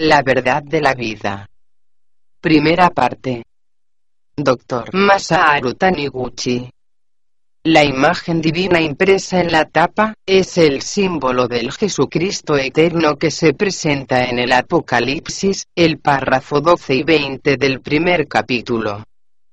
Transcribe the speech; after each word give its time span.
La 0.00 0.22
verdad 0.22 0.62
de 0.62 0.80
la 0.80 0.94
vida. 0.94 1.48
Primera 2.40 2.88
parte. 2.90 3.42
Dr. 4.36 4.94
Masaharu 4.94 5.74
Taniguchi. 5.74 6.70
La 7.64 7.82
imagen 7.82 8.40
divina 8.40 8.80
impresa 8.80 9.40
en 9.40 9.50
la 9.50 9.64
tapa, 9.64 10.14
es 10.24 10.56
el 10.56 10.82
símbolo 10.82 11.48
del 11.48 11.72
Jesucristo 11.72 12.56
eterno 12.56 13.16
que 13.16 13.32
se 13.32 13.54
presenta 13.54 14.22
en 14.26 14.38
el 14.38 14.52
Apocalipsis, 14.52 15.64
el 15.74 15.98
párrafo 15.98 16.60
12 16.60 16.94
y 16.94 17.02
20 17.02 17.56
del 17.56 17.80
primer 17.80 18.28
capítulo. 18.28 19.02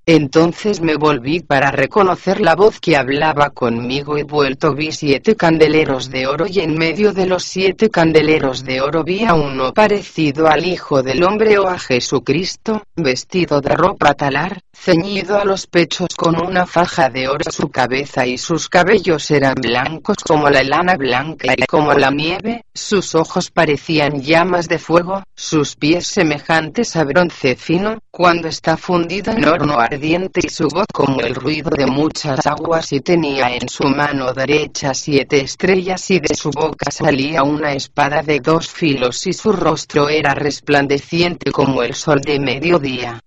Entonces 0.08 0.82
me 0.82 0.98
volví 0.98 1.40
para 1.40 1.72
reconocer 1.72 2.40
la 2.40 2.56
voz 2.56 2.80
que 2.80 2.96
hablaba 2.96 3.50
conmigo. 3.50 4.20
Y 4.20 4.24
vuelto 4.24 4.76
vi 4.76 4.92
siete 4.92 5.36
candeleros 5.36 6.12
de 6.12 6.28
oro 6.28 6.46
y 6.48 6.60
en 6.60 6.78
medio 6.78 7.12
de 7.12 7.26
los 7.26 7.44
siete 7.44 7.90
candeleros 7.90 8.64
de 8.64 8.82
oro 8.82 9.04
vi 9.04 9.26
a 9.26 9.34
uno 9.34 9.74
parecido 9.74 10.48
al 10.48 10.66
Hijo 10.66 11.02
del 11.02 11.24
Hombre 11.24 11.58
o 11.58 11.68
a 11.68 11.80
Jesucristo, 11.80 12.84
vestido 12.96 13.62
de 13.62 13.76
ropa 13.76 14.14
talar, 14.14 14.62
ceñido 14.76 15.40
a 15.40 15.46
los 15.46 15.66
pechos 15.66 16.10
con 16.16 16.36
una 16.40 16.68
faja 16.68 17.10
de 17.10 17.28
oro. 17.28 17.52
Su 17.52 17.70
cabeza 17.70 18.28
y 18.28 18.38
sus 18.38 18.70
cabellos 18.70 19.32
eran 19.32 19.56
blancos 19.56 20.18
como 20.24 20.52
la 20.52 20.64
lana 20.64 20.98
blanca 20.98 21.56
y 21.58 21.66
como 21.66 21.94
la 21.94 22.12
nieve, 22.12 22.64
sus 22.76 23.16
ojos 23.16 23.50
parecían 23.50 24.22
llamas 24.22 24.68
de 24.68 24.78
fuego, 24.78 25.24
sus 25.36 25.76
pies 25.76 26.06
semejantes 26.06 26.96
a 26.96 27.04
bronce 27.06 27.56
fino, 27.56 27.98
cuando 28.16 28.48
está 28.48 28.78
fundido 28.78 29.34
en 29.34 29.46
horno 29.46 29.78
ardiente 29.78 30.40
y 30.42 30.48
su 30.48 30.70
voz 30.70 30.86
como 30.94 31.20
el 31.20 31.36
ruido 31.36 31.70
de 31.72 31.86
muchas 31.86 32.48
aguas 32.48 32.94
y 32.94 33.02
tenía 33.02 33.54
en 33.54 33.68
su 33.68 33.90
mano 33.90 34.32
derecha 34.32 34.94
siete 34.94 35.42
estrellas 35.42 36.10
y 36.12 36.22
de 36.22 36.34
su 36.34 36.50
boca 36.50 36.90
salía 36.92 37.44
una 37.44 37.74
espada 37.74 38.22
de 38.22 38.40
dos 38.40 38.70
filos 38.70 39.28
y 39.28 39.34
su 39.34 39.52
rostro 39.52 40.08
era 40.08 40.34
resplandeciente 40.34 41.52
como 41.52 41.84
el 41.84 41.94
sol 41.94 42.22
de 42.22 42.40
mediodía. 42.40 43.20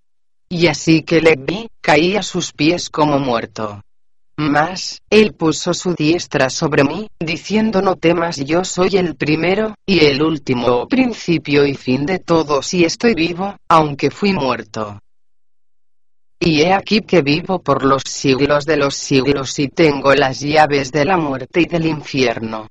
Y 0.49 0.65
así 0.65 1.03
que 1.03 1.21
le 1.21 1.35
vi, 1.37 1.69
caí 1.81 2.15
a 2.15 2.23
sus 2.23 2.51
pies 2.51 2.89
como 2.89 3.19
muerto. 3.19 3.83
Mas, 4.39 5.01
él 5.09 5.33
puso 5.33 5.73
su 5.73 5.93
diestra 5.93 6.49
sobre 6.49 6.85
mí, 6.85 7.09
diciendo 7.19 7.81
no 7.81 7.97
temas 7.97 8.37
yo 8.37 8.63
soy 8.63 8.95
el 8.95 9.17
primero, 9.17 9.75
y 9.85 10.05
el 10.05 10.21
último 10.21 10.87
principio 10.87 11.65
y 11.65 11.75
fin 11.75 12.05
de 12.05 12.19
todos 12.19 12.73
y 12.73 12.85
estoy 12.85 13.15
vivo, 13.15 13.57
aunque 13.67 14.09
fui 14.09 14.31
muerto. 14.31 14.97
Y 16.39 16.61
he 16.61 16.71
aquí 16.71 17.01
que 17.01 17.21
vivo 17.21 17.61
por 17.61 17.83
los 17.83 18.03
siglos 18.05 18.65
de 18.65 18.77
los 18.77 18.95
siglos 18.95 19.59
y 19.59 19.67
tengo 19.67 20.15
las 20.15 20.39
llaves 20.39 20.93
de 20.93 21.03
la 21.03 21.17
muerte 21.17 21.59
y 21.59 21.65
del 21.65 21.85
infierno. 21.85 22.69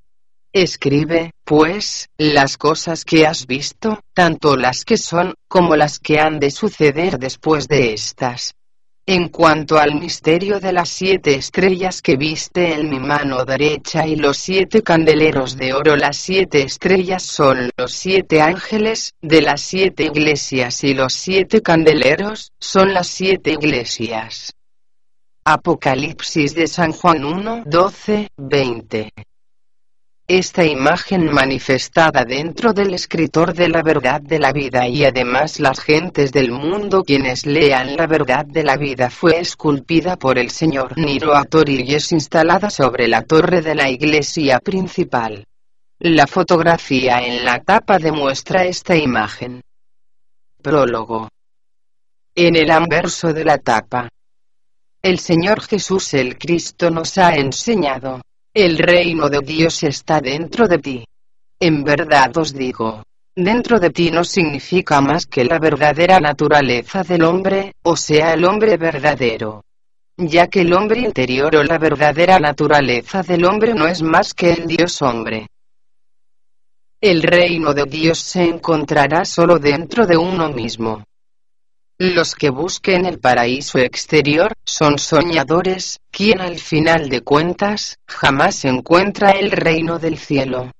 Escribe, 0.51 1.33
pues, 1.45 2.07
las 2.17 2.57
cosas 2.57 3.05
que 3.05 3.27
has 3.27 3.45
visto, 3.45 3.99
tanto 4.15 4.57
las 4.57 4.83
que 4.83 4.97
son, 4.97 5.35
como 5.47 5.75
las 5.75 5.99
que 5.99 6.19
han 6.19 6.39
de 6.39 6.49
suceder 6.49 7.19
después 7.19 7.67
de 7.67 7.93
estas. 7.93 8.55
En 9.11 9.29
cuanto 9.29 9.79
al 9.79 9.95
misterio 9.95 10.59
de 10.59 10.71
las 10.71 10.87
siete 10.87 11.33
estrellas 11.33 12.03
que 12.03 12.15
viste 12.15 12.75
en 12.75 12.91
mi 12.91 12.99
mano 12.99 13.43
derecha 13.43 14.05
y 14.05 14.15
los 14.15 14.37
siete 14.37 14.83
candeleros 14.83 15.57
de 15.57 15.73
oro, 15.73 15.95
las 15.95 16.15
siete 16.15 16.61
estrellas 16.61 17.23
son 17.23 17.71
los 17.75 17.91
siete 17.91 18.39
ángeles, 18.39 19.15
de 19.19 19.41
las 19.41 19.61
siete 19.61 20.03
iglesias 20.03 20.83
y 20.83 20.93
los 20.93 21.13
siete 21.13 21.63
candeleros, 21.63 22.51
son 22.59 22.93
las 22.93 23.07
siete 23.07 23.53
iglesias. 23.53 24.53
Apocalipsis 25.43 26.53
de 26.53 26.67
San 26.67 26.91
Juan 26.91 27.25
1, 27.25 27.63
12, 27.65 28.27
20. 28.37 29.09
Esta 30.29 30.63
imagen 30.63 31.25
manifestada 31.33 32.23
dentro 32.23 32.71
del 32.71 32.93
escritor 32.93 33.55
de 33.55 33.67
la 33.67 33.81
verdad 33.81 34.21
de 34.21 34.37
la 34.37 34.53
vida 34.53 34.87
y 34.87 35.03
además 35.03 35.59
las 35.59 35.79
gentes 35.79 36.31
del 36.31 36.51
mundo 36.51 37.03
quienes 37.03 37.47
lean 37.47 37.95
la 37.95 38.05
verdad 38.05 38.45
de 38.45 38.63
la 38.63 38.77
vida 38.77 39.09
fue 39.09 39.39
esculpida 39.39 40.17
por 40.17 40.37
el 40.37 40.51
señor 40.51 40.95
Niro 40.99 41.35
Atori 41.35 41.81
y 41.81 41.95
es 41.95 42.11
instalada 42.11 42.69
sobre 42.69 43.07
la 43.07 43.23
torre 43.23 43.63
de 43.63 43.73
la 43.73 43.89
iglesia 43.89 44.59
principal. 44.59 45.45
La 45.97 46.27
fotografía 46.27 47.25
en 47.25 47.43
la 47.43 47.63
tapa 47.63 47.97
demuestra 47.97 48.65
esta 48.65 48.95
imagen. 48.95 49.61
Prólogo. 50.61 51.27
En 52.35 52.55
el 52.55 52.69
anverso 52.69 53.33
de 53.33 53.45
la 53.45 53.57
tapa. 53.57 54.07
El 55.01 55.17
Señor 55.17 55.61
Jesús 55.61 56.13
el 56.13 56.37
Cristo 56.37 56.91
nos 56.91 57.17
ha 57.17 57.33
enseñado 57.33 58.21
el 58.61 58.77
reino 58.77 59.29
de 59.29 59.39
Dios 59.39 59.83
está 59.83 60.19
dentro 60.19 60.67
de 60.67 60.77
ti. 60.79 61.05
En 61.59 61.83
verdad 61.83 62.37
os 62.37 62.53
digo, 62.53 63.03
dentro 63.35 63.79
de 63.79 63.89
ti 63.89 64.11
no 64.11 64.23
significa 64.23 65.01
más 65.01 65.25
que 65.25 65.45
la 65.45 65.59
verdadera 65.59 66.19
naturaleza 66.19 67.03
del 67.03 67.23
hombre, 67.23 67.73
o 67.83 67.95
sea 67.95 68.33
el 68.33 68.45
hombre 68.45 68.77
verdadero. 68.77 69.63
Ya 70.17 70.47
que 70.47 70.61
el 70.61 70.73
hombre 70.73 70.99
interior 70.99 71.55
o 71.55 71.63
la 71.63 71.77
verdadera 71.77 72.39
naturaleza 72.39 73.23
del 73.23 73.45
hombre 73.45 73.73
no 73.73 73.87
es 73.87 74.01
más 74.01 74.33
que 74.33 74.51
el 74.51 74.67
Dios 74.67 75.01
hombre. 75.01 75.47
El 77.01 77.23
reino 77.23 77.73
de 77.73 77.85
Dios 77.85 78.19
se 78.19 78.43
encontrará 78.43 79.23
solo 79.23 79.57
dentro 79.57 80.05
de 80.05 80.17
uno 80.17 80.49
mismo. 80.49 81.05
Los 82.01 82.33
que 82.33 82.49
busquen 82.49 83.05
el 83.05 83.19
paraíso 83.19 83.77
exterior, 83.77 84.53
son 84.63 84.99
soñadores, 84.99 85.99
quien 86.09 86.39
al 86.39 86.57
final 86.57 87.09
de 87.09 87.19
cuentas, 87.19 87.97
jamás 88.07 88.63
encuentra 88.63 89.31
el 89.31 89.51
reino 89.51 89.99
del 89.99 90.17
cielo. 90.17 90.71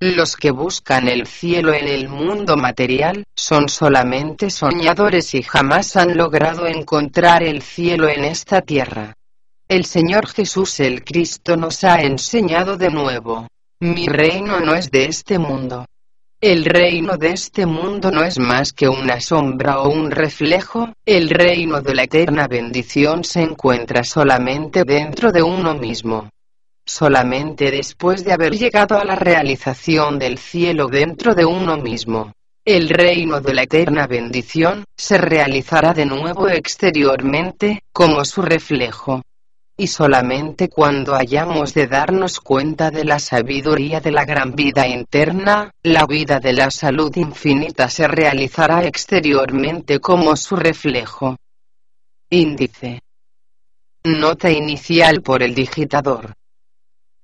Los 0.00 0.34
que 0.34 0.50
buscan 0.50 1.08
el 1.08 1.26
cielo 1.26 1.74
en 1.74 1.88
el 1.88 2.08
mundo 2.08 2.56
material, 2.56 3.24
son 3.36 3.68
solamente 3.68 4.48
soñadores 4.48 5.34
y 5.34 5.42
jamás 5.42 5.94
han 5.96 6.16
logrado 6.16 6.66
encontrar 6.66 7.42
el 7.42 7.60
cielo 7.60 8.08
en 8.08 8.24
esta 8.24 8.62
tierra. 8.62 9.12
El 9.68 9.84
Señor 9.84 10.26
Jesús 10.26 10.80
el 10.80 11.04
Cristo 11.04 11.54
nos 11.54 11.84
ha 11.84 12.00
enseñado 12.00 12.78
de 12.78 12.88
nuevo. 12.88 13.46
Mi 13.80 14.06
reino 14.06 14.58
no 14.60 14.74
es 14.74 14.90
de 14.90 15.04
este 15.04 15.38
mundo. 15.38 15.84
El 16.42 16.64
reino 16.64 17.18
de 17.18 17.28
este 17.28 17.66
mundo 17.66 18.10
no 18.10 18.24
es 18.24 18.40
más 18.40 18.72
que 18.72 18.88
una 18.88 19.20
sombra 19.20 19.78
o 19.78 19.90
un 19.90 20.10
reflejo, 20.10 20.88
el 21.06 21.30
reino 21.30 21.80
de 21.80 21.94
la 21.94 22.02
eterna 22.02 22.48
bendición 22.48 23.22
se 23.22 23.42
encuentra 23.42 24.02
solamente 24.02 24.82
dentro 24.82 25.30
de 25.30 25.40
uno 25.40 25.76
mismo. 25.76 26.30
Solamente 26.84 27.70
después 27.70 28.24
de 28.24 28.32
haber 28.32 28.58
llegado 28.58 28.98
a 28.98 29.04
la 29.04 29.14
realización 29.14 30.18
del 30.18 30.36
cielo 30.36 30.88
dentro 30.88 31.36
de 31.36 31.44
uno 31.44 31.76
mismo. 31.76 32.32
El 32.64 32.88
reino 32.88 33.40
de 33.40 33.54
la 33.54 33.62
eterna 33.62 34.08
bendición, 34.08 34.82
se 34.96 35.18
realizará 35.18 35.94
de 35.94 36.06
nuevo 36.06 36.48
exteriormente, 36.48 37.84
como 37.92 38.24
su 38.24 38.42
reflejo 38.42 39.22
y 39.82 39.88
solamente 39.88 40.68
cuando 40.68 41.16
hayamos 41.16 41.74
de 41.74 41.88
darnos 41.88 42.38
cuenta 42.38 42.92
de 42.92 43.04
la 43.04 43.18
sabiduría 43.18 43.98
de 43.98 44.12
la 44.12 44.24
gran 44.24 44.54
vida 44.54 44.86
interna, 44.86 45.72
la 45.82 46.06
vida 46.06 46.38
de 46.38 46.52
la 46.52 46.70
salud 46.70 47.10
infinita 47.16 47.90
se 47.90 48.06
realizará 48.06 48.84
exteriormente 48.84 49.98
como 49.98 50.36
su 50.36 50.54
reflejo. 50.54 51.36
Índice. 52.30 53.00
Nota 54.04 54.52
inicial 54.52 55.20
por 55.20 55.42
el 55.42 55.52
digitador. 55.52 56.32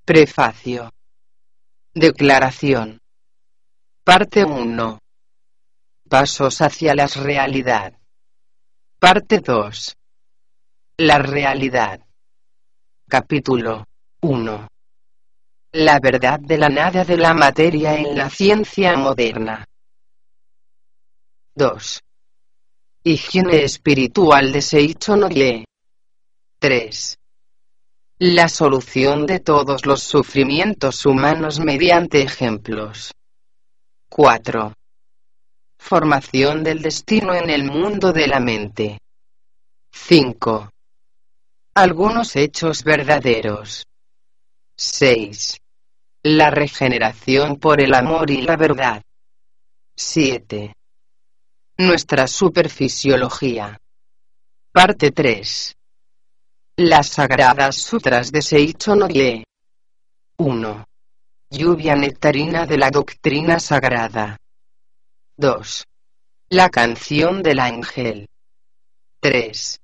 Prefacio. 0.05 0.91
Declaración. 1.95 2.99
Parte 4.03 4.45
1. 4.45 4.99
Pasos 6.09 6.61
hacia 6.61 6.97
la 6.97 7.07
realidad. 7.07 7.93
Parte 8.99 9.39
2. 9.39 9.97
La 10.97 11.19
realidad. 11.21 12.01
Capítulo 13.11 13.87
1. 14.21 14.69
La 15.73 15.99
verdad 15.99 16.39
de 16.41 16.59
la 16.59 16.69
nada 16.69 17.07
de 17.07 17.17
la 17.17 17.33
materia 17.33 17.95
en 17.95 18.15
la 18.15 18.29
ciencia 18.29 18.99
moderna. 18.99 19.65
2. 21.55 22.01
Higiene 23.05 23.65
espiritual 23.65 24.53
de 24.53 24.61
Seicho 24.61 25.27
Ye. 25.31 25.65
3. 26.59 27.19
La 28.19 28.47
solución 28.51 29.25
de 29.25 29.41
todos 29.41 29.87
los 29.87 30.03
sufrimientos 30.03 31.07
humanos 31.07 31.61
mediante 31.61 32.21
ejemplos. 32.21 33.15
4. 34.11 34.75
Formación 35.79 36.63
del 36.63 36.83
destino 36.83 37.35
en 37.35 37.49
el 37.49 37.65
mundo 37.65 38.13
de 38.13 38.27
la 38.27 38.39
mente. 38.39 38.99
5. 39.93 40.69
Algunos 41.81 42.35
hechos 42.35 42.83
verdaderos. 42.83 43.87
6. 44.77 45.61
La 46.25 46.51
regeneración 46.51 47.55
por 47.61 47.81
el 47.81 47.95
amor 47.95 48.33
y 48.33 48.43
la 48.43 48.57
verdad. 48.57 49.01
7. 49.95 50.75
Nuestra 51.77 52.27
superfisiología. 52.27 53.79
Parte 54.73 55.13
3. 55.13 55.77
Las 56.79 57.11
sagradas 57.11 57.77
sutras 57.77 58.33
de 58.33 58.43
Seicho 58.43 58.97
no 58.97 59.07
Ye. 59.07 59.45
1. 60.39 60.85
Lluvia 61.51 61.95
nectarina 61.95 62.67
de 62.67 62.77
la 62.77 62.91
doctrina 62.91 63.61
sagrada. 63.61 64.37
2. 65.37 65.85
La 66.49 66.71
canción 66.71 67.41
del 67.41 67.61
ángel. 67.61 68.27
3. 69.21 69.79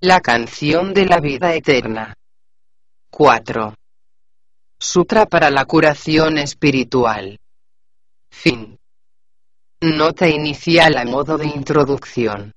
La 0.00 0.20
canción 0.20 0.94
de 0.94 1.06
la 1.06 1.18
vida 1.18 1.56
eterna. 1.56 2.14
4. 3.10 3.74
Sutra 4.78 5.26
para 5.26 5.50
la 5.50 5.64
curación 5.64 6.38
espiritual. 6.38 7.40
Fin. 8.30 8.78
Nota 9.80 10.28
inicial 10.28 10.96
a 10.98 11.04
modo 11.04 11.36
de 11.36 11.46
introducción. 11.46 12.52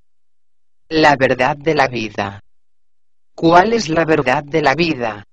La 0.88 1.16
verdad 1.16 1.58
de 1.58 1.74
la 1.74 1.88
vida. 1.88 2.42
¿Cuál 3.34 3.74
es 3.74 3.90
la 3.90 4.06
verdad 4.06 4.44
de 4.44 4.62
la 4.62 4.76
vida? 4.76 5.24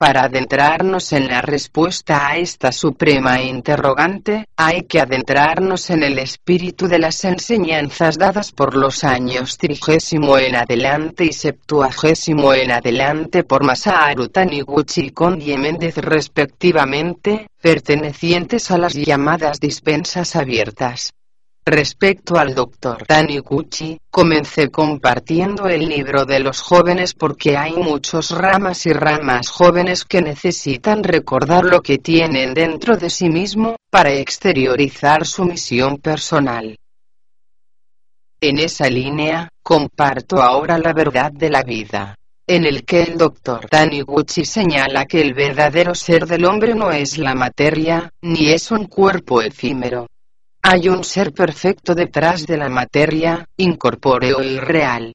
Para 0.00 0.22
adentrarnos 0.22 1.12
en 1.12 1.28
la 1.28 1.42
respuesta 1.42 2.28
a 2.28 2.38
esta 2.38 2.72
suprema 2.72 3.42
interrogante, 3.42 4.46
hay 4.56 4.84
que 4.84 4.98
adentrarnos 4.98 5.90
en 5.90 6.02
el 6.02 6.18
espíritu 6.18 6.88
de 6.88 6.98
las 6.98 7.22
enseñanzas 7.22 8.16
dadas 8.16 8.50
por 8.50 8.74
los 8.74 9.04
años 9.04 9.58
trigésimo 9.58 10.38
en 10.38 10.56
adelante 10.56 11.26
y 11.26 11.34
septuagésimo 11.34 12.54
en 12.54 12.70
adelante 12.70 13.44
por 13.44 13.62
Masaharu 13.62 14.28
Taniguchi 14.28 15.12
y 15.40 15.56
Méndez 15.58 15.98
respectivamente, 15.98 17.48
pertenecientes 17.60 18.70
a 18.70 18.78
las 18.78 18.94
llamadas 18.94 19.60
dispensas 19.60 20.34
abiertas. 20.34 21.12
Respecto 21.66 22.36
al 22.36 22.54
Dr. 22.54 23.04
Taniguchi, 23.06 23.98
comencé 24.10 24.70
compartiendo 24.70 25.68
el 25.68 25.88
libro 25.88 26.24
de 26.24 26.40
los 26.40 26.60
jóvenes 26.60 27.12
porque 27.12 27.56
hay 27.56 27.74
muchos 27.74 28.30
ramas 28.30 28.86
y 28.86 28.92
ramas 28.92 29.48
jóvenes 29.50 30.04
que 30.04 30.22
necesitan 30.22 31.04
recordar 31.04 31.64
lo 31.64 31.82
que 31.82 31.98
tienen 31.98 32.54
dentro 32.54 32.96
de 32.96 33.10
sí 33.10 33.28
mismo, 33.28 33.76
para 33.90 34.12
exteriorizar 34.12 35.26
su 35.26 35.44
misión 35.44 35.98
personal. 35.98 36.76
En 38.40 38.58
esa 38.58 38.88
línea, 38.88 39.48
comparto 39.62 40.40
ahora 40.42 40.78
la 40.78 40.94
verdad 40.94 41.30
de 41.30 41.50
la 41.50 41.62
vida 41.62 42.14
en 42.50 42.64
el 42.64 42.84
que 42.84 43.02
el 43.02 43.16
Dr. 43.16 43.68
Taniguchi 43.68 44.44
señala 44.44 45.06
que 45.06 45.20
el 45.20 45.34
verdadero 45.34 45.94
ser 45.94 46.26
del 46.26 46.44
hombre 46.44 46.74
no 46.74 46.90
es 46.90 47.16
la 47.16 47.36
materia, 47.36 48.10
ni 48.22 48.50
es 48.50 48.72
un 48.72 48.86
cuerpo 48.86 49.40
efímero, 49.40 50.08
hay 50.62 50.88
un 50.88 51.04
ser 51.04 51.32
perfecto 51.32 51.94
detrás 51.94 52.46
de 52.46 52.56
la 52.56 52.68
materia, 52.68 53.46
incorpóreo 53.56 54.42
y 54.42 54.58
real. 54.58 55.12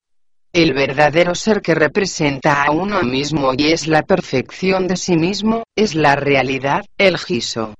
El 0.51 0.74
verdadero 0.74 1.36
ser 1.36 1.62
que 1.62 1.75
representa 1.75 2.63
a 2.63 2.71
uno 2.71 3.03
mismo 3.03 3.51
y 3.57 3.71
es 3.74 3.88
la 3.88 4.03
perfección 4.03 4.88
de 4.88 4.95
sí 4.95 5.18
mismo, 5.18 5.63
es 5.75 5.95
la 5.95 6.15
realidad, 6.15 6.86
el 6.97 7.18
giso. 7.18 7.75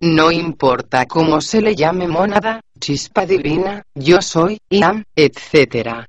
No 0.00 0.30
importa 0.30 1.06
cómo 1.06 1.40
se 1.40 1.62
le 1.62 1.74
llame 1.74 2.08
mónada, 2.08 2.60
chispa 2.78 3.26
divina, 3.26 3.82
yo 3.94 4.20
soy, 4.20 4.58
am, 4.82 5.04
etc. 5.14 6.06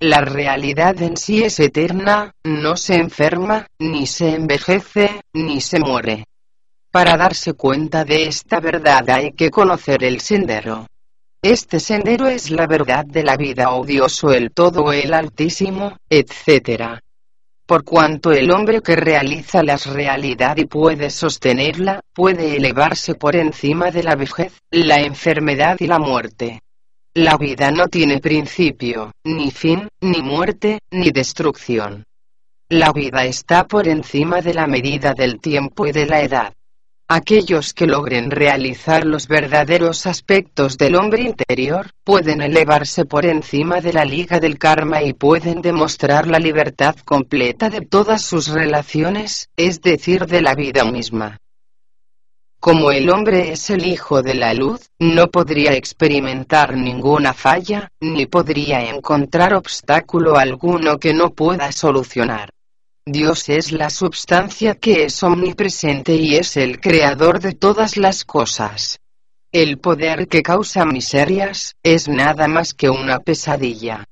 La 0.00 0.20
realidad 0.20 1.00
en 1.00 1.16
sí 1.16 1.42
es 1.42 1.58
eterna, 1.58 2.32
no 2.44 2.76
se 2.76 2.96
enferma, 2.96 3.66
ni 3.78 4.06
se 4.06 4.34
envejece, 4.34 5.22
ni 5.32 5.60
se 5.60 5.80
muere. 5.80 6.24
Para 6.96 7.18
darse 7.18 7.52
cuenta 7.52 8.06
de 8.06 8.22
esta 8.22 8.58
verdad 8.58 9.10
hay 9.10 9.32
que 9.32 9.50
conocer 9.50 10.02
el 10.02 10.22
sendero. 10.22 10.86
Este 11.42 11.78
sendero 11.78 12.26
es 12.26 12.50
la 12.50 12.66
verdad 12.66 13.04
de 13.04 13.22
la 13.22 13.36
vida 13.36 13.74
o 13.74 13.84
Dios 13.84 14.24
o 14.24 14.32
el 14.32 14.50
todo 14.50 14.84
o 14.84 14.92
el 14.94 15.12
altísimo, 15.12 15.98
etc. 16.08 16.98
Por 17.66 17.84
cuanto 17.84 18.32
el 18.32 18.50
hombre 18.50 18.80
que 18.80 18.96
realiza 18.96 19.62
la 19.62 19.76
realidad 19.76 20.56
y 20.56 20.64
puede 20.64 21.10
sostenerla, 21.10 22.00
puede 22.14 22.56
elevarse 22.56 23.14
por 23.14 23.36
encima 23.36 23.90
de 23.90 24.02
la 24.02 24.14
vejez, 24.14 24.54
la 24.70 25.02
enfermedad 25.02 25.76
y 25.78 25.88
la 25.88 25.98
muerte. 25.98 26.62
La 27.12 27.36
vida 27.36 27.70
no 27.72 27.88
tiene 27.88 28.20
principio, 28.20 29.12
ni 29.22 29.50
fin, 29.50 29.86
ni 30.00 30.22
muerte, 30.22 30.78
ni 30.92 31.10
destrucción. 31.10 32.04
La 32.70 32.90
vida 32.90 33.26
está 33.26 33.66
por 33.66 33.86
encima 33.86 34.40
de 34.40 34.54
la 34.54 34.66
medida 34.66 35.12
del 35.12 35.40
tiempo 35.40 35.86
y 35.86 35.92
de 35.92 36.06
la 36.06 36.22
edad. 36.22 36.55
Aquellos 37.08 37.72
que 37.72 37.86
logren 37.86 38.32
realizar 38.32 39.06
los 39.06 39.28
verdaderos 39.28 40.08
aspectos 40.08 40.76
del 40.76 40.96
hombre 40.96 41.22
interior, 41.22 41.92
pueden 42.02 42.42
elevarse 42.42 43.04
por 43.04 43.26
encima 43.26 43.80
de 43.80 43.92
la 43.92 44.04
liga 44.04 44.40
del 44.40 44.58
karma 44.58 45.04
y 45.04 45.12
pueden 45.12 45.62
demostrar 45.62 46.26
la 46.26 46.40
libertad 46.40 46.96
completa 47.04 47.70
de 47.70 47.82
todas 47.82 48.22
sus 48.22 48.48
relaciones, 48.48 49.50
es 49.56 49.82
decir, 49.82 50.26
de 50.26 50.42
la 50.42 50.56
vida 50.56 50.84
misma. 50.84 51.38
Como 52.58 52.90
el 52.90 53.08
hombre 53.10 53.52
es 53.52 53.70
el 53.70 53.86
hijo 53.86 54.22
de 54.22 54.34
la 54.34 54.52
luz, 54.52 54.90
no 54.98 55.28
podría 55.28 55.74
experimentar 55.74 56.76
ninguna 56.76 57.34
falla, 57.34 57.92
ni 58.00 58.26
podría 58.26 58.90
encontrar 58.90 59.54
obstáculo 59.54 60.36
alguno 60.36 60.98
que 60.98 61.14
no 61.14 61.30
pueda 61.30 61.70
solucionar. 61.70 62.50
Dios 63.08 63.48
es 63.48 63.70
la 63.70 63.88
substancia 63.88 64.74
que 64.74 65.04
es 65.04 65.22
omnipresente 65.22 66.16
y 66.16 66.34
es 66.34 66.56
el 66.56 66.80
creador 66.80 67.38
de 67.38 67.52
todas 67.52 67.96
las 67.96 68.24
cosas. 68.24 68.98
El 69.52 69.78
poder 69.78 70.26
que 70.26 70.42
causa 70.42 70.84
miserias, 70.84 71.76
es 71.84 72.08
nada 72.08 72.48
más 72.48 72.74
que 72.74 72.90
una 72.90 73.20
pesadilla. 73.20 74.06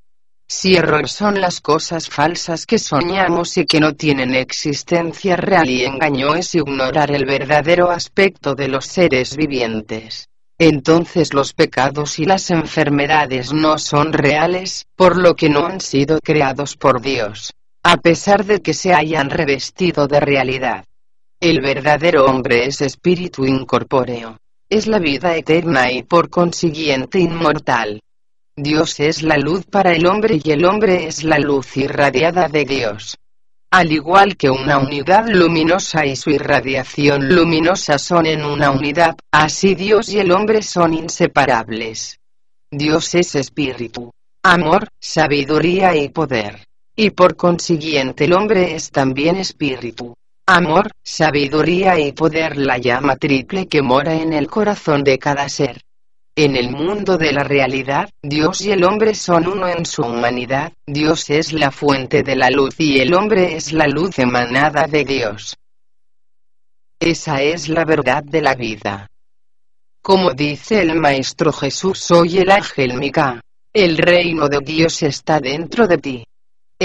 Si 0.46 0.76
error 0.76 1.08
son 1.08 1.40
las 1.40 1.60
cosas 1.60 2.08
falsas 2.08 2.66
que 2.66 2.78
soñamos 2.78 3.56
y 3.56 3.66
que 3.66 3.80
no 3.80 3.94
tienen 3.94 4.32
existencia 4.32 5.34
real 5.34 5.68
y 5.68 5.84
engaño 5.84 6.36
es 6.36 6.54
ignorar 6.54 7.10
el 7.10 7.24
verdadero 7.24 7.90
aspecto 7.90 8.54
de 8.54 8.68
los 8.68 8.86
seres 8.86 9.36
vivientes. 9.36 10.28
Entonces 10.56 11.34
los 11.34 11.52
pecados 11.52 12.20
y 12.20 12.26
las 12.26 12.48
enfermedades 12.52 13.52
no 13.52 13.76
son 13.76 14.12
reales, 14.12 14.86
por 14.94 15.16
lo 15.16 15.34
que 15.34 15.48
no 15.48 15.66
han 15.66 15.80
sido 15.80 16.20
creados 16.20 16.76
por 16.76 17.00
Dios 17.00 17.50
a 17.86 17.98
pesar 17.98 18.46
de 18.46 18.62
que 18.62 18.72
se 18.72 18.94
hayan 18.94 19.28
revestido 19.28 20.08
de 20.08 20.18
realidad. 20.18 20.86
El 21.38 21.60
verdadero 21.60 22.24
hombre 22.24 22.64
es 22.64 22.80
espíritu 22.80 23.44
incorpóreo. 23.44 24.38
Es 24.70 24.86
la 24.86 24.98
vida 24.98 25.36
eterna 25.36 25.92
y 25.92 26.02
por 26.02 26.30
consiguiente 26.30 27.18
inmortal. 27.18 28.00
Dios 28.56 29.00
es 29.00 29.22
la 29.22 29.36
luz 29.36 29.66
para 29.66 29.92
el 29.92 30.06
hombre 30.06 30.40
y 30.42 30.50
el 30.52 30.64
hombre 30.64 31.06
es 31.06 31.24
la 31.24 31.38
luz 31.38 31.76
irradiada 31.76 32.48
de 32.48 32.64
Dios. 32.64 33.18
Al 33.70 33.92
igual 33.92 34.38
que 34.38 34.48
una 34.48 34.78
unidad 34.78 35.26
luminosa 35.28 36.06
y 36.06 36.16
su 36.16 36.30
irradiación 36.30 37.34
luminosa 37.34 37.98
son 37.98 38.24
en 38.24 38.46
una 38.46 38.70
unidad, 38.70 39.16
así 39.30 39.74
Dios 39.74 40.08
y 40.08 40.20
el 40.20 40.32
hombre 40.32 40.62
son 40.62 40.94
inseparables. 40.94 42.18
Dios 42.70 43.14
es 43.14 43.34
espíritu, 43.34 44.10
amor, 44.42 44.88
sabiduría 44.98 45.94
y 45.96 46.08
poder. 46.08 46.64
Y 46.96 47.10
por 47.10 47.36
consiguiente 47.36 48.24
el 48.24 48.34
hombre 48.34 48.74
es 48.74 48.90
también 48.90 49.36
espíritu, 49.36 50.14
amor, 50.46 50.92
sabiduría 51.02 51.98
y 51.98 52.12
poder 52.12 52.56
la 52.56 52.78
llama 52.78 53.16
triple 53.16 53.66
que 53.66 53.82
mora 53.82 54.14
en 54.14 54.32
el 54.32 54.46
corazón 54.46 55.02
de 55.02 55.18
cada 55.18 55.48
ser. 55.48 55.80
En 56.36 56.56
el 56.56 56.70
mundo 56.70 57.16
de 57.16 57.32
la 57.32 57.44
realidad, 57.44 58.10
Dios 58.22 58.60
y 58.60 58.72
el 58.72 58.84
hombre 58.84 59.14
son 59.14 59.46
uno 59.46 59.68
en 59.68 59.86
su 59.86 60.02
humanidad, 60.02 60.72
Dios 60.86 61.30
es 61.30 61.52
la 61.52 61.70
fuente 61.70 62.22
de 62.22 62.36
la 62.36 62.50
luz 62.50 62.74
y 62.78 62.98
el 63.00 63.14
hombre 63.14 63.56
es 63.56 63.72
la 63.72 63.86
luz 63.86 64.18
emanada 64.18 64.86
de 64.86 65.04
Dios. 65.04 65.56
Esa 67.00 67.42
es 67.42 67.68
la 67.68 67.84
verdad 67.84 68.22
de 68.24 68.40
la 68.40 68.54
vida. 68.54 69.08
Como 70.02 70.32
dice 70.32 70.82
el 70.82 70.94
Maestro 70.96 71.52
Jesús, 71.52 71.98
soy 71.98 72.38
el 72.38 72.50
ángel 72.50 72.94
Mica. 72.94 73.40
El 73.72 73.96
reino 73.96 74.48
de 74.48 74.58
Dios 74.60 75.02
está 75.02 75.40
dentro 75.40 75.86
de 75.86 75.98
ti. 75.98 76.24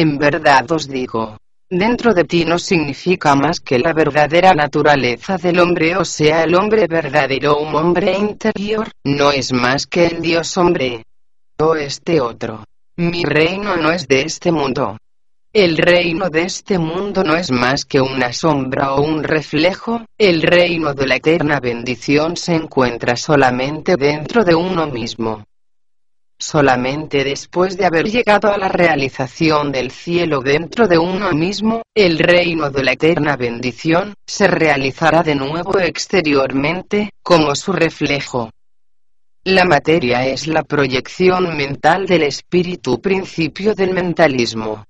En 0.03 0.17
verdad 0.17 0.71
os 0.71 0.87
digo, 0.87 1.37
dentro 1.69 2.13
de 2.13 2.23
ti 2.23 2.45
no 2.45 2.57
significa 2.57 3.35
más 3.35 3.59
que 3.59 3.77
la 3.79 3.91
verdadera 3.91 4.53
naturaleza 4.53 5.35
del 5.35 5.59
hombre, 5.59 5.97
o 5.97 6.05
sea, 6.05 6.45
el 6.45 6.55
hombre 6.55 6.87
verdadero, 6.87 7.57
un 7.57 7.75
hombre 7.75 8.17
interior, 8.17 8.87
no 9.03 9.33
es 9.33 9.51
más 9.51 9.87
que 9.87 10.05
el 10.05 10.21
Dios 10.21 10.55
hombre. 10.55 11.03
O 11.57 11.75
este 11.75 12.21
otro. 12.21 12.63
Mi 12.95 13.25
reino 13.25 13.75
no 13.75 13.91
es 13.91 14.07
de 14.07 14.21
este 14.21 14.53
mundo. 14.53 14.95
El 15.51 15.75
reino 15.75 16.29
de 16.29 16.43
este 16.43 16.79
mundo 16.79 17.21
no 17.25 17.35
es 17.35 17.51
más 17.51 17.83
que 17.83 17.99
una 17.99 18.31
sombra 18.31 18.93
o 18.93 19.01
un 19.01 19.21
reflejo, 19.21 20.05
el 20.17 20.43
reino 20.43 20.93
de 20.93 21.07
la 21.07 21.17
eterna 21.17 21.59
bendición 21.59 22.37
se 22.37 22.55
encuentra 22.55 23.17
solamente 23.17 23.97
dentro 23.97 24.45
de 24.45 24.55
uno 24.55 24.87
mismo. 24.87 25.43
Solamente 26.41 27.25
después 27.25 27.75
de 27.75 27.85
haber 27.85 28.05
llegado 28.05 28.49
a 28.49 28.57
la 28.57 28.69
realización 28.69 29.73
del 29.73 29.91
cielo 29.91 30.39
dentro 30.39 30.87
de 30.87 30.97
uno 30.97 31.33
mismo, 31.33 31.81
el 31.93 32.17
reino 32.17 32.69
de 32.69 32.83
la 32.83 32.93
eterna 32.93 33.35
bendición, 33.35 34.13
se 34.25 34.47
realizará 34.47 35.21
de 35.21 35.35
nuevo 35.35 35.77
exteriormente, 35.79 37.09
como 37.21 37.53
su 37.55 37.73
reflejo. 37.73 38.51
La 39.43 39.65
materia 39.65 40.25
es 40.27 40.47
la 40.47 40.63
proyección 40.63 41.57
mental 41.57 42.05
del 42.05 42.23
espíritu 42.23 43.01
principio 43.01 43.75
del 43.75 43.93
mentalismo. 43.93 44.85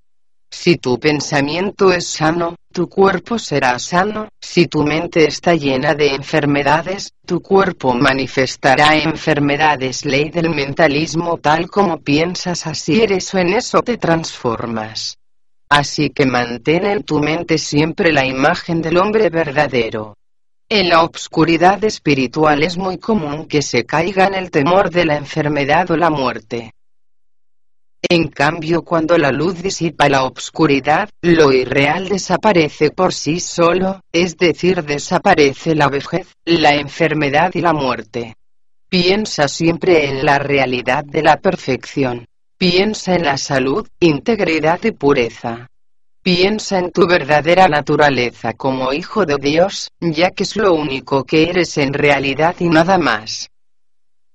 Si 0.50 0.76
tu 0.76 0.98
pensamiento 0.98 1.92
es 1.92 2.08
sano, 2.08 2.56
tu 2.72 2.88
cuerpo 2.88 3.38
será 3.38 3.78
sano, 3.78 4.28
si 4.40 4.66
tu 4.66 4.82
mente 4.82 5.26
está 5.26 5.54
llena 5.54 5.94
de 5.94 6.14
enfermedades, 6.14 7.12
tu 7.24 7.40
cuerpo 7.40 7.94
manifestará 7.94 8.96
enfermedades. 8.96 10.04
Ley 10.04 10.30
del 10.30 10.50
mentalismo 10.50 11.38
tal 11.38 11.70
como 11.70 11.98
piensas 11.98 12.66
así 12.66 13.00
eres 13.00 13.32
o 13.32 13.38
en 13.38 13.54
eso 13.54 13.80
te 13.82 13.96
transformas. 13.96 15.18
Así 15.68 16.10
que 16.10 16.26
mantén 16.26 16.84
en 16.84 17.04
tu 17.04 17.20
mente 17.20 17.56
siempre 17.56 18.12
la 18.12 18.26
imagen 18.26 18.82
del 18.82 18.98
hombre 18.98 19.30
verdadero. 19.30 20.16
En 20.68 20.88
la 20.88 21.02
obscuridad 21.02 21.82
espiritual 21.84 22.62
es 22.62 22.76
muy 22.76 22.98
común 22.98 23.46
que 23.46 23.62
se 23.62 23.86
caiga 23.86 24.26
en 24.26 24.34
el 24.34 24.50
temor 24.50 24.90
de 24.90 25.04
la 25.04 25.16
enfermedad 25.16 25.90
o 25.90 25.96
la 25.96 26.10
muerte. 26.10 26.72
En 28.08 28.28
cambio, 28.28 28.82
cuando 28.82 29.18
la 29.18 29.30
luz 29.30 29.62
disipa 29.62 30.08
la 30.08 30.24
obscuridad, 30.24 31.10
lo 31.20 31.52
irreal 31.52 32.08
desaparece 32.08 32.90
por 32.90 33.12
sí 33.12 33.40
solo, 33.40 34.00
es 34.10 34.38
decir, 34.38 34.82
desaparece 34.84 35.74
la 35.74 35.88
vejez, 35.88 36.26
la 36.46 36.74
enfermedad 36.74 37.50
y 37.54 37.60
la 37.60 37.74
muerte. 37.74 38.34
Piensa 38.88 39.48
siempre 39.48 40.06
en 40.06 40.24
la 40.24 40.38
realidad 40.38 41.04
de 41.04 41.22
la 41.22 41.36
perfección. 41.36 42.26
Piensa 42.56 43.14
en 43.14 43.24
la 43.24 43.36
salud, 43.36 43.86
integridad 44.00 44.82
y 44.82 44.92
pureza. 44.92 45.68
Piensa 46.22 46.78
en 46.78 46.90
tu 46.92 47.06
verdadera 47.06 47.68
naturaleza 47.68 48.54
como 48.54 48.92
hijo 48.92 49.26
de 49.26 49.36
Dios, 49.36 49.90
ya 50.00 50.30
que 50.30 50.42
es 50.42 50.56
lo 50.56 50.74
único 50.74 51.24
que 51.24 51.48
eres 51.50 51.78
en 51.78 51.92
realidad 51.92 52.56
y 52.58 52.68
nada 52.68 52.98
más 52.98 53.49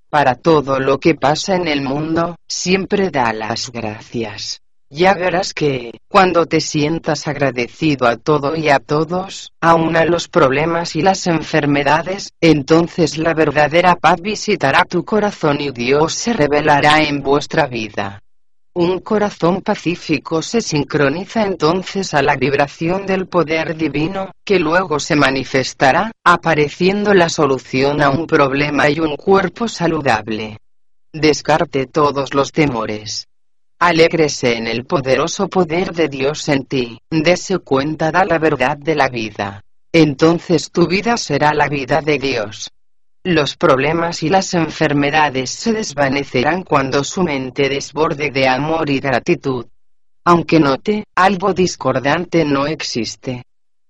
para 0.10 0.36
todo 0.36 0.80
lo 0.80 1.00
que 1.00 1.16
pasa 1.16 1.56
en 1.56 1.68
el 1.68 1.82
mundo, 1.82 2.36
siempre 2.48 3.10
da 3.10 3.34
las 3.34 3.72
gracias. 3.72 4.62
Ya 4.90 5.14
verás 5.16 5.54
que, 5.54 6.00
cuando 6.08 6.46
te 6.46 6.62
sientas 6.62 7.28
agradecido 7.28 8.08
a 8.08 8.18
todo 8.18 8.56
y 8.56 8.70
a 8.70 8.80
todos, 8.80 9.52
aun 9.60 9.96
a 9.98 10.06
los 10.06 10.28
problemas 10.28 10.96
y 10.96 11.02
las 11.02 11.26
enfermedades, 11.28 12.32
entonces 12.40 13.18
la 13.18 13.34
verdadera 13.34 13.96
paz 13.96 14.22
visitará 14.22 14.86
tu 14.86 15.04
corazón 15.04 15.60
y 15.60 15.72
Dios 15.72 16.14
se 16.14 16.34
revelará 16.34 17.02
en 17.02 17.22
vuestra 17.22 17.66
vida. 17.66 18.22
Un 18.78 19.00
corazón 19.00 19.62
pacífico 19.62 20.42
se 20.42 20.60
sincroniza 20.60 21.44
entonces 21.44 22.14
a 22.14 22.22
la 22.22 22.36
vibración 22.36 23.06
del 23.06 23.26
poder 23.26 23.78
divino, 23.78 24.32
que 24.44 24.60
luego 24.60 25.00
se 25.00 25.16
manifestará, 25.16 26.12
apareciendo 26.26 27.14
la 27.14 27.30
solución 27.30 28.02
a 28.02 28.10
un 28.10 28.28
problema 28.28 28.90
y 28.90 29.00
un 29.00 29.16
cuerpo 29.16 29.70
saludable. 29.70 30.58
Descarte 31.14 31.86
todos 31.86 32.34
los 32.34 32.52
temores. 32.52 33.30
Alégrese 33.80 34.58
en 34.58 34.68
el 34.68 34.86
poderoso 34.86 35.48
poder 35.48 35.94
de 35.94 36.10
Dios 36.10 36.50
en 36.50 36.66
ti, 36.66 37.00
dese 37.10 37.60
cuenta 37.60 38.12
da 38.12 38.26
la 38.26 38.40
verdad 38.40 38.76
de 38.76 38.96
la 38.96 39.08
vida. 39.08 39.62
Entonces 39.94 40.70
tu 40.70 40.86
vida 40.86 41.16
será 41.16 41.54
la 41.54 41.70
vida 41.70 42.02
de 42.02 42.18
Dios. 42.20 42.75
Los 43.28 43.58
problemas 43.58 44.22
y 44.22 44.30
las 44.30 44.54
enfermedades 44.54 45.50
se 45.50 45.74
desvanecerán 45.74 46.62
cuando 46.62 47.04
su 47.04 47.24
mente 47.24 47.70
desborde 47.70 48.30
de 48.30 48.48
amor 48.48 48.88
y 48.92 49.00
gratitud. 49.00 49.66
Aunque 50.24 50.60
note, 50.60 51.06
algo 51.16 51.52
discordante 51.52 52.46
no 52.46 52.68
existe. 52.68 53.42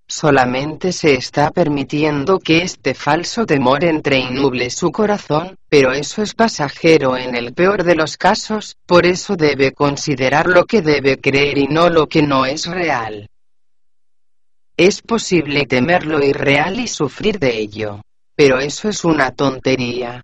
Solamente 0.08 0.94
se 0.94 1.16
está 1.16 1.52
permitiendo 1.52 2.40
que 2.40 2.60
este 2.60 2.94
falso 2.94 3.46
temor 3.46 3.84
entre 3.84 4.20
y 4.20 4.30
nuble 4.32 4.70
su 4.70 4.94
corazón, 4.94 5.58
pero 5.68 5.92
eso 5.92 6.22
es 6.22 6.34
pasajero 6.34 7.18
en 7.18 7.36
el 7.36 7.54
peor 7.54 7.84
de 7.84 7.96
los 7.96 8.16
casos, 8.16 8.78
por 8.86 9.06
eso 9.06 9.36
debe 9.36 9.74
considerar 9.74 10.48
lo 10.48 10.64
que 10.64 10.82
debe 10.82 11.20
creer 11.20 11.58
y 11.58 11.68
no 11.68 11.90
lo 11.90 12.08
que 12.08 12.22
no 12.22 12.46
es 12.46 12.68
real. 12.68 13.28
Es 14.78 15.02
posible 15.02 15.66
temer 15.66 16.06
lo 16.06 16.24
irreal 16.24 16.80
y 16.80 16.88
sufrir 16.88 17.38
de 17.38 17.58
ello. 17.58 18.00
Pero 18.36 18.60
eso 18.60 18.90
es 18.90 19.06
una 19.06 19.32
tontería. 19.32 20.22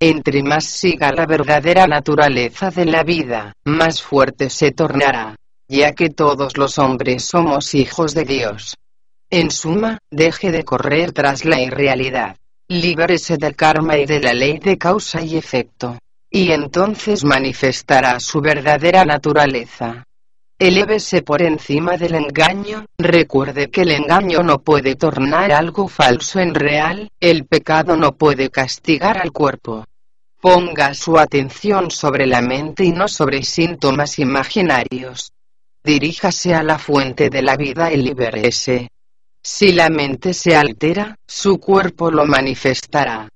Entre 0.00 0.44
más 0.44 0.64
siga 0.64 1.12
la 1.12 1.26
verdadera 1.26 1.86
naturaleza 1.88 2.70
de 2.70 2.84
la 2.84 3.02
vida, 3.02 3.52
más 3.64 4.00
fuerte 4.00 4.48
se 4.48 4.70
tornará, 4.70 5.34
ya 5.68 5.92
que 5.92 6.10
todos 6.10 6.56
los 6.56 6.78
hombres 6.78 7.24
somos 7.24 7.74
hijos 7.74 8.14
de 8.14 8.24
Dios. 8.24 8.76
En 9.30 9.50
suma, 9.50 9.98
deje 10.10 10.52
de 10.52 10.64
correr 10.64 11.12
tras 11.12 11.44
la 11.44 11.60
irrealidad. 11.60 12.36
Libérese 12.68 13.38
del 13.38 13.56
karma 13.56 13.98
y 13.98 14.06
de 14.06 14.20
la 14.20 14.32
ley 14.32 14.58
de 14.58 14.78
causa 14.78 15.20
y 15.20 15.36
efecto. 15.36 15.98
Y 16.30 16.52
entonces 16.52 17.24
manifestará 17.24 18.20
su 18.20 18.40
verdadera 18.40 19.04
naturaleza. 19.04 20.04
Elévese 20.60 21.22
por 21.22 21.40
encima 21.40 21.96
del 21.96 22.16
engaño, 22.16 22.86
recuerde 22.98 23.70
que 23.70 23.82
el 23.82 23.92
engaño 23.92 24.42
no 24.42 24.58
puede 24.58 24.96
tornar 24.96 25.52
algo 25.52 25.86
falso 25.86 26.40
en 26.40 26.52
real, 26.52 27.12
el 27.20 27.46
pecado 27.46 27.96
no 27.96 28.16
puede 28.16 28.50
castigar 28.50 29.18
al 29.18 29.30
cuerpo. 29.30 29.84
Ponga 30.40 30.94
su 30.94 31.16
atención 31.16 31.92
sobre 31.92 32.26
la 32.26 32.40
mente 32.40 32.84
y 32.84 32.90
no 32.90 33.06
sobre 33.06 33.44
síntomas 33.44 34.18
imaginarios. 34.18 35.30
Diríjase 35.84 36.54
a 36.54 36.64
la 36.64 36.78
fuente 36.78 37.30
de 37.30 37.42
la 37.42 37.56
vida 37.56 37.92
y 37.92 37.98
libérese. 37.98 38.88
Si 39.40 39.72
la 39.72 39.88
mente 39.88 40.34
se 40.34 40.56
altera, 40.56 41.14
su 41.24 41.60
cuerpo 41.60 42.10
lo 42.10 42.26
manifestará. 42.26 43.28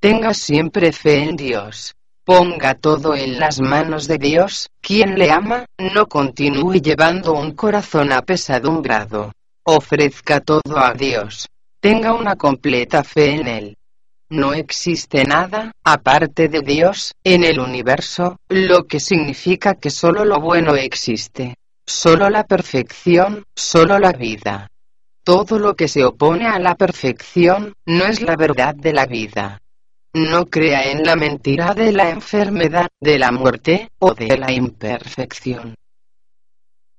Tenga 0.00 0.32
siempre 0.32 0.90
fe 0.92 1.22
en 1.22 1.36
Dios. 1.36 1.94
Ponga 2.24 2.74
todo 2.74 3.16
en 3.16 3.40
las 3.40 3.60
manos 3.60 4.06
de 4.06 4.16
Dios, 4.16 4.68
quien 4.80 5.18
le 5.18 5.32
ama, 5.32 5.66
no 5.76 6.06
continúe 6.06 6.74
llevando 6.74 7.32
un 7.32 7.50
corazón 7.50 8.12
apesadumbrado. 8.12 9.32
Ofrezca 9.64 10.38
todo 10.38 10.78
a 10.78 10.92
Dios. 10.94 11.48
Tenga 11.80 12.14
una 12.14 12.36
completa 12.36 13.02
fe 13.02 13.34
en 13.34 13.48
Él. 13.48 13.76
No 14.30 14.54
existe 14.54 15.24
nada, 15.24 15.72
aparte 15.82 16.48
de 16.48 16.60
Dios, 16.60 17.12
en 17.24 17.42
el 17.42 17.58
universo, 17.58 18.36
lo 18.48 18.84
que 18.84 19.00
significa 19.00 19.74
que 19.74 19.90
solo 19.90 20.24
lo 20.24 20.40
bueno 20.40 20.76
existe. 20.76 21.56
Solo 21.84 22.30
la 22.30 22.44
perfección, 22.44 23.44
solo 23.56 23.98
la 23.98 24.12
vida. 24.12 24.68
Todo 25.24 25.58
lo 25.58 25.74
que 25.74 25.88
se 25.88 26.04
opone 26.04 26.46
a 26.46 26.60
la 26.60 26.76
perfección, 26.76 27.74
no 27.84 28.04
es 28.04 28.22
la 28.22 28.36
verdad 28.36 28.76
de 28.76 28.92
la 28.92 29.06
vida. 29.06 29.61
No 30.14 30.46
crea 30.46 30.90
en 30.90 31.04
la 31.04 31.16
mentira 31.16 31.72
de 31.72 31.90
la 31.90 32.10
enfermedad, 32.10 32.88
de 33.00 33.18
la 33.18 33.32
muerte, 33.32 33.88
o 33.98 34.12
de 34.14 34.36
la 34.36 34.52
imperfección. 34.52 35.74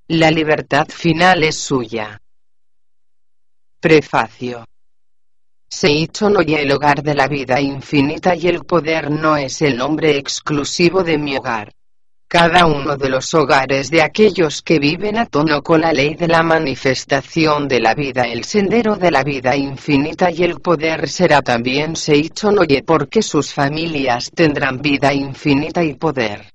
La 0.08 0.32
libertad 0.32 0.88
final 0.90 1.44
es 1.44 1.58
suya. 1.58 2.20
Prefacio. 3.80 4.66
Seicho 5.70 6.30
no 6.30 6.42
y 6.42 6.56
el 6.56 6.72
hogar 6.72 7.04
de 7.04 7.14
la 7.16 7.28
vida 7.28 7.62
infinita 7.62 8.36
y 8.36 8.48
el 8.48 8.66
poder 8.66 9.12
no 9.12 9.38
es 9.38 9.62
el 9.62 9.78
nombre 9.78 10.18
exclusivo 10.18 11.04
de 11.04 11.18
mi 11.18 11.38
hogar 11.38 11.72
cada 12.34 12.66
uno 12.66 12.98
de 12.98 13.10
los 13.10 13.32
hogares 13.36 13.92
de 13.92 14.02
aquellos 14.02 14.64
que 14.64 14.80
viven 14.80 15.20
a 15.20 15.28
tono 15.28 15.62
con 15.62 15.82
la 15.82 15.94
ley 15.94 16.16
de 16.16 16.28
la 16.28 16.42
manifestación 16.42 17.68
de 17.68 17.80
la 17.80 17.94
vida, 17.94 18.24
el 18.24 18.44
sendero 18.44 18.96
de 18.96 19.12
la 19.12 19.24
vida 19.24 19.56
infinita 19.56 20.32
y 20.32 20.42
el 20.42 20.60
poder 20.60 21.08
será 21.10 21.44
también 21.44 21.96
Seicho 21.96 22.52
Noye 22.52 22.82
porque 22.82 23.22
sus 23.22 23.54
familias 23.54 24.32
tendrán 24.34 24.82
vida 24.82 25.14
infinita 25.14 25.84
y 25.84 25.94
poder. 25.94 26.53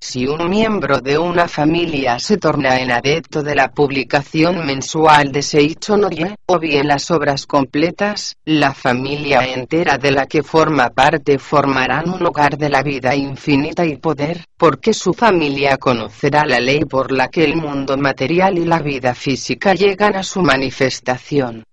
Si 0.00 0.26
un 0.26 0.48
miembro 0.48 1.00
de 1.00 1.18
una 1.18 1.48
familia 1.48 2.20
se 2.20 2.36
torna 2.36 2.78
en 2.80 2.92
adepto 2.92 3.42
de 3.42 3.56
la 3.56 3.72
publicación 3.72 4.64
mensual 4.64 5.32
de 5.32 5.42
Seicho 5.42 5.96
Noye, 5.96 6.36
o 6.46 6.58
bien 6.60 6.86
las 6.86 7.10
obras 7.10 7.46
completas, 7.46 8.36
la 8.44 8.72
familia 8.72 9.40
entera 9.52 9.98
de 9.98 10.12
la 10.12 10.26
que 10.26 10.44
forma 10.44 10.90
parte 10.90 11.38
formarán 11.38 12.10
un 12.10 12.24
hogar 12.24 12.56
de 12.56 12.68
la 12.68 12.84
vida 12.84 13.16
infinita 13.16 13.84
y 13.84 13.96
poder, 13.96 14.44
porque 14.56 14.94
su 14.94 15.12
familia 15.12 15.78
conocerá 15.78 16.46
la 16.46 16.60
ley 16.60 16.84
por 16.84 17.10
la 17.10 17.28
que 17.28 17.42
el 17.42 17.56
mundo 17.56 17.96
material 17.96 18.56
y 18.56 18.64
la 18.64 18.78
vida 18.78 19.16
física 19.16 19.74
llegan 19.74 20.14
a 20.14 20.22
su 20.22 20.42
manifestación. 20.42 21.64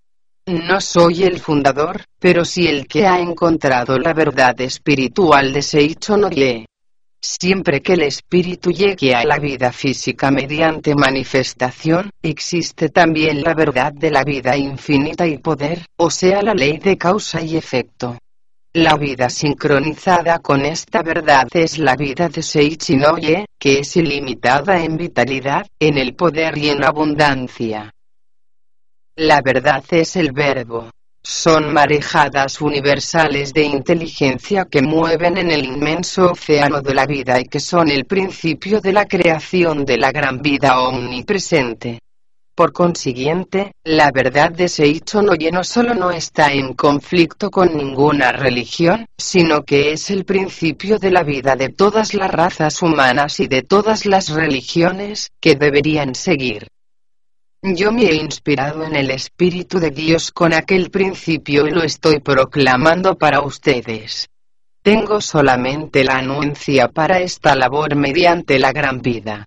No 0.47 0.81
soy 0.81 1.23
el 1.23 1.39
fundador, 1.39 2.01
pero 2.19 2.43
sí 2.43 2.67
el 2.67 2.87
que 2.87 3.05
ha 3.05 3.19
encontrado 3.19 3.99
la 3.99 4.13
verdad 4.13 4.59
espiritual 4.61 5.53
de 5.53 5.61
Seicho 5.61 6.17
Noye. 6.17 6.65
Siempre 7.27 7.81
que 7.81 7.93
el 7.93 8.03
espíritu 8.03 8.69
llegue 8.69 9.15
a 9.15 9.25
la 9.25 9.39
vida 9.39 9.71
física 9.71 10.29
mediante 10.29 10.93
manifestación, 10.93 12.11
existe 12.21 12.89
también 12.89 13.41
la 13.41 13.55
verdad 13.55 13.91
de 13.91 14.11
la 14.11 14.23
vida 14.23 14.55
infinita 14.55 15.25
y 15.25 15.39
poder, 15.39 15.87
o 15.97 16.11
sea 16.11 16.43
la 16.43 16.53
ley 16.53 16.77
de 16.77 16.99
causa 16.99 17.41
y 17.41 17.57
efecto. 17.57 18.19
La 18.75 18.95
vida 18.95 19.31
sincronizada 19.31 20.37
con 20.37 20.65
esta 20.65 21.01
verdad 21.01 21.47
es 21.51 21.79
la 21.79 21.95
vida 21.95 22.29
de 22.29 22.43
Seichinoye, 22.43 23.47
que 23.59 23.79
es 23.79 23.97
ilimitada 23.97 24.83
en 24.83 24.95
vitalidad, 24.95 25.65
en 25.79 25.97
el 25.97 26.13
poder 26.13 26.55
y 26.59 26.69
en 26.69 26.83
abundancia. 26.83 27.91
La 29.15 29.41
verdad 29.41 29.83
es 29.89 30.15
el 30.15 30.31
verbo. 30.31 30.91
Son 31.25 31.73
marejadas 31.73 32.61
universales 32.61 33.51
de 33.51 33.63
inteligencia 33.63 34.65
que 34.65 34.83
mueven 34.83 35.37
en 35.37 35.49
el 35.49 35.65
inmenso 35.65 36.33
océano 36.33 36.83
de 36.83 36.93
la 36.93 37.07
vida 37.07 37.39
y 37.39 37.45
que 37.45 37.59
son 37.59 37.89
el 37.89 38.05
principio 38.05 38.79
de 38.79 38.93
la 38.93 39.05
creación 39.05 39.85
de 39.85 39.97
la 39.97 40.11
gran 40.11 40.39
vida 40.39 40.79
omnipresente. 40.79 41.99
Por 42.53 42.71
consiguiente, 42.73 43.71
la 43.83 44.11
verdad 44.11 44.51
de 44.51 44.69
Seicho 44.69 45.23
no 45.23 45.33
no 45.51 45.63
solo 45.63 45.95
no 45.95 46.11
está 46.11 46.53
en 46.53 46.73
conflicto 46.73 47.49
con 47.49 47.75
ninguna 47.75 48.31
religión, 48.31 49.07
sino 49.17 49.63
que 49.63 49.93
es 49.93 50.11
el 50.11 50.25
principio 50.25 50.99
de 50.99 51.09
la 51.09 51.23
vida 51.23 51.55
de 51.55 51.69
todas 51.69 52.13
las 52.13 52.29
razas 52.29 52.83
humanas 52.83 53.39
y 53.39 53.47
de 53.47 53.63
todas 53.63 54.05
las 54.05 54.29
religiones, 54.29 55.31
que 55.41 55.55
deberían 55.55 56.13
seguir. 56.13 56.67
Yo 57.73 57.91
me 57.91 58.03
he 58.03 58.15
inspirado 58.15 58.83
en 58.83 58.95
el 58.95 59.09
Espíritu 59.09 59.79
de 59.79 59.89
Dios 59.89 60.31
con 60.31 60.53
aquel 60.53 60.91
principio 60.91 61.65
y 61.65 61.71
lo 61.71 61.81
estoy 61.81 62.19
proclamando 62.19 63.17
para 63.17 63.41
ustedes. 63.41 64.29
Tengo 64.83 65.19
solamente 65.19 66.03
la 66.03 66.17
anuencia 66.17 66.89
para 66.89 67.19
esta 67.21 67.55
labor 67.55 67.95
mediante 67.95 68.59
la 68.59 68.71
gran 68.71 69.01
vida. 69.01 69.45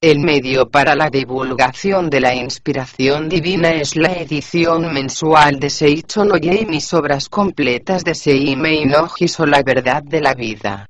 El 0.00 0.20
medio 0.20 0.70
para 0.70 0.94
la 0.94 1.10
divulgación 1.10 2.08
de 2.08 2.20
la 2.20 2.36
inspiración 2.36 3.28
divina 3.28 3.70
es 3.70 3.96
la 3.96 4.12
edición 4.12 4.92
mensual 4.94 5.58
de 5.58 5.70
Seicho 5.70 6.24
no 6.24 6.36
y 6.36 6.66
mis 6.66 6.94
obras 6.94 7.28
completas 7.28 8.04
de 8.04 8.14
Seimei 8.14 8.84
no 8.84 9.08
o 9.38 9.46
la 9.46 9.62
verdad 9.64 10.04
de 10.04 10.20
la 10.20 10.34
vida. 10.34 10.86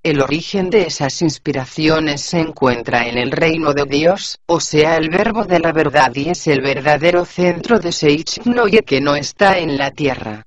El 0.00 0.22
origen 0.22 0.70
de 0.70 0.82
esas 0.82 1.22
inspiraciones 1.22 2.20
se 2.20 2.38
encuentra 2.38 3.08
en 3.08 3.18
el 3.18 3.32
reino 3.32 3.74
de 3.74 3.84
Dios, 3.84 4.38
o 4.46 4.60
sea 4.60 4.96
el 4.96 5.10
verbo 5.10 5.44
de 5.44 5.58
la 5.58 5.72
verdad 5.72 6.14
y 6.14 6.28
es 6.28 6.46
el 6.46 6.60
verdadero 6.60 7.24
centro 7.24 7.80
de 7.80 7.90
Seicho 7.90 8.42
no 8.44 8.66
que 8.86 9.00
no 9.00 9.16
está 9.16 9.58
en 9.58 9.76
la 9.76 9.90
tierra. 9.90 10.44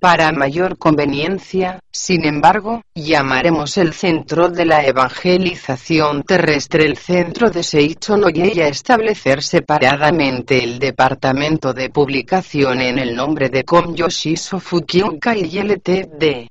Para 0.00 0.32
mayor 0.32 0.78
conveniencia, 0.78 1.78
sin 1.92 2.24
embargo, 2.24 2.82
llamaremos 2.92 3.78
el 3.78 3.92
centro 3.92 4.48
de 4.48 4.64
la 4.64 4.84
evangelización 4.84 6.24
terrestre 6.24 6.84
el 6.84 6.96
centro 6.96 7.50
de 7.50 7.62
Seicho 7.62 8.16
y 8.28 8.60
a 8.60 8.66
establecer 8.66 9.44
separadamente 9.44 10.62
el 10.62 10.80
departamento 10.80 11.72
de 11.72 11.90
publicación 11.90 12.80
en 12.80 12.98
el 12.98 13.14
nombre 13.14 13.48
de 13.48 13.62
Komyoshiso 13.62 14.58
Fukiuka 14.58 15.36
y 15.36 15.56
LTD, 15.58 16.48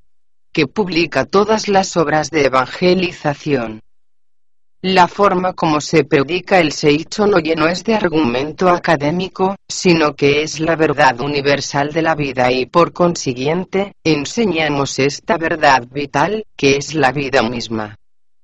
que 0.58 0.66
publica 0.66 1.26
todas 1.26 1.68
las 1.68 1.96
obras 1.98 2.32
de 2.32 2.46
evangelización. 2.46 3.80
La 4.82 5.08
forma 5.08 5.54
como 5.54 5.80
se 5.80 6.04
predica 6.04 6.58
el 6.60 6.72
Seicho 6.72 7.28
no 7.28 7.38
lleno 7.38 7.68
es 7.68 7.84
de 7.84 7.94
argumento 7.94 8.68
académico, 8.68 9.56
sino 9.68 10.16
que 10.16 10.42
es 10.42 10.60
la 10.60 10.76
verdad 10.76 11.22
universal 11.22 11.94
de 11.94 12.02
la 12.02 12.16
vida 12.16 12.52
y 12.52 12.66
por 12.66 12.92
consiguiente, 12.92 13.92
enseñamos 14.04 14.98
esta 14.98 15.38
verdad 15.38 15.84
vital, 15.92 16.44
que 16.56 16.78
es 16.78 16.96
la 16.96 17.12
vida 17.12 17.44
misma. 17.44 17.96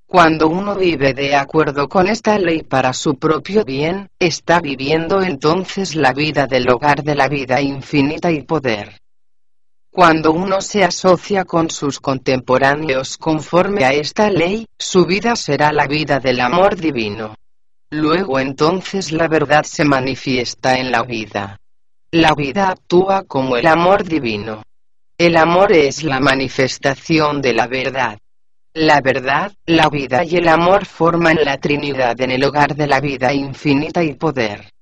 Cuando 0.06 0.46
uno 0.46 0.76
vive 0.76 1.14
de 1.14 1.34
acuerdo 1.34 1.88
con 1.88 2.06
esta 2.06 2.38
ley 2.38 2.62
para 2.62 2.92
su 2.92 3.16
propio 3.16 3.64
bien, 3.64 4.06
está 4.20 4.60
viviendo 4.60 5.20
entonces 5.20 5.96
la 5.96 6.12
vida 6.12 6.46
del 6.46 6.70
hogar 6.70 7.02
de 7.02 7.16
la 7.16 7.26
vida 7.26 7.60
infinita 7.60 8.30
y 8.30 8.42
poder. 8.42 9.00
Cuando 9.94 10.32
uno 10.32 10.60
se 10.60 10.82
asocia 10.82 11.44
con 11.44 11.70
sus 11.70 12.00
contemporáneos 12.00 13.16
conforme 13.16 13.84
a 13.84 13.92
esta 13.92 14.28
ley, 14.28 14.66
su 14.76 15.06
vida 15.06 15.36
será 15.36 15.72
la 15.72 15.86
vida 15.86 16.18
del 16.18 16.40
amor 16.40 16.74
divino. 16.74 17.36
Luego 17.92 18.40
entonces 18.40 19.12
la 19.12 19.28
verdad 19.28 19.62
se 19.62 19.84
manifiesta 19.84 20.80
en 20.80 20.90
la 20.90 21.04
vida. 21.04 21.60
La 22.10 22.34
vida 22.34 22.70
actúa 22.70 23.22
como 23.22 23.56
el 23.56 23.68
amor 23.68 24.02
divino. 24.02 24.64
El 25.16 25.36
amor 25.36 25.70
es 25.70 26.02
la 26.02 26.18
manifestación 26.18 27.40
de 27.40 27.52
la 27.52 27.68
verdad. 27.68 28.18
La 28.74 29.00
verdad, 29.00 29.52
la 29.64 29.88
vida 29.90 30.24
y 30.24 30.38
el 30.38 30.48
amor 30.48 30.86
forman 30.86 31.38
la 31.44 31.58
Trinidad 31.58 32.20
en 32.20 32.32
el 32.32 32.42
hogar 32.42 32.74
de 32.74 32.88
la 32.88 32.98
vida 32.98 33.32
infinita 33.32 34.02
y 34.02 34.14
poder. 34.14 34.73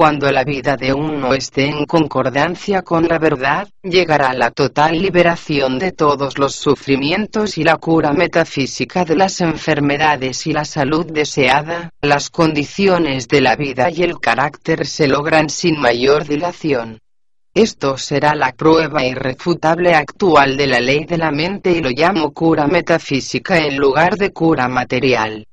Cuando 0.00 0.32
la 0.32 0.44
vida 0.44 0.78
de 0.78 0.94
uno 0.94 1.34
esté 1.34 1.66
en 1.66 1.84
concordancia 1.84 2.80
con 2.80 3.06
la 3.06 3.18
verdad, 3.18 3.68
llegará 3.82 4.32
la 4.32 4.50
total 4.50 4.98
liberación 4.98 5.78
de 5.78 5.92
todos 5.92 6.38
los 6.38 6.54
sufrimientos 6.54 7.58
y 7.58 7.64
la 7.64 7.76
cura 7.76 8.14
metafísica 8.14 9.04
de 9.04 9.14
las 9.14 9.42
enfermedades 9.42 10.46
y 10.46 10.54
la 10.54 10.64
salud 10.64 11.04
deseada, 11.04 11.90
las 12.00 12.30
condiciones 12.30 13.28
de 13.28 13.42
la 13.42 13.56
vida 13.56 13.90
y 13.90 14.02
el 14.02 14.18
carácter 14.20 14.86
se 14.86 15.06
logran 15.06 15.50
sin 15.50 15.78
mayor 15.78 16.26
dilación. 16.26 16.98
Esto 17.52 17.98
será 17.98 18.34
la 18.34 18.52
prueba 18.52 19.04
irrefutable 19.04 19.94
actual 19.94 20.56
de 20.56 20.66
la 20.66 20.80
ley 20.80 21.04
de 21.04 21.18
la 21.18 21.30
mente 21.30 21.72
y 21.72 21.82
lo 21.82 21.90
llamo 21.90 22.32
cura 22.32 22.66
metafísica 22.66 23.58
en 23.58 23.76
lugar 23.76 24.16
de 24.16 24.32
cura 24.32 24.66
material. 24.66 25.44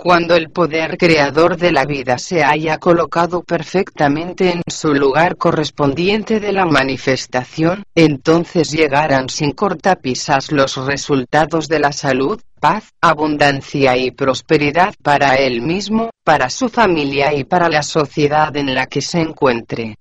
Cuando 0.00 0.36
el 0.36 0.50
poder 0.50 0.96
creador 0.96 1.56
de 1.56 1.72
la 1.72 1.84
vida 1.84 2.18
se 2.18 2.44
haya 2.44 2.78
colocado 2.78 3.42
perfectamente 3.42 4.52
en 4.52 4.62
su 4.68 4.94
lugar 4.94 5.36
correspondiente 5.36 6.38
de 6.38 6.52
la 6.52 6.64
manifestación, 6.66 7.82
entonces 7.96 8.70
llegarán 8.70 9.28
sin 9.28 9.50
cortapisas 9.50 10.52
los 10.52 10.76
resultados 10.86 11.66
de 11.66 11.80
la 11.80 11.90
salud, 11.90 12.40
paz, 12.60 12.92
abundancia 13.00 13.96
y 13.96 14.12
prosperidad 14.12 14.94
para 15.02 15.34
él 15.34 15.62
mismo, 15.62 16.10
para 16.22 16.48
su 16.48 16.68
familia 16.68 17.34
y 17.34 17.42
para 17.42 17.68
la 17.68 17.82
sociedad 17.82 18.56
en 18.56 18.72
la 18.76 18.86
que 18.86 19.02
se 19.02 19.20
encuentre. 19.20 19.96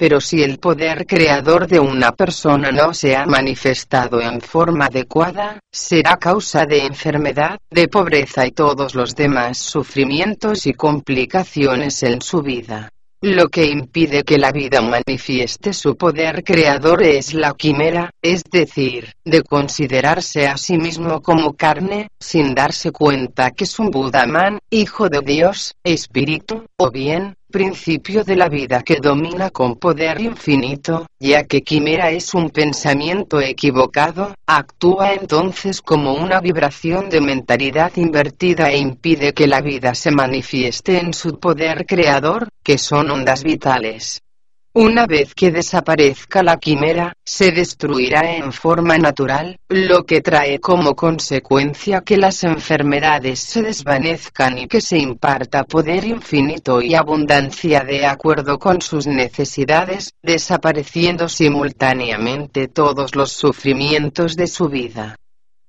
Pero 0.00 0.18
si 0.18 0.42
el 0.42 0.58
poder 0.58 1.06
creador 1.06 1.66
de 1.66 1.78
una 1.78 2.12
persona 2.12 2.72
no 2.72 2.94
se 2.94 3.14
ha 3.14 3.26
manifestado 3.26 4.18
en 4.22 4.40
forma 4.40 4.86
adecuada, 4.86 5.60
será 5.70 6.16
causa 6.16 6.64
de 6.64 6.86
enfermedad, 6.86 7.58
de 7.70 7.86
pobreza 7.86 8.46
y 8.46 8.52
todos 8.52 8.94
los 8.94 9.14
demás 9.14 9.58
sufrimientos 9.58 10.64
y 10.64 10.72
complicaciones 10.72 12.02
en 12.02 12.22
su 12.22 12.40
vida. 12.40 12.88
Lo 13.22 13.50
que 13.50 13.66
impide 13.66 14.22
que 14.22 14.38
la 14.38 14.50
vida 14.50 14.80
manifieste 14.80 15.74
su 15.74 15.94
poder 15.94 16.42
creador 16.42 17.02
es 17.02 17.34
la 17.34 17.52
quimera, 17.52 18.08
es 18.22 18.42
decir, 18.44 19.12
de 19.26 19.42
considerarse 19.42 20.46
a 20.46 20.56
sí 20.56 20.78
mismo 20.78 21.20
como 21.20 21.52
carne, 21.52 22.08
sin 22.18 22.54
darse 22.54 22.90
cuenta 22.90 23.50
que 23.50 23.64
es 23.64 23.78
un 23.78 23.90
Budaman, 23.90 24.58
hijo 24.70 25.10
de 25.10 25.20
Dios, 25.20 25.74
espíritu, 25.84 26.64
o 26.82 26.90
bien, 26.90 27.34
principio 27.52 28.24
de 28.24 28.36
la 28.36 28.48
vida 28.48 28.82
que 28.82 29.00
domina 29.02 29.50
con 29.50 29.76
poder 29.76 30.18
infinito, 30.18 31.06
ya 31.18 31.44
que 31.44 31.60
quimera 31.60 32.10
es 32.10 32.32
un 32.32 32.48
pensamiento 32.48 33.38
equivocado, 33.38 34.34
actúa 34.46 35.12
entonces 35.12 35.82
como 35.82 36.14
una 36.14 36.40
vibración 36.40 37.10
de 37.10 37.20
mentalidad 37.20 37.92
invertida 37.96 38.70
e 38.70 38.78
impide 38.78 39.34
que 39.34 39.46
la 39.46 39.60
vida 39.60 39.94
se 39.94 40.10
manifieste 40.10 40.98
en 40.98 41.12
su 41.12 41.38
poder 41.38 41.84
creador, 41.84 42.48
que 42.64 42.78
son 42.78 43.10
ondas 43.10 43.44
vitales. 43.44 44.22
Una 44.72 45.08
vez 45.08 45.34
que 45.34 45.50
desaparezca 45.50 46.44
la 46.44 46.56
quimera, 46.56 47.12
se 47.24 47.50
destruirá 47.50 48.36
en 48.36 48.52
forma 48.52 48.96
natural, 48.98 49.58
lo 49.68 50.04
que 50.04 50.20
trae 50.20 50.60
como 50.60 50.94
consecuencia 50.94 52.02
que 52.02 52.16
las 52.16 52.44
enfermedades 52.44 53.40
se 53.40 53.62
desvanezcan 53.62 54.58
y 54.58 54.68
que 54.68 54.80
se 54.80 54.96
imparta 54.96 55.64
poder 55.64 56.04
infinito 56.04 56.80
y 56.80 56.94
abundancia 56.94 57.80
de 57.80 58.06
acuerdo 58.06 58.60
con 58.60 58.80
sus 58.80 59.08
necesidades, 59.08 60.14
desapareciendo 60.22 61.28
simultáneamente 61.28 62.68
todos 62.68 63.16
los 63.16 63.32
sufrimientos 63.32 64.36
de 64.36 64.46
su 64.46 64.68
vida. 64.68 65.16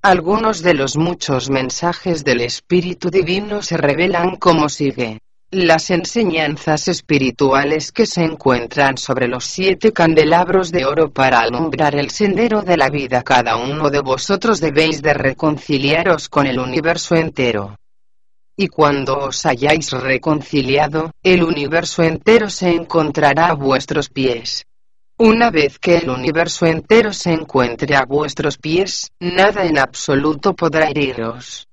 Algunos 0.03 0.61
de 0.61 0.75
los 0.75 0.95
muchos 0.95 1.49
mensajes 1.49 2.23
del 2.23 2.41
Espíritu 2.41 3.09
Divino 3.09 3.63
se 3.63 3.77
revelan 3.77 4.35
como 4.35 4.69
sigue. 4.69 5.17
Las 5.53 5.89
enseñanzas 5.89 6.87
espirituales 6.87 7.91
que 7.91 8.05
se 8.05 8.23
encuentran 8.23 8.95
sobre 8.95 9.27
los 9.27 9.43
siete 9.43 9.91
candelabros 9.91 10.71
de 10.71 10.85
oro 10.85 11.11
para 11.11 11.41
alumbrar 11.41 11.93
el 11.95 12.09
sendero 12.09 12.61
de 12.61 12.77
la 12.77 12.89
vida 12.89 13.21
cada 13.21 13.57
uno 13.57 13.89
de 13.89 13.99
vosotros 13.99 14.61
debéis 14.61 15.01
de 15.01 15.13
reconciliaros 15.13 16.29
con 16.29 16.47
el 16.47 16.57
universo 16.57 17.15
entero. 17.15 17.75
Y 18.55 18.69
cuando 18.69 19.17
os 19.17 19.45
hayáis 19.45 19.91
reconciliado, 19.91 21.11
el 21.21 21.43
universo 21.43 22.01
entero 22.01 22.49
se 22.49 22.69
encontrará 22.69 23.47
a 23.47 23.55
vuestros 23.55 24.07
pies. 24.07 24.63
Una 25.17 25.51
vez 25.51 25.79
que 25.79 25.97
el 25.97 26.09
universo 26.09 26.65
entero 26.65 27.11
se 27.11 27.33
encuentre 27.33 27.97
a 27.97 28.05
vuestros 28.05 28.57
pies, 28.57 29.11
nada 29.19 29.65
en 29.65 29.79
absoluto 29.79 30.55
podrá 30.55 30.89
heriros. 30.89 31.67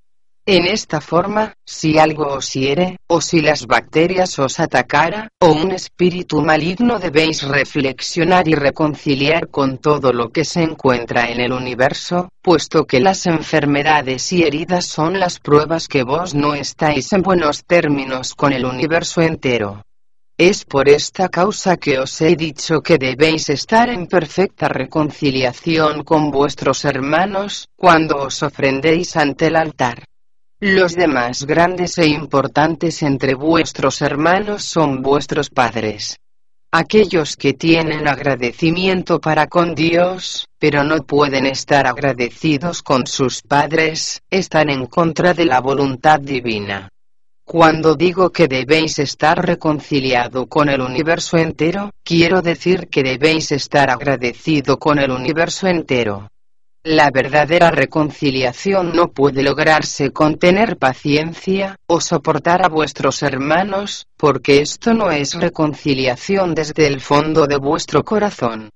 En 0.50 0.64
esta 0.64 1.02
forma, 1.02 1.52
si 1.66 1.98
algo 1.98 2.26
os 2.28 2.54
hiere, 2.54 2.96
o 3.06 3.20
si 3.20 3.42
las 3.42 3.66
bacterias 3.66 4.38
os 4.38 4.58
atacara, 4.58 5.28
o 5.42 5.52
un 5.52 5.72
espíritu 5.72 6.40
maligno 6.40 6.98
debéis 6.98 7.42
reflexionar 7.42 8.48
y 8.48 8.54
reconciliar 8.54 9.48
con 9.48 9.76
todo 9.76 10.10
lo 10.10 10.30
que 10.30 10.46
se 10.46 10.62
encuentra 10.62 11.30
en 11.30 11.42
el 11.42 11.52
universo, 11.52 12.30
puesto 12.40 12.86
que 12.86 12.98
las 12.98 13.26
enfermedades 13.26 14.32
y 14.32 14.44
heridas 14.44 14.86
son 14.86 15.20
las 15.20 15.38
pruebas 15.38 15.86
que 15.86 16.02
vos 16.02 16.34
no 16.34 16.54
estáis 16.54 17.12
en 17.12 17.20
buenos 17.20 17.66
términos 17.66 18.34
con 18.34 18.54
el 18.54 18.64
universo 18.64 19.20
entero. 19.20 19.82
Es 20.38 20.64
por 20.64 20.88
esta 20.88 21.28
causa 21.28 21.76
que 21.76 21.98
os 21.98 22.18
he 22.22 22.36
dicho 22.36 22.80
que 22.80 22.96
debéis 22.96 23.50
estar 23.50 23.90
en 23.90 24.06
perfecta 24.06 24.70
reconciliación 24.70 26.04
con 26.04 26.30
vuestros 26.30 26.86
hermanos, 26.86 27.68
cuando 27.76 28.16
os 28.16 28.42
ofrendéis 28.42 29.14
ante 29.14 29.48
el 29.48 29.56
altar. 29.56 30.04
Los 30.60 30.96
demás 30.96 31.46
grandes 31.46 31.98
e 31.98 32.08
importantes 32.08 33.04
entre 33.04 33.34
vuestros 33.34 34.02
hermanos 34.02 34.64
son 34.64 35.02
vuestros 35.02 35.50
padres. 35.50 36.18
Aquellos 36.72 37.36
que 37.36 37.52
tienen 37.52 38.08
agradecimiento 38.08 39.20
para 39.20 39.46
con 39.46 39.76
Dios, 39.76 40.48
pero 40.58 40.82
no 40.82 41.04
pueden 41.04 41.46
estar 41.46 41.86
agradecidos 41.86 42.82
con 42.82 43.06
sus 43.06 43.40
padres, 43.40 44.20
están 44.30 44.68
en 44.68 44.86
contra 44.86 45.32
de 45.32 45.44
la 45.44 45.60
voluntad 45.60 46.18
divina. 46.18 46.88
Cuando 47.44 47.94
digo 47.94 48.30
que 48.30 48.48
debéis 48.48 48.98
estar 48.98 49.38
reconciliado 49.46 50.48
con 50.48 50.68
el 50.68 50.80
universo 50.80 51.36
entero, 51.36 51.92
quiero 52.02 52.42
decir 52.42 52.88
que 52.88 53.04
debéis 53.04 53.52
estar 53.52 53.90
agradecido 53.90 54.76
con 54.76 54.98
el 54.98 55.12
universo 55.12 55.68
entero. 55.68 56.28
La 56.90 57.10
verdadera 57.10 57.70
reconciliación 57.70 58.92
no 58.96 59.08
puede 59.08 59.42
lograrse 59.42 60.10
con 60.10 60.38
tener 60.38 60.78
paciencia, 60.78 61.76
o 61.86 62.00
soportar 62.00 62.64
a 62.64 62.70
vuestros 62.70 63.22
hermanos, 63.22 64.06
porque 64.16 64.62
esto 64.62 64.94
no 64.94 65.10
es 65.10 65.34
reconciliación 65.34 66.54
desde 66.54 66.86
el 66.86 67.02
fondo 67.02 67.46
de 67.46 67.58
vuestro 67.58 68.02
corazón. 68.04 68.70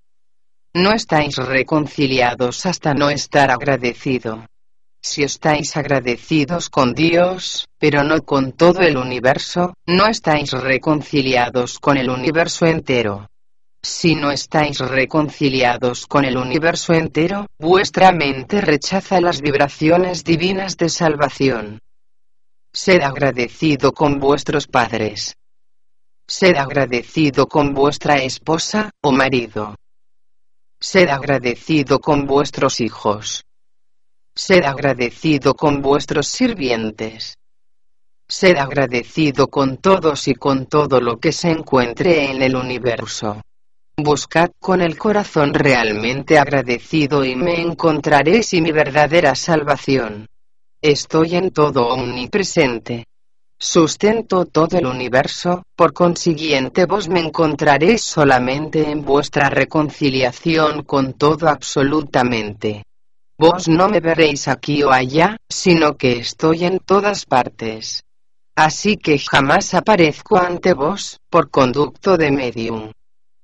No 0.75 0.92
estáis 0.92 1.37
reconciliados 1.38 2.66
hasta 2.66 2.92
no 2.92 3.09
estar 3.09 3.51
agradecido. 3.51 4.44
Si 5.01 5.22
estáis 5.22 5.75
agradecidos 5.79 6.68
con 6.68 6.92
Dios, 6.92 7.66
pero 7.79 8.05
no 8.05 8.20
con 8.20 8.53
todo 8.53 8.81
el 8.81 8.98
universo, 8.98 9.72
no 9.87 10.07
estáis 10.07 10.53
reconciliados 10.53 11.79
con 11.79 11.96
el 11.96 12.11
universo 12.11 12.66
entero. 12.66 13.31
Si 13.85 14.14
no 14.14 14.31
estáis 14.31 14.79
reconciliados 14.79 16.07
con 16.07 16.25
el 16.25 16.37
universo 16.37 16.92
entero, 16.92 17.47
vuestra 17.59 18.12
mente 18.12 18.61
rechaza 18.61 19.21
las 19.21 19.40
vibraciones 19.40 20.23
divinas 20.23 20.77
de 20.77 20.88
salvación. 20.88 21.81
Sed 22.73 23.03
agradecido 23.03 23.92
con 23.92 24.21
vuestros 24.21 24.68
padres. 24.68 25.37
Sed 26.29 26.57
agradecido 26.57 27.49
con 27.49 27.75
vuestra 27.75 28.23
esposa, 28.23 28.92
o 29.03 29.11
marido. 29.11 29.75
Sed 30.79 31.09
agradecido 31.09 31.99
con 31.99 32.27
vuestros 32.27 32.81
hijos. 32.81 33.45
Sed 34.35 34.64
agradecido 34.64 35.55
con 35.55 35.83
vuestros 35.83 36.29
sirvientes. 36.29 37.37
Sed 38.29 38.57
agradecido 38.57 39.49
con 39.49 39.77
todos 39.77 40.29
y 40.29 40.35
con 40.35 40.66
todo 40.66 41.01
lo 41.01 41.18
que 41.18 41.33
se 41.33 41.51
encuentre 41.51 42.31
en 42.31 42.42
el 42.42 42.55
universo. 42.55 43.42
Buscad 44.04 44.50
con 44.58 44.82
el 44.82 44.98
corazón 44.98 45.54
realmente 45.54 46.36
agradecido 46.36 47.24
y 47.24 47.36
me 47.36 47.60
encontraréis 47.60 48.52
y 48.52 48.60
mi 48.60 48.72
verdadera 48.72 49.36
salvación. 49.36 50.26
Estoy 50.82 51.36
en 51.36 51.52
todo 51.52 51.86
omnipresente. 51.86 53.04
Sustento 53.60 54.46
todo 54.46 54.76
el 54.76 54.86
universo, 54.86 55.62
por 55.76 55.92
consiguiente 55.92 56.84
vos 56.84 57.08
me 57.08 57.20
encontraréis 57.20 58.02
solamente 58.02 58.90
en 58.90 59.04
vuestra 59.04 59.48
reconciliación 59.48 60.82
con 60.82 61.12
todo 61.12 61.48
absolutamente. 61.48 62.82
Vos 63.38 63.68
no 63.68 63.88
me 63.88 64.00
veréis 64.00 64.48
aquí 64.48 64.82
o 64.82 64.90
allá, 64.90 65.36
sino 65.48 65.96
que 65.96 66.14
estoy 66.18 66.64
en 66.64 66.80
todas 66.80 67.24
partes. 67.24 68.02
Así 68.56 68.96
que 68.96 69.16
jamás 69.20 69.74
aparezco 69.74 70.38
ante 70.38 70.74
vos, 70.74 71.20
por 71.30 71.50
conducto 71.50 72.16
de 72.16 72.32
medium. 72.32 72.90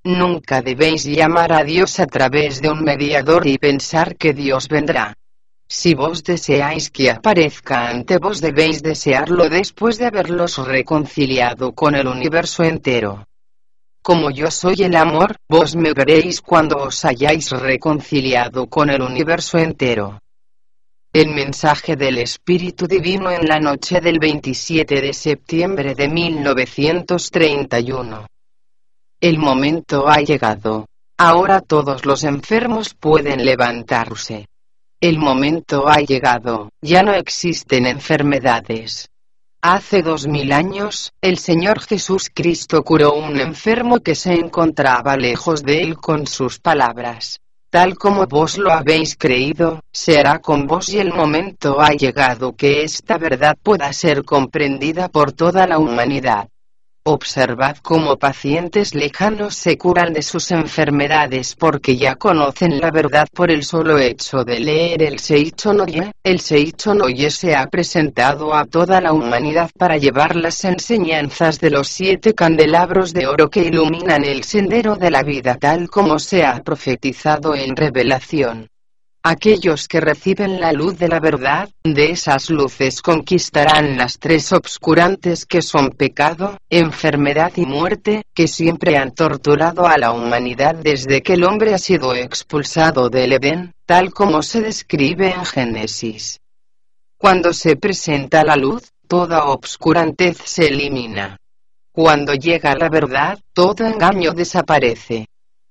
Nunca 0.08 0.62
debéis 0.62 1.04
llamar 1.04 1.52
a 1.52 1.64
Dios 1.64 2.00
a 2.00 2.06
través 2.06 2.62
de 2.62 2.70
un 2.70 2.82
mediador 2.82 3.46
y 3.46 3.58
pensar 3.58 4.16
que 4.16 4.32
Dios 4.32 4.68
vendrá. 4.68 5.18
Si 5.68 5.92
vos 5.92 6.24
deseáis 6.24 6.90
que 6.90 7.10
aparezca 7.10 7.90
ante 7.90 8.16
vos 8.16 8.40
debéis 8.40 8.82
desearlo 8.82 9.50
después 9.50 9.98
de 9.98 10.06
haberlos 10.06 10.66
reconciliado 10.66 11.74
con 11.74 11.94
el 11.94 12.06
universo 12.06 12.62
entero. 12.62 13.26
Como 14.02 14.30
yo 14.30 14.50
soy 14.50 14.76
el 14.78 14.96
amor, 14.96 15.36
vos 15.46 15.76
me 15.76 15.92
veréis 15.92 16.40
cuando 16.40 16.78
os 16.78 17.04
hayáis 17.04 17.50
reconciliado 17.50 18.66
con 18.66 18.88
el 18.88 19.02
universo 19.02 19.58
entero. 19.58 20.22
El 21.12 21.34
mensaje 21.34 21.96
del 21.96 22.16
Espíritu 22.16 22.86
Divino 22.86 23.30
en 23.30 23.46
la 23.46 23.60
noche 23.60 24.00
del 24.00 24.18
27 24.18 25.02
de 25.02 25.12
septiembre 25.12 25.94
de 25.94 26.08
1931. 26.08 28.26
El 29.20 29.38
momento 29.38 30.08
ha 30.08 30.18
llegado. 30.18 30.86
Ahora 31.18 31.60
todos 31.60 32.06
los 32.06 32.22
enfermos 32.22 32.94
pueden 32.94 33.44
levantarse. 33.44 34.46
El 35.00 35.18
momento 35.18 35.88
ha 35.88 35.96
llegado, 35.96 36.70
ya 36.80 37.02
no 37.02 37.12
existen 37.14 37.86
enfermedades. 37.86 39.10
Hace 39.60 40.02
dos 40.02 40.28
mil 40.28 40.52
años, 40.52 41.10
el 41.20 41.38
Señor 41.38 41.80
Jesús 41.80 42.30
Cristo 42.32 42.84
curó 42.84 43.14
un 43.14 43.40
enfermo 43.40 43.98
que 43.98 44.14
se 44.14 44.34
encontraba 44.34 45.16
lejos 45.16 45.64
de 45.64 45.80
él 45.80 45.96
con 45.96 46.28
sus 46.28 46.60
palabras. 46.60 47.40
Tal 47.70 47.98
como 47.98 48.24
vos 48.28 48.56
lo 48.56 48.70
habéis 48.70 49.16
creído, 49.16 49.80
se 49.92 50.16
hará 50.20 50.38
con 50.38 50.68
vos 50.68 50.90
y 50.90 51.00
el 51.00 51.12
momento 51.12 51.80
ha 51.80 51.90
llegado 51.90 52.54
que 52.54 52.84
esta 52.84 53.18
verdad 53.18 53.56
pueda 53.60 53.92
ser 53.92 54.24
comprendida 54.24 55.08
por 55.08 55.32
toda 55.32 55.66
la 55.66 55.80
humanidad. 55.80 56.48
Observad 57.04 57.76
cómo 57.82 58.18
pacientes 58.18 58.94
lejanos 58.94 59.54
se 59.54 59.78
curan 59.78 60.12
de 60.12 60.22
sus 60.22 60.50
enfermedades 60.50 61.54
porque 61.54 61.96
ya 61.96 62.16
conocen 62.16 62.80
la 62.80 62.90
verdad 62.90 63.26
por 63.32 63.50
el 63.50 63.64
solo 63.64 63.98
hecho 63.98 64.44
de 64.44 64.60
leer 64.60 65.02
el 65.02 65.18
Seichonoye. 65.18 66.12
El 66.22 66.40
Seichonoye 66.40 67.30
se 67.30 67.56
ha 67.56 67.66
presentado 67.68 68.54
a 68.54 68.66
toda 68.66 69.00
la 69.00 69.12
humanidad 69.12 69.70
para 69.78 69.96
llevar 69.96 70.36
las 70.36 70.64
enseñanzas 70.64 71.60
de 71.60 71.70
los 71.70 71.88
siete 71.88 72.34
candelabros 72.34 73.14
de 73.14 73.26
oro 73.26 73.48
que 73.48 73.64
iluminan 73.64 74.24
el 74.24 74.44
sendero 74.44 74.96
de 74.96 75.10
la 75.10 75.22
vida 75.22 75.56
tal 75.56 75.88
como 75.88 76.18
se 76.18 76.44
ha 76.44 76.62
profetizado 76.62 77.54
en 77.54 77.74
revelación. 77.74 78.68
Aquellos 79.30 79.88
que 79.88 80.00
reciben 80.00 80.58
la 80.58 80.72
luz 80.72 80.98
de 80.98 81.06
la 81.06 81.20
verdad, 81.20 81.68
de 81.84 82.12
esas 82.12 82.48
luces 82.48 83.02
conquistarán 83.02 83.98
las 83.98 84.18
tres 84.18 84.54
obscurantes 84.54 85.44
que 85.44 85.60
son 85.60 85.90
pecado, 85.90 86.56
enfermedad 86.70 87.52
y 87.56 87.66
muerte, 87.66 88.22
que 88.32 88.48
siempre 88.48 88.96
han 88.96 89.12
torturado 89.12 89.86
a 89.86 89.98
la 89.98 90.12
humanidad 90.12 90.76
desde 90.76 91.20
que 91.20 91.34
el 91.34 91.44
hombre 91.44 91.74
ha 91.74 91.78
sido 91.78 92.14
expulsado 92.14 93.10
del 93.10 93.34
Edén, 93.34 93.74
tal 93.84 94.14
como 94.14 94.40
se 94.40 94.62
describe 94.62 95.30
en 95.30 95.44
Génesis. 95.44 96.40
Cuando 97.18 97.52
se 97.52 97.76
presenta 97.76 98.42
la 98.44 98.56
luz, 98.56 98.94
toda 99.06 99.44
obscurantez 99.44 100.38
se 100.42 100.68
elimina. 100.68 101.36
Cuando 101.92 102.32
llega 102.32 102.74
la 102.74 102.88
verdad, 102.88 103.38
todo 103.52 103.84
engaño 103.84 104.32
desaparece. 104.32 105.26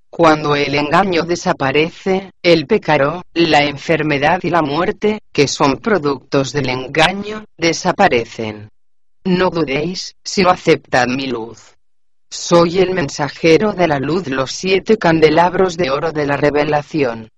Cuando 0.10 0.56
el 0.56 0.74
engaño 0.76 1.24
desaparece, 1.24 2.32
el 2.42 2.66
pecado, 2.66 3.24
la 3.34 3.66
enfermedad 3.66 4.40
y 4.44 4.50
la 4.50 4.62
muerte, 4.62 5.20
que 5.34 5.48
son 5.48 5.78
productos 5.78 6.54
del 6.54 6.70
engaño, 6.70 7.44
desaparecen. 7.58 8.70
No 9.26 9.50
dudéis, 9.50 10.16
sino 10.24 10.50
aceptad 10.50 11.08
mi 11.08 11.28
luz. 11.28 11.76
Soy 12.30 12.80
el 12.80 12.92
mensajero 12.92 13.74
de 13.74 13.88
la 13.88 14.00
luz, 14.00 14.28
los 14.28 14.52
siete 14.52 14.98
candelabros 14.98 15.76
de 15.76 15.90
oro 15.90 16.12
de 16.12 16.26
la 16.26 16.38
revelación. 16.38 17.30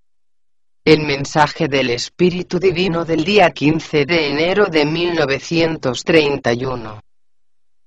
El 0.86 1.01
mensaje 1.01 1.67
del 1.67 1.89
Espíritu 1.89 2.60
Divino 2.60 3.05
del 3.05 3.23
día 3.23 3.51
15 3.51 4.05
de 4.05 4.29
enero 4.29 4.67
de 4.67 4.86
1931. 4.86 7.01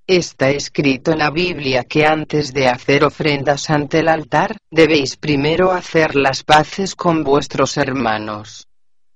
Está 0.08 0.50
escrito 0.50 1.12
en 1.12 1.18
la 1.18 1.30
Biblia 1.30 1.84
que 1.84 2.04
antes 2.04 2.52
de 2.52 2.66
hacer 2.66 3.04
ofrendas 3.04 3.70
ante 3.70 4.00
el 4.00 4.08
altar, 4.08 4.56
debéis 4.68 5.16
primero 5.16 5.70
hacer 5.70 6.16
las 6.16 6.42
paces 6.42 6.96
con 6.96 7.22
vuestros 7.22 7.76
hermanos. 7.76 8.66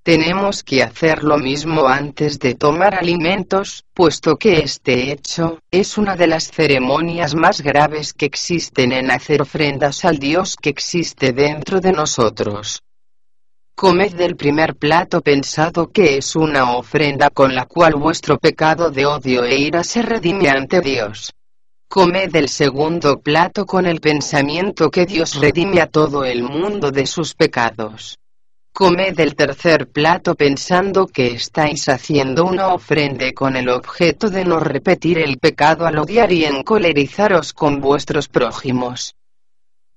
Tenemos 0.04 0.62
que 0.62 0.84
hacer 0.84 1.24
lo 1.24 1.38
mismo 1.38 1.88
antes 1.88 2.38
de 2.38 2.54
tomar 2.54 2.94
alimentos, 2.94 3.82
puesto 3.92 4.36
que 4.36 4.60
este 4.60 5.10
hecho, 5.10 5.58
es 5.72 5.98
una 5.98 6.14
de 6.14 6.28
las 6.28 6.52
ceremonias 6.52 7.34
más 7.34 7.62
graves 7.62 8.12
que 8.12 8.26
existen 8.26 8.92
en 8.92 9.10
hacer 9.10 9.42
ofrendas 9.42 10.04
al 10.04 10.18
Dios 10.18 10.54
que 10.54 10.70
existe 10.70 11.32
dentro 11.32 11.80
de 11.80 11.90
nosotros. 11.90 12.84
Comed 13.78 14.14
del 14.14 14.36
primer 14.36 14.74
plato 14.74 15.20
pensado 15.20 15.92
que 15.92 16.16
es 16.16 16.34
una 16.34 16.78
ofrenda 16.78 17.28
con 17.28 17.54
la 17.54 17.66
cual 17.66 17.96
vuestro 17.96 18.38
pecado 18.38 18.90
de 18.90 19.04
odio 19.04 19.44
e 19.44 19.56
ira 19.56 19.84
se 19.84 20.00
redime 20.00 20.48
ante 20.48 20.80
Dios. 20.80 21.34
Comed 21.86 22.30
del 22.30 22.48
segundo 22.48 23.20
plato 23.20 23.66
con 23.66 23.84
el 23.84 24.00
pensamiento 24.00 24.90
que 24.90 25.04
Dios 25.04 25.34
redime 25.34 25.82
a 25.82 25.88
todo 25.88 26.24
el 26.24 26.42
mundo 26.42 26.90
de 26.90 27.06
sus 27.06 27.34
pecados. 27.34 28.18
Comed 28.72 29.20
el 29.20 29.36
tercer 29.36 29.88
plato 29.88 30.36
pensando 30.36 31.06
que 31.06 31.34
estáis 31.34 31.90
haciendo 31.90 32.46
una 32.46 32.68
ofrenda 32.68 33.30
con 33.34 33.56
el 33.56 33.68
objeto 33.68 34.30
de 34.30 34.46
no 34.46 34.58
repetir 34.58 35.18
el 35.18 35.36
pecado 35.36 35.86
al 35.86 35.98
odiar 35.98 36.32
y 36.32 36.46
encolerizaros 36.46 37.52
con 37.52 37.82
vuestros 37.82 38.28
prójimos. 38.28 39.14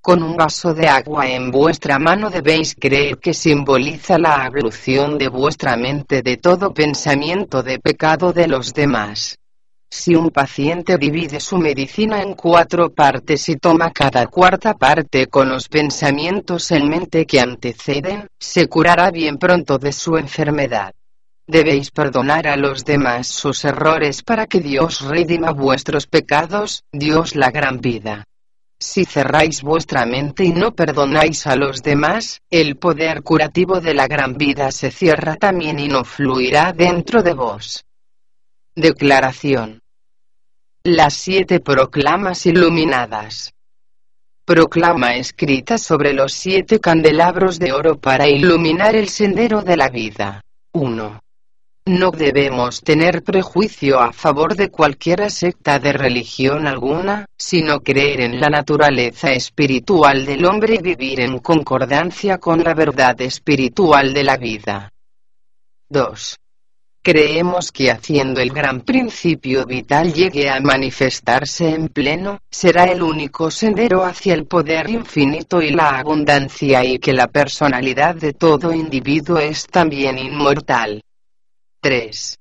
Con 0.02 0.24
un 0.24 0.38
vaso 0.38 0.74
de 0.74 0.88
agua 0.88 1.28
en 1.28 1.52
vuestra 1.52 2.00
mano 2.00 2.30
debéis 2.30 2.74
creer 2.74 3.18
que 3.18 3.34
simboliza 3.34 4.18
la 4.18 4.46
ablución 4.46 5.18
de 5.18 5.28
vuestra 5.28 5.76
mente 5.76 6.22
de 6.22 6.38
todo 6.38 6.74
pensamiento 6.74 7.62
de 7.64 7.80
pecado 7.80 8.32
de 8.32 8.48
los 8.48 8.74
demás. 8.74 9.38
Si 9.92 10.16
un 10.16 10.30
paciente 10.30 10.98
divide 10.98 11.42
su 11.42 11.58
medicina 11.58 12.22
en 12.22 12.36
cuatro 12.36 12.92
partes 12.92 13.50
y 13.50 13.58
toma 13.58 13.92
cada 13.92 14.28
cuarta 14.28 14.74
parte 14.76 15.28
con 15.28 15.50
los 15.50 15.68
pensamientos 15.68 16.72
en 16.72 16.88
mente 16.88 17.26
que 17.26 17.42
anteceden, 17.42 18.28
se 18.40 18.68
curará 18.68 19.12
bien 19.12 19.38
pronto 19.38 19.78
de 19.80 19.92
su 19.92 20.16
enfermedad. 20.16 20.94
Debéis 21.46 21.92
perdonar 21.92 22.48
a 22.48 22.56
los 22.56 22.86
demás 22.86 23.28
sus 23.28 23.66
errores 23.66 24.24
para 24.24 24.46
que 24.46 24.62
Dios 24.62 25.02
redima 25.02 25.52
vuestros 25.52 26.08
pecados, 26.08 26.84
Dios 26.94 27.36
la 27.36 27.52
gran 27.52 27.82
vida. 27.82 28.29
Si 28.82 29.04
cerráis 29.04 29.62
vuestra 29.62 30.06
mente 30.06 30.46
y 30.46 30.52
no 30.52 30.74
perdonáis 30.74 31.46
a 31.48 31.58
los 31.58 31.84
demás, 31.84 32.42
el 32.50 32.78
poder 32.78 33.24
curativo 33.24 33.82
de 33.82 33.94
la 33.94 34.08
gran 34.08 34.36
vida 34.36 34.72
se 34.72 34.90
cierra 34.90 35.36
también 35.36 35.80
y 35.80 35.90
no 35.90 36.06
fluirá 36.06 36.72
dentro 36.72 37.22
de 37.22 37.34
vos. 37.34 37.86
Declaración. 38.76 39.82
Las 40.84 41.14
siete 41.16 41.60
proclamas 41.60 42.46
iluminadas. 42.46 43.54
Proclama 44.46 45.16
escrita 45.16 45.78
sobre 45.78 46.14
los 46.14 46.32
siete 46.32 46.80
candelabros 46.80 47.60
de 47.60 47.74
oro 47.74 48.00
para 48.00 48.30
iluminar 48.30 48.96
el 48.96 49.10
sendero 49.10 49.62
de 49.62 49.76
la 49.76 49.90
vida. 49.90 50.42
1. 50.72 51.20
No 51.90 52.12
debemos 52.12 52.82
tener 52.82 53.24
prejuicio 53.24 54.00
a 54.00 54.14
favor 54.14 54.56
de 54.56 54.70
cualquier 54.70 55.32
secta 55.32 55.80
de 55.80 55.92
religión 55.92 56.68
alguna, 56.68 57.26
sino 57.36 57.80
creer 57.80 58.22
en 58.22 58.40
la 58.40 58.48
naturaleza 58.48 59.32
espiritual 59.32 60.24
del 60.24 60.46
hombre 60.46 60.76
y 60.76 60.84
vivir 60.84 61.20
en 61.20 61.40
concordancia 61.40 62.38
con 62.38 62.64
la 62.64 62.76
verdad 62.76 63.20
espiritual 63.22 64.14
de 64.14 64.24
la 64.24 64.38
vida. 64.38 64.92
2. 65.90 66.36
Creemos 67.02 67.72
que 67.72 67.90
haciendo 67.90 68.40
el 68.40 68.52
gran 68.52 68.82
principio 68.82 69.66
vital 69.66 70.14
llegue 70.14 70.48
a 70.48 70.60
manifestarse 70.60 71.70
en 71.70 71.88
pleno, 71.88 72.38
será 72.52 72.84
el 72.84 73.02
único 73.02 73.50
sendero 73.50 74.04
hacia 74.04 74.36
el 74.36 74.46
poder 74.46 74.92
infinito 74.92 75.60
y 75.60 75.72
la 75.72 75.98
abundancia 75.98 76.86
y 76.86 77.00
que 77.00 77.14
la 77.14 77.26
personalidad 77.26 78.14
de 78.14 78.34
todo 78.34 78.72
individuo 78.72 79.40
es 79.40 79.66
también 79.66 80.20
inmortal. 80.20 81.02
3. 81.82 82.38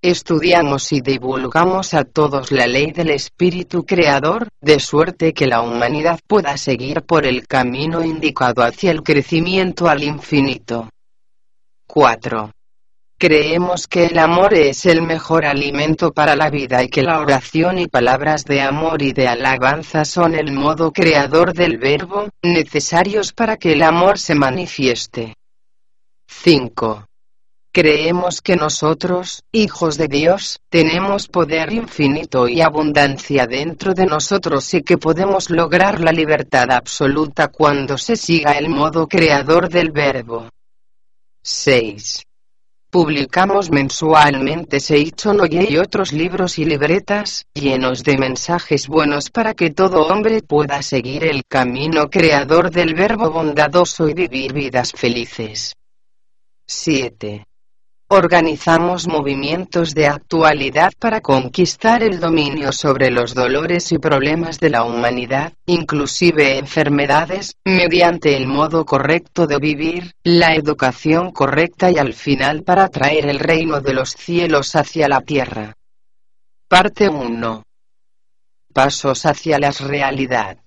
Estudiamos 0.00 0.90
y 0.92 1.02
divulgamos 1.02 1.92
a 1.92 2.04
todos 2.04 2.50
la 2.50 2.66
ley 2.66 2.92
del 2.92 3.10
Espíritu 3.10 3.84
Creador, 3.84 4.48
de 4.62 4.80
suerte 4.80 5.34
que 5.34 5.46
la 5.46 5.60
humanidad 5.60 6.18
pueda 6.26 6.56
seguir 6.56 7.02
por 7.02 7.26
el 7.26 7.46
camino 7.46 8.02
indicado 8.02 8.62
hacia 8.62 8.90
el 8.90 9.02
crecimiento 9.02 9.86
al 9.86 10.02
infinito. 10.02 10.88
4. 11.88 12.52
Creemos 13.18 13.86
que 13.86 14.06
el 14.06 14.18
amor 14.18 14.54
es 14.54 14.86
el 14.86 15.02
mejor 15.02 15.44
alimento 15.44 16.12
para 16.12 16.34
la 16.34 16.48
vida 16.48 16.82
y 16.82 16.88
que 16.88 17.02
la 17.02 17.20
oración 17.20 17.78
y 17.78 17.86
palabras 17.86 18.46
de 18.46 18.62
amor 18.62 19.02
y 19.02 19.12
de 19.12 19.28
alabanza 19.28 20.06
son 20.06 20.34
el 20.34 20.52
modo 20.52 20.90
creador 20.90 21.52
del 21.52 21.76
verbo, 21.76 22.30
necesarios 22.42 23.34
para 23.34 23.58
que 23.58 23.74
el 23.74 23.82
amor 23.82 24.18
se 24.18 24.34
manifieste. 24.34 25.34
5. 26.28 27.09
Creemos 27.72 28.40
que 28.40 28.56
nosotros, 28.56 29.44
hijos 29.52 29.96
de 29.96 30.08
Dios, 30.08 30.58
tenemos 30.70 31.28
poder 31.28 31.72
infinito 31.72 32.48
y 32.48 32.62
abundancia 32.62 33.46
dentro 33.46 33.94
de 33.94 34.06
nosotros 34.06 34.74
y 34.74 34.82
que 34.82 34.98
podemos 34.98 35.50
lograr 35.50 36.00
la 36.00 36.10
libertad 36.10 36.68
absoluta 36.72 37.46
cuando 37.46 37.96
se 37.96 38.16
siga 38.16 38.58
el 38.58 38.70
modo 38.70 39.06
creador 39.06 39.68
del 39.68 39.92
verbo. 39.92 40.48
6. 41.42 42.24
Publicamos 42.90 43.70
mensualmente 43.70 44.80
Seichonoye 44.80 45.68
y 45.70 45.78
otros 45.78 46.12
libros 46.12 46.58
y 46.58 46.64
libretas, 46.64 47.46
llenos 47.54 48.02
de 48.02 48.18
mensajes 48.18 48.88
buenos 48.88 49.30
para 49.30 49.54
que 49.54 49.70
todo 49.70 50.08
hombre 50.08 50.42
pueda 50.42 50.82
seguir 50.82 51.22
el 51.22 51.44
camino 51.48 52.10
creador 52.10 52.72
del 52.72 52.94
verbo 52.94 53.30
bondadoso 53.30 54.08
y 54.08 54.14
vivir 54.14 54.52
vidas 54.52 54.90
felices. 54.90 55.76
7. 56.66 57.44
Organizamos 58.12 59.06
movimientos 59.06 59.94
de 59.94 60.08
actualidad 60.08 60.90
para 60.98 61.20
conquistar 61.20 62.02
el 62.02 62.18
dominio 62.18 62.72
sobre 62.72 63.08
los 63.08 63.34
dolores 63.34 63.92
y 63.92 63.98
problemas 63.98 64.58
de 64.58 64.68
la 64.68 64.82
humanidad, 64.82 65.52
inclusive 65.64 66.58
enfermedades, 66.58 67.54
mediante 67.64 68.36
el 68.36 68.48
modo 68.48 68.84
correcto 68.84 69.46
de 69.46 69.58
vivir, 69.58 70.12
la 70.24 70.56
educación 70.56 71.30
correcta 71.30 71.92
y 71.92 71.98
al 71.98 72.12
final 72.12 72.64
para 72.64 72.88
traer 72.88 73.26
el 73.26 73.38
reino 73.38 73.80
de 73.80 73.94
los 73.94 74.10
cielos 74.10 74.74
hacia 74.74 75.06
la 75.06 75.20
tierra. 75.20 75.76
Parte 76.66 77.08
1. 77.08 77.62
Pasos 78.74 79.24
hacia 79.24 79.60
la 79.60 79.70
realidad. 79.70 80.58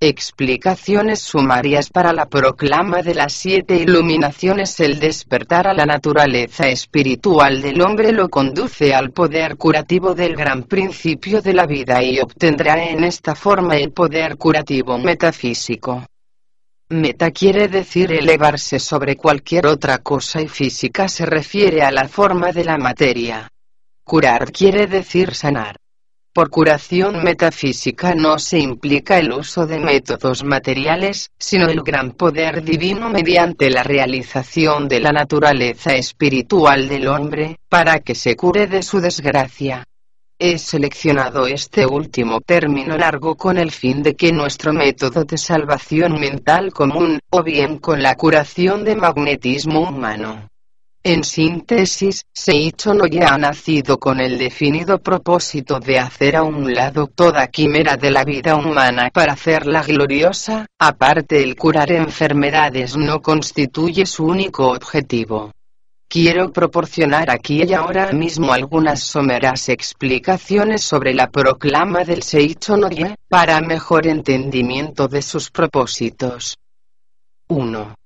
Explicaciones 0.00 1.18
sumarias 1.18 1.90
para 1.90 2.12
la 2.12 2.26
proclama 2.26 3.02
de 3.02 3.16
las 3.16 3.32
siete 3.32 3.74
iluminaciones 3.74 4.78
El 4.78 5.00
despertar 5.00 5.66
a 5.66 5.74
la 5.74 5.86
naturaleza 5.86 6.68
espiritual 6.68 7.60
del 7.60 7.80
hombre 7.80 8.12
lo 8.12 8.28
conduce 8.28 8.94
al 8.94 9.10
poder 9.10 9.56
curativo 9.56 10.14
del 10.14 10.36
gran 10.36 10.62
principio 10.62 11.42
de 11.42 11.52
la 11.52 11.66
vida 11.66 12.00
y 12.00 12.20
obtendrá 12.20 12.88
en 12.88 13.02
esta 13.02 13.34
forma 13.34 13.76
el 13.76 13.90
poder 13.90 14.36
curativo 14.36 14.98
metafísico. 14.98 16.06
Meta 16.90 17.32
quiere 17.32 17.66
decir 17.66 18.12
elevarse 18.12 18.78
sobre 18.78 19.16
cualquier 19.16 19.66
otra 19.66 19.98
cosa 19.98 20.40
y 20.40 20.46
física 20.46 21.08
se 21.08 21.26
refiere 21.26 21.82
a 21.82 21.90
la 21.90 22.06
forma 22.06 22.52
de 22.52 22.64
la 22.64 22.78
materia. 22.78 23.50
Curar 24.04 24.52
quiere 24.52 24.86
decir 24.86 25.34
sanar. 25.34 25.77
Por 26.38 26.50
curación 26.50 27.24
metafísica 27.24 28.14
no 28.14 28.38
se 28.38 28.60
implica 28.60 29.18
el 29.18 29.32
uso 29.32 29.66
de 29.66 29.80
métodos 29.80 30.44
materiales, 30.44 31.32
sino 31.36 31.66
el 31.66 31.82
gran 31.82 32.12
poder 32.12 32.62
divino 32.62 33.10
mediante 33.10 33.68
la 33.70 33.82
realización 33.82 34.86
de 34.86 35.00
la 35.00 35.10
naturaleza 35.10 35.96
espiritual 35.96 36.88
del 36.88 37.08
hombre, 37.08 37.58
para 37.68 37.98
que 37.98 38.14
se 38.14 38.36
cure 38.36 38.68
de 38.68 38.84
su 38.84 39.00
desgracia. 39.00 39.82
He 40.38 40.58
seleccionado 40.58 41.48
este 41.48 41.84
último 41.84 42.40
término 42.40 42.96
largo 42.96 43.34
con 43.34 43.58
el 43.58 43.72
fin 43.72 44.04
de 44.04 44.14
que 44.14 44.30
nuestro 44.30 44.72
método 44.72 45.24
de 45.24 45.38
salvación 45.38 46.20
mental 46.20 46.72
común, 46.72 47.18
o 47.30 47.42
bien 47.42 47.78
con 47.78 48.00
la 48.00 48.14
curación 48.14 48.84
de 48.84 48.94
magnetismo 48.94 49.88
humano, 49.88 50.48
en 51.02 51.24
síntesis, 51.24 52.24
Seicho 52.32 52.92
ya 53.06 53.34
ha 53.34 53.38
nacido 53.38 53.98
con 53.98 54.20
el 54.20 54.36
definido 54.36 54.98
propósito 54.98 55.78
de 55.78 55.98
hacer 55.98 56.36
a 56.36 56.42
un 56.42 56.74
lado 56.74 57.06
toda 57.06 57.46
quimera 57.46 57.96
de 57.96 58.10
la 58.10 58.24
vida 58.24 58.56
humana 58.56 59.10
para 59.12 59.34
hacerla 59.34 59.82
gloriosa, 59.82 60.66
aparte 60.78 61.42
el 61.42 61.56
curar 61.56 61.92
enfermedades 61.92 62.96
no 62.96 63.22
constituye 63.22 64.06
su 64.06 64.24
único 64.24 64.68
objetivo. 64.70 65.52
Quiero 66.08 66.52
proporcionar 66.52 67.30
aquí 67.30 67.62
y 67.64 67.74
ahora 67.74 68.12
mismo 68.12 68.52
algunas 68.52 69.00
someras 69.00 69.68
explicaciones 69.68 70.82
sobre 70.82 71.12
la 71.12 71.30
proclama 71.30 72.02
del 72.04 72.22
Seicho 72.22 72.76
Noye, 72.76 73.14
para 73.28 73.60
mejor 73.60 74.06
entendimiento 74.06 75.06
de 75.06 75.20
sus 75.20 75.50
propósitos. 75.50 76.56
1. 77.48 77.97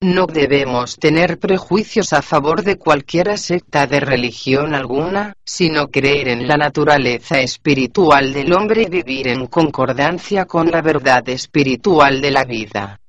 No 0.00 0.26
debemos 0.26 0.96
tener 0.96 1.40
prejuicios 1.40 2.12
a 2.12 2.22
favor 2.22 2.62
de 2.62 2.78
cualquier 2.78 3.36
secta 3.36 3.88
de 3.88 3.98
religión 3.98 4.72
alguna, 4.72 5.34
sino 5.44 5.88
creer 5.88 6.28
en 6.28 6.46
la 6.46 6.56
naturaleza 6.56 7.40
espiritual 7.40 8.32
del 8.32 8.52
hombre 8.52 8.82
y 8.82 8.88
vivir 8.88 9.26
en 9.26 9.46
concordancia 9.46 10.44
con 10.44 10.70
la 10.70 10.82
verdad 10.82 11.28
espiritual 11.28 12.20
de 12.20 12.30
la 12.30 12.44
vida 12.44 13.00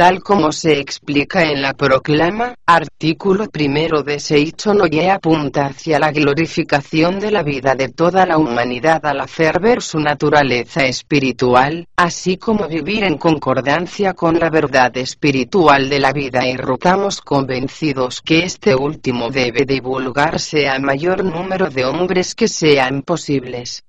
tal 0.00 0.22
como 0.22 0.50
se 0.50 0.80
explica 0.80 1.42
en 1.42 1.60
la 1.60 1.74
proclama, 1.74 2.54
artículo 2.64 3.50
primero 3.50 4.02
de 4.02 4.18
Seicho 4.18 4.72
Noye 4.72 5.10
apunta 5.10 5.66
hacia 5.66 5.98
la 5.98 6.10
glorificación 6.10 7.20
de 7.20 7.30
la 7.30 7.42
vida 7.42 7.74
de 7.74 7.90
toda 7.90 8.24
la 8.24 8.38
humanidad 8.38 9.04
al 9.04 9.20
hacer 9.20 9.60
ver 9.60 9.82
su 9.82 10.00
naturaleza 10.00 10.86
espiritual, 10.86 11.86
así 11.96 12.38
como 12.38 12.66
vivir 12.66 13.04
en 13.04 13.18
concordancia 13.18 14.14
con 14.14 14.38
la 14.38 14.48
verdad 14.48 14.96
espiritual 14.96 15.90
de 15.90 15.98
la 15.98 16.14
vida 16.14 16.48
y 16.48 16.56
rotamos 16.56 17.20
convencidos 17.20 18.22
que 18.22 18.44
este 18.44 18.74
último 18.74 19.28
debe 19.28 19.66
divulgarse 19.66 20.66
a 20.66 20.78
mayor 20.78 21.22
número 21.22 21.68
de 21.68 21.84
hombres 21.84 22.34
que 22.34 22.48
sean 22.48 23.02
posibles. 23.02 23.84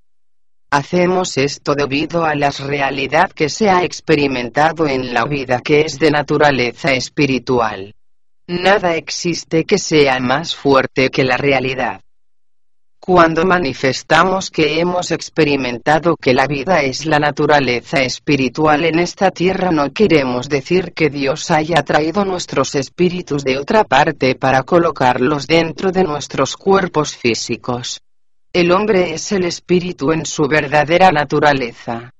Hacemos 0.73 1.38
esto 1.38 1.75
debido 1.75 2.23
a 2.23 2.34
la 2.34 2.49
realidad 2.49 3.29
que 3.34 3.49
se 3.49 3.69
ha 3.69 3.84
experimentado 3.84 4.88
en 4.88 5.13
la 5.13 5.25
vida 5.25 5.60
que 5.60 5.81
es 5.81 5.99
de 5.99 6.12
naturaleza 6.12 6.93
espiritual. 6.93 7.93
Nada 8.47 8.95
existe 8.95 9.65
que 9.65 9.77
sea 9.77 10.21
más 10.21 10.55
fuerte 10.55 11.10
que 11.10 11.25
la 11.25 11.36
realidad. 11.36 11.99
Cuando 13.01 13.43
manifestamos 13.43 14.49
que 14.49 14.79
hemos 14.79 15.12
experimentado 15.12 16.15
que 16.15 16.34
la 16.34 16.47
vida 16.47 16.81
es 16.84 17.05
la 17.05 17.19
naturaleza 17.19 18.01
espiritual 18.01 18.86
en 18.86 18.99
esta 18.99 19.29
tierra 19.31 19.71
no 19.71 19.91
queremos 19.91 20.47
decir 20.47 20.93
que 20.93 21.10
Dios 21.10 21.51
haya 21.51 21.84
traído 21.84 22.23
nuestros 22.23 22.75
espíritus 22.75 23.43
de 23.43 23.57
otra 23.57 23.84
parte 23.84 24.36
para 24.36 24.63
colocarlos 24.63 25.47
dentro 25.47 25.91
de 25.91 26.05
nuestros 26.05 26.55
cuerpos 26.55 27.17
físicos. 27.17 28.01
El 28.53 28.73
hombre 28.73 29.13
es 29.13 29.31
el 29.31 29.45
espíritu 29.45 30.11
en 30.11 30.25
su 30.25 30.45
verdadera 30.45 31.09
naturaleza. 31.09 32.11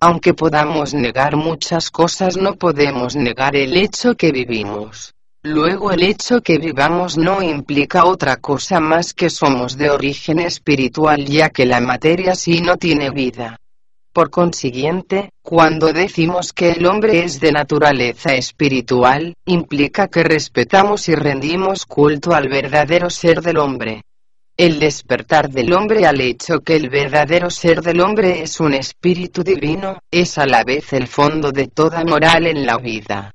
Aunque 0.00 0.34
podamos 0.34 0.94
negar 0.94 1.36
muchas 1.36 1.92
cosas 1.92 2.36
no 2.36 2.56
podemos 2.56 3.14
negar 3.14 3.54
el 3.54 3.76
hecho 3.76 4.16
que 4.16 4.32
vivimos. 4.32 5.14
Luego 5.44 5.92
el 5.92 6.02
hecho 6.02 6.40
que 6.40 6.58
vivamos 6.58 7.16
no 7.16 7.40
implica 7.40 8.04
otra 8.04 8.38
cosa 8.38 8.80
más 8.80 9.14
que 9.14 9.30
somos 9.30 9.76
de 9.76 9.90
origen 9.90 10.40
espiritual 10.40 11.24
ya 11.24 11.50
que 11.50 11.66
la 11.66 11.80
materia 11.80 12.34
sí 12.34 12.60
no 12.62 12.76
tiene 12.78 13.10
vida. 13.10 13.56
Por 14.12 14.30
consiguiente, 14.30 15.30
cuando 15.40 15.92
decimos 15.92 16.52
que 16.52 16.70
el 16.70 16.84
hombre 16.86 17.22
es 17.22 17.38
de 17.38 17.52
naturaleza 17.52 18.34
espiritual, 18.34 19.34
implica 19.44 20.08
que 20.08 20.24
respetamos 20.24 21.08
y 21.08 21.14
rendimos 21.14 21.86
culto 21.86 22.34
al 22.34 22.48
verdadero 22.48 23.08
ser 23.08 23.40
del 23.40 23.58
hombre. 23.58 24.02
El 24.58 24.78
despertar 24.78 25.50
del 25.50 25.74
hombre 25.74 26.06
al 26.06 26.18
hecho 26.18 26.60
que 26.60 26.76
el 26.76 26.88
verdadero 26.88 27.50
ser 27.50 27.82
del 27.82 28.00
hombre 28.00 28.40
es 28.40 28.58
un 28.58 28.72
espíritu 28.72 29.42
divino, 29.42 29.98
es 30.10 30.38
a 30.38 30.46
la 30.46 30.64
vez 30.64 30.94
el 30.94 31.08
fondo 31.08 31.52
de 31.52 31.66
toda 31.66 32.02
moral 32.04 32.46
en 32.46 32.64
la 32.64 32.78
vida. 32.78 33.32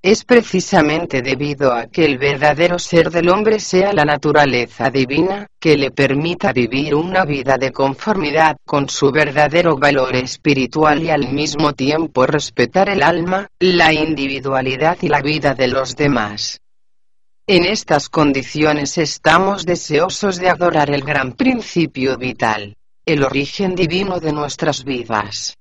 Es 0.00 0.24
precisamente 0.24 1.20
debido 1.20 1.74
a 1.74 1.88
que 1.88 2.06
el 2.06 2.16
verdadero 2.16 2.78
ser 2.78 3.10
del 3.10 3.28
hombre 3.28 3.60
sea 3.60 3.92
la 3.92 4.06
naturaleza 4.06 4.88
divina, 4.88 5.46
que 5.60 5.76
le 5.76 5.90
permita 5.90 6.54
vivir 6.54 6.94
una 6.94 7.26
vida 7.26 7.58
de 7.58 7.70
conformidad 7.70 8.56
con 8.64 8.88
su 8.88 9.12
verdadero 9.12 9.76
valor 9.76 10.16
espiritual 10.16 11.02
y 11.02 11.10
al 11.10 11.34
mismo 11.34 11.74
tiempo 11.74 12.24
respetar 12.24 12.88
el 12.88 13.02
alma, 13.02 13.46
la 13.60 13.92
individualidad 13.92 14.96
y 15.02 15.08
la 15.08 15.20
vida 15.20 15.52
de 15.52 15.68
los 15.68 15.94
demás. 15.96 16.62
En 17.48 17.64
estas 17.64 18.08
condiciones 18.08 18.98
estamos 18.98 19.66
deseosos 19.66 20.38
de 20.38 20.48
adorar 20.48 20.90
el 20.90 21.02
gran 21.02 21.32
principio 21.32 22.16
vital, 22.16 22.76
el 23.04 23.24
origen 23.24 23.74
divino 23.74 24.20
de 24.20 24.32
nuestras 24.32 24.84
vidas. 24.84 25.56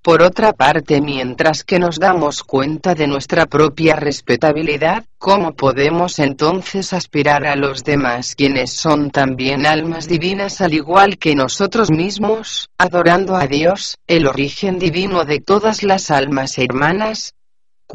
Por 0.00 0.22
otra 0.22 0.52
parte, 0.52 1.00
mientras 1.00 1.64
que 1.64 1.80
nos 1.80 1.98
damos 1.98 2.44
cuenta 2.44 2.94
de 2.94 3.08
nuestra 3.08 3.46
propia 3.46 3.96
respetabilidad, 3.96 5.06
¿cómo 5.18 5.56
podemos 5.56 6.20
entonces 6.20 6.92
aspirar 6.92 7.46
a 7.46 7.56
los 7.56 7.82
demás 7.82 8.36
quienes 8.36 8.72
son 8.72 9.10
también 9.10 9.66
almas 9.66 10.06
divinas 10.06 10.60
al 10.60 10.72
igual 10.72 11.18
que 11.18 11.34
nosotros 11.34 11.90
mismos, 11.90 12.70
adorando 12.78 13.34
a 13.34 13.48
Dios, 13.48 13.98
el 14.06 14.28
origen 14.28 14.78
divino 14.78 15.24
de 15.24 15.40
todas 15.40 15.82
las 15.82 16.12
almas 16.12 16.58
hermanas? 16.58 17.34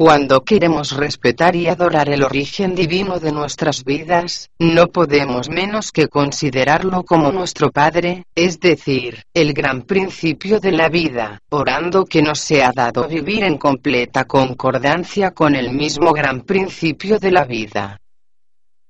Cuando 0.02 0.44
queremos 0.44 0.96
respetar 0.96 1.54
y 1.54 1.66
adorar 1.66 2.08
el 2.08 2.22
origen 2.22 2.74
divino 2.74 3.20
de 3.20 3.32
nuestras 3.32 3.84
vidas, 3.84 4.48
no 4.58 4.86
podemos 4.86 5.50
menos 5.50 5.92
que 5.92 6.08
considerarlo 6.08 7.02
como 7.02 7.30
nuestro 7.30 7.70
Padre, 7.70 8.24
es 8.34 8.58
decir, 8.60 9.22
el 9.34 9.52
gran 9.52 9.82
principio 9.82 10.58
de 10.58 10.72
la 10.72 10.88
vida, 10.88 11.38
orando 11.50 12.06
que 12.06 12.22
nos 12.22 12.40
sea 12.40 12.72
dado 12.74 13.06
vivir 13.08 13.44
en 13.44 13.58
completa 13.58 14.24
concordancia 14.24 15.32
con 15.32 15.54
el 15.54 15.70
mismo 15.70 16.14
gran 16.14 16.46
principio 16.46 17.18
de 17.18 17.32
la 17.32 17.44
vida. 17.44 17.98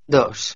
2. 0.06 0.54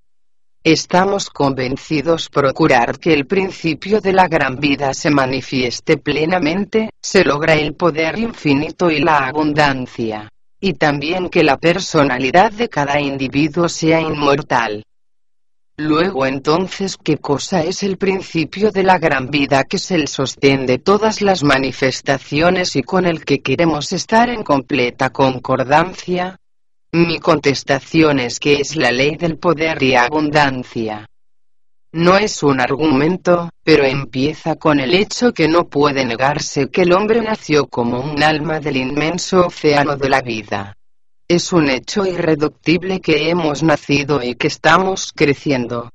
Estamos 0.62 1.30
convencidos 1.30 2.28
procurar 2.28 3.00
que 3.00 3.12
el 3.12 3.26
principio 3.26 4.00
de 4.00 4.12
la 4.12 4.28
gran 4.28 4.60
vida 4.60 4.94
se 4.94 5.10
manifieste 5.10 5.96
plenamente, 5.96 6.90
se 7.02 7.24
logra 7.24 7.54
el 7.54 7.74
poder 7.74 8.16
infinito 8.20 8.88
y 8.88 9.00
la 9.00 9.26
abundancia 9.26 10.30
y 10.64 10.72
también 10.72 11.28
que 11.28 11.44
la 11.44 11.58
personalidad 11.58 12.50
de 12.50 12.70
cada 12.70 12.98
individuo 12.98 13.68
sea 13.68 14.00
inmortal. 14.00 14.82
Luego 15.76 16.24
entonces, 16.24 16.96
¿qué 16.96 17.18
cosa 17.18 17.62
es 17.62 17.82
el 17.82 17.98
principio 17.98 18.70
de 18.70 18.82
la 18.82 18.96
gran 18.96 19.28
vida 19.28 19.64
que 19.64 19.76
es 19.76 19.90
el 19.90 20.08
sostén 20.08 20.64
de 20.64 20.78
todas 20.78 21.20
las 21.20 21.44
manifestaciones 21.44 22.76
y 22.76 22.82
con 22.82 23.04
el 23.04 23.26
que 23.26 23.42
queremos 23.42 23.92
estar 23.92 24.30
en 24.30 24.42
completa 24.42 25.10
concordancia? 25.10 26.38
Mi 26.92 27.18
contestación 27.18 28.18
es 28.18 28.40
que 28.40 28.54
es 28.54 28.74
la 28.74 28.90
ley 28.90 29.16
del 29.16 29.36
poder 29.36 29.82
y 29.82 29.96
abundancia. 29.96 31.06
No 31.96 32.16
es 32.16 32.42
un 32.42 32.60
argumento, 32.60 33.50
pero 33.62 33.84
empieza 33.84 34.56
con 34.56 34.80
el 34.80 34.94
hecho 34.94 35.32
que 35.32 35.46
no 35.46 35.68
puede 35.68 36.04
negarse 36.04 36.68
que 36.68 36.82
el 36.82 36.92
hombre 36.92 37.22
nació 37.22 37.68
como 37.68 38.00
un 38.00 38.20
alma 38.20 38.58
del 38.58 38.78
inmenso 38.78 39.46
océano 39.46 39.96
de 39.96 40.08
la 40.08 40.20
vida. 40.20 40.76
Es 41.28 41.52
un 41.52 41.70
hecho 41.70 42.04
irreductible 42.04 43.00
que 43.00 43.30
hemos 43.30 43.62
nacido 43.62 44.20
y 44.24 44.34
que 44.34 44.48
estamos 44.48 45.12
creciendo. 45.14 45.88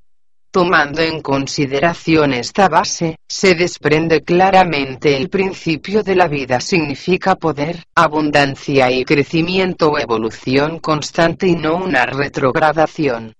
Tomando 0.52 1.02
en 1.02 1.22
consideración 1.22 2.32
esta 2.32 2.70
base, 2.70 3.18
se 3.28 3.56
desprende 3.56 4.22
claramente 4.22 5.18
el 5.18 5.30
principio 5.30 6.02
de 6.02 6.16
la 6.16 6.30
vida 6.30 6.62
significa 6.62 7.36
poder, 7.36 7.84
abundancia 7.94 8.90
y 8.90 9.04
crecimiento 9.04 9.90
o 9.90 10.00
evolución 10.00 10.80
constante 10.80 11.48
y 11.48 11.58
no 11.58 11.76
una 11.76 12.06
retrogradación. 12.06 13.34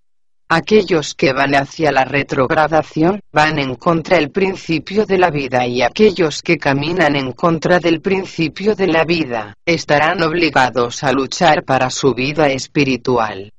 Aquellos 0.52 1.14
que 1.14 1.32
van 1.32 1.54
hacia 1.54 1.92
la 1.92 2.06
retrogradación, 2.06 3.22
van 3.32 3.60
en 3.60 3.76
contra 3.76 4.18
del 4.18 4.32
principio 4.32 5.06
de 5.06 5.20
la 5.20 5.30
vida 5.30 5.68
y 5.68 5.84
aquellos 5.84 6.42
que 6.42 6.58
caminan 6.58 7.16
en 7.16 7.34
contra 7.34 7.80
del 7.80 8.02
principio 8.02 8.74
de 8.74 8.88
la 8.88 9.06
vida, 9.06 9.54
estarán 9.64 10.24
obligados 10.24 11.04
a 11.04 11.12
luchar 11.12 11.64
para 11.66 11.92
su 11.92 12.16
vida 12.16 12.50
espiritual. 12.50 13.54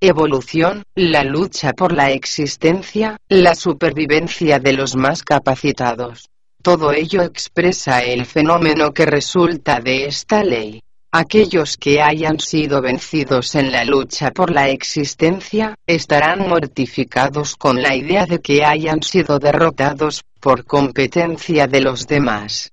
Evolución, 0.00 0.84
la 0.94 1.24
lucha 1.24 1.72
por 1.72 1.92
la 1.92 2.12
existencia, 2.12 3.16
la 3.28 3.56
supervivencia 3.56 4.60
de 4.60 4.74
los 4.74 4.94
más 4.94 5.24
capacitados. 5.24 6.28
Todo 6.62 6.92
ello 6.92 7.22
expresa 7.22 8.04
el 8.04 8.26
fenómeno 8.26 8.92
que 8.92 9.06
resulta 9.06 9.80
de 9.80 10.06
esta 10.06 10.44
ley. 10.44 10.82
Aquellos 11.12 11.76
que 11.76 12.02
hayan 12.02 12.40
sido 12.40 12.82
vencidos 12.82 13.54
en 13.54 13.72
la 13.72 13.84
lucha 13.84 14.32
por 14.32 14.50
la 14.50 14.68
existencia, 14.68 15.74
estarán 15.86 16.48
mortificados 16.48 17.56
con 17.56 17.80
la 17.80 17.94
idea 17.94 18.26
de 18.26 18.40
que 18.40 18.64
hayan 18.64 19.02
sido 19.02 19.38
derrotados, 19.38 20.22
por 20.40 20.64
competencia 20.64 21.66
de 21.66 21.80
los 21.80 22.06
demás. 22.06 22.70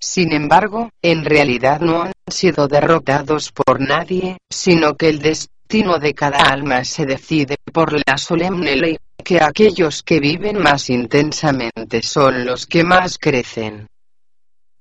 Sin 0.00 0.32
embargo, 0.32 0.90
en 1.00 1.24
realidad 1.24 1.80
no 1.80 2.02
han 2.02 2.12
sido 2.26 2.66
derrotados 2.66 3.52
por 3.52 3.80
nadie, 3.80 4.38
sino 4.50 4.96
que 4.96 5.08
el 5.08 5.20
destino 5.20 6.00
de 6.00 6.14
cada 6.14 6.38
alma 6.38 6.84
se 6.84 7.06
decide 7.06 7.56
por 7.72 7.92
la 7.92 8.18
solemne 8.18 8.74
ley, 8.74 8.96
que 9.22 9.40
aquellos 9.40 10.02
que 10.02 10.18
viven 10.18 10.58
más 10.58 10.90
intensamente 10.90 12.02
son 12.02 12.44
los 12.44 12.66
que 12.66 12.82
más 12.82 13.18
crecen. 13.18 13.86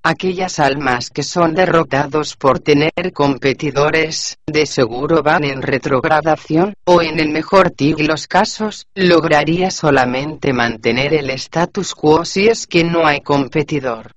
Aquellas 0.03 0.57
almas 0.59 1.11
que 1.11 1.21
son 1.21 1.53
derrotados 1.53 2.35
por 2.35 2.59
tener 2.59 2.91
competidores, 3.13 4.39
de 4.47 4.65
seguro 4.65 5.21
van 5.21 5.43
en 5.43 5.61
retrogradación, 5.61 6.73
o 6.85 7.03
en 7.03 7.19
el 7.19 7.29
mejor 7.29 7.71
de 7.75 8.03
los 8.03 8.25
casos, 8.25 8.87
lograría 8.95 9.69
solamente 9.69 10.53
mantener 10.53 11.13
el 11.13 11.29
status 11.29 11.93
quo 11.93 12.25
si 12.25 12.47
es 12.47 12.65
que 12.65 12.83
no 12.83 13.05
hay 13.05 13.21
competidor. 13.21 14.13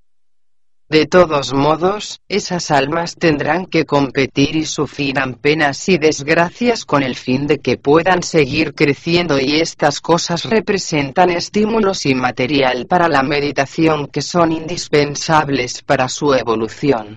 De 0.95 1.07
todos 1.07 1.53
modos, 1.53 2.21
esas 2.29 2.71
almas 2.71 3.17
tendrán 3.17 3.67
que 3.67 3.85
competir 3.85 4.55
y 4.55 4.65
sufrirán 4.65 5.35
penas 5.35 5.89
y 5.89 5.99
desgracias 5.99 6.85
con 6.85 7.03
el 7.03 7.17
fin 7.17 7.49
de 7.49 7.59
que 7.59 7.77
puedan 7.77 8.23
seguir 8.23 8.75
creciendo 8.75 9.41
y 9.41 9.57
estas 9.57 10.01
cosas 10.01 10.45
representan 10.45 11.31
estímulos 11.31 12.07
y 12.07 12.15
material 12.15 12.87
para 12.87 13.09
la 13.09 13.25
meditación 13.25 14.07
que 14.07 14.23
son 14.23 14.53
indispensables 14.53 15.83
para 15.83 16.09
su 16.09 16.33
evolución. 16.33 17.17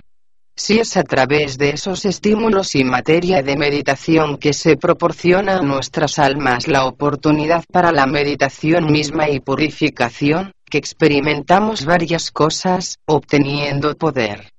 Si 0.56 0.80
es 0.80 0.96
a 0.96 1.04
través 1.04 1.56
de 1.56 1.70
esos 1.70 2.04
estímulos 2.04 2.74
y 2.74 2.82
materia 2.82 3.44
de 3.44 3.56
meditación 3.56 4.38
que 4.38 4.54
se 4.54 4.76
proporciona 4.76 5.58
a 5.58 5.62
nuestras 5.62 6.18
almas 6.18 6.66
la 6.66 6.84
oportunidad 6.84 7.62
para 7.70 7.92
la 7.92 8.06
meditación 8.06 8.90
misma 8.90 9.28
y 9.28 9.38
purificación, 9.38 10.50
que 10.68 10.78
experimentamos 10.78 11.84
varias 11.84 12.30
cosas, 12.30 12.98
obteniendo 13.06 13.94
poder. 13.96 14.50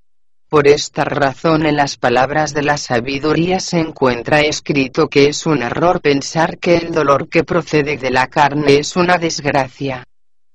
Por 0.50 0.66
esta 0.66 1.04
razón 1.04 1.64
en 1.64 1.76
las 1.76 1.96
palabras 1.96 2.52
de 2.52 2.62
la 2.62 2.76
sabiduría 2.76 3.60
se 3.60 3.78
encuentra 3.78 4.40
escrito 4.40 5.08
que 5.08 5.28
es 5.28 5.46
un 5.46 5.62
error 5.62 6.00
pensar 6.00 6.58
que 6.58 6.74
el 6.74 6.90
dolor 6.90 7.28
que 7.28 7.44
procede 7.44 7.96
de 7.96 8.10
la 8.10 8.26
carne 8.26 8.78
es 8.78 8.96
una 8.96 9.16
desgracia. 9.16 10.02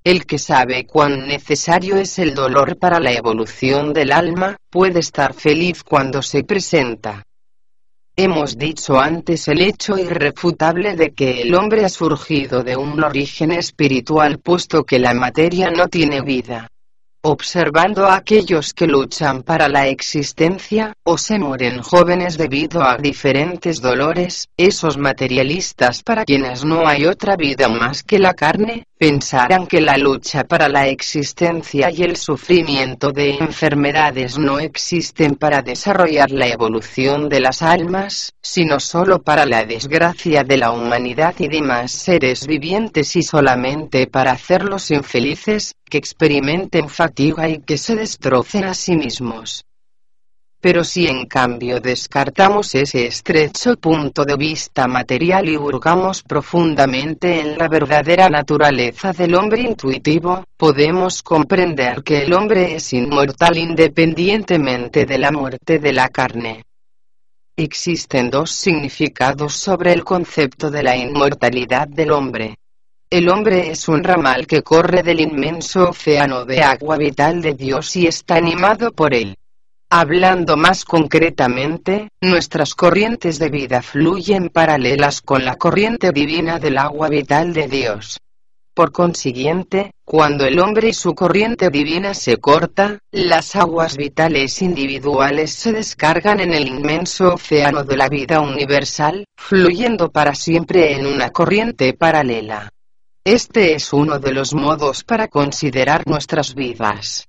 El 0.04 0.26
que 0.26 0.38
sabe 0.38 0.86
cuán 0.86 1.28
necesario 1.28 1.96
es 1.96 2.20
el 2.20 2.36
dolor 2.36 2.78
para 2.78 3.00
la 3.00 3.14
evolución 3.14 3.94
del 3.94 4.12
alma, 4.12 4.58
puede 4.70 5.00
estar 5.00 5.34
feliz 5.34 5.82
cuando 5.82 6.22
se 6.22 6.44
presenta. 6.44 7.24
Hemos 8.18 8.58
dicho 8.58 8.98
antes 8.98 9.50
el 9.50 9.62
hecho 9.62 9.98
irrefutable 9.98 10.96
de 10.96 11.12
que 11.12 11.42
el 11.42 11.54
hombre 11.54 11.84
ha 11.84 11.90
surgido 11.90 12.64
de 12.64 12.78
un 12.78 13.04
origen 13.04 13.52
espiritual 13.52 14.40
puesto 14.40 14.86
que 14.86 15.00
la 15.00 15.14
materia 15.14 15.70
no 15.70 15.90
tiene 15.90 16.22
vida 16.22 16.70
observando 17.28 18.06
a 18.06 18.18
aquellos 18.18 18.72
que 18.76 18.86
luchan 18.86 19.42
para 19.42 19.68
la 19.68 19.88
existencia, 19.88 20.94
o 21.04 21.18
se 21.18 21.40
mueren 21.40 21.82
jóvenes 21.82 22.38
debido 22.38 22.84
a 22.84 22.98
diferentes 22.98 23.82
dolores, 23.82 24.48
esos 24.58 25.00
materialistas 25.00 26.04
para 26.04 26.24
quienes 26.24 26.64
no 26.64 26.88
hay 26.88 27.08
otra 27.08 27.36
vida 27.36 27.68
más 27.68 28.04
que 28.04 28.20
la 28.20 28.36
carne, 28.36 28.86
pensarán 28.98 29.66
que 29.66 29.82
la 29.82 29.98
lucha 29.98 30.44
para 30.44 30.70
la 30.70 30.88
existencia 30.88 31.90
y 31.92 32.04
el 32.04 32.16
sufrimiento 32.16 33.12
de 33.12 33.32
enfermedades 33.32 34.38
no 34.38 34.60
existen 34.60 35.36
para 35.36 35.64
desarrollar 35.64 36.32
la 36.32 36.48
evolución 36.48 37.28
de 37.28 37.40
las 37.40 37.62
almas, 37.62 38.34
sino 38.42 38.80
solo 38.80 39.22
para 39.22 39.46
la 39.46 39.66
desgracia 39.66 40.44
de 40.44 40.58
la 40.58 40.72
humanidad 40.72 41.34
y 41.40 41.48
demás 41.48 41.92
seres 41.92 42.46
vivientes 42.48 43.16
y 43.16 43.24
solamente 43.24 44.08
para 44.08 44.32
hacerlos 44.32 44.92
infelices, 44.92 45.76
que 45.90 45.98
experimenten 45.98 46.90
y 47.18 47.60
que 47.60 47.78
se 47.78 47.96
destrocen 47.96 48.66
a 48.66 48.74
sí 48.74 48.96
mismos. 48.96 49.66
Pero 50.60 50.84
si 50.84 51.06
en 51.06 51.28
cambio 51.28 51.80
descartamos 51.80 52.74
ese 52.74 53.06
estrecho 53.06 53.76
punto 53.78 54.26
de 54.26 54.36
vista 54.36 54.88
material 54.88 55.48
y 55.48 55.58
hurgamos 55.58 56.24
profundamente 56.24 57.40
en 57.40 57.58
la 57.58 57.68
verdadera 57.68 58.30
naturaleza 58.30 59.14
del 59.14 59.36
hombre 59.36 59.62
intuitivo, 59.62 60.44
podemos 60.58 61.22
comprender 61.22 62.02
que 62.04 62.24
el 62.24 62.34
hombre 62.34 62.76
es 62.76 62.94
inmortal 62.94 63.58
independientemente 63.58 65.06
de 65.06 65.18
la 65.20 65.32
muerte 65.32 65.78
de 65.78 65.94
la 65.94 66.10
carne. 66.10 66.64
Existen 67.56 68.32
dos 68.32 68.50
significados 68.52 69.54
sobre 69.54 69.94
el 69.94 70.04
concepto 70.04 70.72
de 70.72 70.82
la 70.82 70.98
inmortalidad 70.98 71.88
del 71.88 72.12
hombre. 72.12 72.58
El 73.16 73.30
hombre 73.30 73.70
es 73.70 73.88
un 73.88 74.04
ramal 74.04 74.46
que 74.46 74.62
corre 74.62 75.02
del 75.02 75.22
inmenso 75.22 75.92
océano 75.92 76.44
de 76.44 76.62
agua 76.62 76.98
vital 76.98 77.42
de 77.42 77.54
Dios 77.54 77.96
y 77.96 78.08
está 78.08 78.36
animado 78.36 78.92
por 78.92 79.14
él. 79.14 79.38
Hablando 79.90 80.58
más 80.58 80.84
concretamente, 80.84 82.10
nuestras 82.20 82.76
corrientes 82.76 83.40
de 83.40 83.48
vida 83.48 83.82
fluyen 83.82 84.50
paralelas 84.50 85.22
con 85.22 85.46
la 85.46 85.56
corriente 85.56 86.12
divina 86.12 86.60
del 86.60 86.78
agua 86.78 87.08
vital 87.08 87.54
de 87.54 87.70
Dios. 87.70 88.18
Por 88.74 88.92
consiguiente, 88.92 89.92
cuando 90.04 90.46
el 90.46 90.60
hombre 90.60 90.90
y 90.90 90.94
su 90.94 91.16
corriente 91.16 91.70
divina 91.70 92.14
se 92.14 92.36
corta, 92.36 93.00
las 93.14 93.56
aguas 93.56 93.96
vitales 93.96 94.62
individuales 94.62 95.54
se 95.54 95.72
descargan 95.72 96.42
en 96.42 96.54
el 96.54 96.68
inmenso 96.68 97.36
océano 97.36 97.86
de 97.86 97.96
la 97.96 98.10
vida 98.10 98.42
universal, 98.42 99.24
fluyendo 99.38 100.12
para 100.12 100.36
siempre 100.36 100.98
en 100.98 101.06
una 101.06 101.30
corriente 101.30 101.94
paralela. 101.94 102.74
Este 103.28 103.74
es 103.74 103.92
uno 103.92 104.20
de 104.20 104.32
los 104.32 104.54
modos 104.54 105.04
para 105.04 105.28
considerar 105.28 106.04
nuestras 106.06 106.54
vidas. 106.54 107.28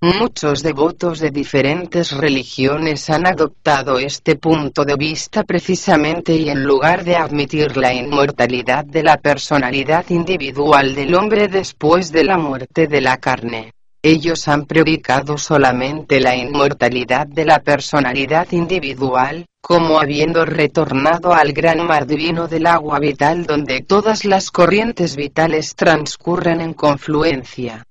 Muchos 0.00 0.60
devotos 0.60 1.20
de 1.20 1.30
diferentes 1.30 2.10
religiones 2.10 3.08
han 3.10 3.28
adoptado 3.28 4.00
este 4.00 4.34
punto 4.34 4.84
de 4.84 4.96
vista 4.96 5.44
precisamente 5.44 6.34
y 6.34 6.48
en 6.48 6.64
lugar 6.64 7.04
de 7.04 7.14
admitir 7.14 7.76
la 7.76 7.94
inmortalidad 7.94 8.84
de 8.86 9.04
la 9.04 9.18
personalidad 9.18 10.06
individual 10.08 10.96
del 10.96 11.14
hombre 11.14 11.46
después 11.46 12.10
de 12.10 12.24
la 12.24 12.38
muerte 12.38 12.88
de 12.88 13.00
la 13.00 13.18
carne, 13.18 13.72
ellos 14.06 14.46
han 14.46 14.66
predicado 14.66 15.36
solamente 15.36 16.20
la 16.20 16.36
inmortalidad 16.36 17.26
de 17.26 17.44
la 17.44 17.58
personalidad 17.58 18.46
individual, 18.52 19.46
como 19.60 19.98
habiendo 19.98 20.44
retornado 20.44 21.34
al 21.34 21.52
gran 21.52 21.84
mar 21.84 22.06
divino 22.06 22.46
del 22.46 22.66
agua 22.66 23.00
vital 23.00 23.46
donde 23.46 23.80
todas 23.80 24.24
las 24.24 24.52
corrientes 24.52 25.16
vitales 25.16 25.74
transcurren 25.74 26.60
en 26.60 26.74
confluencia. 26.74 27.82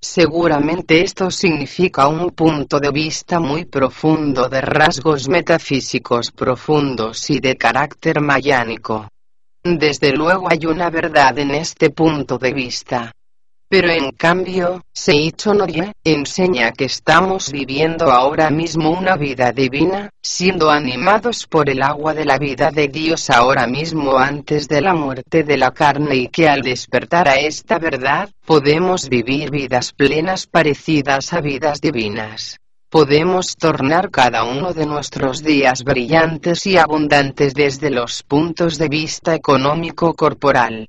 Seguramente 0.00 1.02
esto 1.02 1.30
significa 1.30 2.08
un 2.08 2.30
punto 2.30 2.80
de 2.80 2.90
vista 2.90 3.38
muy 3.38 3.66
profundo 3.66 4.48
de 4.48 4.62
rasgos 4.62 5.28
metafísicos 5.28 6.30
profundos 6.30 7.28
y 7.28 7.40
de 7.40 7.56
carácter 7.56 8.22
mayánico. 8.22 9.08
Desde 9.62 10.12
luego 10.12 10.48
hay 10.50 10.64
una 10.64 10.88
verdad 10.88 11.38
en 11.38 11.50
este 11.50 11.90
punto 11.90 12.38
de 12.38 12.54
vista. 12.54 13.12
Pero 13.68 13.90
en 13.90 14.12
cambio, 14.12 14.82
Seicho 14.92 15.52
Norie 15.52 15.92
enseña 16.04 16.70
que 16.70 16.84
estamos 16.84 17.50
viviendo 17.50 18.12
ahora 18.12 18.48
mismo 18.48 18.90
una 18.90 19.16
vida 19.16 19.50
divina, 19.50 20.10
siendo 20.22 20.70
animados 20.70 21.48
por 21.48 21.68
el 21.68 21.82
agua 21.82 22.14
de 22.14 22.24
la 22.24 22.38
vida 22.38 22.70
de 22.70 22.86
Dios 22.86 23.28
ahora 23.28 23.66
mismo 23.66 24.18
antes 24.18 24.68
de 24.68 24.80
la 24.80 24.94
muerte 24.94 25.42
de 25.42 25.56
la 25.56 25.72
carne 25.72 26.14
y 26.14 26.28
que 26.28 26.48
al 26.48 26.62
despertar 26.62 27.28
a 27.28 27.40
esta 27.40 27.80
verdad, 27.80 28.30
podemos 28.44 29.08
vivir 29.08 29.50
vidas 29.50 29.92
plenas 29.92 30.46
parecidas 30.46 31.32
a 31.32 31.40
vidas 31.40 31.80
divinas. 31.80 32.58
Podemos 32.88 33.56
tornar 33.56 34.12
cada 34.12 34.44
uno 34.44 34.74
de 34.74 34.86
nuestros 34.86 35.42
días 35.42 35.82
brillantes 35.82 36.66
y 36.66 36.76
abundantes 36.76 37.52
desde 37.52 37.90
los 37.90 38.22
puntos 38.22 38.78
de 38.78 38.88
vista 38.88 39.34
económico 39.34 40.14
corporal, 40.14 40.86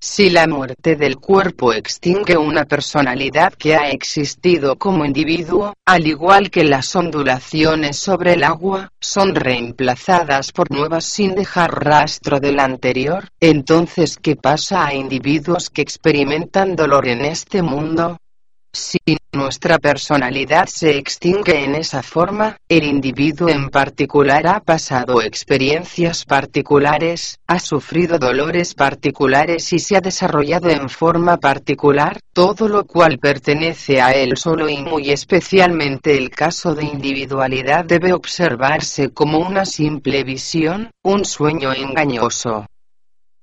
si 0.00 0.30
la 0.30 0.46
muerte 0.46 0.96
del 0.96 1.16
cuerpo 1.16 1.72
extingue 1.72 2.36
una 2.36 2.64
personalidad 2.64 3.54
que 3.54 3.74
ha 3.74 3.90
existido 3.90 4.76
como 4.76 5.04
individuo, 5.04 5.72
al 5.86 6.06
igual 6.06 6.50
que 6.50 6.64
las 6.64 6.94
ondulaciones 6.94 7.98
sobre 7.98 8.34
el 8.34 8.44
agua, 8.44 8.90
son 9.00 9.34
reemplazadas 9.34 10.52
por 10.52 10.70
nuevas 10.70 11.04
sin 11.04 11.34
dejar 11.34 11.84
rastro 11.84 12.40
del 12.40 12.60
anterior, 12.60 13.28
entonces 13.40 14.18
¿qué 14.18 14.36
pasa 14.36 14.86
a 14.86 14.94
individuos 14.94 15.70
que 15.70 15.82
experimentan 15.82 16.76
dolor 16.76 17.08
en 17.08 17.24
este 17.24 17.62
mundo? 17.62 18.18
Si 18.76 18.98
nuestra 19.32 19.78
personalidad 19.78 20.66
se 20.66 20.98
extingue 20.98 21.64
en 21.64 21.76
esa 21.76 22.02
forma, 22.02 22.58
el 22.68 22.84
individuo 22.84 23.48
en 23.48 23.70
particular 23.70 24.46
ha 24.46 24.60
pasado 24.60 25.22
experiencias 25.22 26.26
particulares, 26.26 27.40
ha 27.46 27.58
sufrido 27.58 28.18
dolores 28.18 28.74
particulares 28.74 29.72
y 29.72 29.78
se 29.78 29.96
ha 29.96 30.02
desarrollado 30.02 30.68
en 30.68 30.90
forma 30.90 31.38
particular, 31.38 32.18
todo 32.34 32.68
lo 32.68 32.84
cual 32.84 33.18
pertenece 33.18 34.02
a 34.02 34.10
él 34.10 34.36
solo 34.36 34.68
y 34.68 34.76
muy 34.82 35.10
especialmente 35.10 36.18
el 36.18 36.28
caso 36.28 36.74
de 36.74 36.84
individualidad 36.84 37.86
debe 37.86 38.12
observarse 38.12 39.08
como 39.08 39.38
una 39.38 39.64
simple 39.64 40.22
visión, 40.22 40.90
un 41.02 41.24
sueño 41.24 41.72
engañoso. 41.72 42.66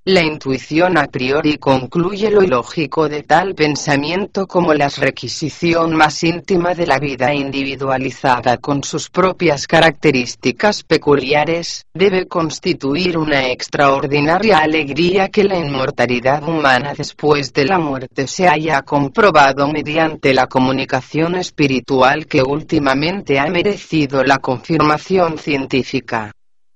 La 0.05 0.21
intuición 0.21 0.97
a 0.97 1.07
priori 1.07 1.57
concluye 1.57 2.29
lo 2.29 2.43
ilógico 2.43 3.07
de 3.07 3.23
tal 3.23 3.55
pensamiento 3.55 4.47
como 4.47 4.73
la 4.73 4.89
requisición 4.89 5.95
más 5.95 6.21
íntima 6.25 6.73
de 6.73 6.85
la 6.85 6.99
vida 6.99 7.33
individualizada 7.33 8.57
con 8.57 8.83
sus 8.83 9.09
propias 9.09 9.65
características 9.65 10.83
peculiares, 10.83 11.85
debe 11.93 12.27
constituir 12.27 13.17
una 13.17 13.47
extraordinaria 13.47 14.57
alegría 14.57 15.29
que 15.29 15.45
la 15.45 15.57
inmortalidad 15.57 16.45
humana 16.49 16.93
después 16.97 17.53
de 17.53 17.63
la 17.63 17.79
muerte 17.79 18.27
se 18.27 18.49
haya 18.49 18.81
comprobado 18.81 19.69
mediante 19.69 20.33
la 20.33 20.47
comunicación 20.47 21.35
espiritual 21.35 22.27
que 22.27 22.43
últimamente 22.43 23.39
ha 23.39 23.45
merecido 23.45 24.21
la 24.25 24.39
confirmación 24.39 25.37
científica. 25.37 26.33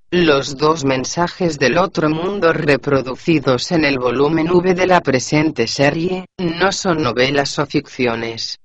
Los 0.09 0.55
dos 0.55 0.85
mensajes 0.85 1.59
del 1.59 1.77
otro 1.77 2.09
mundo 2.09 2.53
reproducidos 2.53 3.73
en 3.73 3.83
el 3.83 3.99
volumen 3.99 4.49
V 4.49 4.73
de 4.73 4.87
la 4.87 5.01
presente 5.01 5.67
serie, 5.67 6.27
no 6.37 6.71
son 6.71 7.03
novelas 7.03 7.59
o 7.59 7.65
ficciones. 7.65 8.57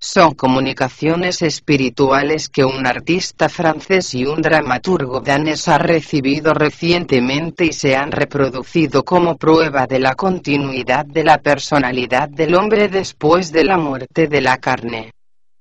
Son 0.00 0.32
comunicaciones 0.32 1.42
espirituales 1.42 2.48
que 2.48 2.64
un 2.64 2.86
artista 2.86 3.50
francés 3.50 4.14
y 4.14 4.24
un 4.24 4.40
dramaturgo 4.40 5.20
danés 5.20 5.68
ha 5.68 5.76
recibido 5.76 6.54
recientemente 6.54 7.66
y 7.66 7.74
se 7.74 7.94
han 7.94 8.10
reproducido 8.10 9.04
como 9.04 9.36
prueba 9.36 9.86
de 9.86 9.98
la 9.98 10.14
continuidad 10.14 11.04
de 11.04 11.24
la 11.24 11.42
personalidad 11.42 12.30
del 12.30 12.54
hombre 12.54 12.88
después 12.88 13.52
de 13.52 13.64
la 13.64 13.76
muerte 13.76 14.28
de 14.28 14.40
la 14.40 14.56
carne. 14.56 15.12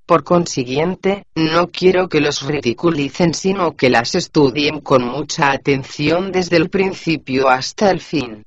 Por 0.06 0.24
consiguiente, 0.24 1.24
no 1.34 1.68
quiero 1.68 2.08
que 2.08 2.22
los 2.22 2.44
ridiculicen 2.44 3.34
sino 3.34 3.76
que 3.76 3.90
las 3.90 4.14
estudien 4.14 4.80
con 4.82 5.04
mucha 5.04 5.52
atención 5.52 6.32
desde 6.32 6.58
el 6.58 6.70
principio 6.70 7.50
hasta 7.50 7.90
el 7.90 8.02
fin. 8.02 8.44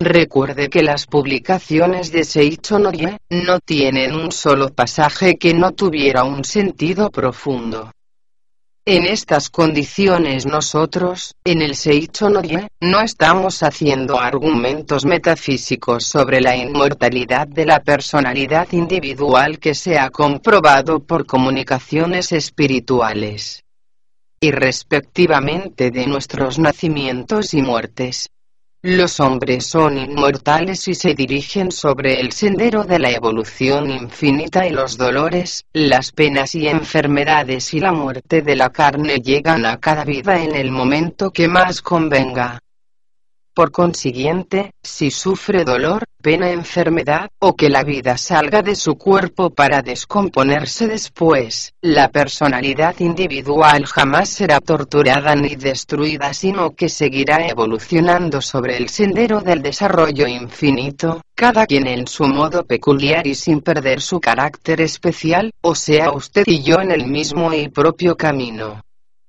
Recuerde 0.00 0.68
que 0.68 0.82
las 0.82 1.06
publicaciones 1.06 2.10
de 2.10 2.24
Seicho 2.24 2.80
Norie 2.80 3.18
no 3.30 3.60
tienen 3.60 4.14
un 4.14 4.32
solo 4.32 4.68
pasaje 4.70 5.36
que 5.38 5.54
no 5.54 5.72
tuviera 5.72 6.24
un 6.24 6.44
sentido 6.44 7.10
profundo. 7.10 7.92
En 8.88 9.04
estas 9.04 9.50
condiciones 9.50 10.46
nosotros, 10.46 11.34
en 11.44 11.60
el 11.60 11.74
Seicho 11.74 12.30
Norie, 12.30 12.68
no 12.80 13.00
estamos 13.00 13.64
haciendo 13.64 14.20
argumentos 14.20 15.04
metafísicos 15.04 16.06
sobre 16.06 16.40
la 16.40 16.56
inmortalidad 16.56 17.48
de 17.48 17.66
la 17.66 17.80
personalidad 17.80 18.68
individual 18.70 19.58
que 19.58 19.74
se 19.74 19.98
ha 19.98 20.10
comprobado 20.10 21.00
por 21.00 21.26
comunicaciones 21.26 22.30
espirituales. 22.30 23.64
y 24.38 24.52
respectivamente 24.52 25.90
de 25.90 26.06
nuestros 26.06 26.58
nacimientos 26.58 27.54
y 27.54 27.62
muertes. 27.62 28.28
Los 28.88 29.18
hombres 29.18 29.66
son 29.66 29.98
inmortales 29.98 30.86
y 30.86 30.94
se 30.94 31.12
dirigen 31.12 31.72
sobre 31.72 32.20
el 32.20 32.30
sendero 32.30 32.84
de 32.84 33.00
la 33.00 33.10
evolución 33.10 33.90
infinita 33.90 34.64
y 34.64 34.70
los 34.70 34.96
dolores, 34.96 35.64
las 35.72 36.12
penas 36.12 36.54
y 36.54 36.68
enfermedades 36.68 37.74
y 37.74 37.80
la 37.80 37.90
muerte 37.90 38.42
de 38.42 38.54
la 38.54 38.70
carne 38.70 39.16
llegan 39.16 39.66
a 39.66 39.78
cada 39.78 40.04
vida 40.04 40.40
en 40.40 40.54
el 40.54 40.70
momento 40.70 41.32
que 41.32 41.48
más 41.48 41.82
convenga. 41.82 42.60
Por 43.56 43.72
consiguiente, 43.72 44.72
si 44.82 45.10
sufre 45.10 45.64
dolor, 45.64 46.04
pena, 46.20 46.50
enfermedad, 46.50 47.30
o 47.38 47.56
que 47.56 47.70
la 47.70 47.84
vida 47.84 48.18
salga 48.18 48.60
de 48.60 48.74
su 48.76 48.96
cuerpo 48.96 49.48
para 49.48 49.80
descomponerse 49.80 50.86
después, 50.86 51.72
la 51.80 52.10
personalidad 52.10 52.96
individual 52.98 53.86
jamás 53.86 54.28
será 54.28 54.60
torturada 54.60 55.34
ni 55.34 55.56
destruida, 55.56 56.34
sino 56.34 56.72
que 56.72 56.90
seguirá 56.90 57.46
evolucionando 57.46 58.42
sobre 58.42 58.76
el 58.76 58.90
sendero 58.90 59.40
del 59.40 59.62
desarrollo 59.62 60.26
infinito, 60.26 61.22
cada 61.34 61.64
quien 61.64 61.86
en 61.86 62.06
su 62.06 62.24
modo 62.24 62.62
peculiar 62.66 63.26
y 63.26 63.34
sin 63.34 63.62
perder 63.62 64.02
su 64.02 64.20
carácter 64.20 64.82
especial, 64.82 65.50
o 65.62 65.74
sea 65.74 66.12
usted 66.12 66.44
y 66.44 66.62
yo 66.62 66.78
en 66.82 66.90
el 66.90 67.06
mismo 67.06 67.54
y 67.54 67.70
propio 67.70 68.18
camino. 68.18 68.82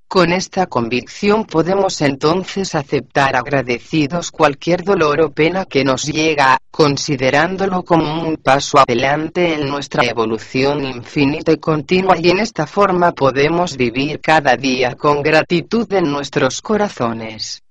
Con 0.09 0.31
esta 0.31 0.67
convicción 0.67 1.43
podemos 1.43 1.99
entonces 1.99 2.75
aceptar 2.75 3.35
agradecidos 3.35 4.31
cualquier 4.31 4.85
dolor 4.85 5.19
o 5.19 5.31
pena 5.31 5.65
que 5.65 5.83
nos 5.83 6.05
llega, 6.05 6.57
considerándolo 6.71 7.83
como 7.83 8.25
un 8.25 8.37
paso 8.37 8.79
adelante 8.79 9.55
en 9.55 9.67
nuestra 9.67 10.05
evolución 10.05 10.85
infinita 10.85 11.51
y 11.51 11.57
continua 11.57 12.15
y 12.17 12.29
en 12.29 12.39
esta 12.39 12.65
forma 12.65 13.11
podemos 13.11 13.75
vivir 13.75 14.21
cada 14.21 14.55
día 14.55 14.95
con 14.95 15.21
gratitud 15.21 15.91
en 15.91 16.09
nuestros 16.09 16.61
corazones. 16.61 17.61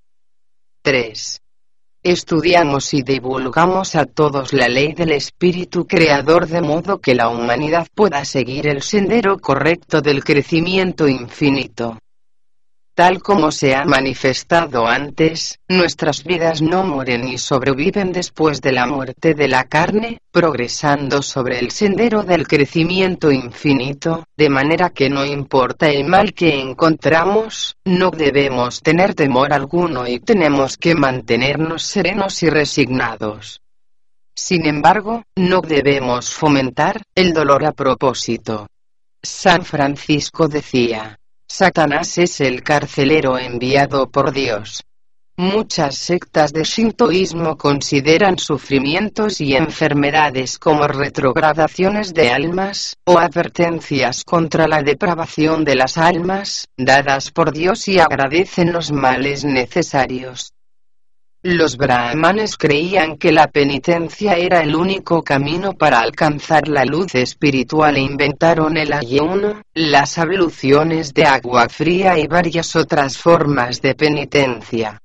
3. 0.82 1.41
Estudiamos 2.03 2.93
y 2.93 3.01
divulgamos 3.01 3.97
a 3.97 4.05
todos 4.05 4.53
la 4.53 4.68
ley 4.68 4.93
del 4.93 5.12
Espíritu 5.12 5.87
Creador 5.87 6.47
de 6.47 6.61
modo 6.61 7.01
que 7.01 7.14
la 7.14 7.30
humanidad 7.30 7.87
pueda 7.95 8.26
seguir 8.26 8.66
el 8.66 8.82
sendero 8.82 9.39
correcto 9.39 10.03
del 10.03 10.22
crecimiento 10.22 11.09
infinito. 11.09 11.97
Tal 12.97 13.20
como 13.20 13.53
se 13.53 13.74
ha 13.74 13.84
manifestado 13.84 14.86
antes, 14.86 15.61
nuestras 15.68 16.24
vidas 16.24 16.62
no 16.62 16.82
mueren 16.82 17.28
y 17.28 17.36
sobreviven 17.36 18.11
después 18.11 18.62
de 18.62 18.72
la 18.72 18.86
muerte 18.86 19.34
de 19.34 19.49
la 19.49 19.64
carne, 19.64 20.22
progresando 20.32 21.20
sobre 21.20 21.59
el 21.59 21.72
sendero 21.72 22.22
del 22.22 22.49
crecimiento 22.49 23.30
infinito, 23.30 24.24
de 24.34 24.49
manera 24.49 24.88
que 24.88 25.11
no 25.11 25.26
importa 25.26 25.90
el 25.90 26.07
mal 26.07 26.32
que 26.32 26.59
encontramos, 26.59 27.76
no 27.84 28.11
debemos 28.11 28.80
tener 28.80 29.14
temor 29.14 29.53
alguno 29.53 30.07
y 30.09 30.18
tenemos 30.20 30.78
que 30.78 30.94
mantenernos 30.94 31.82
serenos 31.82 32.42
y 32.42 32.49
resignados. 32.49 33.61
Sin 34.34 34.64
embargo, 34.64 35.22
no 35.36 35.61
debemos 35.61 36.32
fomentar 36.32 37.03
el 37.14 37.34
dolor 37.34 37.66
a 37.66 37.72
propósito. 37.72 38.68
San 39.22 39.66
Francisco 39.66 40.49
decía, 40.49 41.18
Satanás 41.59 42.19
es 42.19 42.43
el 42.43 42.63
carcelero 42.63 43.39
enviado 43.39 44.11
por 44.11 44.31
Dios. 44.31 44.83
Muchas 45.39 45.97
sectas 45.97 46.53
de 46.53 46.65
shintoísmo 46.65 47.57
consideran 47.57 48.39
sufrimientos 48.39 49.41
y 49.41 49.57
enfermedades 49.57 50.59
como 50.59 50.87
retrogradaciones 50.87 52.13
de 52.13 52.29
almas, 52.29 52.99
o 53.07 53.19
advertencias 53.19 54.23
contra 54.23 54.69
la 54.69 54.83
depravación 54.83 55.65
de 55.65 55.77
las 55.77 55.97
almas, 55.97 56.69
dadas 56.77 57.31
por 57.31 57.53
Dios 57.53 57.89
y 57.89 58.01
agradecen 58.01 58.75
los 58.75 58.93
males 58.93 59.47
necesarios. 59.47 60.53
Los 61.49 61.76
brahmanes 61.76 62.57
creían 62.57 63.18
que 63.18 63.30
la 63.30 63.47
penitencia 63.47 64.34
era 64.34 64.62
el 64.62 64.74
único 64.74 65.22
camino 65.22 65.74
para 65.74 66.01
alcanzar 66.01 66.66
la 66.66 66.84
luz 66.84 67.14
espiritual 67.14 67.97
e 67.97 68.01
inventaron 68.01 68.76
el 68.76 68.92
ayuno, 68.92 69.62
las 69.72 70.18
abluciones 70.18 71.14
de 71.14 71.24
agua 71.24 71.68
fría 71.68 72.18
y 72.18 72.26
varias 72.26 72.74
otras 72.74 73.16
formas 73.16 73.80
de 73.80 73.94
penitencia. 73.94 75.01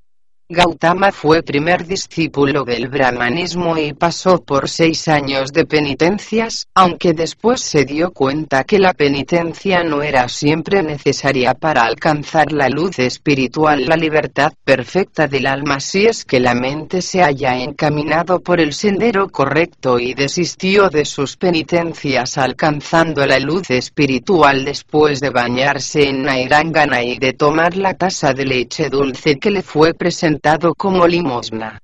Gautama 0.53 1.13
fue 1.13 1.43
primer 1.43 1.87
discípulo 1.87 2.65
del 2.65 2.89
brahmanismo 2.89 3.77
y 3.77 3.93
pasó 3.93 4.43
por 4.43 4.67
seis 4.67 5.07
años 5.07 5.53
de 5.53 5.65
penitencias, 5.65 6.67
aunque 6.75 7.13
después 7.13 7.61
se 7.61 7.85
dio 7.85 8.11
cuenta 8.11 8.65
que 8.65 8.77
la 8.77 8.93
penitencia 8.93 9.81
no 9.85 10.01
era 10.01 10.27
siempre 10.27 10.83
necesaria 10.83 11.53
para 11.53 11.83
alcanzar 11.83 12.51
la 12.51 12.67
luz 12.67 12.99
espiritual, 12.99 13.85
la 13.85 13.95
libertad 13.95 14.51
perfecta 14.65 15.25
del 15.25 15.47
alma 15.47 15.79
si 15.79 16.05
es 16.05 16.25
que 16.25 16.41
la 16.41 16.53
mente 16.53 17.01
se 17.01 17.23
haya 17.23 17.57
encaminado 17.57 18.41
por 18.41 18.59
el 18.59 18.73
sendero 18.73 19.29
correcto 19.29 19.99
y 19.99 20.13
desistió 20.13 20.89
de 20.89 21.05
sus 21.05 21.37
penitencias 21.37 22.37
alcanzando 22.37 23.25
la 23.25 23.39
luz 23.39 23.69
espiritual 23.69 24.65
después 24.65 25.21
de 25.21 25.29
bañarse 25.29 26.09
en 26.09 26.23
Nairangana 26.23 27.03
y 27.03 27.19
de 27.19 27.31
tomar 27.31 27.77
la 27.77 27.93
taza 27.93 28.33
de 28.33 28.43
leche 28.43 28.89
dulce 28.89 29.39
que 29.39 29.49
le 29.49 29.61
fue 29.61 29.93
presentada 29.93 30.40
como 30.75 31.07
limosna. 31.07 31.79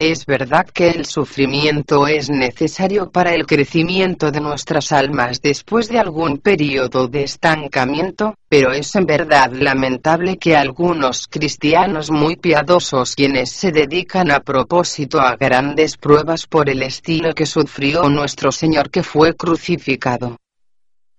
Es 0.00 0.26
verdad 0.26 0.66
que 0.72 0.90
el 0.90 1.04
sufrimiento 1.04 2.06
es 2.06 2.30
necesario 2.30 3.10
para 3.10 3.34
el 3.34 3.46
crecimiento 3.46 4.30
de 4.30 4.40
nuestras 4.40 4.92
almas 4.92 5.42
después 5.42 5.88
de 5.88 5.98
algún 5.98 6.38
periodo 6.38 7.08
de 7.08 7.24
estancamiento, 7.24 8.34
pero 8.48 8.72
es 8.72 8.94
en 8.94 9.06
verdad 9.06 9.50
lamentable 9.52 10.38
que 10.38 10.56
algunos 10.56 11.26
cristianos 11.26 12.12
muy 12.12 12.36
piadosos 12.36 13.16
quienes 13.16 13.50
se 13.50 13.72
dedican 13.72 14.30
a 14.30 14.38
propósito 14.40 15.20
a 15.20 15.34
grandes 15.34 15.96
pruebas 15.96 16.46
por 16.46 16.70
el 16.70 16.82
estilo 16.84 17.34
que 17.34 17.44
sufrió 17.44 18.08
nuestro 18.08 18.52
Señor 18.52 18.90
que 18.90 19.02
fue 19.02 19.34
crucificado, 19.34 20.36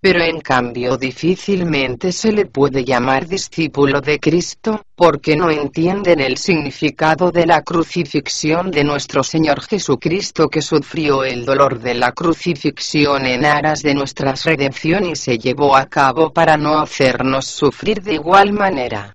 pero 0.02 0.24
en 0.24 0.40
cambio 0.40 0.98
difícilmente 0.98 2.12
se 2.12 2.32
le 2.32 2.46
puede 2.46 2.86
llamar 2.86 3.28
discípulo 3.28 4.00
de 4.00 4.20
Cristo, 4.20 4.82
porque 4.96 5.36
no 5.36 5.50
entienden 5.50 6.22
el 6.22 6.38
significado 6.38 7.32
de 7.32 7.46
la 7.46 7.62
crucifixión 7.62 8.72
de 8.72 8.84
nuestro 8.84 9.24
Señor 9.24 9.62
Jesucristo 9.62 10.48
que 10.48 10.62
sufrió 10.62 11.24
el 11.24 11.46
dolor 11.46 11.80
de 11.80 11.96
la 11.96 12.14
crucifixión 12.14 13.26
en 13.26 13.46
aras 13.46 13.84
de 13.84 13.94
nuestra 13.94 14.34
redención 14.34 15.06
y 15.06 15.16
se 15.16 15.38
llevó 15.38 15.76
a 15.76 15.86
cabo 15.86 16.32
para 16.32 16.56
no 16.56 16.80
hacernos 16.80 17.46
sufrir 17.46 18.02
de 18.02 18.14
igual 18.14 18.54
manera. 18.54 19.14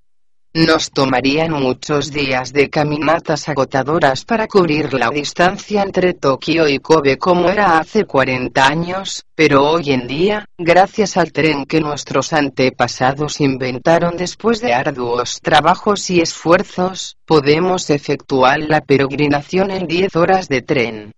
Nos 0.57 0.93
tomarían 0.93 1.51
muchos 1.51 2.13
días 2.13 2.53
de 2.53 2.71
caminatas 2.71 3.49
agotadoras 3.49 4.25
para 4.25 4.47
cubrir 4.47 4.95
la 4.95 5.11
distancia 5.11 5.83
entre 5.83 6.15
Tokio 6.15 6.69
y 6.69 6.79
Kobe 6.79 7.19
como 7.19 7.49
era 7.49 7.77
hace 7.77 8.05
40 8.05 8.65
años, 8.65 9.25
pero 9.35 9.69
hoy 9.69 9.91
en 9.91 10.07
día, 10.07 10.47
gracias 10.57 11.17
al 11.17 11.33
tren 11.33 11.67
que 11.67 11.81
nuestros 11.81 12.33
antepasados 12.33 13.41
inventaron 13.41 14.17
después 14.17 14.61
de 14.61 14.75
arduos 14.75 15.41
trabajos 15.43 16.09
y 16.11 16.21
esfuerzos, 16.21 17.17
podemos 17.25 17.91
efectuar 17.91 18.61
la 18.61 18.81
peregrinación 18.81 19.73
en 19.73 19.89
10 19.89 20.15
horas 20.15 20.49
de 20.49 20.63
tren. 20.63 21.15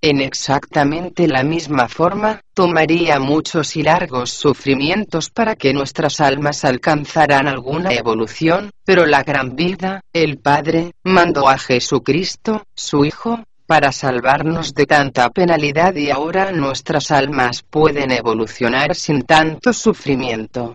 En 0.00 0.20
exactamente 0.20 1.26
la 1.26 1.42
misma 1.42 1.88
forma, 1.88 2.40
tomaría 2.54 3.18
muchos 3.18 3.76
y 3.76 3.82
largos 3.82 4.30
sufrimientos 4.30 5.28
para 5.28 5.56
que 5.56 5.72
nuestras 5.72 6.20
almas 6.20 6.64
alcanzaran 6.64 7.48
alguna 7.48 7.92
evolución, 7.92 8.70
pero 8.84 9.06
la 9.06 9.24
gran 9.24 9.56
vida, 9.56 10.02
el 10.12 10.38
Padre, 10.38 10.92
mandó 11.02 11.48
a 11.48 11.58
Jesucristo, 11.58 12.62
su 12.76 13.04
Hijo, 13.04 13.42
para 13.66 13.90
salvarnos 13.90 14.72
de 14.72 14.86
tanta 14.86 15.28
penalidad 15.30 15.96
y 15.96 16.10
ahora 16.10 16.52
nuestras 16.52 17.10
almas 17.10 17.64
pueden 17.64 18.12
evolucionar 18.12 18.94
sin 18.94 19.22
tanto 19.22 19.72
sufrimiento. 19.72 20.74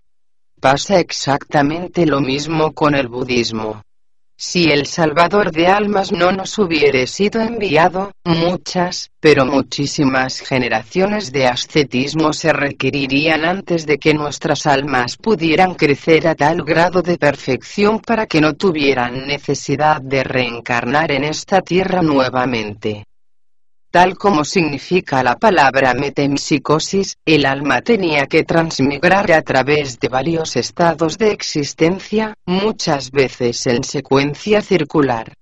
Pasa 0.60 1.00
exactamente 1.00 2.06
lo 2.06 2.20
mismo 2.20 2.74
con 2.74 2.94
el 2.94 3.08
budismo. 3.08 3.84
Si 4.46 4.66
el 4.66 4.88
Salvador 4.88 5.54
de 5.54 5.68
almas 5.68 6.12
no 6.12 6.34
nos 6.34 6.60
hubiere 6.60 7.08
sido 7.08 7.40
enviado, 7.40 8.12
muchas, 8.26 9.10
pero 9.22 9.46
muchísimas 9.46 10.42
generaciones 10.42 11.32
de 11.32 11.48
ascetismo 11.48 12.34
se 12.34 12.52
requerirían 12.52 13.46
antes 13.46 13.86
de 13.86 13.98
que 13.98 14.14
nuestras 14.14 14.66
almas 14.66 15.16
pudieran 15.16 15.76
crecer 15.76 16.28
a 16.28 16.36
tal 16.36 16.62
grado 16.64 17.02
de 17.02 17.18
perfección 17.18 18.00
para 18.00 18.28
que 18.28 18.42
no 18.42 18.54
tuvieran 18.56 19.26
necesidad 19.26 20.02
de 20.02 20.26
reencarnar 20.26 21.14
en 21.14 21.24
esta 21.24 21.62
tierra 21.62 22.02
nuevamente. 22.02 23.06
Tal 23.94 24.18
como 24.18 24.44
significa 24.44 25.22
la 25.22 25.36
palabra 25.36 25.94
metempsicosis, 25.94 27.20
el 27.26 27.46
alma 27.46 27.84
tenía 27.84 28.26
que 28.26 28.44
transmigrar 28.44 29.32
a 29.32 29.44
través 29.44 30.00
de 30.00 30.08
varios 30.08 30.56
estados 30.56 31.20
de 31.20 31.30
existencia, 31.30 32.34
muchas 32.44 33.12
veces 33.12 33.68
en 33.68 33.84
secuencia 33.84 34.64
circular. 34.64 35.34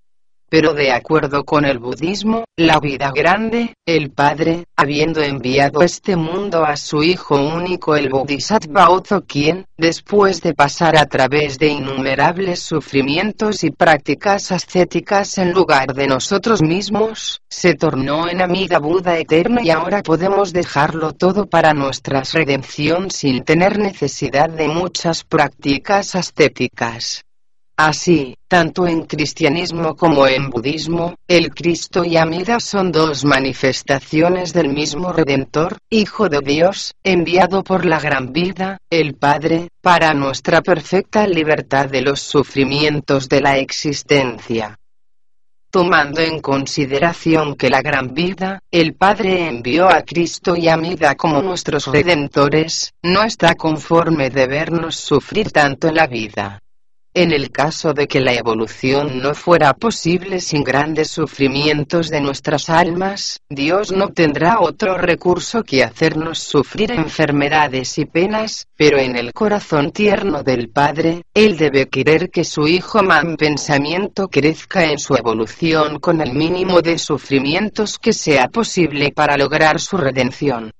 Pero 0.51 0.73
de 0.73 0.91
acuerdo 0.91 1.45
con 1.45 1.63
el 1.63 1.79
budismo, 1.79 2.43
la 2.57 2.81
vida 2.81 3.13
grande, 3.15 3.73
el 3.85 4.11
Padre, 4.11 4.65
habiendo 4.75 5.21
enviado 5.21 5.81
este 5.81 6.17
mundo 6.17 6.65
a 6.65 6.75
su 6.75 7.03
Hijo 7.03 7.41
único 7.41 7.95
el 7.95 8.09
Bodhisattva 8.09 8.89
Ozo 8.89 9.21
quien, 9.21 9.65
después 9.77 10.41
de 10.41 10.53
pasar 10.53 10.97
a 10.97 11.05
través 11.05 11.57
de 11.57 11.67
innumerables 11.67 12.59
sufrimientos 12.59 13.63
y 13.63 13.71
prácticas 13.71 14.51
ascéticas 14.51 15.37
en 15.37 15.53
lugar 15.53 15.93
de 15.93 16.07
nosotros 16.07 16.61
mismos, 16.61 17.39
se 17.47 17.75
tornó 17.75 18.27
en 18.27 18.41
Amida 18.41 18.79
Buda 18.79 19.17
eterno 19.17 19.61
y 19.63 19.69
ahora 19.69 20.03
podemos 20.03 20.51
dejarlo 20.51 21.13
todo 21.13 21.45
para 21.45 21.73
nuestra 21.73 22.23
redención 22.33 23.09
sin 23.09 23.45
tener 23.45 23.79
necesidad 23.79 24.49
de 24.49 24.67
muchas 24.67 25.23
prácticas 25.23 26.13
ascéticas. 26.13 27.23
Así, 27.77 28.35
tanto 28.47 28.85
en 28.85 29.05
cristianismo 29.05 29.95
como 29.95 30.27
en 30.27 30.49
budismo, 30.49 31.15
el 31.27 31.53
Cristo 31.53 32.03
y 32.03 32.17
Amida 32.17 32.59
son 32.59 32.91
dos 32.91 33.25
manifestaciones 33.25 34.53
del 34.53 34.69
mismo 34.69 35.11
Redentor, 35.11 35.77
Hijo 35.89 36.29
de 36.29 36.41
Dios, 36.41 36.93
enviado 37.03 37.63
por 37.63 37.85
la 37.85 37.99
gran 37.99 38.33
vida, 38.33 38.77
el 38.89 39.15
Padre, 39.15 39.69
para 39.81 40.13
nuestra 40.13 40.61
perfecta 40.61 41.25
libertad 41.25 41.89
de 41.89 42.01
los 42.01 42.19
sufrimientos 42.21 43.27
de 43.29 43.41
la 43.41 43.57
existencia 43.57 44.77
tomando 45.71 46.19
en 46.19 46.41
consideración 46.41 47.55
que 47.55 47.69
la 47.69 47.81
gran 47.81 48.13
vida, 48.13 48.59
el 48.69 48.93
Padre 48.93 49.47
envió 49.47 49.87
a 49.87 50.01
Cristo 50.01 50.55
y 50.57 50.67
a 50.67 50.75
Mida 50.75 51.15
como 51.15 51.41
nuestros 51.41 51.87
redentores, 51.87 52.93
no 53.01 53.23
está 53.23 53.55
conforme 53.55 54.29
de 54.29 54.47
vernos 54.47 54.97
sufrir 54.97 55.51
tanto 55.51 55.87
en 55.87 55.95
la 55.95 56.07
vida. 56.07 56.59
En 57.13 57.33
el 57.33 57.51
caso 57.51 57.93
de 57.93 58.07
que 58.07 58.21
la 58.21 58.33
evolución 58.33 59.19
no 59.19 59.33
fuera 59.33 59.73
posible 59.73 60.39
sin 60.39 60.63
grandes 60.63 61.11
sufrimientos 61.11 62.09
de 62.09 62.21
nuestras 62.21 62.69
almas, 62.69 63.41
Dios 63.49 63.91
no 63.91 64.13
tendrá 64.13 64.61
otro 64.61 64.97
recurso 64.97 65.61
que 65.63 65.83
hacernos 65.83 66.39
sufrir 66.39 66.93
enfermedades 66.93 67.97
y 67.97 68.05
penas, 68.05 68.69
pero 68.77 68.97
en 68.97 69.17
el 69.17 69.33
corazón 69.33 69.91
tierno 69.91 70.41
del 70.41 70.69
Padre, 70.69 71.23
Él 71.33 71.57
debe 71.57 71.89
querer 71.89 72.29
que 72.29 72.45
su 72.45 72.65
Hijo 72.65 73.03
man 73.03 73.35
pensamiento 73.35 74.29
crezca 74.29 74.85
en 74.85 74.97
su 74.97 75.13
evolución 75.13 75.99
con 75.99 76.21
el 76.21 76.31
mínimo 76.31 76.81
de 76.81 76.97
sufrimientos 76.97 77.99
que 77.99 78.13
sea 78.13 78.47
posible 78.47 79.11
para 79.11 79.35
lograr 79.35 79.81
su 79.81 79.97
redención. 79.97 80.71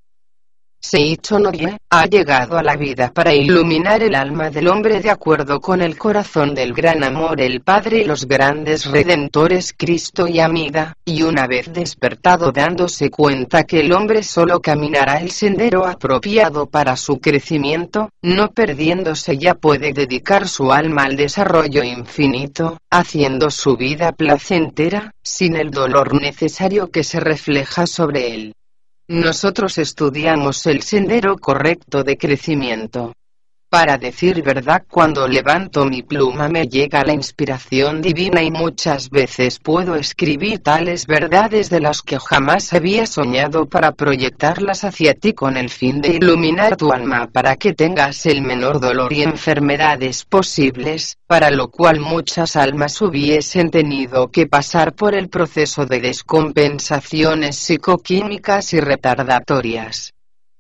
Seicho 0.84 1.38
Norie, 1.38 1.78
ha 1.92 2.08
llegado 2.08 2.58
a 2.58 2.64
la 2.64 2.76
vida 2.76 3.12
para 3.14 3.36
iluminar 3.36 4.02
el 4.02 4.16
alma 4.16 4.50
del 4.50 4.68
hombre 4.68 5.00
de 5.00 5.12
acuerdo 5.12 5.62
con 5.62 5.80
el 5.80 5.96
corazón 5.96 6.56
del 6.56 6.74
gran 6.74 7.04
amor 7.04 7.40
el 7.40 7.62
Padre 7.62 8.00
y 8.00 8.04
los 8.04 8.28
grandes 8.28 8.86
redentores 8.86 9.76
Cristo 9.78 10.28
y 10.28 10.40
Amida, 10.40 10.98
y 11.06 11.22
una 11.22 11.46
vez 11.46 11.72
despertado 11.72 12.52
dándose 12.52 13.12
cuenta 13.12 13.64
que 13.64 13.82
el 13.82 13.94
hombre 13.94 14.24
solo 14.24 14.60
caminará 14.60 15.22
el 15.22 15.30
sendero 15.30 15.86
apropiado 15.86 16.66
para 16.66 16.96
su 16.98 17.20
crecimiento, 17.20 18.10
no 18.24 18.50
perdiéndose 18.50 19.38
ya 19.38 19.54
puede 19.54 19.94
dedicar 19.94 20.48
su 20.48 20.72
alma 20.72 21.04
al 21.04 21.16
desarrollo 21.16 21.84
infinito, 21.84 22.80
haciendo 22.90 23.52
su 23.52 23.78
vida 23.78 24.14
placentera, 24.14 25.14
sin 25.24 25.58
el 25.58 25.70
dolor 25.70 26.20
necesario 26.20 26.90
que 26.90 27.04
se 27.04 27.20
refleja 27.20 27.86
sobre 27.86 28.34
él. 28.34 28.56
Nosotros 29.12 29.78
estudiamos 29.78 30.66
el 30.68 30.84
sendero 30.84 31.36
correcto 31.36 32.02
de 32.02 32.18
crecimiento. 32.18 33.14
Para 33.72 33.98
decir 33.98 34.44
verdad, 34.44 34.84
cuando 34.86 35.30
levanto 35.30 35.86
mi 35.86 36.04
pluma 36.04 36.50
me 36.50 36.68
llega 36.68 37.06
la 37.06 37.14
inspiración 37.14 38.02
divina 38.02 38.44
y 38.44 38.52
muchas 38.52 39.10
veces 39.10 39.60
puedo 39.60 39.96
escribir 39.96 40.60
tales 40.60 41.08
verdades 41.08 41.70
de 41.70 41.80
las 41.80 42.02
que 42.02 42.20
jamás 42.20 42.74
había 42.74 43.06
soñado 43.06 43.68
para 43.68 43.94
proyectarlas 43.94 44.84
hacia 44.84 45.14
ti 45.14 45.32
con 45.32 45.56
el 45.56 45.70
fin 45.70 46.02
de 46.02 46.10
iluminar 46.10 46.76
tu 46.76 46.92
alma 46.92 47.30
para 47.32 47.56
que 47.56 47.72
tengas 47.72 48.26
el 48.26 48.42
menor 48.42 48.82
dolor 48.82 49.14
y 49.14 49.24
enfermedades 49.24 50.26
posibles, 50.26 51.18
para 51.26 51.50
lo 51.50 51.70
cual 51.70 52.02
muchas 52.02 52.58
almas 52.58 53.02
hubiesen 53.02 53.72
tenido 53.72 54.32
que 54.32 54.48
pasar 54.48 54.92
por 54.92 55.16
el 55.16 55.30
proceso 55.30 55.86
de 55.86 56.02
descompensaciones 56.02 57.56
psicoquímicas 57.56 58.74
y 58.74 58.82
retardatorias. 58.82 60.14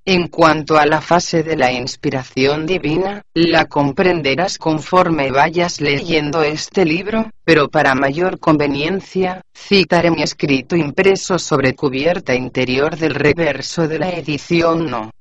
En 0.04 0.30
cuanto 0.30 0.80
a 0.80 0.88
la 0.88 0.99
fase 0.99 1.43
de 1.43 1.56
la 1.56 1.72
inspiración 1.72 2.66
divina, 2.66 3.22
la 3.36 3.66
comprenderás 3.68 4.58
conforme 4.58 5.30
vayas 5.30 5.80
leyendo 5.80 6.41
este 6.41 6.86
libro, 6.86 7.30
pero 7.43 7.70
para 7.70 7.93
mayor 7.93 8.39
conveniencia, 8.39 9.41
citaré 9.56 10.10
mi 10.10 10.24
escrito 10.24 10.76
impreso 10.76 11.38
sobre 11.38 11.76
cubierta 11.76 12.34
interior 12.34 12.97
del 12.97 13.14
reverso 13.14 13.88
de 13.88 13.99
la 13.99 14.10
edición 14.10 14.89
No. 14.89 15.12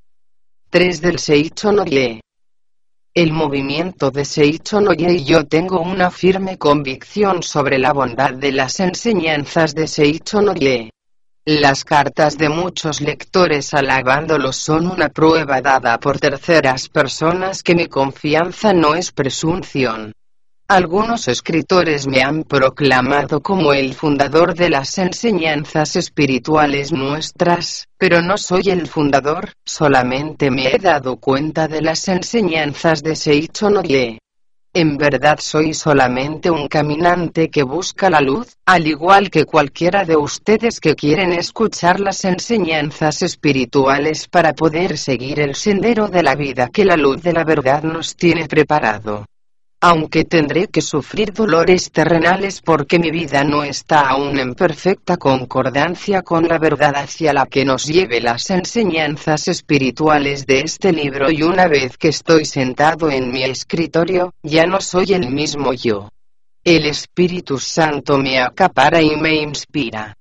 3 0.70 1.00
del 1.02 1.18
Seicho 1.18 1.72
Noye. 1.72 2.22
El 3.12 3.32
movimiento 3.32 4.10
de 4.10 4.24
Seicho 4.24 4.80
Noye 4.80 5.12
y 5.12 5.24
yo 5.24 5.44
tengo 5.44 5.82
una 5.82 6.10
firme 6.10 6.56
convicción 6.56 7.42
sobre 7.42 7.78
la 7.78 7.92
bondad 7.92 8.32
de 8.32 8.52
las 8.52 8.80
enseñanzas 8.80 9.74
de 9.74 9.86
Seicho 9.86 10.40
Noye. 10.40 10.90
Las 11.46 11.86
cartas 11.86 12.36
de 12.36 12.50
muchos 12.50 13.00
lectores 13.00 13.72
alabándolos 13.72 14.56
son 14.56 14.86
una 14.86 15.08
prueba 15.08 15.62
dada 15.62 15.98
por 15.98 16.18
terceras 16.18 16.90
personas 16.90 17.62
que 17.62 17.74
mi 17.74 17.86
confianza 17.86 18.74
no 18.74 18.94
es 18.94 19.10
presunción. 19.10 20.12
Algunos 20.68 21.28
escritores 21.28 22.06
me 22.06 22.22
han 22.22 22.44
proclamado 22.44 23.40
como 23.40 23.72
el 23.72 23.94
fundador 23.94 24.54
de 24.54 24.68
las 24.68 24.98
enseñanzas 24.98 25.96
espirituales 25.96 26.92
nuestras, 26.92 27.88
pero 27.96 28.20
no 28.20 28.36
soy 28.36 28.68
el 28.68 28.86
fundador, 28.86 29.54
solamente 29.64 30.50
me 30.50 30.74
he 30.74 30.78
dado 30.78 31.16
cuenta 31.16 31.68
de 31.68 31.80
las 31.80 32.06
enseñanzas 32.06 33.02
de 33.02 33.16
Seicho 33.16 33.70
Noye. 33.70 34.18
En 34.72 34.98
verdad 34.98 35.40
soy 35.40 35.74
solamente 35.74 36.48
un 36.48 36.68
caminante 36.68 37.50
que 37.50 37.64
busca 37.64 38.08
la 38.08 38.20
luz, 38.20 38.56
al 38.66 38.86
igual 38.86 39.28
que 39.28 39.44
cualquiera 39.44 40.04
de 40.04 40.16
ustedes 40.16 40.78
que 40.78 40.94
quieren 40.94 41.32
escuchar 41.32 41.98
las 41.98 42.24
enseñanzas 42.24 43.22
espirituales 43.22 44.28
para 44.28 44.52
poder 44.52 44.96
seguir 44.96 45.40
el 45.40 45.56
sendero 45.56 46.06
de 46.06 46.22
la 46.22 46.36
vida 46.36 46.68
que 46.68 46.84
la 46.84 46.96
luz 46.96 47.20
de 47.20 47.32
la 47.32 47.42
verdad 47.42 47.82
nos 47.82 48.14
tiene 48.14 48.46
preparado 48.46 49.26
aunque 49.82 50.24
tendré 50.24 50.68
que 50.68 50.82
sufrir 50.82 51.32
dolores 51.32 51.90
terrenales 51.90 52.60
porque 52.60 52.98
mi 52.98 53.10
vida 53.10 53.44
no 53.44 53.64
está 53.64 54.10
aún 54.10 54.38
en 54.38 54.54
perfecta 54.54 55.16
concordancia 55.16 56.20
con 56.22 56.46
la 56.46 56.58
verdad 56.58 56.96
hacia 56.96 57.32
la 57.32 57.46
que 57.46 57.64
nos 57.64 57.86
lleve 57.86 58.20
las 58.20 58.50
enseñanzas 58.50 59.48
espirituales 59.48 60.46
de 60.46 60.60
este 60.60 60.92
libro 60.92 61.30
y 61.30 61.42
una 61.42 61.66
vez 61.66 61.96
que 61.96 62.08
estoy 62.08 62.44
sentado 62.44 63.10
en 63.10 63.32
mi 63.32 63.42
escritorio, 63.42 64.34
ya 64.42 64.66
no 64.66 64.80
soy 64.82 65.14
el 65.14 65.30
mismo 65.30 65.72
yo. 65.72 66.10
El 66.62 66.84
Espíritu 66.84 67.58
Santo 67.58 68.18
me 68.18 68.38
acapara 68.38 69.00
y 69.00 69.16
me 69.16 69.36
inspira. 69.36 70.14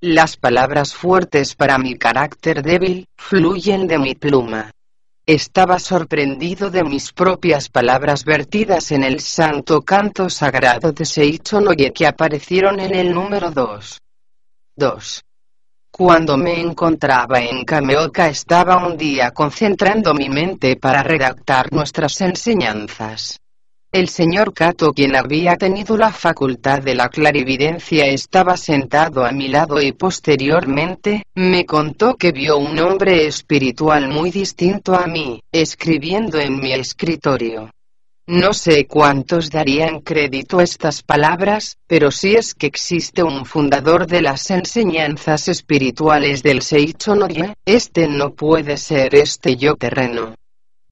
Las 0.00 0.38
palabras 0.38 0.94
fuertes 0.94 1.54
para 1.54 1.76
mi 1.76 1.96
carácter 1.96 2.62
débil, 2.62 3.06
fluyen 3.18 3.86
de 3.86 3.98
mi 3.98 4.14
pluma. 4.14 4.72
Estaba 5.26 5.78
sorprendido 5.78 6.68
de 6.68 6.82
mis 6.82 7.12
propias 7.12 7.68
palabras 7.68 8.24
vertidas 8.24 8.90
en 8.90 9.04
el 9.04 9.20
santo 9.20 9.82
canto 9.82 10.28
sagrado 10.28 10.90
de 10.90 11.04
Seicho 11.04 11.60
Noye 11.60 11.92
que 11.92 12.08
aparecieron 12.08 12.80
en 12.80 12.92
el 12.92 13.14
número 13.14 13.52
2. 13.52 14.00
2. 14.74 15.24
Cuando 15.92 16.36
me 16.36 16.60
encontraba 16.60 17.40
en 17.40 17.64
Kameoka 17.64 18.28
estaba 18.28 18.84
un 18.84 18.96
día 18.96 19.30
concentrando 19.30 20.12
mi 20.12 20.28
mente 20.28 20.74
para 20.74 21.04
redactar 21.04 21.72
nuestras 21.72 22.20
enseñanzas. 22.20 23.41
El 23.92 24.08
señor 24.08 24.54
Kato, 24.54 24.94
quien 24.94 25.14
había 25.14 25.58
tenido 25.58 25.98
la 25.98 26.10
facultad 26.10 26.80
de 26.80 26.94
la 26.94 27.10
clarividencia, 27.10 28.06
estaba 28.06 28.56
sentado 28.56 29.22
a 29.22 29.32
mi 29.32 29.48
lado 29.48 29.82
y 29.82 29.92
posteriormente, 29.92 31.24
me 31.34 31.66
contó 31.66 32.14
que 32.16 32.32
vio 32.32 32.56
un 32.56 32.78
hombre 32.78 33.26
espiritual 33.26 34.08
muy 34.08 34.30
distinto 34.30 34.94
a 34.94 35.06
mí, 35.06 35.42
escribiendo 35.52 36.40
en 36.40 36.58
mi 36.58 36.72
escritorio. 36.72 37.68
No 38.26 38.54
sé 38.54 38.86
cuántos 38.86 39.50
darían 39.50 40.00
crédito 40.00 40.60
a 40.60 40.62
estas 40.62 41.02
palabras, 41.02 41.76
pero 41.86 42.10
si 42.10 42.34
es 42.34 42.54
que 42.54 42.68
existe 42.68 43.22
un 43.22 43.44
fundador 43.44 44.06
de 44.06 44.22
las 44.22 44.50
enseñanzas 44.50 45.48
espirituales 45.48 46.42
del 46.42 46.62
Seicho 46.62 47.14
Norie, 47.14 47.56
este 47.66 48.08
no 48.08 48.32
puede 48.32 48.78
ser 48.78 49.14
este 49.14 49.56
yo 49.56 49.74
terreno. 49.76 50.34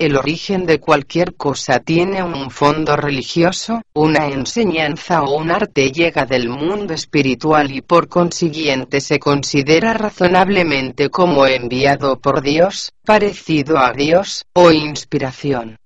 El 0.01 0.17
origen 0.17 0.65
de 0.65 0.81
cualquier 0.81 1.35
cosa 1.35 1.81
tiene 1.81 2.23
un 2.23 2.51
fondo 2.51 2.97
religioso, 2.97 3.83
una 3.93 4.29
enseñanza 4.29 5.21
o 5.21 5.37
un 5.37 5.51
arte 5.51 5.93
llega 5.93 6.25
del 6.25 6.49
mundo 6.49 6.95
espiritual 6.95 7.71
y 7.71 7.83
por 7.83 8.09
consiguiente 8.09 9.03
se 9.03 9.19
considera 9.19 9.93
razonablemente 9.93 11.11
como 11.11 11.47
enviado 11.47 12.19
por 12.19 12.41
Dios, 12.41 12.93
parecido 13.05 13.77
a 13.77 13.93
Dios, 13.93 14.47
o 14.55 14.71
inspiración. 14.71 15.77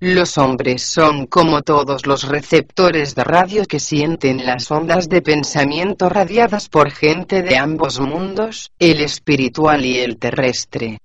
Los 0.00 0.38
hombres 0.38 0.82
son 0.84 1.26
como 1.26 1.60
todos 1.60 2.06
los 2.06 2.26
receptores 2.26 3.14
de 3.14 3.24
radio 3.24 3.66
que 3.66 3.80
sienten 3.80 4.46
las 4.46 4.70
ondas 4.70 5.10
de 5.10 5.20
pensamiento 5.20 6.08
radiadas 6.08 6.70
por 6.70 6.90
gente 6.90 7.42
de 7.42 7.58
ambos 7.58 8.00
mundos, 8.00 8.70
el 8.78 9.02
espiritual 9.02 9.84
y 9.84 9.98
el 9.98 10.16
terrestre. 10.16 11.00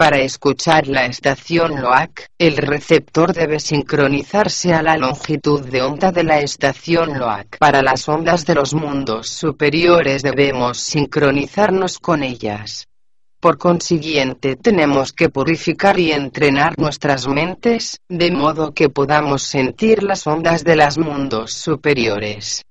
Para 0.00 0.20
escuchar 0.20 0.88
la 0.88 1.04
estación 1.04 1.82
LOAC, 1.82 2.30
el 2.38 2.56
receptor 2.56 3.34
debe 3.34 3.60
sincronizarse 3.60 4.72
a 4.72 4.80
la 4.80 4.96
longitud 4.96 5.60
de 5.60 5.82
onda 5.82 6.10
de 6.10 6.24
la 6.24 6.40
estación 6.40 7.18
LOAC. 7.18 7.58
Para 7.58 7.82
las 7.82 8.08
ondas 8.08 8.46
de 8.46 8.54
los 8.54 8.72
mundos 8.72 9.28
superiores 9.28 10.22
debemos 10.22 10.78
sincronizarnos 10.78 11.98
con 11.98 12.22
ellas. 12.22 12.86
Por 13.40 13.58
consiguiente 13.58 14.56
tenemos 14.56 15.12
que 15.12 15.28
purificar 15.28 15.98
y 15.98 16.12
entrenar 16.12 16.78
nuestras 16.78 17.28
mentes, 17.28 18.00
de 18.08 18.30
modo 18.30 18.72
que 18.72 18.88
podamos 18.88 19.42
sentir 19.42 20.02
las 20.02 20.26
ondas 20.26 20.64
de 20.64 20.76
los 20.76 20.96
mundos 20.96 21.52
superiores. 21.52 22.62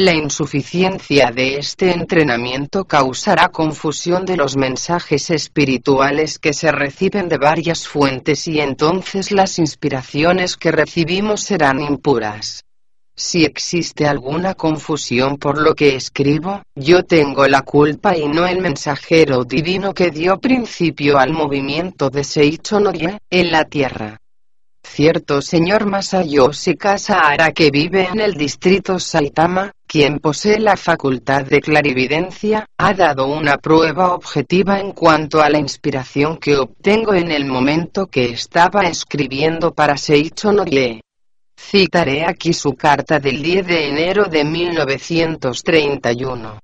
La 0.00 0.14
insuficiencia 0.14 1.32
de 1.32 1.56
este 1.56 1.90
entrenamiento 1.90 2.84
causará 2.84 3.48
confusión 3.48 4.24
de 4.24 4.36
los 4.36 4.56
mensajes 4.56 5.28
espirituales 5.30 6.38
que 6.38 6.52
se 6.52 6.70
reciben 6.70 7.28
de 7.28 7.36
varias 7.36 7.88
fuentes 7.88 8.46
y 8.46 8.60
entonces 8.60 9.32
las 9.32 9.58
inspiraciones 9.58 10.56
que 10.56 10.70
recibimos 10.70 11.40
serán 11.40 11.80
impuras. 11.80 12.62
Si 13.16 13.44
existe 13.44 14.06
alguna 14.06 14.54
confusión 14.54 15.36
por 15.36 15.60
lo 15.60 15.74
que 15.74 15.96
escribo, 15.96 16.62
yo 16.76 17.02
tengo 17.02 17.48
la 17.48 17.62
culpa 17.62 18.16
y 18.16 18.28
no 18.28 18.46
el 18.46 18.60
mensajero 18.60 19.42
divino 19.42 19.94
que 19.94 20.12
dio 20.12 20.38
principio 20.38 21.18
al 21.18 21.32
movimiento 21.32 22.08
de 22.08 22.22
Seicho 22.22 22.78
Norie, 22.78 23.18
en 23.30 23.50
la 23.50 23.64
tierra. 23.64 24.20
Cierto 24.90 25.42
señor 25.42 25.86
Masayoshi 25.86 26.74
Kasahara 26.74 27.52
que 27.52 27.70
vive 27.70 28.08
en 28.12 28.20
el 28.20 28.34
distrito 28.34 28.98
Saitama, 28.98 29.70
quien 29.86 30.18
posee 30.18 30.58
la 30.58 30.76
facultad 30.76 31.44
de 31.44 31.60
clarividencia, 31.60 32.66
ha 32.76 32.94
dado 32.94 33.28
una 33.28 33.58
prueba 33.58 34.12
objetiva 34.12 34.80
en 34.80 34.90
cuanto 34.92 35.40
a 35.40 35.50
la 35.50 35.58
inspiración 35.58 36.38
que 36.38 36.56
obtengo 36.56 37.14
en 37.14 37.30
el 37.30 37.44
momento 37.44 38.08
que 38.08 38.30
estaba 38.30 38.82
escribiendo 38.82 39.72
para 39.72 39.96
Seicho 39.96 40.50
Norie. 40.50 41.02
Citaré 41.56 42.24
aquí 42.24 42.52
su 42.52 42.74
carta 42.74 43.20
del 43.20 43.40
10 43.40 43.66
de 43.66 43.88
enero 43.88 44.24
de 44.24 44.44
1931. 44.44 46.58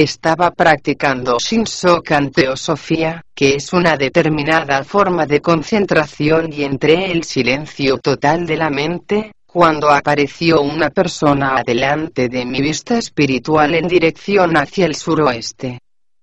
Estaba 0.00 0.52
practicando 0.52 1.38
Shinsokan 1.40 2.30
Teosofía, 2.30 3.20
que 3.34 3.56
es 3.56 3.72
una 3.72 3.96
determinada 3.96 4.84
forma 4.84 5.26
de 5.26 5.40
concentración 5.40 6.52
y 6.52 6.62
entre 6.62 7.10
el 7.10 7.24
silencio 7.24 7.98
total 7.98 8.46
de 8.46 8.56
la 8.56 8.70
mente, 8.70 9.32
cuando 9.44 9.90
apareció 9.90 10.60
una 10.60 10.90
persona 10.90 11.56
adelante 11.56 12.28
de 12.28 12.46
mi 12.46 12.60
vista 12.60 12.96
espiritual 12.96 13.74
en 13.74 13.88
dirección 13.88 14.56
hacia 14.56 14.86
el 14.86 14.94
suroeste. 14.94 15.80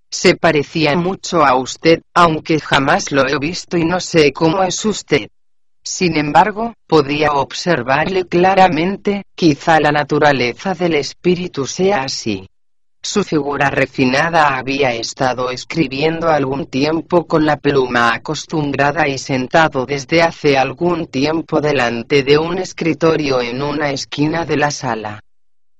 Se 0.09 0.37
parecía 0.37 0.95
mucho 0.95 1.45
a 1.45 1.57
usted, 1.57 2.01
aunque 2.13 2.61
jamás 2.61 3.11
lo 3.11 3.27
he 3.27 3.37
visto 3.39 3.75
y 3.75 3.83
no 3.83 3.99
sé 3.99 4.31
cómo 4.31 4.63
es 4.63 4.85
usted. 4.85 5.27
Sin 5.83 6.15
embargo, 6.15 6.75
podía 6.87 7.33
observarle 7.33 8.23
claramente, 8.23 9.23
quizá 9.35 9.81
la 9.81 9.91
naturaleza 9.91 10.73
del 10.73 10.95
espíritu 10.95 11.65
sea 11.65 12.03
así. 12.03 12.47
Su 13.05 13.23
figura 13.23 13.69
refinada 13.69 14.57
había 14.57 14.91
estado 14.91 15.51
escribiendo 15.51 16.27
algún 16.27 16.65
tiempo 16.65 17.27
con 17.27 17.45
la 17.45 17.57
pluma 17.57 18.15
acostumbrada 18.15 19.07
y 19.07 19.19
sentado 19.19 19.85
desde 19.85 20.23
hace 20.23 20.57
algún 20.57 21.05
tiempo 21.05 21.61
delante 21.61 22.23
de 22.23 22.39
un 22.39 22.57
escritorio 22.57 23.41
en 23.41 23.61
una 23.61 23.91
esquina 23.91 24.43
de 24.43 24.57
la 24.57 24.71
sala. 24.71 25.19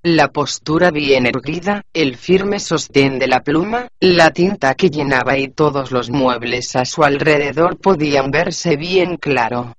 La 0.03 0.28
postura 0.28 0.91
bien 0.91 1.26
erguida, 1.26 1.82
el 1.93 2.15
firme 2.15 2.59
sostén 2.59 3.17
de 3.17 3.28
la 3.28 3.41
pluma, 3.41 3.88
la 3.99 4.30
tinta 4.30 4.76
que 4.76 4.91
llenaba 4.91 5.36
y 5.36 5.47
todos 5.47 5.91
los 5.91 6.11
muebles 6.11 6.76
a 6.76 6.86
su 6.86 7.03
alrededor 7.03 7.80
podían 7.80 8.30
verse 8.30 8.78
bien 8.78 9.17
claro. 9.17 9.73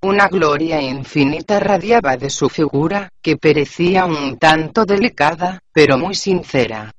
Una 0.00 0.28
gloria 0.28 0.80
infinita 0.80 1.58
radiaba 1.58 2.16
de 2.16 2.30
su 2.30 2.48
figura, 2.48 3.08
que 3.20 3.36
parecía 3.36 4.04
un 4.04 4.38
tanto 4.38 4.84
delicada, 4.84 5.58
pero 5.72 5.98
muy 5.98 6.14
sincera. 6.14 6.92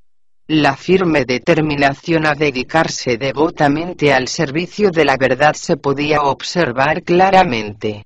La 0.49 0.75
firme 0.75 1.23
determinación 1.23 2.25
a 2.25 2.35
dedicarse 2.35 3.17
devotamente 3.17 4.11
al 4.11 4.27
servicio 4.27 4.91
de 4.91 5.05
la 5.05 5.15
verdad 5.15 5.53
se 5.53 5.77
podía 5.77 6.23
observar 6.23 7.03
claramente. 7.03 8.03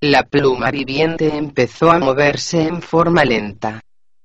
La 0.00 0.24
pluma 0.24 0.72
viviente 0.72 1.36
empezó 1.36 1.92
a 1.92 2.00
moverse 2.00 2.62
en 2.62 2.82
forma 2.82 3.24
lenta. 3.24 3.80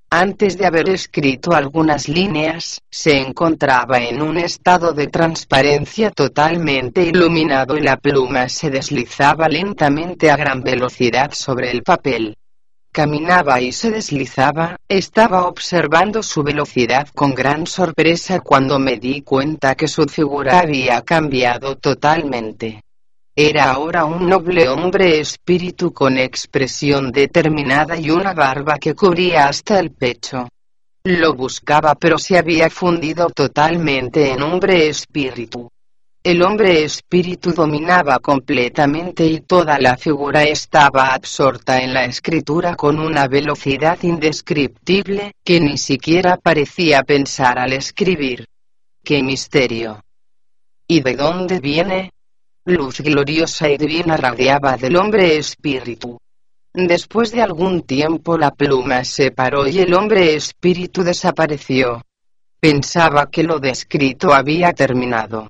Antes 0.09 0.57
de 0.57 0.65
haber 0.65 0.87
escrito 0.89 1.51
algunas 1.51 2.07
líneas, 2.07 2.81
se 2.89 3.17
encontraba 3.17 3.97
en 3.97 4.21
un 4.21 4.37
estado 4.37 4.93
de 4.93 5.07
transparencia 5.07 6.11
totalmente 6.11 7.03
iluminado 7.03 7.75
y 7.75 7.81
la 7.81 7.97
pluma 7.97 8.47
se 8.47 8.69
deslizaba 8.69 9.49
lentamente 9.49 10.31
a 10.31 10.37
gran 10.37 10.63
velocidad 10.63 11.33
sobre 11.33 11.71
el 11.71 11.83
papel. 11.83 12.37
Caminaba 12.93 13.59
y 13.59 13.73
se 13.73 13.91
deslizaba, 13.91 14.77
estaba 14.87 15.45
observando 15.45 16.23
su 16.23 16.41
velocidad 16.41 17.09
con 17.13 17.35
gran 17.35 17.67
sorpresa 17.67 18.39
cuando 18.39 18.79
me 18.79 18.95
di 18.95 19.23
cuenta 19.23 19.75
que 19.75 19.89
su 19.89 20.05
figura 20.05 20.61
había 20.61 21.01
cambiado 21.01 21.75
totalmente. 21.75 22.81
Era 23.39 23.71
ahora 23.71 24.03
un 24.05 24.27
noble 24.27 24.67
hombre 24.67 25.19
espíritu 25.19 25.93
con 25.93 26.17
expresión 26.17 27.11
determinada 27.11 27.95
y 27.95 28.09
una 28.09 28.33
barba 28.33 28.79
que 28.79 28.95
cubría 28.95 29.47
hasta 29.47 29.79
el 29.79 29.91
pecho. 29.91 30.47
Lo 31.03 31.35
buscaba 31.35 31.93
pero 31.93 32.17
se 32.17 32.35
había 32.35 32.67
fundido 32.71 33.29
totalmente 33.29 34.31
en 34.31 34.41
hombre 34.41 34.87
espíritu. 34.87 35.69
El 36.23 36.41
hombre 36.41 36.83
espíritu 36.83 37.53
dominaba 37.53 38.17
completamente 38.17 39.27
y 39.27 39.41
toda 39.41 39.77
la 39.77 39.97
figura 39.97 40.41
estaba 40.41 41.13
absorta 41.13 41.79
en 41.83 41.93
la 41.93 42.05
escritura 42.05 42.75
con 42.75 42.99
una 42.99 43.27
velocidad 43.27 44.01
indescriptible, 44.01 45.33
que 45.45 45.59
ni 45.59 45.77
siquiera 45.77 46.37
parecía 46.37 47.03
pensar 47.03 47.59
al 47.59 47.73
escribir. 47.73 48.47
¡Qué 49.03 49.21
misterio! 49.21 50.01
¿Y 50.87 51.01
de 51.01 51.15
dónde 51.15 51.59
viene? 51.59 52.09
Luz 52.69 52.99
gloriosa 52.99 53.69
y 53.69 53.77
divina 53.77 54.17
radiaba 54.17 54.75
del 54.75 54.97
hombre 54.97 55.37
espíritu. 55.37 56.19
Después 56.73 57.31
de 57.31 57.41
algún 57.41 57.83
tiempo 57.83 58.37
la 58.37 58.51
pluma 58.51 59.05
se 59.05 59.31
paró 59.31 59.65
y 59.69 59.79
el 59.79 59.93
hombre 59.93 60.35
espíritu 60.35 61.01
desapareció. 61.01 62.01
Pensaba 62.59 63.29
que 63.31 63.43
lo 63.43 63.59
descrito 63.59 64.33
había 64.33 64.73
terminado. 64.73 65.47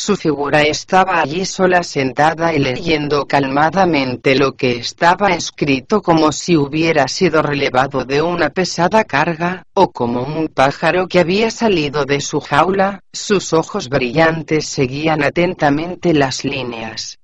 Su 0.00 0.16
figura 0.16 0.62
estaba 0.62 1.20
allí 1.20 1.44
sola 1.44 1.82
sentada 1.82 2.54
y 2.54 2.60
leyendo 2.60 3.26
calmadamente 3.26 4.36
lo 4.36 4.52
que 4.52 4.76
estaba 4.76 5.30
escrito 5.30 6.02
como 6.02 6.30
si 6.30 6.56
hubiera 6.56 7.08
sido 7.08 7.42
relevado 7.42 8.04
de 8.04 8.22
una 8.22 8.50
pesada 8.50 9.02
carga, 9.02 9.64
o 9.74 9.90
como 9.90 10.22
un 10.22 10.46
pájaro 10.48 11.08
que 11.08 11.18
había 11.18 11.50
salido 11.50 12.04
de 12.04 12.20
su 12.20 12.38
jaula, 12.40 13.00
sus 13.12 13.52
ojos 13.52 13.88
brillantes 13.88 14.66
seguían 14.66 15.24
atentamente 15.24 16.14
las 16.14 16.44
líneas. 16.44 17.18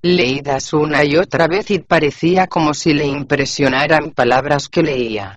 Leídas 0.00 0.72
una 0.72 1.04
y 1.04 1.16
otra 1.16 1.48
vez 1.48 1.68
y 1.72 1.80
parecía 1.80 2.46
como 2.46 2.74
si 2.74 2.94
le 2.94 3.06
impresionaran 3.06 4.12
palabras 4.12 4.68
que 4.68 4.84
leía. 4.84 5.34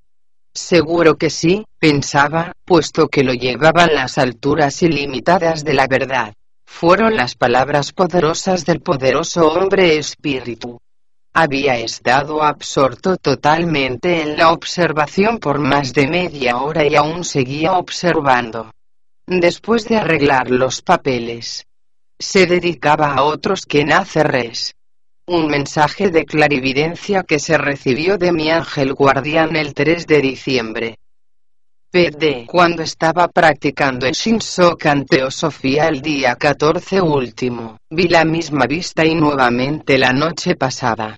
Seguro 0.54 1.18
que 1.18 1.32
sí, 1.32 1.66
pensaba, 1.80 2.54
puesto 2.64 3.08
que 3.08 3.24
lo 3.24 3.34
llevaban 3.34 3.96
las 3.96 4.20
alturas 4.20 4.84
ilimitadas 4.84 5.66
de 5.66 5.74
la 5.74 5.88
verdad 5.88 6.36
fueron 6.74 7.16
las 7.16 7.36
palabras 7.36 7.94
poderosas 7.94 8.66
del 8.66 8.82
poderoso 8.82 9.48
hombre 9.48 9.96
espíritu. 9.98 10.80
Había 11.32 11.78
estado 11.78 12.44
absorto 12.44 13.16
totalmente 13.18 14.24
en 14.24 14.36
la 14.36 14.52
observación 14.52 15.38
por 15.38 15.60
más 15.60 15.94
de 15.94 16.08
media 16.08 16.58
hora 16.58 16.84
y 16.86 16.96
aún 16.96 17.24
seguía 17.24 17.74
observando. 17.74 18.72
Después 19.28 19.88
de 19.88 19.98
arreglar 19.98 20.50
los 20.50 20.82
papeles, 20.82 21.66
se 22.20 22.48
dedicaba 22.48 23.14
a 23.14 23.24
otros 23.24 23.66
que 23.66 23.86
nace 23.86 24.24
res. 24.24 24.74
Un 25.28 25.48
mensaje 25.48 26.10
de 26.10 26.26
clarividencia 26.26 27.24
que 27.24 27.40
se 27.40 27.58
recibió 27.58 28.18
de 28.18 28.32
mi 28.34 28.50
ángel 28.50 28.94
guardián 28.94 29.56
el 29.56 29.74
3 29.76 30.08
de 30.08 30.22
diciembre. 30.22 30.98
PD 31.94 32.48
cuando 32.48 32.82
estaba 32.82 33.28
practicando 33.28 34.08
el 34.08 34.14
Shinsokan 34.14 35.06
Teosofía 35.06 35.90
el 35.90 36.02
día 36.02 36.36
14 36.36 37.00
último, 37.00 37.78
vi 37.88 38.08
la 38.08 38.26
misma 38.26 38.66
vista 38.66 39.06
y 39.06 39.14
nuevamente 39.14 40.00
la 40.00 40.12
noche 40.12 40.56
pasada. 40.56 41.16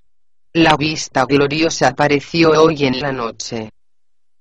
La 0.51 0.75
vista 0.75 1.23
gloriosa 1.23 1.87
apareció 1.87 2.61
hoy 2.61 2.83
en 2.83 2.99
la 2.99 3.13
noche. 3.13 3.69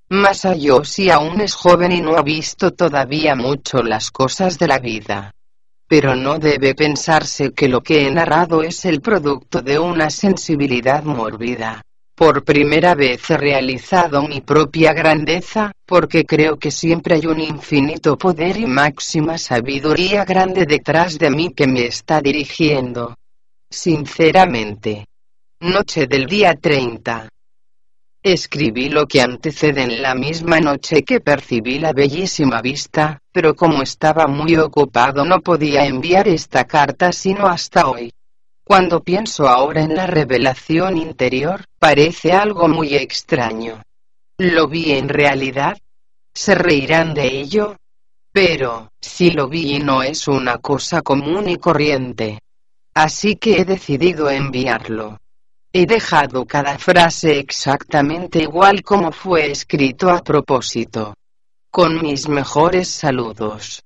Masayoshi 0.09 1.09
aún 1.09 1.41
es 1.41 1.55
joven 1.55 1.93
y 1.93 2.01
no 2.01 2.17
ha 2.17 2.23
visto 2.23 2.73
todavía 2.73 3.37
mucho 3.37 3.85
las 3.85 4.11
cosas 4.11 4.59
de 4.59 4.67
la 4.67 4.81
vida. 4.81 5.31
pero 5.87 6.17
no 6.17 6.41
debe 6.41 6.75
pensarse 6.75 7.53
que 7.53 7.69
lo 7.69 7.81
que 7.81 8.09
he 8.09 8.11
narrado 8.11 8.65
es 8.65 8.85
el 8.87 9.01
producto 9.01 9.63
de 9.63 9.79
una 9.79 10.11
sensibilidad 10.11 11.05
mórbida. 11.05 11.85
Por 12.17 12.45
primera 12.45 12.95
vez 12.95 13.29
he 13.29 13.37
realizado 13.37 14.23
mi 14.23 14.41
propia 14.41 14.93
grandeza, 14.93 15.73
porque 15.87 16.25
creo 16.25 16.59
que 16.59 16.71
siempre 16.71 17.17
hay 17.17 17.27
un 17.27 17.41
infinito 17.41 18.17
poder 18.17 18.57
y 18.57 18.67
máxima 18.67 19.39
sabiduría 19.39 20.25
grande 20.25 20.65
detrás 20.67 21.19
de 21.19 21.31
mí 21.31 21.53
que 21.55 21.67
me 21.67 21.87
está 21.87 22.21
dirigiendo. 22.21 23.17
Sinceramente. 23.71 25.07
Noche 25.61 26.07
del 26.07 26.27
día 26.27 26.55
30. 26.55 27.29
Escribí 28.23 28.89
lo 28.89 29.07
que 29.07 29.21
antecede 29.21 29.83
en 29.83 30.01
la 30.01 30.15
misma 30.15 30.59
noche 30.59 31.03
que 31.03 31.21
percibí 31.21 31.79
la 31.79 31.93
bellísima 31.93 32.63
vista, 32.63 33.19
pero 33.31 33.55
como 33.55 33.83
estaba 33.83 34.27
muy 34.27 34.57
ocupado 34.57 35.27
no 35.27 35.41
podía 35.41 35.85
enviar 35.85 36.29
esta 36.29 36.65
carta 36.65 37.13
sino 37.13 37.47
hasta 37.47 37.87
hoy. 37.87 38.11
Cuando 38.65 39.03
pienso 39.03 39.47
ahora 39.47 39.83
en 39.83 39.95
la 39.95 40.07
revelación 40.07 40.97
interior, 40.97 41.67
parece 41.79 42.33
algo 42.33 42.67
muy 42.67 42.95
extraño. 42.95 43.83
¿Lo 44.39 44.67
vi 44.67 44.93
en 44.93 45.09
realidad? 45.09 45.79
¿Se 46.35 46.57
reirán 46.57 47.15
de 47.15 47.41
ello? 47.41 47.77
Pero, 48.33 48.91
si 49.01 49.31
lo 49.31 49.49
vi 49.49 49.79
no 49.79 50.03
es 50.03 50.27
una 50.27 50.59
cosa 50.59 51.03
común 51.03 51.49
y 51.49 51.57
corriente. 51.57 52.41
Así 52.95 53.37
que 53.37 53.61
he 53.61 53.65
decidido 53.65 54.29
enviarlo. 54.29 55.19
He 55.73 55.87
dejado 55.87 56.45
cada 56.47 56.79
frase 56.79 57.39
exactamente 57.39 58.43
igual 58.43 58.83
como 58.83 59.13
fue 59.13 59.53
escrito 59.53 60.11
a 60.11 60.23
propósito. 60.23 61.15
Con 61.71 62.03
mis 62.03 62.29
mejores 62.29 62.89
saludos. 62.89 63.83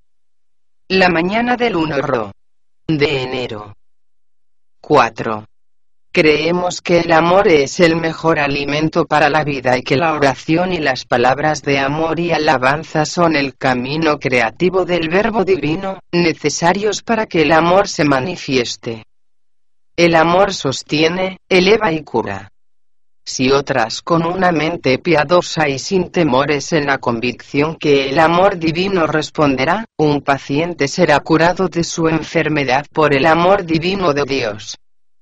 La 0.88 1.10
mañana 1.10 1.56
del 1.56 1.76
1 1.76 2.00
ro. 2.00 2.32
De 2.86 3.22
enero. 3.22 3.74
4. 4.80 5.44
Creemos 6.20 6.82
que 6.82 6.98
el 6.98 7.12
amor 7.12 7.46
es 7.46 7.78
el 7.78 7.94
mejor 7.94 8.40
alimento 8.40 9.06
para 9.06 9.30
la 9.30 9.44
vida 9.44 9.78
y 9.78 9.82
que 9.82 9.96
la 9.96 10.14
oración 10.14 10.72
y 10.72 10.78
las 10.78 11.04
palabras 11.04 11.62
de 11.62 11.78
amor 11.78 12.18
y 12.18 12.32
alabanza 12.32 13.04
son 13.04 13.36
el 13.36 13.54
camino 13.56 14.18
creativo 14.18 14.84
del 14.84 15.10
verbo 15.10 15.44
divino, 15.44 16.00
necesarios 16.10 17.04
para 17.04 17.26
que 17.26 17.42
el 17.42 17.52
amor 17.52 17.86
se 17.86 18.02
manifieste. 18.02 19.04
El 19.96 20.16
amor 20.16 20.52
sostiene, 20.52 21.38
eleva 21.48 21.92
y 21.92 22.02
cura. 22.02 22.50
Si 23.24 23.52
otras 23.52 24.02
con 24.02 24.26
una 24.26 24.50
mente 24.50 24.98
piadosa 24.98 25.68
y 25.68 25.78
sin 25.78 26.10
temores 26.10 26.72
en 26.72 26.86
la 26.86 26.98
convicción 26.98 27.76
que 27.76 28.08
el 28.08 28.18
amor 28.18 28.58
divino 28.58 29.06
responderá, 29.06 29.84
un 29.96 30.22
paciente 30.22 30.88
será 30.88 31.20
curado 31.20 31.68
de 31.68 31.84
su 31.84 32.08
enfermedad 32.08 32.86
por 32.92 33.14
el 33.14 33.24
amor 33.24 33.64
divino 33.64 34.12
de 34.12 34.24
Dios. 34.24 34.78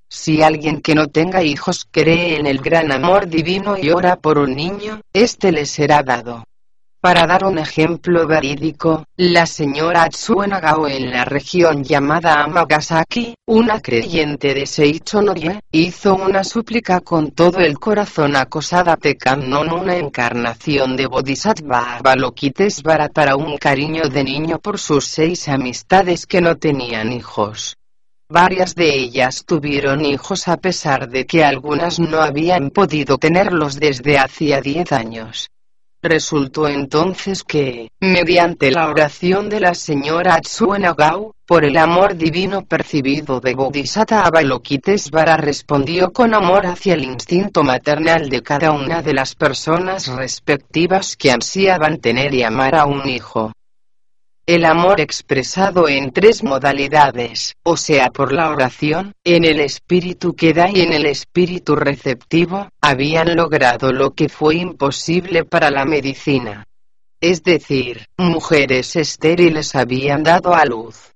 Si 0.08 0.42
alguien 0.42 0.80
que 0.80 0.94
no 0.94 1.08
tenga 1.08 1.42
hijos 1.42 1.86
cree 1.90 2.38
en 2.38 2.46
el 2.46 2.58
gran 2.58 2.92
amor 2.92 3.26
divino 3.26 3.76
y 3.76 3.90
ora 3.90 4.16
por 4.16 4.38
un 4.38 4.54
niño, 4.54 5.00
éste 5.12 5.52
le 5.52 5.66
será 5.66 6.02
dado. 6.02 6.44
Para 7.00 7.26
dar 7.26 7.44
un 7.44 7.58
ejemplo 7.58 8.26
verídico, 8.26 9.04
la 9.16 9.46
señora 9.46 10.02
Atsue 10.02 10.48
Nagao 10.48 10.88
en 10.88 11.10
la 11.10 11.24
región 11.24 11.84
llamada 11.84 12.42
Amagasaki, 12.42 13.34
una 13.46 13.80
creyente 13.80 14.54
de 14.54 14.66
Seichonoye, 14.66 15.60
hizo 15.70 16.16
una 16.16 16.42
súplica 16.42 17.00
con 17.00 17.30
todo 17.30 17.60
el 17.60 17.78
corazón 17.78 18.34
acosada 18.34 18.96
Tekannon 18.96 19.72
una 19.72 19.96
encarnación 19.96 20.96
de 20.96 21.06
Bodhisattva 21.06 21.98
Avalokitesvara 21.98 23.08
para 23.08 23.36
un 23.36 23.56
cariño 23.56 24.08
de 24.08 24.24
niño 24.24 24.58
por 24.58 24.78
sus 24.78 25.04
seis 25.04 25.48
amistades 25.48 26.26
que 26.26 26.40
no 26.40 26.56
tenían 26.56 27.12
hijos. 27.12 27.76
Varias 28.28 28.74
de 28.74 28.92
ellas 28.92 29.44
tuvieron 29.46 30.04
hijos 30.04 30.48
a 30.48 30.56
pesar 30.56 31.08
de 31.08 31.26
que 31.26 31.44
algunas 31.44 32.00
no 32.00 32.20
habían 32.20 32.70
podido 32.70 33.18
tenerlos 33.18 33.78
desde 33.78 34.18
hacía 34.18 34.60
diez 34.60 34.90
años. 34.90 35.48
Resultó 36.02 36.66
entonces 36.66 37.44
que, 37.44 37.88
mediante 38.00 38.72
la 38.72 38.88
oración 38.88 39.48
de 39.48 39.60
la 39.60 39.74
señora 39.74 40.34
Atsue 40.34 40.80
Nagao, 40.80 41.36
por 41.46 41.64
el 41.64 41.76
amor 41.76 42.16
divino 42.16 42.64
percibido 42.64 43.38
de 43.38 43.54
Bodhisattva 43.54 44.22
Avalokitesvara 44.22 45.36
respondió 45.36 46.12
con 46.12 46.34
amor 46.34 46.66
hacia 46.66 46.94
el 46.94 47.04
instinto 47.04 47.62
maternal 47.62 48.28
de 48.28 48.42
cada 48.42 48.72
una 48.72 49.02
de 49.02 49.14
las 49.14 49.36
personas 49.36 50.08
respectivas 50.08 51.16
que 51.16 51.30
ansiaban 51.30 51.98
tener 51.98 52.34
y 52.34 52.42
amar 52.42 52.74
a 52.74 52.86
un 52.86 53.08
hijo. 53.08 53.52
El 54.46 54.64
amor 54.64 55.00
expresado 55.00 55.88
en 55.88 56.12
tres 56.12 56.44
modalidades, 56.44 57.56
o 57.64 57.76
sea 57.76 58.10
por 58.10 58.32
la 58.32 58.48
oración, 58.50 59.12
en 59.24 59.44
el 59.44 59.58
espíritu 59.58 60.36
que 60.36 60.52
da 60.52 60.70
y 60.70 60.82
en 60.82 60.92
el 60.92 61.04
espíritu 61.06 61.74
receptivo, 61.74 62.68
habían 62.80 63.34
logrado 63.34 63.92
lo 63.92 64.12
que 64.12 64.28
fue 64.28 64.54
imposible 64.54 65.44
para 65.44 65.72
la 65.72 65.84
medicina. 65.84 66.64
Es 67.20 67.42
decir, 67.42 68.06
mujeres 68.16 68.94
estériles 68.94 69.74
habían 69.74 70.22
dado 70.22 70.54
a 70.54 70.64
luz. 70.64 71.15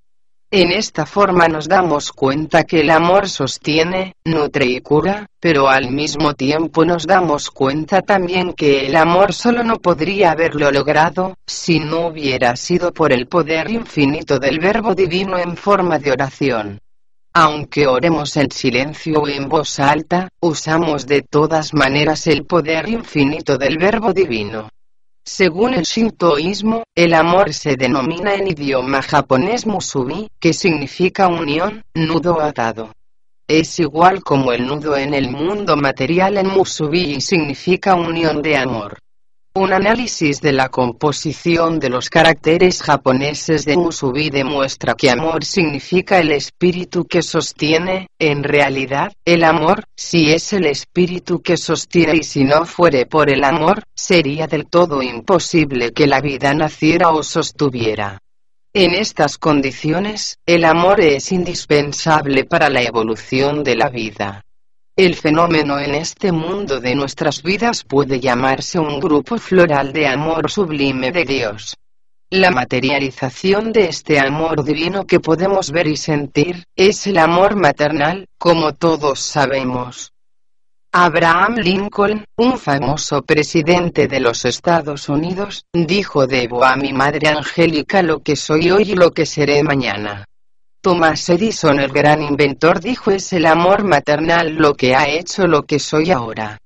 En 0.53 0.73
esta 0.73 1.07
forma 1.07 1.47
nos 1.47 1.69
damos 1.69 2.11
cuenta 2.11 2.65
que 2.65 2.81
el 2.81 2.91
amor 2.91 3.29
sostiene, 3.29 4.17
nutre 4.25 4.67
y 4.67 4.81
cura, 4.81 5.29
pero 5.39 5.69
al 5.69 5.93
mismo 5.93 6.35
tiempo 6.35 6.85
nos 6.85 7.07
damos 7.07 7.53
cuenta 7.53 8.03
también 8.03 8.55
que 8.55 8.85
el 8.87 8.97
amor 8.97 9.33
solo 9.33 9.63
no 9.63 9.77
podría 9.77 10.33
haberlo 10.33 10.73
logrado, 10.73 11.37
si 11.47 11.79
no 11.79 12.09
hubiera 12.09 12.57
sido 12.57 12.93
por 12.93 13.13
el 13.13 13.29
poder 13.29 13.71
infinito 13.71 14.41
del 14.41 14.59
Verbo 14.59 14.97
Divino 14.97 15.39
en 15.39 15.57
forma 15.57 16.01
de 16.01 16.11
oración. 16.11 16.81
Aunque 17.33 17.87
oremos 17.87 18.37
en 18.37 18.51
silencio 18.51 19.21
o 19.21 19.29
en 19.29 19.49
voz 19.49 19.79
alta, 19.79 20.31
usamos 20.41 21.07
de 21.07 21.23
todas 21.23 21.75
maneras 21.75 22.27
el 22.27 22.45
poder 22.45 22.89
infinito 22.89 23.57
del 23.57 23.79
Verbo 23.79 24.13
Divino. 24.13 24.69
Según 25.25 25.75
el 25.75 25.83
shintoísmo, 25.83 26.83
el 26.95 27.15
amor 27.15 27.53
se 27.53 27.77
denomina 27.77 28.35
en 28.35 28.49
idioma 28.49 29.03
japonés 29.03 29.67
musubi, 29.67 30.29
que 30.41 30.53
significa 30.53 31.29
unión, 31.29 31.83
nudo 31.95 32.41
atado. 32.41 32.93
Es 33.49 33.79
igual 33.81 34.23
como 34.23 34.53
el 34.53 34.67
nudo 34.67 34.97
en 34.97 35.13
el 35.13 35.31
mundo 35.31 35.77
material 35.77 36.39
en 36.39 36.49
musubi 36.49 37.17
y 37.17 37.21
significa 37.21 37.95
unión 37.95 38.43
de 38.43 38.57
amor. 38.57 38.99
Un 39.53 39.73
análisis 39.73 40.41
de 40.41 40.53
la 40.53 40.69
composición 40.69 41.81
de 41.81 41.89
los 41.89 42.09
caracteres 42.09 42.81
japoneses 42.85 43.65
de 43.65 43.77
Musubi 43.77 44.31
demuestra 44.31 44.95
que 44.95 45.11
amor 45.11 45.45
significa 45.45 46.21
el 46.21 46.31
espíritu 46.31 47.05
que 47.05 47.21
sostiene, 47.21 48.07
en 48.21 48.45
realidad, 48.45 49.13
el 49.25 49.43
amor, 49.43 49.83
si 49.97 50.31
es 50.31 50.53
el 50.53 50.67
espíritu 50.67 51.43
que 51.43 51.57
sostiene 51.57 52.19
y 52.19 52.23
si 52.23 52.45
no 52.45 52.65
fuere 52.65 53.07
por 53.07 53.29
el 53.29 53.43
amor, 53.43 53.83
sería 53.93 54.47
del 54.47 54.67
todo 54.67 55.03
imposible 55.03 55.91
que 55.91 56.07
la 56.07 56.21
vida 56.21 56.55
naciera 56.55 57.09
o 57.09 57.25
sostuviera. 57.25 58.21
En 58.73 58.95
estas 58.95 59.37
condiciones, 59.37 60.39
el 60.47 60.65
amor 60.65 61.01
es 61.01 61.33
indispensable 61.33 62.45
para 62.45 62.71
la 62.71 62.83
evolución 62.83 63.65
de 63.65 63.75
la 63.75 63.89
vida. 63.89 64.45
El 64.97 65.15
fenómeno 65.15 65.79
en 65.79 65.95
este 65.95 66.33
mundo 66.33 66.81
de 66.81 66.95
nuestras 66.95 67.43
vidas 67.43 67.85
puede 67.85 68.21
llamarse 68.21 68.79
un 68.79 69.01
grupo 69.01 69.39
floral 69.39 69.93
de 69.93 70.07
amor 70.07 70.51
sublime 70.51 71.13
de 71.13 71.25
Dios. 71.25 71.77
La 72.29 72.51
materialización 72.51 73.73
de 73.73 73.87
este 73.87 74.21
amor 74.21 74.63
divino 74.63 75.07
que 75.07 75.19
podemos 75.19 75.71
ver 75.71 75.87
y 75.87 75.97
sentir, 75.97 76.65
es 76.77 77.07
el 77.07 77.19
amor 77.19 77.57
maternal, 77.57 78.27
como 78.39 78.75
todos 78.75 79.21
sabemos. 79.21 80.13
Abraham 80.93 81.57
Lincoln, 81.59 82.25
un 82.37 82.59
famoso 82.59 83.23
presidente 83.23 84.09
de 84.09 84.19
los 84.19 84.45
Estados 84.45 85.09
Unidos, 85.09 85.65
dijo 85.73 86.27
debo 86.27 86.65
a 86.65 86.75
mi 86.75 86.93
madre 86.93 87.29
angélica 87.29 88.03
lo 88.03 88.19
que 88.21 88.35
soy 88.35 88.73
hoy 88.73 88.91
y 88.91 88.97
lo 88.97 89.13
que 89.13 89.25
seré 89.25 89.63
mañana. 89.63 90.25
Thomas 90.83 91.29
Edison 91.29 91.79
el 91.79 91.93
gran 91.93 92.23
inventor 92.23 92.81
dijo 92.81 93.11
es 93.11 93.35
el 93.35 93.45
amor 93.45 93.85
maternal 93.85 94.55
lo 94.55 94.75
que 94.75 94.95
ha 94.95 95.11
hecho 95.11 95.47
lo 95.47 95.65
que 95.65 95.79
soy 95.79 96.11
ahora. 96.11 96.57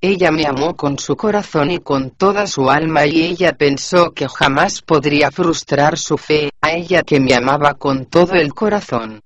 Ella 0.00 0.30
me 0.30 0.46
amó 0.46 0.74
con 0.74 0.98
su 0.98 1.16
corazón 1.16 1.70
y 1.70 1.78
con 1.80 2.12
toda 2.12 2.46
su 2.46 2.70
alma 2.70 3.04
y 3.04 3.20
ella 3.20 3.52
pensó 3.52 4.12
que 4.12 4.26
jamás 4.26 4.80
podría 4.80 5.30
frustrar 5.30 5.98
su 5.98 6.16
fe, 6.16 6.48
a 6.62 6.70
ella 6.70 7.02
que 7.02 7.20
me 7.20 7.34
amaba 7.34 7.74
con 7.74 8.06
todo 8.06 8.36
el 8.36 8.54
corazón. 8.54 9.20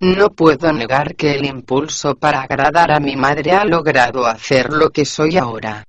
No 0.00 0.30
puedo 0.30 0.72
negar 0.72 1.14
que 1.14 1.34
el 1.34 1.44
impulso 1.44 2.14
para 2.14 2.40
agradar 2.40 2.92
a 2.92 2.98
mi 2.98 3.14
madre 3.14 3.52
ha 3.52 3.66
logrado 3.66 4.26
hacer 4.26 4.72
lo 4.72 4.88
que 4.88 5.04
soy 5.04 5.36
ahora. 5.36 5.84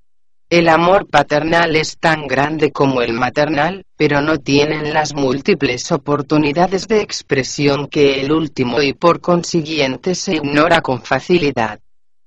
El 0.54 0.70
amor 0.70 1.08
paternal 1.08 1.76
es 1.76 1.98
tan 1.98 2.28
grande 2.28 2.72
como 2.72 3.02
el 3.02 3.14
maternal, 3.14 3.88
pero 3.98 4.22
no 4.22 4.38
tienen 4.38 4.94
las 4.94 5.16
múltiples 5.16 5.92
oportunidades 5.92 6.88
de 6.88 7.02
expresión 7.02 7.88
que 7.88 8.22
el 8.22 8.32
último 8.32 8.80
y 8.80 8.94
por 8.94 9.20
consiguiente 9.20 10.14
se 10.14 10.36
ignora 10.36 10.82
con 10.82 11.02
facilidad. 11.02 11.80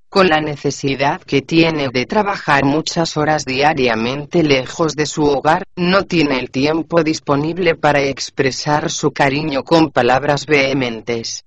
con 0.09 0.27
la 0.29 0.41
necesidad 0.41 1.21
que 1.21 1.43
tiene 1.43 1.89
de 1.89 2.05
trabajar 2.05 2.65
muchas 2.65 3.17
horas 3.17 3.45
diariamente 3.45 4.43
lejos 4.43 4.97
de 4.97 5.07
su 5.07 5.23
hogar, 5.25 5.63
no 5.77 6.03
tiene 6.03 6.41
el 6.41 6.51
tiempo 6.51 7.05
disponible 7.05 7.77
para 7.77 8.01
expresar 8.03 8.91
su 8.91 9.13
cariño 9.13 9.63
con 9.63 9.93
palabras 9.93 10.47
vehementes. 10.47 11.45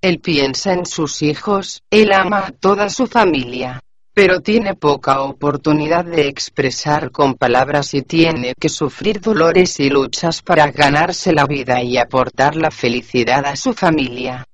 Él 0.00 0.18
piensa 0.20 0.72
en 0.72 0.86
sus 0.86 1.20
hijos, 1.20 1.82
él 1.90 2.10
ama 2.10 2.46
a 2.46 2.52
toda 2.52 2.88
su 2.88 3.06
familia, 3.06 3.82
pero 4.14 4.40
tiene 4.40 4.74
poca 4.74 5.22
oportunidad 5.22 6.04
de 6.04 6.28
expresar 6.28 7.10
con 7.10 7.34
palabras 7.34 7.94
y 7.94 8.02
tiene 8.02 8.54
que 8.58 8.68
sufrir 8.68 9.20
dolores 9.20 9.80
y 9.80 9.88
luchas 9.88 10.42
para 10.42 10.70
ganarse 10.70 11.32
la 11.32 11.46
vida 11.46 11.82
y 11.82 11.96
aportar 11.96 12.56
la 12.56 12.70
felicidad 12.70 13.46
a 13.46 13.56
su 13.56 13.72
familia. 13.72 14.44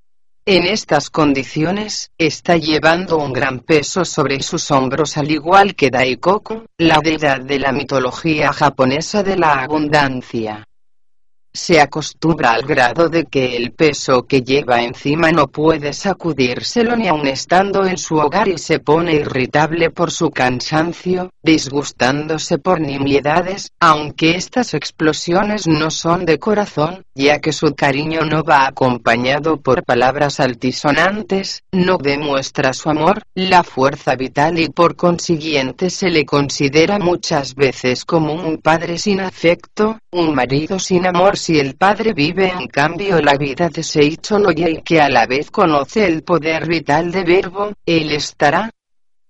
En 0.47 0.65
estas 0.65 1.11
condiciones, 1.11 2.11
está 2.17 2.57
llevando 2.57 3.19
un 3.19 3.33
gran 3.33 3.61
peso 3.61 4.05
sobre 4.05 4.41
sus 4.43 4.71
hombros 4.71 5.19
al 5.19 5.31
igual 5.31 5.75
que 5.75 5.91
Daikoku, 5.91 6.65
la 6.79 7.01
deidad 7.03 7.41
de 7.41 7.59
la 7.59 7.73
mitología 7.73 8.53
japonesa 8.53 9.23
de 9.23 9.37
la 9.37 9.63
abundancia 9.63 10.65
se 11.59 11.81
acostumbra 11.81 12.53
al 12.53 12.63
grado 12.63 13.09
de 13.09 13.25
que 13.25 13.57
el 13.57 13.73
peso 13.73 14.23
que 14.23 14.43
lleva 14.43 14.83
encima 14.83 15.33
no 15.33 15.49
puede 15.49 15.93
sacudírselo 15.93 16.97
ni 16.97 17.09
aun 17.09 17.27
estando 17.27 17.85
en 17.85 17.99
su 17.99 18.17
hogar 18.17 18.47
y 18.49 18.59
se 18.59 18.79
pone 18.79 19.15
irritable 19.15 19.91
por 19.91 20.13
su 20.13 20.31
cansancio, 20.31 21.31
disgustándose 21.43 22.59
por 22.59 22.81
nimiedades, 22.81 23.73
aunque 23.81 24.37
estas 24.37 24.73
explosiones 24.73 25.67
no 25.67 25.91
son 25.91 26.25
de 26.25 26.39
corazón, 26.39 27.05
ya 27.15 27.41
que 27.41 27.53
su 27.53 27.75
cariño 27.75 28.21
no 28.21 28.45
va 28.45 28.67
acompañado 28.67 29.61
por 29.61 29.85
palabras 29.85 30.39
altisonantes, 30.39 31.65
no 31.73 31.99
demuestra 31.99 32.73
su 32.73 32.89
amor, 32.89 33.23
la 33.35 33.65
fuerza 33.65 34.15
vital 34.15 34.61
y 34.61 34.69
por 34.69 34.95
consiguiente 34.95 35.91
se 35.91 36.09
le 36.09 36.25
considera 36.25 37.01
muchas 37.01 37.57
veces 37.57 38.05
como 38.05 38.35
un 38.35 38.59
padre 38.59 38.97
sin 38.99 39.21
afecto, 39.21 39.99
un 40.13 40.35
marido 40.35 40.79
sin 40.79 41.05
amor 41.05 41.37
si 41.49 41.59
el 41.59 41.77
padre 41.77 42.13
vive 42.13 42.49
en 42.49 42.67
cambio 42.67 43.23
la 43.23 43.35
vida 43.39 43.71
de 43.71 43.83
Seicho 43.83 44.39
Noya 44.39 44.69
y 44.69 44.83
que 44.83 45.01
a 45.01 45.09
la 45.09 45.25
vez 45.25 45.51
conoce 45.51 46.05
el 46.05 46.23
poder 46.23 46.69
vital 46.69 47.11
de 47.11 47.25
verbo, 47.25 47.73
él 47.87 48.13
estará 48.13 48.71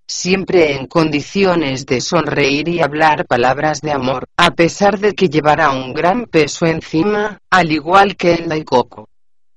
siempre 0.05 0.75
en 0.75 0.87
condiciones 0.87 1.85
de 1.85 2.01
sonreír 2.01 2.67
y 2.67 2.81
hablar 2.81 3.25
palabras 3.25 3.79
de 3.79 3.93
amor, 3.93 4.25
a 4.35 4.51
pesar 4.51 4.99
de 4.99 5.13
que 5.13 5.29
llevará 5.29 5.71
un 5.71 5.93
gran 5.93 6.25
peso 6.25 6.65
encima, 6.65 7.39
al 7.49 7.71
igual 7.71 8.17
que 8.17 8.33
el 8.33 8.49
Daikoku. 8.49 9.05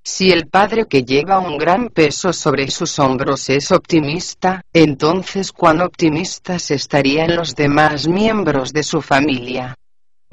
Si 0.04 0.30
el 0.30 0.46
padre 0.46 0.86
que 0.86 1.02
lleva 1.02 1.40
un 1.40 1.58
gran 1.58 1.88
peso 1.88 2.32
sobre 2.32 2.70
sus 2.70 2.96
hombros 3.00 3.50
es 3.50 3.72
optimista, 3.72 4.62
entonces 4.72 5.50
cuán 5.50 5.80
optimistas 5.80 6.70
estarían 6.70 7.34
los 7.34 7.56
demás 7.56 8.06
miembros 8.06 8.72
de 8.72 8.84
su 8.84 9.02
familia. 9.02 9.74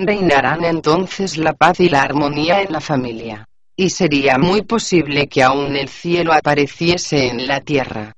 Reinarán 0.01 0.63
entonces 0.63 1.37
la 1.37 1.51
paz 1.51 1.81
y 1.81 1.89
la 1.89 2.01
armonía 2.01 2.61
en 2.61 2.71
la 2.71 2.79
familia. 2.79 3.43
Y 3.75 3.89
sería 3.89 4.37
muy 4.37 4.61
posible 4.61 5.27
que 5.27 5.43
aún 5.43 5.75
el 5.75 5.89
cielo 5.89 6.31
apareciese 6.31 7.27
en 7.27 7.45
la 7.45 7.59
tierra. 7.59 8.13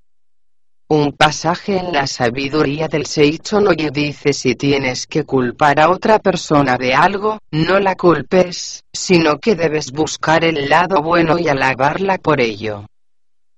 Un 0.89 1.13
pasaje 1.13 1.77
en 1.77 1.91
la 1.91 2.05
sabiduría 2.05 2.87
del 2.87 3.07
Seicho 3.07 3.59
Noye 3.59 3.89
dice 3.89 4.31
si 4.31 4.53
tienes 4.53 5.07
que 5.07 5.23
culpar 5.23 5.79
a 5.79 5.89
otra 5.89 6.19
persona 6.19 6.77
de 6.77 6.93
algo, 6.93 7.39
no 7.49 7.79
la 7.79 7.95
culpes, 7.95 8.83
sino 8.93 9.39
que 9.39 9.55
debes 9.55 9.91
buscar 9.91 10.43
el 10.43 10.69
lado 10.69 11.01
bueno 11.01 11.39
y 11.39 11.47
alabarla 11.47 12.19
por 12.19 12.41
ello. 12.41 12.85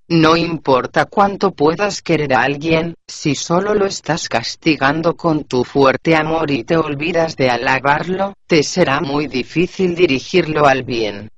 No 0.09 0.35
importa 0.35 1.05
cuánto 1.05 1.51
puedas 1.51 2.01
querer 2.01 2.33
a 2.33 2.43
alguien, 2.43 2.95
si 3.07 3.35
solo 3.35 3.73
lo 3.73 3.85
estás 3.85 4.27
castigando 4.27 5.15
con 5.15 5.45
tu 5.45 5.63
fuerte 5.63 6.15
amor 6.15 6.51
y 6.51 6.65
te 6.65 6.75
olvidas 6.75 7.37
de 7.37 7.49
alabarlo, 7.49 8.33
te 8.45 8.63
será 8.63 8.99
muy 8.99 9.27
difícil 9.27 9.95
dirigirlo 9.95 10.65
al 10.65 10.83
bien. 10.83 11.29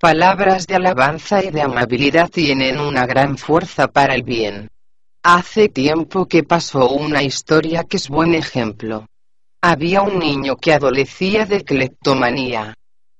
Palabras 0.00 0.66
de 0.66 0.76
alabanza 0.76 1.44
y 1.44 1.50
de 1.50 1.60
amabilidad 1.60 2.30
tienen 2.30 2.80
una 2.80 3.06
gran 3.06 3.36
fuerza 3.36 3.88
para 3.88 4.14
el 4.14 4.22
bien. 4.22 4.70
Hace 5.22 5.68
tiempo 5.68 6.26
que 6.26 6.42
pasó 6.42 6.88
una 6.88 7.22
historia 7.22 7.84
que 7.84 7.98
es 7.98 8.08
buen 8.08 8.34
ejemplo. 8.34 9.06
Había 9.60 10.02
un 10.02 10.18
niño 10.18 10.56
que 10.56 10.72
adolecía 10.72 11.44
de 11.44 11.64
cleptomanía. 11.64 12.75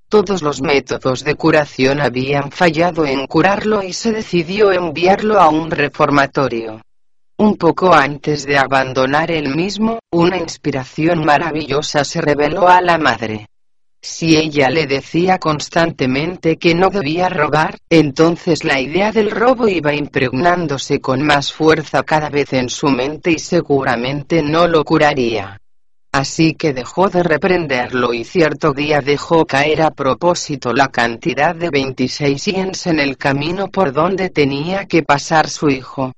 Todos 0.09 0.41
los 0.41 0.63
métodos 0.63 1.25
de 1.25 1.35
curación 1.35 2.01
habían 2.01 2.53
fallado 2.53 3.05
en 3.05 3.27
curarlo 3.27 3.83
y 3.83 3.93
se 3.93 4.13
decidió 4.13 4.71
enviarlo 4.71 5.41
a 5.41 5.49
un 5.49 5.69
reformatorio. 5.69 6.81
Un 7.39 7.57
poco 7.57 7.93
antes 7.93 8.47
de 8.47 8.57
abandonar 8.57 9.33
el 9.33 9.55
mismo, 9.55 9.99
una 10.13 10.37
inspiración 10.37 11.25
maravillosa 11.25 12.05
se 12.05 12.21
reveló 12.21 12.69
a 12.69 12.81
la 12.81 12.99
madre. 12.99 13.47
Si 14.01 14.37
ella 14.37 14.71
le 14.71 14.87
decía 14.87 15.39
constantemente 15.39 16.57
que 16.57 16.77
no 16.77 16.89
debía 16.89 17.29
robar, 17.29 17.77
entonces 17.91 18.63
la 18.63 18.81
idea 18.81 19.11
del 19.11 19.33
robo 19.33 19.67
iba 19.67 19.93
impregnándose 19.93 21.01
con 21.01 21.27
más 21.27 21.53
fuerza 21.53 22.05
cada 22.05 22.31
vez 22.31 22.53
en 22.53 22.69
su 22.69 22.87
mente 22.87 23.33
y 23.33 23.41
seguramente 23.41 24.41
no 24.41 24.69
lo 24.69 24.85
curaría. 24.85 25.59
Así 26.19 26.55
que 26.55 26.73
dejó 26.73 27.11
de 27.11 27.23
reprenderlo 27.23 28.14
y 28.14 28.25
cierto 28.25 28.73
día 28.73 29.03
dejó 29.03 29.45
caer 29.45 29.83
a 29.83 29.91
propósito 29.91 30.73
la 30.73 30.89
cantidad 30.89 31.55
de 31.55 31.69
26 31.69 32.43
yens 32.43 32.87
en 32.87 33.01
el 33.01 33.19
camino 33.19 33.69
por 33.69 33.93
donde 33.93 34.31
tenía 34.31 34.87
que 34.87 35.03
pasar 35.03 35.51
su 35.51 35.69
hijo. 35.69 36.14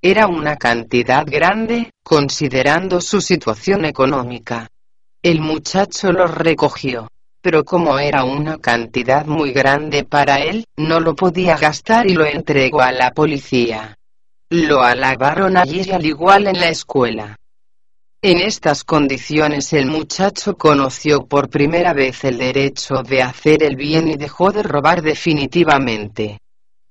Era 0.00 0.28
una 0.28 0.54
cantidad 0.54 1.26
grande, 1.26 1.90
considerando 2.04 3.00
su 3.00 3.20
situación 3.20 3.84
económica. 3.86 4.68
El 5.20 5.40
muchacho 5.40 6.12
lo 6.12 6.28
recogió. 6.28 7.08
Pero 7.42 7.64
como 7.64 7.98
era 7.98 8.22
una 8.22 8.56
cantidad 8.58 9.26
muy 9.26 9.50
grande 9.50 10.04
para 10.04 10.36
él, 10.36 10.64
no 10.76 11.00
lo 11.00 11.16
podía 11.16 11.56
gastar 11.56 12.08
y 12.08 12.14
lo 12.14 12.24
entregó 12.24 12.82
a 12.82 12.92
la 12.92 13.10
policía. 13.10 13.96
Lo 14.48 14.84
alabaron 14.84 15.56
allí 15.56 15.82
y 15.84 15.90
al 15.90 16.06
igual 16.06 16.46
en 16.46 16.60
la 16.60 16.68
escuela. 16.68 17.39
En 18.22 18.36
estas 18.36 18.84
condiciones 18.84 19.72
el 19.72 19.86
muchacho 19.86 20.54
conoció 20.54 21.24
por 21.24 21.48
primera 21.48 21.94
vez 21.94 22.22
el 22.24 22.36
derecho 22.36 22.96
de 23.02 23.22
hacer 23.22 23.62
el 23.62 23.76
bien 23.76 24.08
y 24.08 24.16
dejó 24.16 24.52
de 24.52 24.62
robar 24.62 25.00
definitivamente. 25.00 26.38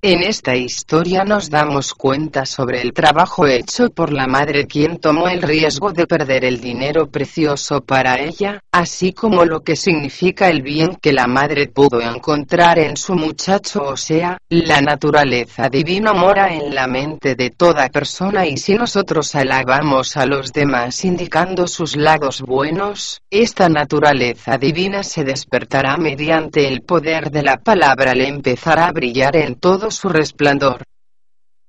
En 0.02 0.24
esta 0.24 0.56
historia 0.56 1.26
nos 1.26 1.50
damos 1.50 1.94
cuenta 1.94 2.46
sobre 2.46 2.82
el 2.82 2.94
trabajo 2.94 3.46
hecho 3.46 3.90
por 3.90 4.14
la 4.14 4.28
madre 4.28 4.66
quien 4.66 4.98
tomó 4.98 5.28
el 5.28 5.42
riesgo 5.42 5.92
de 5.92 6.08
perder 6.08 6.46
el 6.46 6.62
dinero 6.62 7.08
precioso 7.08 7.82
para 7.82 8.18
ella, 8.18 8.62
así 8.72 9.12
como 9.12 9.44
lo 9.44 9.60
que 9.60 9.76
significa 9.76 10.48
el 10.48 10.62
bien 10.62 10.96
que 11.02 11.12
la 11.12 11.28
madre 11.28 11.68
pudo 11.68 12.00
encontrar 12.00 12.80
en 12.80 12.96
su 12.96 13.14
muchacho 13.14 13.84
o 13.84 13.98
sea, 13.98 14.38
la 14.48 14.80
naturaleza 14.80 15.68
divina 15.68 16.14
mora 16.14 16.54
en 16.54 16.74
la 16.74 16.88
mente 16.88 17.36
de 17.36 17.50
toda 17.50 17.90
persona 17.90 18.48
y 18.48 18.56
si 18.56 18.76
nosotros 18.76 19.36
alabamos 19.36 20.16
a 20.16 20.26
los 20.26 20.54
demás 20.54 21.04
indicando 21.04 21.68
sus 21.68 21.98
lados 21.98 22.42
buenos, 22.42 23.22
esta 23.30 23.68
naturaleza 23.68 24.58
divina 24.58 25.04
se 25.04 25.26
despertará 25.26 25.98
mediante 25.98 26.70
el 26.70 26.84
poder 26.84 27.32
de 27.32 27.44
la 27.44 27.58
palabra 27.58 28.16
le 28.16 28.30
empezará 28.30 28.88
a 28.88 28.94
brillar 28.94 29.36
en 29.36 29.56
todo 29.56 29.89
su 29.92 30.10
resplandor. 30.10 30.84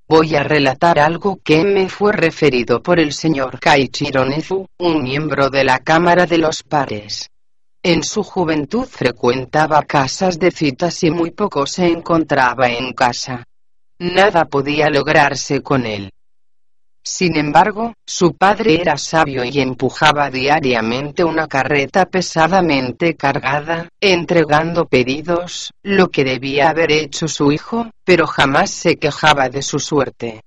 Voy 0.08 0.34
a 0.34 0.42
relatar 0.42 0.98
algo 0.98 1.40
que 1.42 1.64
me 1.64 1.88
fue 1.88 2.12
referido 2.12 2.82
por 2.82 2.98
el 2.98 3.12
señor 3.12 3.60
Kaichiro 3.60 4.24
Nezu, 4.24 4.66
un 4.78 5.02
miembro 5.02 5.50
de 5.50 5.62
la 5.62 5.78
Cámara 5.78 6.26
de 6.26 6.38
los 6.38 6.62
Pares. 6.62 7.28
En 7.82 8.02
su 8.02 8.22
juventud 8.22 8.86
frecuentaba 8.86 9.82
casas 9.84 10.38
de 10.38 10.50
citas 10.50 11.02
y 11.02 11.10
muy 11.10 11.30
poco 11.30 11.66
se 11.66 11.86
encontraba 11.86 12.68
en 12.68 12.92
casa. 12.92 13.44
Nada 14.00 14.46
podía 14.46 14.90
lograrse 14.90 15.62
con 15.62 15.86
él. 15.86 16.10
Sin 17.02 17.36
embargo, 17.36 17.94
su 18.06 18.34
padre 18.34 18.80
era 18.80 18.98
sabio 18.98 19.42
y 19.44 19.60
empujaba 19.60 20.30
diariamente 20.30 21.24
una 21.24 21.46
carreta 21.46 22.06
pesadamente 22.06 23.16
cargada, 23.16 23.88
entregando 24.00 24.86
pedidos, 24.86 25.72
lo 25.82 26.10
que 26.10 26.24
debía 26.24 26.68
haber 26.68 26.92
hecho 26.92 27.26
su 27.26 27.52
hijo, 27.52 27.90
pero 28.04 28.26
jamás 28.26 28.70
se 28.70 28.96
quejaba 28.96 29.48
de 29.48 29.62
su 29.62 29.78
suerte. 29.78 30.42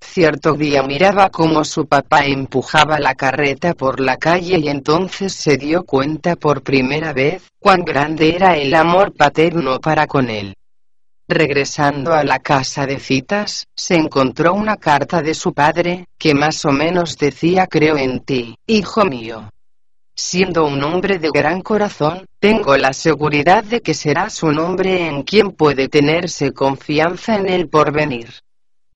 Cierto 0.00 0.52
día 0.52 0.82
miraba 0.82 1.30
cómo 1.30 1.64
su 1.64 1.86
papá 1.86 2.26
empujaba 2.26 2.98
la 2.98 3.14
carreta 3.14 3.74
por 3.74 3.98
la 4.00 4.16
calle 4.16 4.58
y 4.58 4.68
entonces 4.68 5.32
se 5.32 5.56
dio 5.56 5.84
cuenta 5.84 6.36
por 6.36 6.62
primera 6.62 7.12
vez 7.12 7.42
cuán 7.58 7.84
grande 7.84 8.34
era 8.34 8.56
el 8.56 8.74
amor 8.74 9.14
paterno 9.14 9.80
para 9.80 10.06
con 10.06 10.30
él. 10.30 10.55
Regresando 11.28 12.12
a 12.12 12.22
la 12.22 12.38
casa 12.38 12.86
de 12.86 13.00
citas, 13.00 13.66
se 13.74 13.96
encontró 13.96 14.54
una 14.54 14.76
carta 14.76 15.22
de 15.22 15.34
su 15.34 15.52
padre, 15.52 16.06
que 16.16 16.34
más 16.34 16.64
o 16.64 16.70
menos 16.70 17.18
decía 17.18 17.66
creo 17.66 17.96
en 17.96 18.20
ti, 18.20 18.56
hijo 18.66 19.04
mío. 19.04 19.50
Siendo 20.14 20.64
un 20.64 20.84
hombre 20.84 21.18
de 21.18 21.30
gran 21.34 21.62
corazón, 21.62 22.26
tengo 22.38 22.76
la 22.76 22.92
seguridad 22.92 23.64
de 23.64 23.80
que 23.80 23.92
serás 23.92 24.44
un 24.44 24.60
hombre 24.60 25.08
en 25.08 25.24
quien 25.24 25.50
puede 25.50 25.88
tenerse 25.88 26.52
confianza 26.52 27.34
en 27.34 27.48
el 27.48 27.68
porvenir. 27.68 28.28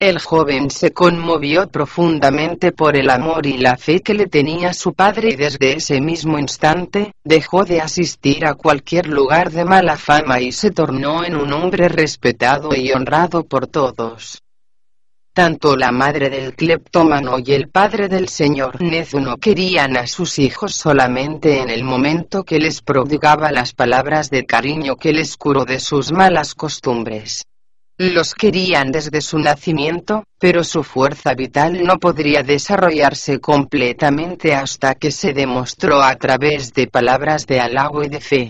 El 0.01 0.17
joven 0.17 0.71
se 0.71 0.93
conmovió 0.93 1.69
profundamente 1.69 2.71
por 2.71 2.97
el 2.97 3.07
amor 3.11 3.45
y 3.45 3.59
la 3.59 3.77
fe 3.77 3.99
que 3.99 4.15
le 4.15 4.25
tenía 4.25 4.73
su 4.73 4.95
padre 4.95 5.29
y 5.33 5.35
desde 5.35 5.73
ese 5.73 6.01
mismo 6.01 6.39
instante, 6.39 7.13
dejó 7.23 7.65
de 7.65 7.81
asistir 7.81 8.47
a 8.47 8.55
cualquier 8.55 9.05
lugar 9.05 9.51
de 9.51 9.63
mala 9.63 9.97
fama 9.97 10.41
y 10.41 10.53
se 10.53 10.71
tornó 10.71 11.23
en 11.23 11.35
un 11.35 11.53
hombre 11.53 11.87
respetado 11.87 12.75
y 12.75 12.91
honrado 12.91 13.43
por 13.43 13.67
todos. 13.67 14.41
Tanto 15.33 15.77
la 15.77 15.91
madre 15.91 16.31
del 16.31 16.55
cleptómano 16.55 17.37
y 17.37 17.51
el 17.53 17.69
padre 17.69 18.07
del 18.07 18.27
señor 18.27 18.81
Nezu 18.81 19.19
no 19.19 19.37
querían 19.37 19.97
a 19.97 20.07
sus 20.07 20.39
hijos 20.39 20.73
solamente 20.73 21.59
en 21.61 21.69
el 21.69 21.83
momento 21.83 22.43
que 22.43 22.57
les 22.57 22.81
prodigaba 22.81 23.51
las 23.51 23.73
palabras 23.73 24.31
de 24.31 24.47
cariño 24.47 24.95
que 24.95 25.13
les 25.13 25.37
curó 25.37 25.63
de 25.63 25.79
sus 25.79 26.11
malas 26.11 26.55
costumbres. 26.55 27.45
Los 28.01 28.33
querían 28.33 28.91
desde 28.91 29.21
su 29.21 29.37
nacimiento, 29.37 30.23
pero 30.39 30.63
su 30.63 30.83
fuerza 30.83 31.35
vital 31.35 31.83
no 31.83 31.99
podría 31.99 32.41
desarrollarse 32.41 33.39
completamente 33.39 34.55
hasta 34.55 34.95
que 34.95 35.11
se 35.11 35.33
demostró 35.33 36.01
a 36.01 36.15
través 36.15 36.73
de 36.73 36.87
palabras 36.87 37.45
de 37.45 37.59
halago 37.59 38.03
y 38.03 38.09
de 38.09 38.19
fe. 38.19 38.49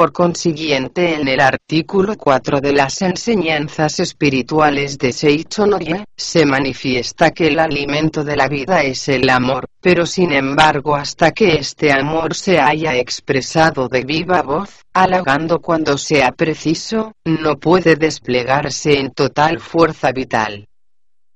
Por 0.00 0.12
consiguiente 0.12 1.16
en 1.16 1.28
el 1.28 1.40
artículo 1.40 2.16
4 2.16 2.62
de 2.62 2.72
las 2.72 3.02
enseñanzas 3.02 4.00
espirituales 4.00 4.96
de 4.96 5.12
Seicho 5.12 5.66
Noye, 5.66 6.06
se 6.16 6.46
manifiesta 6.46 7.32
que 7.32 7.48
el 7.48 7.58
alimento 7.58 8.24
de 8.24 8.34
la 8.34 8.48
vida 8.48 8.82
es 8.82 9.10
el 9.10 9.28
amor, 9.28 9.66
pero 9.78 10.06
sin 10.06 10.32
embargo 10.32 10.96
hasta 10.96 11.32
que 11.32 11.56
este 11.56 11.92
amor 11.92 12.34
se 12.34 12.58
haya 12.58 12.96
expresado 12.96 13.90
de 13.90 14.02
viva 14.04 14.40
voz, 14.40 14.70
halagando 14.94 15.60
cuando 15.60 15.98
sea 15.98 16.32
preciso, 16.32 17.12
no 17.26 17.58
puede 17.58 17.96
desplegarse 17.96 18.98
en 18.98 19.10
total 19.10 19.60
fuerza 19.60 20.12
vital. 20.12 20.66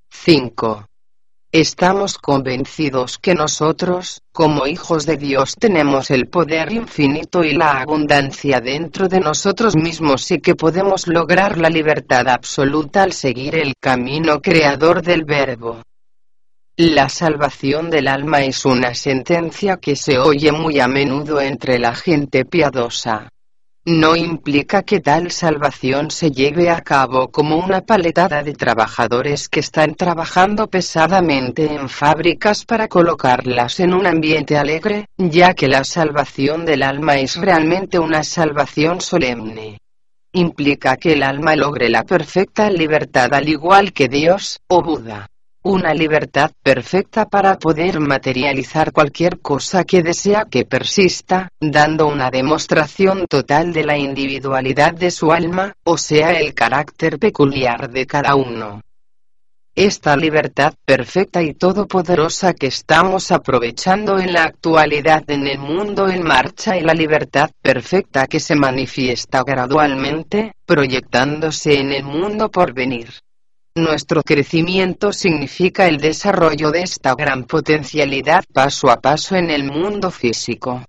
5. 0.09 0.87
Estamos 1.57 2.19
convencidos 2.19 3.17
que 3.19 3.37
nosotros, 3.37 4.23
como 4.33 4.67
hijos 4.67 5.07
de 5.07 5.17
Dios, 5.17 5.55
tenemos 5.55 6.11
el 6.11 6.27
poder 6.27 6.73
infinito 6.73 7.45
y 7.45 7.53
la 7.53 7.81
abundancia 7.81 8.61
dentro 8.61 9.07
de 9.07 9.21
nosotros 9.21 9.77
mismos 9.77 10.29
y 10.33 10.41
que 10.41 10.57
podemos 10.57 11.07
lograr 11.07 11.57
la 11.57 11.71
libertad 11.71 12.27
absoluta 12.27 13.05
al 13.05 13.13
seguir 13.13 13.55
el 13.55 13.75
camino 13.81 14.43
creador 14.43 15.01
del 15.01 15.25
Verbo. 15.25 15.81
La 16.77 17.09
salvación 17.09 17.89
del 17.89 18.09
alma 18.09 18.43
es 18.43 18.65
una 18.65 18.93
sentencia 18.93 19.77
que 19.77 19.95
se 19.95 20.19
oye 20.19 20.51
muy 20.51 20.81
a 20.81 20.89
menudo 20.89 21.41
entre 21.41 21.79
la 21.79 21.95
gente 21.95 22.45
piadosa 22.45 23.29
no 23.87 24.16
implica 24.16 24.82
que 24.82 25.01
tal 25.01 25.30
salvación 25.30 26.11
se 26.11 26.30
lleve 26.30 26.70
a 26.70 26.80
cabo 26.80 27.30
como 27.30 27.57
una 27.57 27.82
paletada 27.82 28.43
de 28.43 28.55
trabajadores 28.55 29.51
que 29.51 29.61
están 29.61 29.95
trabajando 29.95 30.68
pesadamente 30.68 31.74
en 31.74 31.91
fábricas 31.91 32.64
para 32.64 32.89
colocarlas 32.89 33.80
en 33.80 33.93
un 33.93 34.07
ambiente 34.07 34.57
alegre, 34.57 35.09
ya 35.18 35.53
que 35.53 35.68
la 35.68 35.85
salvación 35.85 36.64
del 36.64 36.82
alma 36.82 37.16
es 37.16 37.37
realmente 37.37 37.99
una 37.99 38.22
salvación 38.22 39.03
solemne. 39.03 39.78
Implica 40.32 40.97
que 40.97 41.12
el 41.12 41.22
alma 41.22 41.55
logre 41.55 41.91
la 41.91 42.05
perfecta 42.05 42.70
libertad 42.70 43.35
al 43.35 43.49
igual 43.49 43.93
que 43.93 44.09
Dios, 44.09 44.61
o 44.66 44.82
Buda 44.82 45.28
una 45.65 45.95
libertad 45.95 46.53
perfecta 46.62 47.25
para 47.25 47.59
poder 47.59 47.99
materializar 47.99 48.93
cualquier 48.93 49.41
cosa 49.41 49.85
que 49.85 50.03
desea 50.03 50.45
que 50.45 50.67
persista, 50.67 51.49
dando 51.59 52.07
una 52.07 52.31
demostración 52.31 53.27
total 53.27 53.73
de 53.73 53.83
la 53.83 53.97
individualidad 53.97 54.93
de 54.93 55.11
su 55.11 55.33
alma, 55.33 55.73
o 55.83 55.97
sea 55.97 56.39
el 56.39 56.53
carácter 56.53 57.19
peculiar 57.19 57.91
de 57.91 58.07
cada 58.07 58.35
uno. 58.35 58.83
Esta 59.75 60.17
libertad 60.19 60.75
perfecta 60.85 61.43
y 61.43 61.55
todopoderosa 61.55 62.53
que 62.53 62.67
estamos 62.67 63.33
aprovechando 63.33 64.19
en 64.19 64.35
la 64.35 64.45
actualidad 64.45 65.25
en 65.29 65.47
el 65.47 65.59
mundo 65.59 66.09
en 66.09 66.23
marcha 66.23 66.77
y 66.77 66.83
la 66.83 66.93
libertad 66.93 67.51
perfecta 67.62 68.27
que 68.27 68.39
se 68.39 68.55
manifiesta 68.55 69.43
gradualmente, 69.43 70.53
proyectándose 70.67 71.81
en 71.81 71.91
el 71.91 72.05
mundo 72.05 72.51
por 72.51 72.75
venir. 72.75 73.24
Nuestro 73.77 74.22
crecimiento 74.22 75.12
significa 75.12 75.89
el 75.89 75.97
desarrollo 75.97 76.70
de 76.70 76.83
esta 76.83 77.12
gran 77.16 77.43
potencialidad 77.43 78.45
paso 78.53 78.89
a 78.89 79.01
paso 79.01 79.35
en 79.35 79.51
el 79.51 79.64
mundo 79.64 80.12
físico. 80.12 80.85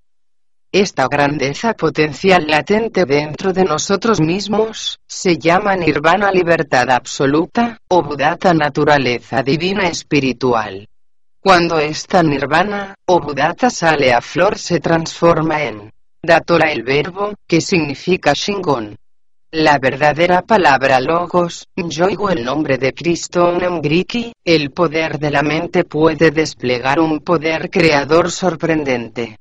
Esta 0.72 1.08
grandeza 1.08 1.74
potencial 1.74 2.46
latente 2.46 3.06
dentro 3.06 3.54
de 3.54 3.64
nosotros 3.64 4.22
mismos, 4.22 5.00
se 5.08 5.36
llama 5.40 5.76
nirvana 5.76 6.32
libertad 6.32 6.92
absoluta, 6.92 7.80
o 7.88 8.04
budata 8.04 8.54
naturaleza 8.54 9.42
divina 9.42 9.88
espiritual. 9.88 10.88
Cuando 11.40 11.80
esta 11.80 12.22
nirvana, 12.22 12.94
o 13.08 13.20
budata 13.20 13.72
sale 13.72 14.14
a 14.14 14.22
flor 14.22 14.60
se 14.60 14.80
transforma 14.80 15.64
en 15.64 15.90
datora 16.22 16.72
el 16.72 16.84
verbo, 16.84 17.34
que 17.48 17.62
significa 17.62 18.34
shingon, 18.34 18.96
la 19.56 19.80
verdadera 19.80 20.42
palabra 20.42 21.00
logos, 21.00 21.70
yo 21.78 22.08
oigo 22.08 22.30
el 22.30 22.44
nombre 22.44 22.78
de 22.78 22.94
Cristo 22.94 23.58
Griki, 23.82 24.34
el 24.44 24.72
poder 24.72 25.18
de 25.18 25.32
la 25.32 25.44
mente 25.44 25.86
puede 25.86 26.32
desplegar 26.32 27.00
un 27.00 27.22
poder 27.22 27.70
creador 27.70 28.32
sorprendente. 28.32 29.38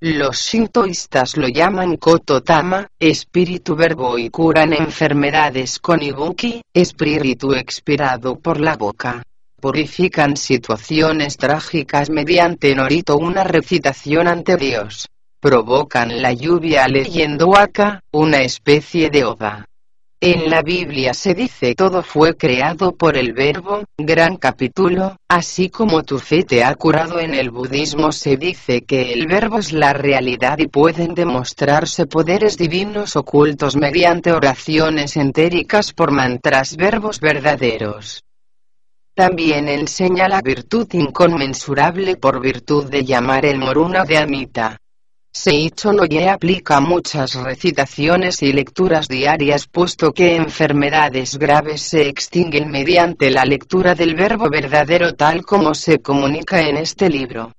Los 0.00 0.36
shintoístas 0.36 1.38
lo 1.38 1.48
llaman 1.48 1.96
Kototama, 1.96 2.88
espíritu 2.98 3.74
verbo 3.74 4.18
y 4.18 4.28
curan 4.28 4.74
enfermedades 4.74 5.78
con 5.78 6.02
Ibuki, 6.02 6.60
espíritu 6.74 7.54
expirado 7.54 8.36
por 8.36 8.60
la 8.60 8.76
boca. 8.76 9.22
Purifican 9.58 10.36
situaciones 10.36 11.38
trágicas 11.38 12.10
mediante 12.10 12.74
Norito 12.74 13.16
una 13.16 13.44
recitación 13.44 14.28
ante 14.28 14.58
Dios 14.58 15.06
provocan 15.44 16.22
la 16.22 16.32
lluvia 16.32 16.88
leyendo 16.88 17.48
Waka, 17.48 18.00
una 18.12 18.40
especie 18.40 19.10
de 19.10 19.24
oda. 19.24 19.66
En 20.18 20.48
la 20.48 20.62
Biblia 20.62 21.12
se 21.12 21.34
dice 21.34 21.74
todo 21.74 22.02
fue 22.02 22.34
creado 22.34 22.92
por 22.96 23.18
el 23.18 23.34
verbo, 23.34 23.84
gran 23.98 24.38
capítulo, 24.38 25.18
así 25.28 25.68
como 25.68 26.02
tu 26.02 26.18
fe 26.18 26.44
te 26.44 26.64
ha 26.64 26.74
curado 26.76 27.20
en 27.20 27.34
el 27.34 27.50
budismo 27.50 28.10
se 28.10 28.38
dice 28.38 28.84
que 28.84 29.12
el 29.12 29.26
verbo 29.26 29.58
es 29.58 29.74
la 29.74 29.92
realidad 29.92 30.56
y 30.56 30.68
pueden 30.68 31.14
demostrarse 31.14 32.06
poderes 32.06 32.56
divinos 32.56 33.14
ocultos 33.14 33.76
mediante 33.76 34.32
oraciones 34.32 35.14
entéricas 35.18 35.92
por 35.92 36.10
mantras 36.10 36.74
verbos 36.74 37.20
verdaderos. 37.20 38.24
También 39.14 39.68
enseña 39.68 40.26
la 40.26 40.40
virtud 40.40 40.88
inconmensurable 40.94 42.16
por 42.16 42.40
virtud 42.40 42.86
de 42.86 43.04
llamar 43.04 43.44
el 43.44 43.58
moruna 43.58 44.06
de 44.06 44.16
Amita. 44.16 44.78
Seicho 45.36 45.92
Noye 45.92 46.28
aplica 46.28 46.80
muchas 46.80 47.34
recitaciones 47.34 48.40
y 48.42 48.52
lecturas 48.52 49.08
diarias 49.08 49.66
puesto 49.66 50.12
que 50.12 50.36
enfermedades 50.36 51.36
graves 51.38 51.82
se 51.82 52.08
extinguen 52.08 52.70
mediante 52.70 53.30
la 53.30 53.44
lectura 53.44 53.96
del 53.96 54.14
verbo 54.14 54.48
verdadero 54.48 55.14
tal 55.14 55.44
como 55.44 55.74
se 55.74 55.98
comunica 55.98 56.62
en 56.62 56.76
este 56.76 57.10
libro. 57.10 57.52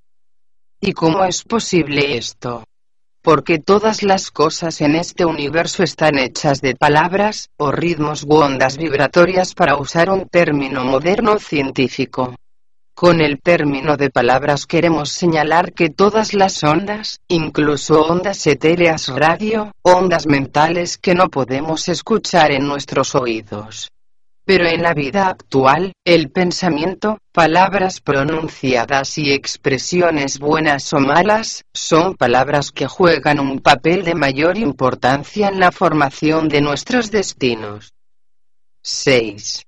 ¿Y 0.80 0.94
cómo 0.94 1.26
es 1.26 1.44
posible 1.44 2.16
esto? 2.16 2.64
Porque 3.22 3.60
todas 3.60 4.04
las 4.04 4.32
cosas 4.32 4.80
en 4.80 4.96
este 4.96 5.26
universo 5.26 5.84
están 5.84 6.18
hechas 6.18 6.62
de 6.62 6.76
palabras, 6.76 7.50
o 7.58 7.74
ritmos 7.74 8.24
u 8.24 8.36
ondas 8.36 8.78
vibratorias 8.78 9.54
para 9.54 9.76
usar 9.76 10.10
un 10.10 10.30
término 10.30 10.86
moderno 10.86 11.38
científico. 11.40 12.36
Con 12.96 13.20
el 13.20 13.42
término 13.42 13.98
de 13.98 14.10
palabras 14.10 14.66
queremos 14.66 15.10
señalar 15.10 15.74
que 15.74 15.90
todas 15.90 16.34
las 16.34 16.64
ondas, 16.64 17.20
incluso 17.28 18.00
ondas 18.04 18.48
etéreas 18.48 19.10
radio, 19.10 19.74
ondas 19.82 20.28
mentales 20.28 20.98
que 20.98 21.14
no 21.14 21.28
podemos 21.28 21.90
escuchar 21.90 22.54
en 22.54 22.66
nuestros 22.66 23.14
oídos. 23.14 23.92
Pero 24.46 24.66
en 24.66 24.82
la 24.82 24.94
vida 24.94 25.28
actual, 25.28 25.92
el 26.06 26.32
pensamiento, 26.32 27.18
palabras 27.34 28.00
pronunciadas 28.00 29.18
y 29.18 29.34
expresiones 29.34 30.40
buenas 30.40 30.94
o 30.94 31.00
malas, 31.02 31.64
son 31.74 32.16
palabras 32.16 32.72
que 32.72 32.88
juegan 32.88 33.42
un 33.42 33.60
papel 33.60 34.06
de 34.06 34.16
mayor 34.16 34.58
importancia 34.58 35.50
en 35.50 35.60
la 35.60 35.74
formación 35.74 36.48
de 36.48 36.62
nuestros 36.62 37.12
destinos. 37.12 37.92
6. 38.84 39.66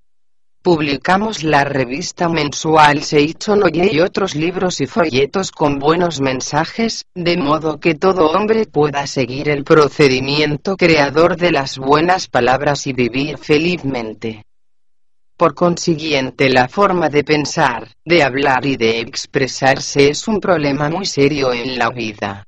Publicamos 0.68 1.44
la 1.44 1.64
revista 1.64 2.28
mensual 2.28 3.02
Seicho 3.02 3.56
Noye 3.56 3.90
y 3.90 4.02
otros 4.02 4.36
libros 4.36 4.82
y 4.82 4.86
folletos 4.86 5.50
con 5.50 5.80
buenos 5.80 6.20
mensajes, 6.20 7.06
de 7.16 7.38
modo 7.38 7.80
que 7.80 7.96
todo 7.96 8.32
hombre 8.32 8.66
pueda 8.66 9.08
seguir 9.08 9.48
el 9.48 9.64
procedimiento 9.64 10.76
creador 10.76 11.38
de 11.38 11.54
las 11.54 11.78
buenas 11.78 12.28
palabras 12.28 12.86
y 12.86 12.92
vivir 12.92 13.38
felizmente. 13.38 14.44
Por 15.38 15.56
consiguiente 15.56 16.50
la 16.50 16.68
forma 16.68 17.08
de 17.08 17.24
pensar, 17.24 17.88
de 18.04 18.24
hablar 18.24 18.66
y 18.66 18.76
de 18.76 19.00
expresarse 19.00 20.10
es 20.10 20.28
un 20.28 20.42
problema 20.42 20.90
muy 20.90 21.06
serio 21.06 21.54
en 21.54 21.78
la 21.78 21.92
vida. 21.92 22.47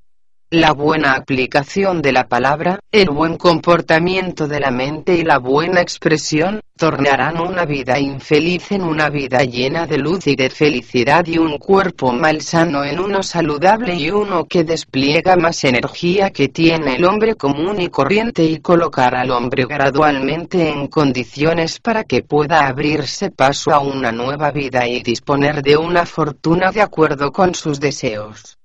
La 0.52 0.74
buena 0.74 1.14
aplicación 1.14 2.02
de 2.02 2.12
la 2.12 2.28
palabra, 2.28 2.80
el 2.92 3.12
buen 3.12 3.38
comportamiento 3.38 4.48
de 4.48 4.60
la 4.60 4.72
mente 4.72 5.14
y 5.14 5.24
la 5.24 5.38
buena 5.38 5.80
expresión, 5.80 6.62
tornarán 6.76 7.40
una 7.40 7.66
vida 7.66 8.00
infeliz 8.00 8.72
en 8.72 8.82
una 8.82 9.12
vida 9.12 9.44
llena 9.44 9.86
de 9.86 10.00
luz 10.00 10.26
y 10.26 10.36
de 10.36 10.50
felicidad 10.50 11.28
y 11.28 11.38
un 11.38 11.60
cuerpo 11.60 12.12
malsano 12.14 12.84
en 12.84 13.00
uno 13.00 13.22
saludable 13.22 13.94
y 13.94 14.10
uno 14.10 14.46
que 14.46 14.64
despliega 14.64 15.36
más 15.36 15.64
energía 15.66 16.32
que 16.32 16.48
tiene 16.48 16.96
el 16.96 17.06
hombre 17.06 17.36
común 17.36 17.80
y 17.80 17.90
corriente 17.90 18.44
y 18.44 18.58
colocar 18.58 19.14
al 19.14 19.30
hombre 19.30 19.68
gradualmente 19.68 20.68
en 20.68 20.88
condiciones 20.88 21.80
para 21.80 22.06
que 22.06 22.24
pueda 22.24 22.66
abrirse 22.66 23.30
paso 23.30 23.70
a 23.70 23.82
una 23.82 24.12
nueva 24.12 24.50
vida 24.50 24.88
y 24.88 25.04
disponer 25.04 25.62
de 25.62 25.78
una 25.78 26.08
fortuna 26.08 26.72
de 26.72 26.82
acuerdo 26.82 27.32
con 27.32 27.54
sus 27.54 27.80
deseos. 27.80 28.59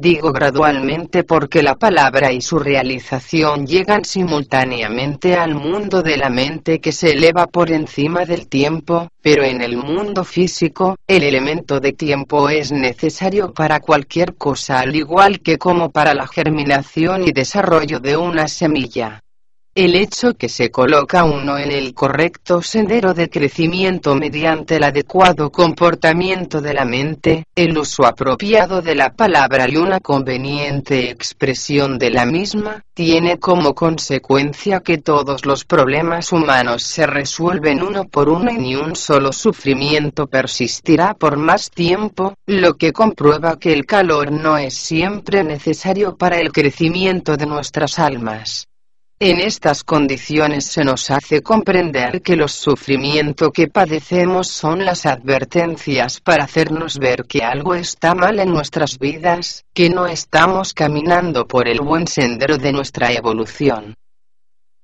Digo 0.00 0.32
gradualmente 0.32 1.24
porque 1.24 1.62
la 1.62 1.74
palabra 1.74 2.32
y 2.32 2.40
su 2.40 2.58
realización 2.58 3.66
llegan 3.66 4.02
simultáneamente 4.02 5.34
al 5.34 5.54
mundo 5.54 6.02
de 6.02 6.16
la 6.16 6.30
mente 6.30 6.80
que 6.80 6.90
se 6.90 7.10
eleva 7.10 7.46
por 7.46 7.70
encima 7.70 8.24
del 8.24 8.48
tiempo, 8.48 9.08
pero 9.20 9.44
en 9.44 9.60
el 9.60 9.76
mundo 9.76 10.24
físico, 10.24 10.96
el 11.06 11.22
elemento 11.22 11.80
de 11.80 11.92
tiempo 11.92 12.48
es 12.48 12.72
necesario 12.72 13.52
para 13.52 13.80
cualquier 13.80 14.36
cosa 14.36 14.80
al 14.80 14.96
igual 14.96 15.40
que 15.40 15.58
como 15.58 15.90
para 15.90 16.14
la 16.14 16.26
germinación 16.26 17.28
y 17.28 17.32
desarrollo 17.32 18.00
de 18.00 18.16
una 18.16 18.48
semilla. 18.48 19.20
El 19.76 19.94
hecho 19.94 20.34
que 20.34 20.48
se 20.48 20.72
coloca 20.72 21.22
uno 21.22 21.56
en 21.56 21.70
el 21.70 21.94
correcto 21.94 22.60
sendero 22.60 23.14
de 23.14 23.30
crecimiento 23.30 24.16
mediante 24.16 24.76
el 24.76 24.82
adecuado 24.82 25.52
comportamiento 25.52 26.60
de 26.60 26.74
la 26.74 26.84
mente, 26.84 27.44
el 27.54 27.78
uso 27.78 28.04
apropiado 28.04 28.82
de 28.82 28.96
la 28.96 29.12
palabra 29.12 29.66
y 29.68 29.76
una 29.76 30.00
conveniente 30.00 31.08
expresión 31.08 32.00
de 32.00 32.10
la 32.10 32.26
misma, 32.26 32.84
tiene 32.94 33.38
como 33.38 33.72
consecuencia 33.72 34.80
que 34.80 34.98
todos 34.98 35.46
los 35.46 35.64
problemas 35.64 36.32
humanos 36.32 36.82
se 36.82 37.06
resuelven 37.06 37.80
uno 37.84 38.06
por 38.06 38.28
uno 38.28 38.50
y 38.50 38.58
ni 38.58 38.74
un 38.74 38.96
solo 38.96 39.32
sufrimiento 39.32 40.26
persistirá 40.26 41.14
por 41.14 41.36
más 41.36 41.70
tiempo, 41.70 42.34
lo 42.44 42.74
que 42.74 42.92
comprueba 42.92 43.56
que 43.56 43.72
el 43.72 43.86
calor 43.86 44.32
no 44.32 44.58
es 44.58 44.74
siempre 44.74 45.44
necesario 45.44 46.16
para 46.16 46.40
el 46.40 46.50
crecimiento 46.50 47.36
de 47.36 47.46
nuestras 47.46 48.00
almas. 48.00 48.66
En 49.22 49.38
estas 49.38 49.84
condiciones 49.84 50.64
se 50.64 50.82
nos 50.82 51.10
hace 51.10 51.42
comprender 51.42 52.22
que 52.22 52.36
los 52.36 52.52
sufrimientos 52.52 53.50
que 53.52 53.68
padecemos 53.68 54.48
son 54.48 54.82
las 54.82 55.04
advertencias 55.04 56.22
para 56.22 56.44
hacernos 56.44 56.98
ver 56.98 57.26
que 57.28 57.42
algo 57.42 57.74
está 57.74 58.14
mal 58.14 58.38
en 58.40 58.48
nuestras 58.48 58.98
vidas, 58.98 59.66
que 59.74 59.90
no 59.90 60.06
estamos 60.06 60.72
caminando 60.72 61.46
por 61.46 61.68
el 61.68 61.82
buen 61.82 62.06
sendero 62.06 62.56
de 62.56 62.72
nuestra 62.72 63.12
evolución. 63.12 63.94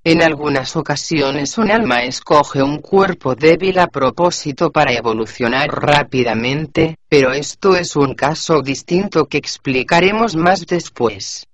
En 0.05 0.23
algunas 0.23 0.77
ocasiones 0.77 1.57
un 1.57 1.71
alma 1.71 2.03
escoge 2.03 2.63
un 2.63 2.83
cuerpo 2.83 3.35
débil 3.35 3.79
a 3.79 3.87
propósito 3.87 4.71
para 4.71 4.93
evolucionar 4.93 5.71
rápidamente, 5.71 6.97
pero 7.09 7.33
esto 7.33 7.75
es 7.75 7.97
un 7.97 8.15
caso 8.15 8.61
distinto 8.61 9.25
que 9.25 9.39
explicaremos 9.39 10.37
más 10.37 10.67
después. 10.67 11.47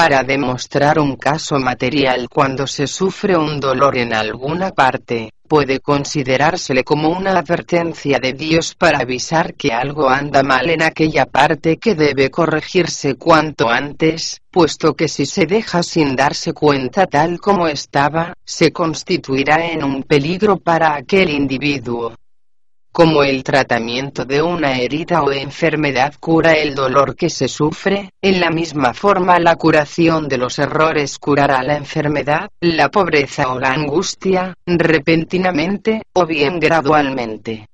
Para 0.00 0.22
demostrar 0.22 1.00
un 1.00 1.16
caso 1.16 1.58
material 1.58 2.28
cuando 2.28 2.68
se 2.68 2.86
sufre 2.86 3.36
un 3.36 3.58
dolor 3.58 3.98
en 3.98 4.14
alguna 4.14 4.70
parte, 4.70 5.32
puede 5.48 5.80
considerársele 5.80 6.84
como 6.84 7.08
una 7.08 7.36
advertencia 7.36 8.20
de 8.20 8.32
Dios 8.32 8.76
para 8.76 9.00
avisar 9.00 9.54
que 9.54 9.72
algo 9.72 10.08
anda 10.08 10.44
mal 10.44 10.70
en 10.70 10.82
aquella 10.82 11.26
parte 11.26 11.78
que 11.78 11.96
debe 11.96 12.30
corregirse 12.30 13.16
cuanto 13.16 13.68
antes, 13.68 14.40
puesto 14.52 14.94
que 14.94 15.08
si 15.08 15.26
se 15.26 15.46
deja 15.46 15.82
sin 15.82 16.14
darse 16.14 16.52
cuenta 16.52 17.08
tal 17.08 17.40
como 17.40 17.66
estaba, 17.66 18.34
se 18.44 18.70
constituirá 18.70 19.66
en 19.66 19.82
un 19.82 20.04
peligro 20.04 20.58
para 20.58 20.94
aquel 20.94 21.28
individuo 21.30 22.14
como 22.92 23.22
el 23.22 23.44
tratamiento 23.44 24.24
de 24.24 24.42
una 24.42 24.78
herida 24.78 25.22
o 25.22 25.30
enfermedad 25.32 26.14
cura 26.18 26.52
el 26.52 26.74
dolor 26.74 27.14
que 27.14 27.30
se 27.30 27.48
sufre, 27.48 28.10
en 28.20 28.40
la 28.40 28.50
misma 28.50 28.94
forma 28.94 29.38
la 29.38 29.56
curación 29.56 30.28
de 30.28 30.38
los 30.38 30.58
errores 30.58 31.18
curará 31.18 31.62
la 31.62 31.76
enfermedad, 31.76 32.48
la 32.60 32.88
pobreza 32.88 33.52
o 33.52 33.58
la 33.58 33.72
angustia, 33.72 34.54
repentinamente, 34.66 36.02
o 36.12 36.26
bien 36.26 36.58
gradualmente. 36.58 37.68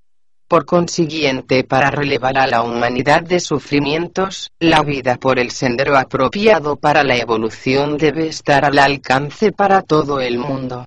Por 0.47 0.67
consiguiente, 0.67 1.65
para 1.65 1.91
relevar 1.91 2.37
a 2.37 2.47
la 2.47 2.63
humanidad 2.63 3.23
de 3.23 3.41
sufrimientos, 3.41 4.51
la 4.61 4.83
vida 4.83 5.17
por 5.17 5.39
el 5.39 5.51
sendero 5.51 5.97
apropiado 5.97 6.77
para 6.77 7.03
la 7.03 7.17
evolución 7.17 7.97
debe 7.97 8.29
estar 8.29 8.65
al 8.65 8.79
alcance 8.79 9.53
para 9.53 9.81
todo 9.81 10.21
el 10.21 10.39
mundo. 10.39 10.85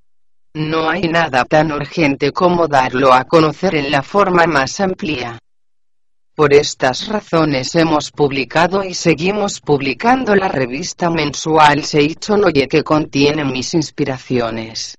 No 0.58 0.90
hay 0.90 1.04
nada 1.04 1.46
tan 1.46 1.72
urgente 1.72 2.32
como 2.32 2.68
darlo 2.68 3.14
a 3.14 3.26
conocer 3.26 3.76
en 3.76 3.92
la 3.92 4.02
forma 4.02 4.48
más 4.48 4.80
amplia. 4.80 5.38
Por 6.34 6.52
estas 6.52 7.08
razones 7.08 7.76
hemos 7.76 8.10
publicado 8.10 8.84
y 8.84 8.96
seguimos 8.96 9.62
publicando 9.62 10.36
la 10.36 10.48
revista 10.48 11.12
mensual 11.12 11.84
Seichonoye 11.84 12.68
que 12.68 12.84
contiene 12.84 13.46
mis 13.46 13.76
inspiraciones. 13.76 14.98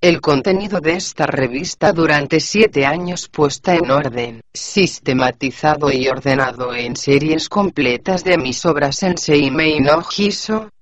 El 0.00 0.20
contenido 0.20 0.80
de 0.80 0.92
esta 0.92 1.26
revista 1.26 1.92
durante 1.92 2.38
siete 2.38 2.86
años 2.86 3.28
puesta 3.28 3.74
en 3.74 3.90
orden, 3.90 4.42
sistematizado 4.54 5.90
y 5.90 6.06
ordenado 6.06 6.72
en 6.72 6.94
series 6.94 7.48
completas 7.48 8.22
de 8.22 8.38
mis 8.38 8.64
obras 8.64 9.02
en 9.02 9.18
Seimei 9.18 9.80
no 9.80 10.04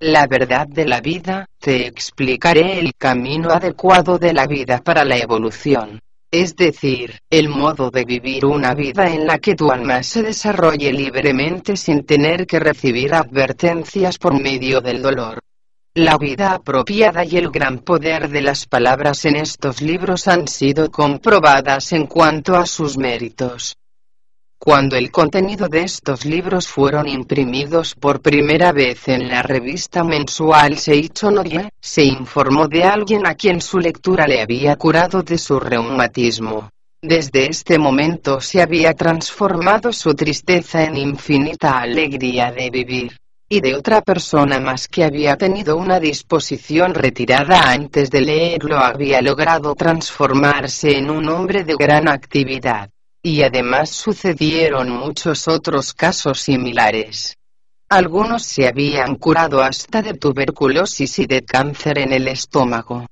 La 0.01 0.27
verdad 0.27 0.67
de 0.69 0.85
la 0.85 1.01
vida, 1.01 1.47
te 1.59 1.87
explicaré 1.87 2.79
el 2.79 2.93
camino 2.95 3.53
adecuado 3.53 4.19
de 4.19 4.35
la 4.35 4.47
vida 4.47 4.83
para 4.85 5.03
la 5.03 5.17
evolución. 5.17 5.99
Es 6.31 6.55
decir, 6.55 7.19
el 7.31 7.49
modo 7.49 7.91
de 7.91 8.05
vivir 8.05 8.45
una 8.45 8.75
vida 8.75 9.09
en 9.09 9.27
la 9.27 9.39
que 9.39 9.55
tu 9.55 9.71
alma 9.71 10.03
se 10.03 10.25
desarrolle 10.25 10.93
libremente 10.93 11.79
sin 11.79 12.05
tener 12.05 12.47
que 12.47 12.61
recibir 12.61 13.15
advertencias 13.15 14.19
por 14.19 14.39
medio 14.39 14.83
del 14.83 15.01
dolor. 15.01 15.41
La 15.99 16.19
vida 16.19 16.53
apropiada 16.53 17.25
y 17.25 17.39
el 17.39 17.51
gran 17.51 17.79
poder 17.79 18.29
de 18.29 18.43
las 18.43 18.67
palabras 18.67 19.25
en 19.25 19.37
estos 19.37 19.81
libros 19.81 20.29
han 20.29 20.47
sido 20.47 20.91
comprobadas 20.91 21.91
en 21.95 22.07
cuanto 22.07 22.55
a 22.55 22.67
sus 22.67 22.99
méritos. 22.99 23.79
Cuando 24.59 24.97
el 24.97 25.11
contenido 25.11 25.69
de 25.69 25.85
estos 25.85 26.27
libros 26.27 26.69
fueron 26.69 27.09
imprimidos 27.09 27.95
por 27.95 28.21
primera 28.21 28.73
vez 28.73 29.09
en 29.09 29.27
la 29.27 29.43
revista 29.43 30.05
mensual 30.05 30.77
Seicho 30.77 31.31
se 31.81 32.05
informó 32.05 32.69
de 32.69 32.85
alguien 32.85 33.27
a 33.27 33.35
quien 33.35 33.63
su 33.63 33.79
lectura 33.79 34.27
le 34.27 34.43
había 34.43 34.77
curado 34.77 35.23
de 35.23 35.39
su 35.39 35.59
reumatismo. 35.59 36.69
Desde 37.01 37.49
este 37.49 37.79
momento 37.79 38.39
se 38.43 38.61
había 38.61 38.93
transformado 38.93 39.95
su 39.95 40.13
tristeza 40.15 40.85
en 40.85 40.99
infinita 40.99 41.79
alegría 41.79 42.53
de 42.53 42.69
vivir 42.69 43.17
y 43.49 43.61
de 43.61 43.77
otra 43.77 44.03
persona 44.03 44.59
más 44.59 44.89
que 44.89 45.05
había 45.05 45.37
tenido 45.37 45.77
una 45.77 46.01
disposición 46.01 46.95
retirada 46.95 47.71
antes 47.71 48.11
de 48.11 48.21
leerlo 48.21 48.79
había 48.79 49.23
logrado 49.23 49.75
transformarse 49.75 50.99
en 50.99 51.11
un 51.11 51.29
hombre 51.29 51.63
de 51.63 51.77
gran 51.79 52.09
actividad. 52.09 52.91
Y 53.23 53.43
además 53.43 53.91
sucedieron 53.91 54.91
muchos 54.91 55.49
otros 55.49 55.93
casos 55.95 56.41
similares. 56.41 57.37
Algunos 57.89 58.43
se 58.43 58.67
habían 58.67 59.15
curado 59.15 59.63
hasta 59.63 60.03
de 60.03 60.15
tuberculosis 60.15 61.21
y 61.21 61.27
de 61.27 61.45
cáncer 61.45 61.99
en 61.99 62.13
el 62.13 62.27
estómago. 62.29 63.07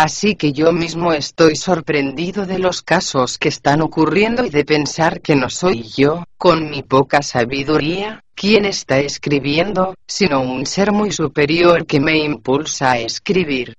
Así 0.00 0.36
que 0.36 0.52
yo 0.52 0.70
mismo 0.70 1.12
estoy 1.12 1.56
sorprendido 1.56 2.46
de 2.46 2.60
los 2.60 2.82
casos 2.82 3.36
que 3.36 3.48
están 3.48 3.80
ocurriendo 3.80 4.44
y 4.44 4.48
de 4.48 4.64
pensar 4.64 5.20
que 5.20 5.34
no 5.34 5.50
soy 5.50 5.82
yo, 5.82 6.22
con 6.36 6.70
mi 6.70 6.84
poca 6.84 7.20
sabiduría, 7.20 8.22
quien 8.36 8.64
está 8.64 9.00
escribiendo, 9.00 9.96
sino 10.06 10.40
un 10.40 10.66
ser 10.66 10.92
muy 10.92 11.10
superior 11.10 11.84
que 11.84 11.98
me 11.98 12.16
impulsa 12.16 12.92
a 12.92 12.98
escribir. 13.00 13.74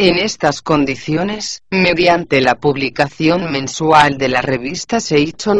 En 0.00 0.16
estas 0.16 0.62
condiciones, 0.62 1.64
mediante 1.72 2.40
la 2.40 2.54
publicación 2.54 3.50
mensual 3.50 4.16
de 4.16 4.28
la 4.28 4.40
revista 4.40 5.00
Seicho 5.00 5.54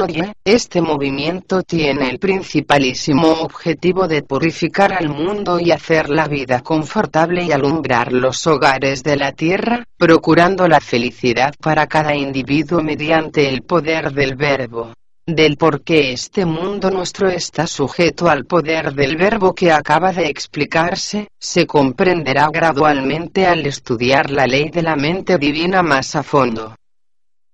este 0.45 0.81
movimiento 0.81 1.65
tiene 1.65 2.09
el 2.09 2.21
principalísimo 2.21 3.33
objetivo 3.33 4.07
de 4.07 4.23
purificar 4.23 4.93
al 4.93 5.09
mundo 5.09 5.59
y 5.59 5.73
hacer 5.73 6.09
la 6.09 6.29
vida 6.29 6.61
confortable 6.61 7.43
y 7.43 7.51
alumbrar 7.51 8.13
los 8.13 8.47
hogares 8.47 9.03
de 9.03 9.17
la 9.17 9.33
tierra, 9.33 9.85
procurando 9.97 10.69
la 10.69 10.79
felicidad 10.79 11.53
para 11.61 11.89
cada 11.89 12.15
individuo 12.15 12.81
mediante 12.81 13.49
el 13.49 13.63
poder 13.63 14.13
del 14.13 14.37
verbo 14.37 14.93
del 15.29 15.59
por 15.59 15.83
qué 15.83 16.13
este 16.13 16.47
mundo 16.47 16.91
nuestro 16.91 17.29
está 17.29 17.67
sujeto 17.67 18.31
al 18.31 18.47
poder 18.47 18.95
del 18.95 19.19
verbo 19.19 19.55
que 19.55 19.71
acaba 19.71 20.11
de 20.11 20.27
explicarse, 20.27 21.29
se 21.39 21.67
comprenderá 21.67 22.49
gradualmente 22.51 23.47
al 23.47 23.67
estudiar 23.67 24.31
la 24.31 24.47
ley 24.47 24.71
de 24.71 24.83
la 24.83 24.97
mente 24.97 25.37
divina 25.37 25.83
más 25.83 26.17
a 26.17 26.23
fondo. 26.23 26.75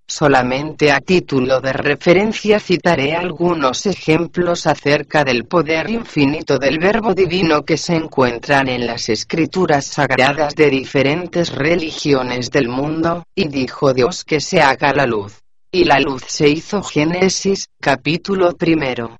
Solamente 0.06 0.92
a 0.92 1.00
título 1.00 1.60
de 1.60 1.72
referencia 1.72 2.60
citaré 2.60 3.16
algunos 3.16 3.86
ejemplos 3.86 4.68
acerca 4.68 5.24
del 5.24 5.46
poder 5.46 5.90
infinito 5.90 6.58
del 6.58 6.78
Verbo 6.78 7.12
Divino 7.12 7.64
que 7.64 7.76
se 7.76 7.96
encuentran 7.96 8.68
en 8.68 8.86
las 8.86 9.08
escrituras 9.08 9.86
sagradas 9.86 10.54
de 10.54 10.70
diferentes 10.70 11.52
religiones 11.52 12.52
del 12.52 12.68
mundo, 12.68 13.24
y 13.34 13.48
dijo 13.48 13.92
Dios 13.92 14.22
que 14.22 14.40
se 14.40 14.60
haga 14.60 14.92
la 14.92 15.06
luz. 15.06 15.43
Y 15.74 15.82
la 15.82 15.98
luz 15.98 16.22
se 16.28 16.48
hizo 16.48 16.84
Génesis, 16.84 17.66
capítulo 17.80 18.52
primero. 18.52 19.16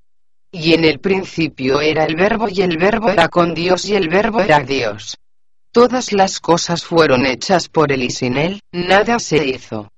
Y 0.53 0.73
en 0.73 0.85
el 0.85 1.01
principio 1.01 1.81
era 1.81 2.05
el 2.05 2.15
Verbo 2.15 2.47
y 2.49 2.63
el 2.63 2.77
Verbo 2.79 3.11
era 3.11 3.27
con 3.27 3.55
Dios 3.55 3.87
y 3.87 3.97
el 3.97 4.09
Verbo 4.09 4.41
era 4.41 4.61
Dios. 4.61 5.17
Todas 5.73 6.13
las 6.13 6.39
cosas 6.39 6.85
fueron 6.85 7.27
hechas 7.27 7.69
por 7.69 7.91
él 7.91 8.05
y 8.05 8.11
sin 8.11 8.37
él, 8.37 8.61
nada 8.71 9.19
se 9.19 9.45
hizo. 9.45 9.89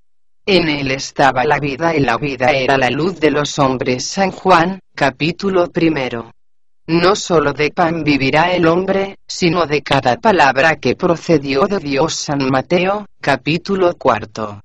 En 0.47 0.71
él 0.71 0.93
estaba 0.93 1.45
la 1.45 1.59
vida 1.59 1.95
y 1.95 2.01
la 2.01 2.17
vida 2.17 2.47
era 2.53 2.79
la 2.79 2.89
luz 2.89 3.21
de 3.21 3.33
los 3.33 3.59
hombres. 3.59 4.07
San 4.07 4.31
Juan, 4.31 4.81
capítulo 4.95 5.71
primero. 5.71 6.33
No 6.87 7.17
solo 7.17 7.53
de 7.53 7.71
pan 7.71 8.03
vivirá 8.03 8.55
el 8.55 8.67
hombre, 8.67 9.19
sino 9.29 9.67
de 9.67 9.83
cada 9.83 10.17
palabra 10.17 10.77
que 10.77 10.97
procedió 10.97 11.67
de 11.67 11.81
Dios. 11.81 12.15
San 12.15 12.49
Mateo, 12.49 13.05
capítulo 13.21 13.95
cuarto. 13.97 14.63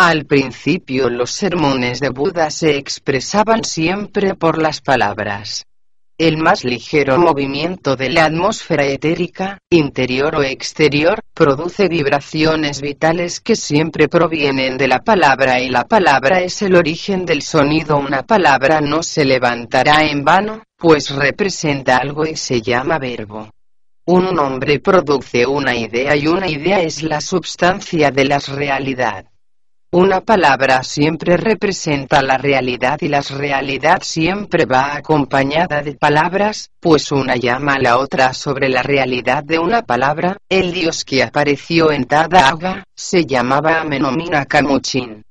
Al 0.00 0.26
principio 0.26 1.10
los 1.10 1.32
sermones 1.32 1.98
de 1.98 2.10
Buda 2.10 2.50
se 2.50 2.76
expresaban 2.76 3.64
siempre 3.64 4.36
por 4.36 4.62
las 4.62 4.80
palabras. 4.80 5.64
El 6.16 6.36
más 6.36 6.64
ligero 6.64 7.18
movimiento 7.18 7.96
de 7.96 8.08
la 8.08 8.26
atmósfera 8.26 8.86
etérica, 8.86 9.58
interior 9.68 10.36
o 10.36 10.44
exterior, 10.44 11.18
produce 11.34 11.88
vibraciones 11.88 12.80
vitales 12.80 13.40
que 13.40 13.56
siempre 13.56 14.06
provienen 14.06 14.78
de 14.78 14.86
la 14.86 15.00
palabra 15.00 15.60
y 15.60 15.68
la 15.68 15.82
palabra 15.82 16.42
es 16.42 16.62
el 16.62 16.76
origen 16.76 17.26
del 17.26 17.42
sonido. 17.42 17.96
Una 17.96 18.22
palabra 18.22 18.80
no 18.80 19.02
se 19.02 19.24
levantará 19.24 20.04
en 20.04 20.22
vano, 20.22 20.62
pues 20.76 21.10
representa 21.10 21.96
algo 21.96 22.24
y 22.24 22.36
se 22.36 22.62
llama 22.62 23.00
verbo. 23.00 23.50
Un 24.06 24.32
nombre 24.32 24.78
produce 24.78 25.44
una 25.44 25.74
idea 25.74 26.14
y 26.14 26.28
una 26.28 26.46
idea 26.46 26.82
es 26.82 27.02
la 27.02 27.20
substancia 27.20 28.12
de 28.12 28.26
la 28.26 28.38
realidad. 28.38 29.26
Una 29.90 30.20
palabra 30.20 30.82
siempre 30.82 31.38
representa 31.38 32.20
la 32.20 32.36
realidad 32.36 32.98
y 33.00 33.08
la 33.08 33.22
realidad 33.22 34.02
siempre 34.02 34.66
va 34.66 34.94
acompañada 34.94 35.80
de 35.80 35.94
palabras, 35.94 36.70
pues 36.78 37.10
una 37.10 37.36
llama 37.36 37.76
a 37.76 37.78
la 37.78 37.96
otra 37.96 38.34
sobre 38.34 38.68
la 38.68 38.82
realidad 38.82 39.42
de 39.42 39.58
una 39.58 39.80
palabra. 39.80 40.36
El 40.46 40.74
dios 40.74 41.06
que 41.06 41.22
apareció 41.22 41.90
en 41.90 42.04
Tadaga, 42.04 42.84
se 42.94 43.24
llamaba 43.24 43.80
Amenomina 43.80 44.44
Kamuchin. 44.44 45.22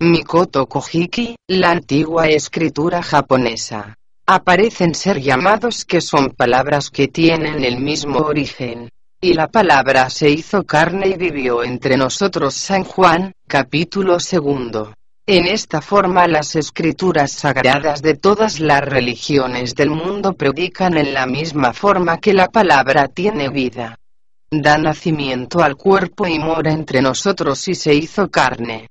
Mikoto 0.00 0.66
Kojiki, 0.66 1.36
la 1.46 1.70
antigua 1.70 2.26
escritura 2.26 3.04
japonesa. 3.04 3.94
Aparecen 4.26 4.96
ser 4.96 5.20
llamados 5.20 5.84
que 5.84 6.00
son 6.00 6.30
palabras 6.30 6.90
que 6.90 7.06
tienen 7.06 7.62
el 7.62 7.78
mismo 7.78 8.18
origen. 8.18 8.88
Y 9.20 9.32
la 9.32 9.48
palabra 9.48 10.10
se 10.10 10.28
hizo 10.28 10.64
carne 10.64 11.08
y 11.08 11.16
vivió 11.16 11.64
entre 11.64 11.96
nosotros. 11.96 12.54
San 12.54 12.84
Juan, 12.84 13.32
capítulo 13.48 14.20
segundo. 14.20 14.92
En 15.26 15.46
esta 15.46 15.80
forma 15.80 16.28
las 16.28 16.54
escrituras 16.54 17.32
sagradas 17.32 18.02
de 18.02 18.14
todas 18.14 18.60
las 18.60 18.82
religiones 18.82 19.74
del 19.74 19.90
mundo 19.90 20.34
predican 20.34 20.98
en 20.98 21.14
la 21.14 21.26
misma 21.26 21.72
forma 21.72 22.18
que 22.18 22.34
la 22.34 22.48
palabra 22.48 23.08
tiene 23.08 23.48
vida. 23.48 23.98
Da 24.50 24.76
nacimiento 24.76 25.60
al 25.60 25.76
cuerpo 25.76 26.26
y 26.26 26.38
mora 26.38 26.70
entre 26.70 27.00
nosotros 27.00 27.66
y 27.68 27.74
se 27.74 27.94
hizo 27.94 28.30
carne. 28.30 28.86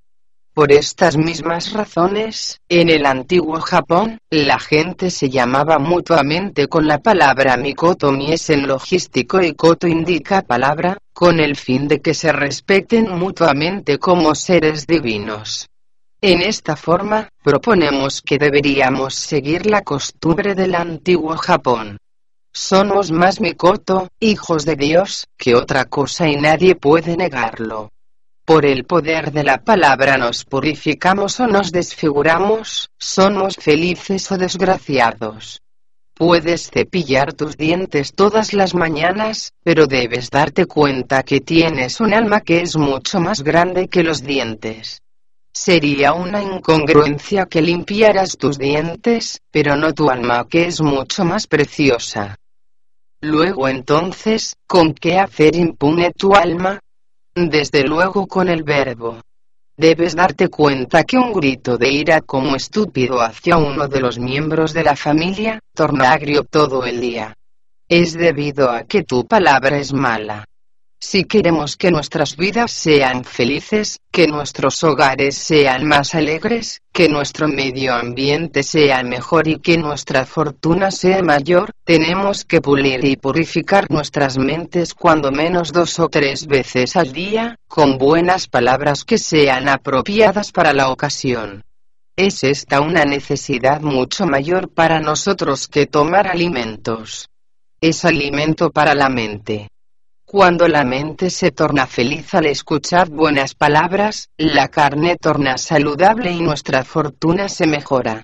Por 0.55 0.71
estas 0.71 1.17
mismas 1.17 1.73
razones, 1.73 2.61
en 2.69 2.87
el 2.87 3.05
antiguo 3.05 3.59
Japón, 3.59 4.19
la 4.29 4.57
gente 4.57 5.11
se 5.11 5.29
llamaba 5.29 5.79
mutuamente 5.79 6.69
con 6.69 6.87
la 6.87 6.99
palabra 6.99 7.57
Mikoto 7.57 8.09
Mies 8.13 8.49
en 8.51 8.65
logístico 8.65 9.41
y 9.41 9.53
Koto 9.53 9.85
indica 9.85 10.43
palabra, 10.43 10.97
con 11.11 11.41
el 11.41 11.57
fin 11.57 11.89
de 11.89 11.99
que 11.99 12.13
se 12.13 12.31
respeten 12.31 13.09
mutuamente 13.19 13.99
como 13.99 14.33
seres 14.33 14.87
divinos. 14.87 15.67
En 16.21 16.41
esta 16.41 16.77
forma, 16.77 17.27
proponemos 17.43 18.21
que 18.21 18.37
deberíamos 18.37 19.13
seguir 19.13 19.65
la 19.65 19.81
costumbre 19.81 20.55
del 20.55 20.75
antiguo 20.75 21.35
Japón. 21.35 21.97
Somos 22.53 23.11
más 23.11 23.41
Mikoto, 23.41 24.07
hijos 24.21 24.63
de 24.63 24.77
Dios, 24.77 25.27
que 25.37 25.53
otra 25.53 25.83
cosa 25.83 26.29
y 26.29 26.37
nadie 26.37 26.75
puede 26.75 27.17
negarlo. 27.17 27.89
Por 28.45 28.63
el 28.67 28.85
poder 28.85 29.31
de 29.31 29.43
la 29.43 29.57
palabra 29.57 30.17
nos 30.17 30.45
purificamos 30.45 31.39
o 31.39 31.47
nos 31.47 31.71
desfiguramos, 31.71 32.91
somos 32.99 33.55
felices 33.55 34.31
o 34.31 34.37
desgraciados. 34.37 35.63
Puedes 36.13 36.69
cepillar 36.69 37.33
tus 37.33 37.57
dientes 37.57 38.13
todas 38.13 38.53
las 38.53 38.75
mañanas, 38.75 39.51
pero 39.63 39.87
debes 39.87 40.29
darte 40.29 40.67
cuenta 40.67 41.23
que 41.23 41.41
tienes 41.41 41.99
un 41.99 42.13
alma 42.13 42.41
que 42.41 42.61
es 42.61 42.77
mucho 42.77 43.19
más 43.19 43.41
grande 43.41 43.87
que 43.87 44.03
los 44.03 44.21
dientes. 44.21 45.01
Sería 45.51 46.13
una 46.13 46.43
incongruencia 46.43 47.47
que 47.47 47.63
limpiaras 47.63 48.37
tus 48.37 48.59
dientes, 48.59 49.41
pero 49.49 49.75
no 49.75 49.91
tu 49.93 50.07
alma 50.11 50.45
que 50.47 50.67
es 50.67 50.81
mucho 50.81 51.25
más 51.25 51.47
preciosa. 51.47 52.37
Luego 53.21 53.67
entonces, 53.67 54.55
¿con 54.67 54.93
qué 54.93 55.17
hacer 55.17 55.55
impune 55.55 56.11
tu 56.11 56.35
alma? 56.35 56.79
Desde 57.37 57.83
luego 57.83 58.27
con 58.27 58.47
el 58.47 58.63
verbo. 58.63 59.19
Debes 59.75 60.15
darte 60.15 60.47
cuenta 60.47 61.03
que 61.03 61.17
un 61.17 61.33
grito 61.33 61.77
de 61.77 61.91
ira 61.91 62.21
como 62.21 62.55
estúpido 62.55 63.21
hacia 63.21 63.57
uno 63.57 63.89
de 63.89 63.99
los 63.99 64.17
miembros 64.17 64.71
de 64.71 64.85
la 64.85 64.95
familia, 64.95 65.59
torna 65.73 66.13
agrio 66.13 66.45
todo 66.45 66.85
el 66.85 67.01
día. 67.01 67.33
Es 67.89 68.13
debido 68.13 68.71
a 68.71 68.83
que 68.85 69.03
tu 69.03 69.27
palabra 69.27 69.77
es 69.77 69.91
mala. 69.91 70.45
Si 71.07 71.25
queremos 71.25 71.77
que 71.77 71.91
nuestras 71.91 72.35
vidas 72.35 72.71
sean 72.71 73.23
felices, 73.25 73.99
que 74.11 74.27
nuestros 74.27 74.83
hogares 74.83 75.37
sean 75.37 75.85
más 75.85 76.15
alegres, 76.15 76.81
que 76.91 77.07
nuestro 77.07 77.47
medio 77.47 77.93
ambiente 77.93 78.63
sea 78.63 79.03
mejor 79.03 79.47
y 79.47 79.59
que 79.59 79.77
nuestra 79.77 80.25
fortuna 80.25 80.89
sea 80.89 81.21
mayor, 81.21 81.69
tenemos 81.83 82.43
que 82.43 82.59
pulir 82.59 83.05
y 83.05 83.17
purificar 83.17 83.85
nuestras 83.91 84.39
mentes 84.39 84.95
cuando 84.95 85.31
menos 85.31 85.71
dos 85.71 85.99
o 85.99 86.09
tres 86.09 86.47
veces 86.47 86.95
al 86.95 87.13
día, 87.13 87.59
con 87.67 87.99
buenas 87.99 88.47
palabras 88.47 89.05
que 89.05 89.19
sean 89.19 89.69
apropiadas 89.69 90.51
para 90.51 90.73
la 90.73 90.89
ocasión. 90.89 91.63
Es 92.15 92.43
esta 92.43 92.81
una 92.81 93.05
necesidad 93.05 93.79
mucho 93.79 94.25
mayor 94.25 94.69
para 94.69 94.99
nosotros 95.01 95.67
que 95.67 95.85
tomar 95.85 96.27
alimentos. 96.27 97.29
Es 97.79 98.05
alimento 98.05 98.71
para 98.71 98.95
la 98.95 99.09
mente. 99.09 99.69
Cuando 100.27 100.67
la 100.67 100.83
mente 100.83 101.29
se 101.29 101.51
torna 101.51 101.85
feliz 101.85 102.33
al 102.33 102.47
escuchar 102.47 103.09
buenas 103.09 103.53
palabras, 103.53 104.31
la 104.37 104.69
carne 104.69 105.17
torna 105.17 105.55
saludable 105.59 106.31
y 106.31 106.41
nuestra 106.41 106.83
fortuna 106.83 107.47
se 107.47 107.67
mejora. 107.67 108.23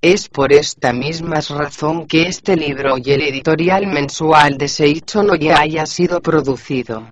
Es 0.00 0.28
por 0.28 0.52
esta 0.52 0.92
misma 0.92 1.40
razón 1.40 2.06
que 2.06 2.28
este 2.28 2.56
libro 2.56 2.94
y 2.96 3.10
el 3.10 3.22
editorial 3.22 3.88
mensual 3.88 4.56
de 4.56 4.68
Seicho 4.68 5.24
no 5.24 5.34
ya 5.34 5.58
haya 5.58 5.84
sido 5.84 6.22
producido. 6.22 7.10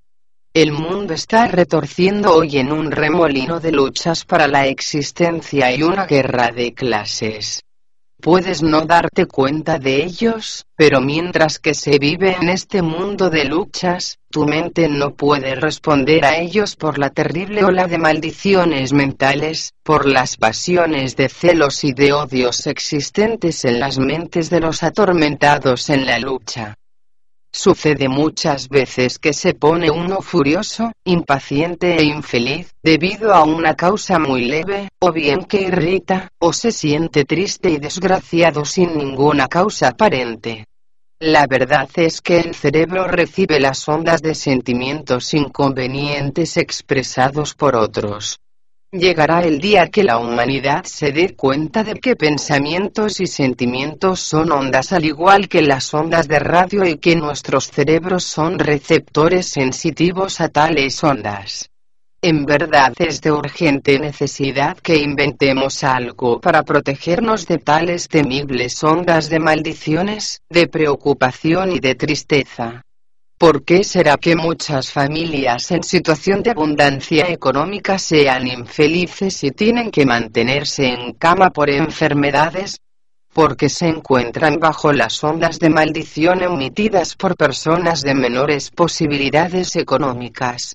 El 0.55 0.71
mundo 0.71 1.13
está 1.13 1.49
retorciendo 1.49 2.35
hoy 2.35 2.59
en 2.59 2.71
un 2.71 2.93
remolino 2.93 3.59
de 3.59 3.73
luchas 3.73 4.25
para 4.25 4.47
la 4.47 4.69
existencia 4.69 5.75
y 5.75 5.83
una 5.83 6.07
guerra 6.07 6.53
de 6.53 6.73
clases. 6.73 7.65
Puedes 8.21 8.63
no 8.65 8.85
darte 8.85 9.27
cuenta 9.27 9.79
de 9.79 10.03
ellos, 10.03 10.67
pero 10.75 11.01
mientras 11.01 11.61
que 11.61 11.73
se 11.73 12.01
vive 12.01 12.37
en 12.41 12.49
este 12.49 12.83
mundo 12.83 13.31
de 13.31 13.45
luchas, 13.45 14.19
tu 14.29 14.45
mente 14.45 14.89
no 14.89 15.15
puede 15.15 15.55
responder 15.55 16.25
a 16.25 16.37
ellos 16.37 16.75
por 16.75 16.99
la 16.99 17.11
terrible 17.11 17.63
ola 17.63 17.87
de 17.87 17.99
maldiciones 17.99 18.93
mentales, 18.93 19.73
por 19.85 20.05
las 20.07 20.37
pasiones 20.37 21.15
de 21.15 21.29
celos 21.29 21.85
y 21.85 21.93
de 21.93 22.13
odios 22.13 22.67
existentes 22.67 23.65
en 23.65 23.79
las 23.79 24.01
mentes 24.01 24.51
de 24.51 24.61
los 24.61 24.83
atormentados 24.83 25.89
en 25.89 26.05
la 26.05 26.19
lucha. 26.19 26.77
Sucede 27.61 28.09
muchas 28.09 28.69
veces 28.69 29.19
que 29.19 29.33
se 29.33 29.53
pone 29.53 29.91
uno 29.91 30.23
furioso, 30.23 30.93
impaciente 31.05 31.97
e 31.97 32.05
infeliz, 32.05 32.71
debido 32.85 33.35
a 33.35 33.43
una 33.43 33.75
causa 33.75 34.21
muy 34.21 34.45
leve, 34.45 34.91
o 35.01 35.11
bien 35.11 35.43
que 35.43 35.63
irrita, 35.63 36.29
o 36.39 36.53
se 36.53 36.71
siente 36.71 37.25
triste 37.25 37.69
y 37.71 37.79
desgraciado 37.79 38.65
sin 38.65 38.97
ninguna 38.97 39.49
causa 39.49 39.89
aparente. 39.89 40.67
La 41.19 41.49
verdad 41.49 41.91
es 41.97 42.21
que 42.21 42.39
el 42.39 42.55
cerebro 42.55 43.09
recibe 43.09 43.59
las 43.59 43.89
ondas 43.89 44.23
de 44.23 44.37
sentimientos 44.37 45.35
inconvenientes 45.35 46.59
expresados 46.59 47.55
por 47.55 47.75
otros. 47.75 48.39
Llegará 48.91 49.43
el 49.43 49.59
día 49.59 49.89
que 49.89 50.03
la 50.03 50.17
humanidad 50.17 50.85
se 50.85 51.13
dé 51.13 51.37
cuenta 51.37 51.85
de 51.85 51.93
que 51.93 52.17
pensamientos 52.17 53.21
y 53.21 53.27
sentimientos 53.27 54.21
son 54.21 54.51
ondas 54.51 54.93
al 54.95 55.05
igual 55.05 55.47
que 55.47 55.61
las 55.61 55.93
ondas 55.93 56.27
de 56.27 56.39
radio 56.39 56.87
y 56.87 56.97
que 56.97 57.15
nuestros 57.15 57.71
cerebros 57.71 58.25
son 58.25 58.59
receptores 58.59 59.47
sensitivos 59.47 60.41
a 60.41 60.49
tales 60.49 61.05
ondas. 61.05 61.69
En 62.23 62.47
verdad 62.47 62.95
es 62.99 63.21
de 63.21 63.31
urgente 63.31 63.99
necesidad 63.99 64.79
que 64.79 64.97
inventemos 64.97 65.85
algo 65.85 66.41
para 66.41 66.63
protegernos 66.63 67.47
de 67.47 67.59
tales 67.59 68.09
temibles 68.09 68.83
ondas 68.83 69.29
de 69.29 69.39
maldiciones, 69.39 70.41
de 70.49 70.67
preocupación 70.67 71.73
y 71.73 71.81
de 71.81 71.95
tristeza. 71.95 72.87
¿Por 73.39 73.65
qué 73.65 73.85
será 73.85 74.17
que 74.17 74.35
muchas 74.35 74.91
familias 74.91 75.71
en 75.71 75.85
situación 75.85 76.43
de 76.43 76.51
abundancia 76.51 77.29
económica 77.29 77.97
sean 77.97 78.49
infelices 78.49 79.45
y 79.45 79.53
tienen 79.53 79.93
que 79.93 80.05
mantenerse 80.05 80.89
en 80.89 81.13
cama 81.13 81.51
por 81.51 81.71
enfermedades? 81.71 82.81
Porque 83.33 83.69
se 83.69 83.87
encuentran 83.87 84.59
bajo 84.59 84.93
las 84.93 85.23
ondas 85.23 85.61
de 85.61 85.71
maldición 85.71 86.43
emitidas 86.43 87.15
por 87.15 87.37
personas 87.37 88.03
de 88.03 88.17
menores 88.17 88.73
posibilidades 88.73 89.77
económicas. 89.77 90.75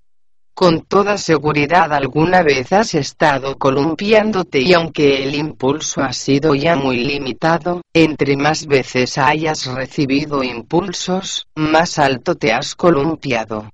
Con 0.55 0.81
toda 0.81 1.17
seguridad 1.17 1.91
alguna 1.91 2.43
vez 2.43 2.71
has 2.73 2.93
estado 2.93 3.57
columpiándote 3.57 4.61
y 4.61 4.73
aunque 4.73 5.23
el 5.23 5.33
impulso 5.33 6.01
ha 6.01 6.13
sido 6.13 6.53
ya 6.53 6.75
muy 6.75 6.97
limitado, 6.97 7.81
entre 7.91 8.37
más 8.37 8.67
veces 8.67 9.17
hayas 9.17 9.65
recibido 9.65 10.43
impulsos, 10.43 11.47
más 11.55 11.97
alto 11.97 12.35
te 12.35 12.53
has 12.53 12.75
columpiado. 12.75 13.71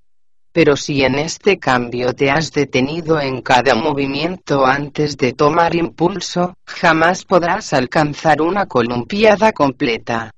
Pero 0.53 0.77
si 0.77 1.03
en 1.03 1.15
este 1.15 1.60
cambio 1.60 2.14
te 2.14 2.31
has 2.31 2.53
detenido 2.53 3.19
en 3.19 3.41
cada 3.41 3.76
movimiento 3.76 4.65
antes 4.65 5.18
de 5.18 5.34
tomar 5.34 5.76
impulso, 5.76 6.53
jamás 6.65 7.26
podrás 7.26 7.73
alcanzar 7.73 8.41
una 8.41 8.68
columpiada 8.68 9.51
completa. 9.51 10.31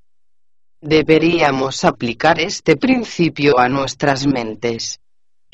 Deberíamos 0.82 1.84
aplicar 1.86 2.40
este 2.40 2.78
principio 2.78 3.60
a 3.60 3.70
nuestras 3.70 4.26
mentes. 4.26 5.01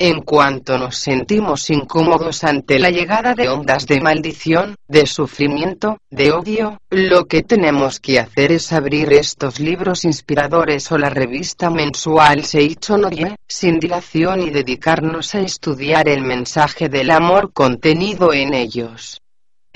En 0.00 0.20
cuanto 0.22 0.78
nos 0.78 0.96
sentimos 0.96 1.70
incómodos 1.70 2.44
ante 2.44 2.78
la 2.78 2.90
llegada 2.90 3.34
de 3.34 3.48
ondas 3.48 3.84
de 3.88 4.00
maldición, 4.00 4.76
de 4.86 5.06
sufrimiento, 5.06 5.98
de 6.08 6.30
odio, 6.30 6.80
lo 6.88 7.24
que 7.24 7.42
tenemos 7.42 7.98
que 7.98 8.20
hacer 8.20 8.52
es 8.52 8.72
abrir 8.72 9.12
estos 9.12 9.58
libros 9.58 10.04
inspiradores 10.04 10.92
o 10.92 10.98
la 10.98 11.10
revista 11.10 11.68
mensual 11.68 12.44
Seicho 12.44 12.96
Noye, 12.96 13.34
sin 13.48 13.80
dilación 13.80 14.40
y 14.40 14.50
dedicarnos 14.50 15.34
a 15.34 15.40
estudiar 15.40 16.08
el 16.08 16.22
mensaje 16.22 16.88
del 16.88 17.10
amor 17.10 17.52
contenido 17.52 18.32
en 18.32 18.54
ellos. 18.54 19.20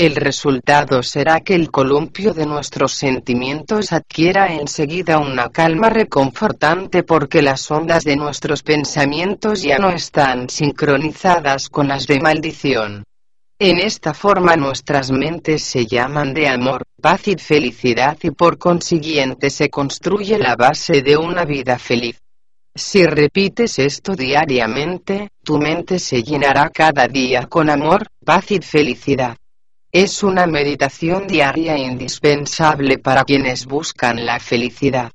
El 0.03 0.17
resultado 0.17 1.01
será 1.05 1.43
que 1.43 1.55
el 1.55 1.71
columpio 1.71 2.35
de 2.35 2.45
nuestros 2.45 2.93
sentimientos 2.93 3.93
adquiera 3.93 4.53
enseguida 4.53 5.21
una 5.21 5.51
calma 5.51 5.91
reconfortante 5.91 7.05
porque 7.05 7.41
las 7.41 7.71
ondas 7.71 8.03
de 8.03 8.17
nuestros 8.17 8.65
pensamientos 8.65 9.63
ya 9.63 9.79
no 9.79 9.91
están 9.91 10.49
sincronizadas 10.49 11.69
con 11.69 11.87
las 11.87 12.09
de 12.09 12.19
maldición. 12.19 13.05
En 13.61 13.79
esta 13.79 14.13
forma 14.13 14.57
nuestras 14.57 15.13
mentes 15.13 15.63
se 15.63 15.87
llaman 15.87 16.35
de 16.35 16.49
amor, 16.49 16.83
paz 17.01 17.29
y 17.29 17.37
felicidad 17.37 18.19
y 18.25 18.33
por 18.33 18.59
consiguiente 18.59 19.51
se 19.51 19.71
construye 19.71 20.37
la 20.37 20.57
base 20.57 21.03
de 21.03 21.17
una 21.17 21.45
vida 21.45 21.79
feliz. 21.79 22.19
Si 22.75 23.07
repites 23.07 23.79
esto 23.79 24.17
diariamente, 24.17 25.29
tu 25.45 25.59
mente 25.59 26.01
se 26.01 26.25
llenará 26.25 26.71
cada 26.71 27.07
día 27.07 27.47
con 27.47 27.71
amor, 27.71 28.09
paz 28.25 28.51
y 28.51 28.59
felicidad. 28.59 29.37
Es 29.95 30.23
una 30.23 30.47
meditación 30.47 31.27
diaria 31.27 31.77
indispensable 31.77 32.97
para 32.97 33.25
quienes 33.25 33.67
buscan 33.67 34.25
la 34.25 34.41
felicidad. 34.41 35.13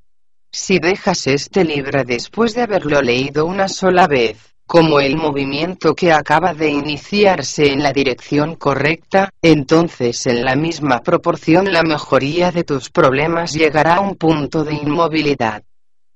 Si 0.51 0.77
dejas 0.77 1.25
este 1.25 1.63
libro 1.63 2.03
después 2.03 2.53
de 2.53 2.61
haberlo 2.61 3.01
leído 3.01 3.47
una 3.47 3.69
sola 3.69 4.05
vez, 4.05 4.37
como 4.67 4.99
el 4.99 5.17
movimiento 5.17 5.95
que 5.95 6.11
acaba 6.11 6.53
de 6.53 6.69
iniciarse 6.69 7.73
en 7.73 7.81
la 7.81 7.91
dirección 7.91 8.53
correcta, 8.53 9.31
entonces 9.41 10.27
en 10.27 10.45
la 10.45 10.55
misma 10.55 10.99
proporción 10.99 11.73
la 11.73 11.81
mejoría 11.81 12.51
de 12.51 12.63
tus 12.63 12.91
problemas 12.91 13.53
llegará 13.53 13.95
a 13.95 14.01
un 14.01 14.15
punto 14.15 14.63
de 14.63 14.75
inmovilidad. 14.75 15.63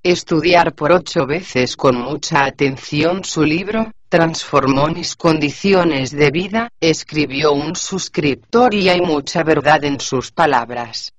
Estudiar 0.03 0.73
por 0.73 0.91
ocho 0.91 1.27
veces 1.27 1.77
con 1.77 1.95
mucha 1.95 2.45
atención 2.45 3.23
su 3.23 3.43
libro, 3.43 3.91
transformó 4.09 4.87
mis 4.87 5.15
condiciones 5.15 6.09
de 6.09 6.31
vida, 6.31 6.69
escribió 6.79 7.51
un 7.53 7.75
suscriptor 7.75 8.73
y 8.73 8.89
hay 8.89 8.99
mucha 9.01 9.43
verdad 9.43 9.83
en 9.83 9.99
sus 9.99 10.31
palabras. 10.31 11.13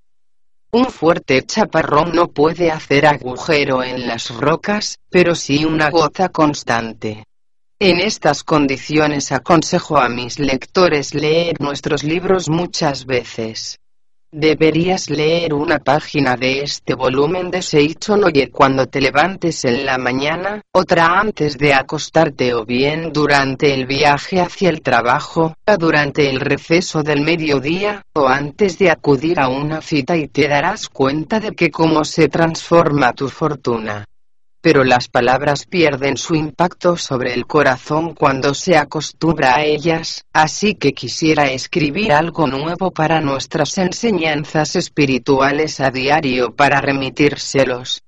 Un 0.72 0.86
fuerte 0.86 1.42
chaparrón 1.46 2.10
no 2.12 2.26
puede 2.32 2.72
hacer 2.72 3.06
agujero 3.06 3.84
en 3.84 4.08
las 4.08 4.30
rocas, 4.30 4.98
pero 5.08 5.36
sí 5.36 5.64
una 5.64 5.88
gota 5.88 6.30
constante. 6.30 7.22
En 7.78 8.00
estas 8.00 8.42
condiciones 8.42 9.30
aconsejo 9.30 9.96
a 9.96 10.08
mis 10.08 10.40
lectores 10.40 11.14
leer 11.14 11.60
nuestros 11.60 12.02
libros 12.02 12.48
muchas 12.48 13.06
veces. 13.06 13.78
Deberías 14.34 15.10
leer 15.10 15.52
una 15.52 15.78
página 15.78 16.36
de 16.36 16.60
este 16.60 16.94
volumen 16.94 17.50
de 17.50 17.60
Seicho 17.60 18.16
Noye 18.16 18.50
cuando 18.50 18.86
te 18.86 19.02
levantes 19.02 19.62
en 19.66 19.84
la 19.84 19.98
mañana, 19.98 20.62
otra 20.72 21.20
antes 21.20 21.58
de 21.58 21.74
acostarte 21.74 22.54
o 22.54 22.64
bien 22.64 23.12
durante 23.12 23.74
el 23.74 23.84
viaje 23.84 24.40
hacia 24.40 24.70
el 24.70 24.80
trabajo, 24.80 25.54
durante 25.78 26.30
el 26.30 26.40
receso 26.40 27.02
del 27.02 27.20
mediodía, 27.20 28.06
o 28.14 28.26
antes 28.26 28.78
de 28.78 28.90
acudir 28.90 29.38
a 29.38 29.48
una 29.48 29.82
cita 29.82 30.16
y 30.16 30.28
te 30.28 30.48
darás 30.48 30.88
cuenta 30.88 31.38
de 31.38 31.52
que 31.52 31.70
cómo 31.70 32.02
se 32.02 32.28
transforma 32.28 33.12
tu 33.12 33.28
fortuna 33.28 34.06
pero 34.62 34.84
las 34.84 35.08
palabras 35.08 35.66
pierden 35.66 36.16
su 36.16 36.34
impacto 36.34 36.96
sobre 36.96 37.34
el 37.34 37.46
corazón 37.46 38.14
cuando 38.14 38.54
se 38.54 38.76
acostumbra 38.76 39.56
a 39.56 39.64
ellas, 39.64 40.24
así 40.32 40.76
que 40.76 40.92
quisiera 40.94 41.50
escribir 41.50 42.12
algo 42.12 42.46
nuevo 42.46 42.92
para 42.92 43.20
nuestras 43.20 43.76
enseñanzas 43.76 44.76
espirituales 44.76 45.80
a 45.80 45.90
diario 45.90 46.54
para 46.54 46.80
remitírselos 46.80 48.02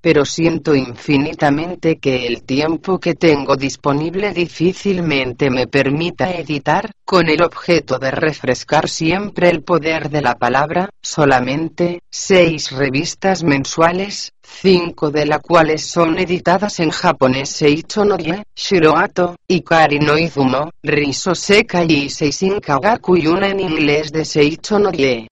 pero 0.00 0.24
siento 0.24 0.74
infinitamente 0.74 1.98
que 1.98 2.26
el 2.26 2.42
tiempo 2.42 2.98
que 2.98 3.14
tengo 3.14 3.56
disponible 3.56 4.32
difícilmente 4.32 5.50
me 5.50 5.66
permita 5.66 6.32
editar, 6.32 6.90
con 7.04 7.28
el 7.28 7.42
objeto 7.42 7.98
de 7.98 8.10
refrescar 8.10 8.88
siempre 8.88 9.48
el 9.48 9.62
poder 9.62 10.10
de 10.10 10.22
la 10.22 10.34
palabra, 10.34 10.90
solamente, 11.02 12.00
seis 12.10 12.70
revistas 12.70 13.42
mensuales, 13.42 14.32
cinco 14.42 15.10
de 15.10 15.26
las 15.26 15.40
cuales 15.40 15.86
son 15.86 16.18
editadas 16.18 16.80
en 16.80 16.90
japonés 16.90 17.50
Seicho 17.50 18.04
Noye, 18.04 18.44
Shiroato, 18.54 19.36
Ikari 19.48 19.98
no 19.98 20.18
Izumo, 20.18 20.70
Riso 20.82 21.34
Sekai 21.34 21.90
y 21.90 22.10
Seisin 22.10 22.60
Kagaku 22.60 23.16
y 23.16 23.26
una 23.26 23.48
en 23.48 23.60
inglés 23.60 24.12
de 24.12 24.24
Seicho 24.24 24.78
Noye. 24.78 25.28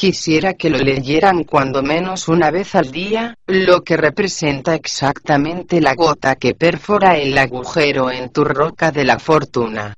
Quisiera 0.00 0.54
que 0.54 0.70
lo 0.70 0.78
leyeran 0.78 1.44
cuando 1.44 1.82
menos 1.82 2.26
una 2.28 2.50
vez 2.50 2.74
al 2.74 2.90
día, 2.90 3.34
lo 3.46 3.82
que 3.82 3.98
representa 3.98 4.74
exactamente 4.74 5.78
la 5.78 5.94
gota 5.94 6.36
que 6.36 6.54
perfora 6.54 7.18
el 7.18 7.36
agujero 7.36 8.10
en 8.10 8.30
tu 8.30 8.42
roca 8.42 8.90
de 8.92 9.04
la 9.04 9.18
fortuna. 9.18 9.92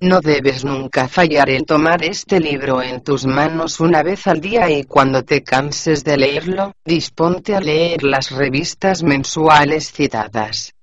No 0.00 0.20
debes 0.20 0.66
nunca 0.66 1.08
fallar 1.08 1.48
en 1.48 1.64
tomar 1.64 2.04
este 2.04 2.38
libro 2.38 2.82
en 2.82 3.02
tus 3.02 3.24
manos 3.24 3.80
una 3.80 4.02
vez 4.02 4.26
al 4.26 4.42
día 4.42 4.70
y 4.70 4.84
cuando 4.84 5.22
te 5.22 5.42
canses 5.42 6.04
de 6.04 6.18
leerlo, 6.18 6.74
disponte 6.84 7.54
a 7.54 7.60
leer 7.60 8.02
las 8.02 8.30
revistas 8.30 9.02
mensuales 9.02 9.90
citadas. 9.90 10.74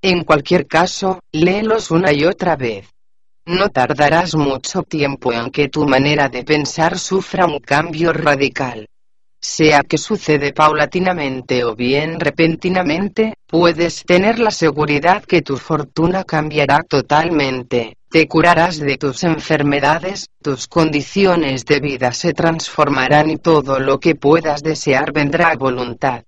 En 0.00 0.24
cualquier 0.24 0.66
caso, 0.66 1.20
léelos 1.32 1.90
una 1.90 2.14
y 2.14 2.24
otra 2.24 2.56
vez. 2.56 2.88
No 3.50 3.68
tardarás 3.68 4.36
mucho 4.36 4.84
tiempo 4.84 5.32
en 5.32 5.50
que 5.50 5.68
tu 5.68 5.84
manera 5.84 6.28
de 6.28 6.44
pensar 6.44 6.96
sufra 6.96 7.46
un 7.46 7.58
cambio 7.58 8.12
radical. 8.12 8.86
Sea 9.40 9.82
que 9.82 9.98
sucede 9.98 10.52
paulatinamente 10.52 11.64
o 11.64 11.74
bien 11.74 12.20
repentinamente, 12.20 13.34
puedes 13.48 14.04
tener 14.04 14.38
la 14.38 14.52
seguridad 14.52 15.24
que 15.24 15.42
tu 15.42 15.56
fortuna 15.56 16.22
cambiará 16.22 16.84
totalmente, 16.88 17.96
te 18.08 18.28
curarás 18.28 18.78
de 18.78 18.96
tus 18.96 19.24
enfermedades, 19.24 20.28
tus 20.40 20.68
condiciones 20.68 21.64
de 21.64 21.80
vida 21.80 22.12
se 22.12 22.32
transformarán 22.32 23.30
y 23.30 23.38
todo 23.38 23.80
lo 23.80 23.98
que 23.98 24.14
puedas 24.14 24.62
desear 24.62 25.12
vendrá 25.12 25.50
a 25.50 25.56
voluntad. 25.56 26.22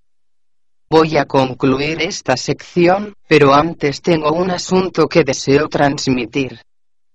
Voy 0.91 1.17
a 1.17 1.27
concluir 1.27 2.03
esta 2.03 2.37
sección, 2.37 3.15
pero 3.29 3.55
antes 3.55 4.03
tengo 4.03 4.33
un 4.33 4.51
asunto 4.51 5.07
que 5.07 5.23
deseo 5.23 5.69
transmitir. 5.69 6.59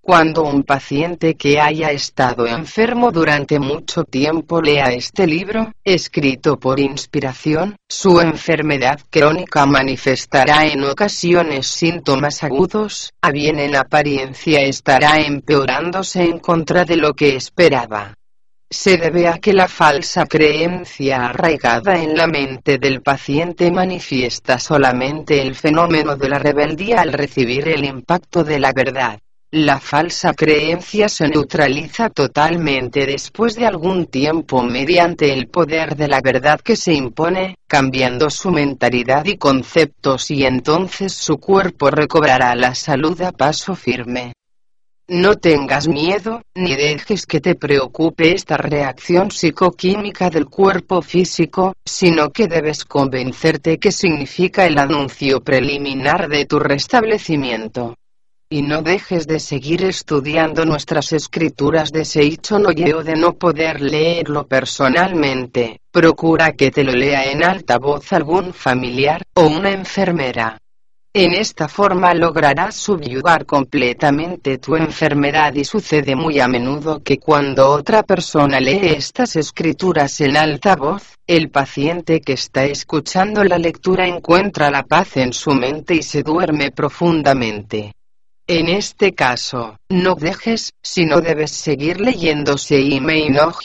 Cuando 0.09 0.43
un 0.43 0.63
paciente 0.63 1.35
que 1.35 1.59
haya 1.59 1.91
estado 1.91 2.47
enfermo 2.47 3.11
durante 3.11 3.59
mucho 3.59 4.05
tiempo 4.05 4.61
lea 4.61 4.93
este 4.93 5.27
libro, 5.27 5.73
escrito 5.83 6.57
por 6.57 6.79
inspiración, 6.79 7.75
su 7.89 8.21
enfermedad 8.21 9.01
crónica 9.09 9.65
manifestará 9.65 10.65
en 10.65 10.85
ocasiones 10.85 11.67
síntomas 11.67 12.41
agudos, 12.41 13.11
a 13.21 13.31
bien 13.31 13.59
en 13.59 13.75
apariencia 13.75 14.61
estará 14.61 15.19
empeorándose 15.19 16.23
en 16.23 16.39
contra 16.39 16.85
de 16.85 16.95
lo 16.95 17.13
que 17.13 17.35
esperaba. 17.35 18.13
Se 18.69 18.95
debe 18.95 19.27
a 19.27 19.39
que 19.39 19.51
la 19.51 19.67
falsa 19.67 20.25
creencia 20.25 21.25
arraigada 21.25 22.01
en 22.01 22.15
la 22.15 22.27
mente 22.27 22.77
del 22.77 23.01
paciente 23.01 23.71
manifiesta 23.71 24.57
solamente 24.57 25.41
el 25.41 25.53
fenómeno 25.53 26.15
de 26.15 26.29
la 26.29 26.39
rebeldía 26.39 27.01
al 27.01 27.11
recibir 27.11 27.67
el 27.67 27.83
impacto 27.83 28.45
de 28.45 28.59
la 28.59 28.71
verdad. 28.71 29.19
La 29.65 29.79
falsa 29.79 30.33
creencia 30.33 31.09
se 31.09 31.27
neutraliza 31.27 32.09
totalmente 32.09 33.05
después 33.05 33.55
de 33.55 33.65
algún 33.65 34.05
tiempo 34.05 34.61
mediante 34.61 35.33
el 35.33 35.47
poder 35.47 35.95
de 35.95 36.07
la 36.07 36.21
verdad 36.21 36.59
que 36.59 36.75
se 36.75 36.93
impone, 36.93 37.55
cambiando 37.67 38.29
su 38.29 38.51
mentalidad 38.51 39.25
y 39.25 39.37
conceptos 39.37 40.29
y 40.31 40.45
entonces 40.45 41.13
su 41.13 41.37
cuerpo 41.37 41.89
recobrará 41.89 42.53
la 42.55 42.75
salud 42.75 43.19
a 43.21 43.31
paso 43.31 43.73
firme. 43.73 44.33
No 45.09 45.35
tengas 45.35 45.87
miedo, 45.87 46.41
ni 46.53 46.75
dejes 46.75 47.25
que 47.25 47.39
te 47.39 47.55
preocupe 47.55 48.33
esta 48.33 48.57
reacción 48.57 49.31
psicoquímica 49.31 50.29
del 50.29 50.47
cuerpo 50.47 51.01
físico, 51.01 51.73
sino 51.85 52.31
que 52.31 52.47
debes 52.47 52.83
convencerte 52.83 53.77
que 53.79 53.93
significa 53.93 54.65
el 54.65 54.77
anuncio 54.77 55.41
preliminar 55.41 56.27
de 56.27 56.45
tu 56.45 56.59
restablecimiento. 56.59 57.95
Y 58.49 58.61
no 58.61 58.81
dejes 58.81 59.27
de 59.27 59.41
seguir 59.41 59.83
estudiando 59.83 60.63
nuestras 60.63 61.11
escrituras 61.11 61.91
de 61.91 62.05
Seicho 62.05 62.57
no 62.59 62.69
o 62.69 63.03
de 63.03 63.15
no 63.17 63.33
poder 63.33 63.81
leerlo 63.81 64.47
personalmente, 64.47 65.81
procura 65.91 66.53
que 66.53 66.71
te 66.71 66.85
lo 66.85 66.93
lea 66.93 67.29
en 67.29 67.43
alta 67.43 67.77
voz 67.77 68.13
algún 68.13 68.53
familiar, 68.53 69.21
o 69.33 69.47
una 69.47 69.71
enfermera. 69.71 70.57
En 71.13 71.33
esta 71.33 71.67
forma 71.67 72.13
lograrás 72.13 72.75
subyugar 72.75 73.45
completamente 73.45 74.59
tu 74.59 74.77
enfermedad 74.77 75.53
y 75.53 75.65
sucede 75.65 76.15
muy 76.15 76.39
a 76.39 76.47
menudo 76.47 77.03
que 77.03 77.17
cuando 77.17 77.69
otra 77.69 78.03
persona 78.03 78.61
lee 78.61 78.93
estas 78.95 79.35
escrituras 79.35 80.21
en 80.21 80.37
alta 80.37 80.77
voz, 80.77 81.17
el 81.27 81.49
paciente 81.49 82.21
que 82.21 82.33
está 82.33 82.63
escuchando 82.63 83.43
la 83.43 83.57
lectura 83.57 84.07
encuentra 84.07 84.71
la 84.71 84.83
paz 84.83 85.17
en 85.17 85.33
su 85.33 85.51
mente 85.51 85.95
y 85.95 86.01
se 86.01 86.23
duerme 86.23 86.71
profundamente. 86.71 87.96
En 88.49 88.69
este 88.69 89.13
caso, 89.13 89.77
no 89.89 90.15
dejes, 90.15 90.73
sino 90.81 91.19
debes 91.19 91.51
seguir 91.51 91.99
leyéndose 91.99 92.79
y 92.79 93.01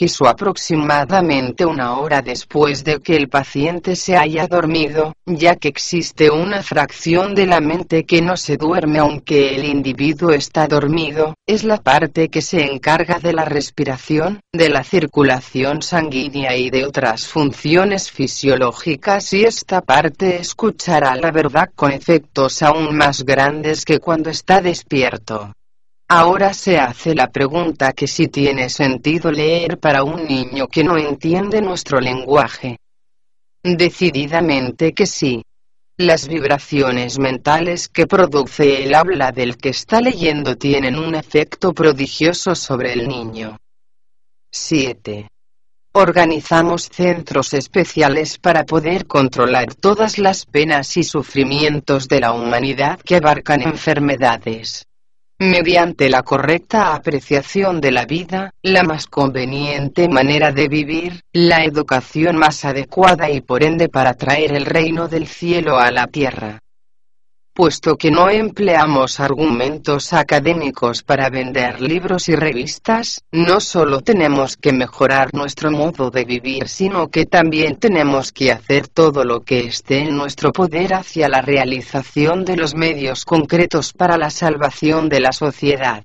su 0.09 0.25
aproximadamente 0.25 1.65
una 1.65 1.97
hora 1.99 2.21
después 2.21 2.83
de 2.83 2.99
que 2.99 3.15
el 3.15 3.29
paciente 3.29 3.95
se 3.95 4.17
haya 4.17 4.47
dormido, 4.47 5.13
ya 5.25 5.55
que 5.55 5.69
existe 5.69 6.29
una 6.29 6.61
fracción 6.61 7.33
de 7.33 7.45
la 7.45 7.61
mente 7.61 8.03
que 8.03 8.21
no 8.21 8.35
se 8.35 8.57
duerme 8.57 8.99
aunque 8.99 9.55
el 9.55 9.63
individuo 9.63 10.31
está 10.31 10.67
dormido, 10.67 11.33
es 11.45 11.63
la 11.63 11.77
parte 11.77 12.27
que 12.27 12.41
se 12.41 12.63
encarga 12.65 13.19
de 13.19 13.31
la 13.31 13.45
respiración, 13.45 14.41
de 14.51 14.69
la 14.69 14.83
circulación 14.83 15.81
sanguínea 15.81 16.57
y 16.57 16.69
de 16.69 16.85
otras 16.85 17.27
funciones 17.27 18.11
fisiológicas 18.11 19.31
y 19.33 19.45
esta 19.45 19.81
parte 19.81 20.37
escuchará 20.37 21.15
la 21.15 21.31
verdad 21.31 21.69
con 21.75 21.91
efectos 21.91 22.61
aún 22.61 22.95
más 22.97 23.23
grandes 23.23 23.85
que 23.85 23.99
cuando 23.99 24.29
está 24.29 24.61
despierto. 24.73 25.53
Ahora 26.09 26.51
se 26.53 26.77
hace 26.77 27.13
la 27.13 27.27
pregunta 27.27 27.93
que 27.93 28.07
si 28.07 28.27
tiene 28.27 28.69
sentido 28.69 29.31
leer 29.31 29.77
para 29.77 30.03
un 30.03 30.25
niño 30.25 30.67
que 30.67 30.83
no 30.83 30.97
entiende 30.97 31.61
nuestro 31.61 31.99
lenguaje. 31.99 32.77
Decididamente 33.63 34.93
que 34.93 35.05
sí. 35.05 35.43
Las 35.97 36.27
vibraciones 36.27 37.19
mentales 37.19 37.87
que 37.87 38.07
produce 38.07 38.83
el 38.83 38.95
habla 38.95 39.31
del 39.31 39.57
que 39.57 39.69
está 39.69 40.01
leyendo 40.01 40.55
tienen 40.55 40.97
un 40.97 41.13
efecto 41.13 41.71
prodigioso 41.71 42.55
sobre 42.55 42.93
el 42.93 43.07
niño. 43.07 43.57
7. 44.51 45.27
Organizamos 45.95 46.89
centros 46.89 47.53
especiales 47.53 48.39
para 48.39 48.65
poder 48.65 49.05
controlar 49.05 49.75
todas 49.75 50.17
las 50.17 50.47
penas 50.47 50.97
y 50.97 51.03
sufrimientos 51.03 52.07
de 52.07 52.19
la 52.19 52.33
humanidad 52.33 52.99
que 52.99 53.17
abarcan 53.17 53.61
enfermedades. 53.61 54.87
Mediante 55.37 56.09
la 56.09 56.23
correcta 56.23 56.95
apreciación 56.95 57.79
de 57.79 57.91
la 57.91 58.05
vida, 58.05 58.49
la 58.63 58.81
más 58.81 59.05
conveniente 59.05 60.09
manera 60.09 60.51
de 60.51 60.67
vivir, 60.67 61.21
la 61.31 61.63
educación 61.63 62.37
más 62.37 62.65
adecuada 62.65 63.29
y 63.29 63.41
por 63.41 63.63
ende 63.63 63.87
para 63.87 64.15
traer 64.15 64.55
el 64.55 64.65
reino 64.65 65.07
del 65.07 65.27
cielo 65.27 65.77
a 65.77 65.91
la 65.91 66.07
tierra 66.07 66.62
puesto 67.53 67.97
que 67.97 68.09
no 68.09 68.29
empleamos 68.29 69.19
argumentos 69.19 70.11
académicos 70.13 71.03
para 71.03 71.29
vender 71.29 71.81
libros 71.81 72.27
y 72.29 72.35
revistas, 72.35 73.23
no 73.31 73.59
solo 73.59 74.01
tenemos 74.01 74.57
que 74.57 74.73
mejorar 74.73 75.33
nuestro 75.33 75.71
modo 75.71 76.09
de 76.09 76.25
vivir, 76.25 76.67
sino 76.67 77.09
que 77.09 77.25
también 77.25 77.75
tenemos 77.75 78.31
que 78.31 78.51
hacer 78.51 78.87
todo 78.87 79.23
lo 79.23 79.41
que 79.41 79.59
esté 79.59 79.99
en 79.99 80.17
nuestro 80.17 80.51
poder 80.51 80.95
hacia 80.95 81.29
la 81.29 81.41
realización 81.41 82.43
de 82.43 82.57
los 82.57 82.75
medios 82.75 83.23
concretos 83.23 83.93
para 83.93 84.17
la 84.17 84.31
salvación 84.31 85.07
de 85.09 85.19
la 85.19 85.31
sociedad. 85.31 86.03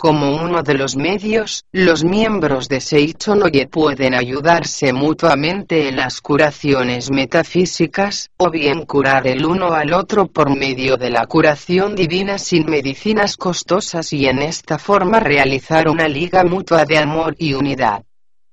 Como 0.00 0.34
uno 0.34 0.62
de 0.62 0.72
los 0.72 0.96
medios, 0.96 1.66
los 1.72 2.04
miembros 2.04 2.70
de 2.70 2.80
Seichonoye 2.80 3.66
pueden 3.66 4.14
ayudarse 4.14 4.94
mutuamente 4.94 5.88
en 5.88 5.96
las 5.96 6.22
curaciones 6.22 7.10
metafísicas, 7.10 8.30
o 8.38 8.50
bien 8.50 8.86
curar 8.86 9.26
el 9.26 9.44
uno 9.44 9.74
al 9.74 9.92
otro 9.92 10.26
por 10.26 10.56
medio 10.56 10.96
de 10.96 11.10
la 11.10 11.26
curación 11.26 11.94
divina 11.94 12.38
sin 12.38 12.64
medicinas 12.64 13.36
costosas 13.36 14.14
y 14.14 14.24
en 14.24 14.38
esta 14.38 14.78
forma 14.78 15.20
realizar 15.20 15.86
una 15.86 16.08
liga 16.08 16.44
mutua 16.44 16.86
de 16.86 16.96
amor 16.96 17.36
y 17.38 17.52
unidad. 17.52 18.02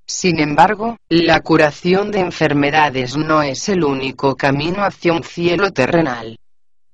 Sin 0.06 0.41
embargo, 0.41 0.98
la 1.07 1.40
curación 1.40 2.11
de 2.11 2.19
enfermedades 2.19 3.15
no 3.15 3.41
es 3.41 3.69
el 3.69 3.86
único 3.86 4.36
camino 4.36 4.84
hacia 4.84 5.14
un 5.14 5.24
cielo 5.24 5.72
terrenal. 5.72 6.38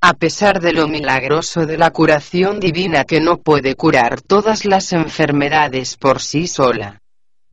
A 0.06 0.16
pesar 0.16 0.60
de 0.60 0.74
lo 0.74 0.90
milagroso 0.90 1.66
de 1.66 1.78
la 1.78 1.92
curación 1.92 2.60
divina 2.60 3.06
que 3.06 3.22
no 3.22 3.38
puede 3.38 3.76
curar 3.76 4.20
todas 4.20 4.66
las 4.66 4.92
enfermedades 4.92 5.96
por 5.96 6.20
sí 6.20 6.46
sola. 6.46 7.00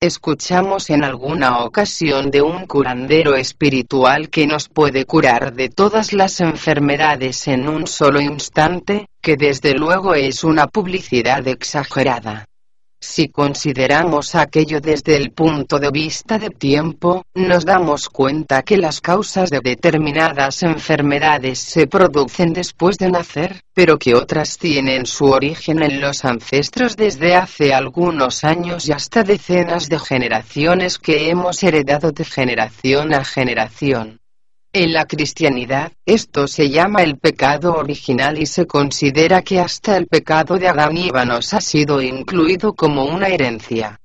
Escuchamos 0.00 0.90
en 0.90 1.04
alguna 1.04 1.60
ocasión 1.60 2.32
de 2.32 2.42
un 2.42 2.66
curandero 2.66 3.36
espiritual 3.36 4.30
que 4.30 4.48
nos 4.48 4.68
puede 4.68 5.04
curar 5.04 5.52
de 5.52 5.68
todas 5.68 6.12
las 6.12 6.40
enfermedades 6.40 7.46
en 7.46 7.68
un 7.68 7.86
solo 7.86 8.20
instante, 8.20 9.06
que 9.22 9.36
desde 9.36 9.74
luego 9.74 10.16
es 10.16 10.42
una 10.42 10.66
publicidad 10.66 11.46
exagerada. 11.46 12.46
Si 13.02 13.28
consideramos 13.28 14.34
aquello 14.34 14.78
desde 14.78 15.16
el 15.16 15.32
punto 15.32 15.78
de 15.78 15.90
vista 15.90 16.38
de 16.38 16.50
tiempo, 16.50 17.24
nos 17.34 17.64
damos 17.64 18.10
cuenta 18.10 18.62
que 18.62 18.76
las 18.76 19.00
causas 19.00 19.48
de 19.48 19.60
determinadas 19.64 20.62
enfermedades 20.62 21.58
se 21.60 21.86
producen 21.86 22.52
después 22.52 22.98
de 22.98 23.10
nacer, 23.10 23.62
pero 23.72 23.98
que 23.98 24.14
otras 24.14 24.58
tienen 24.58 25.06
su 25.06 25.24
origen 25.24 25.82
en 25.82 26.02
los 26.02 26.26
ancestros 26.26 26.94
desde 26.94 27.34
hace 27.34 27.72
algunos 27.72 28.44
años 28.44 28.86
y 28.86 28.92
hasta 28.92 29.22
decenas 29.22 29.88
de 29.88 29.98
generaciones 29.98 30.98
que 30.98 31.30
hemos 31.30 31.62
heredado 31.62 32.12
de 32.12 32.26
generación 32.26 33.14
a 33.14 33.24
generación. 33.24 34.19
En 34.72 34.92
la 34.92 35.04
cristianidad, 35.04 35.90
esto 36.06 36.46
se 36.46 36.70
llama 36.70 37.02
el 37.02 37.18
pecado 37.18 37.74
original 37.74 38.40
y 38.40 38.46
se 38.46 38.66
considera 38.66 39.42
que 39.42 39.58
hasta 39.58 39.96
el 39.96 40.06
pecado 40.06 40.58
de 40.58 40.68
Adán 40.68 40.96
y 40.96 41.08
Eva 41.08 41.24
nos 41.24 41.52
ha 41.54 41.60
sido 41.60 42.00
incluido 42.00 42.72
como 42.74 43.04
una 43.04 43.26
herencia. 43.26 44.00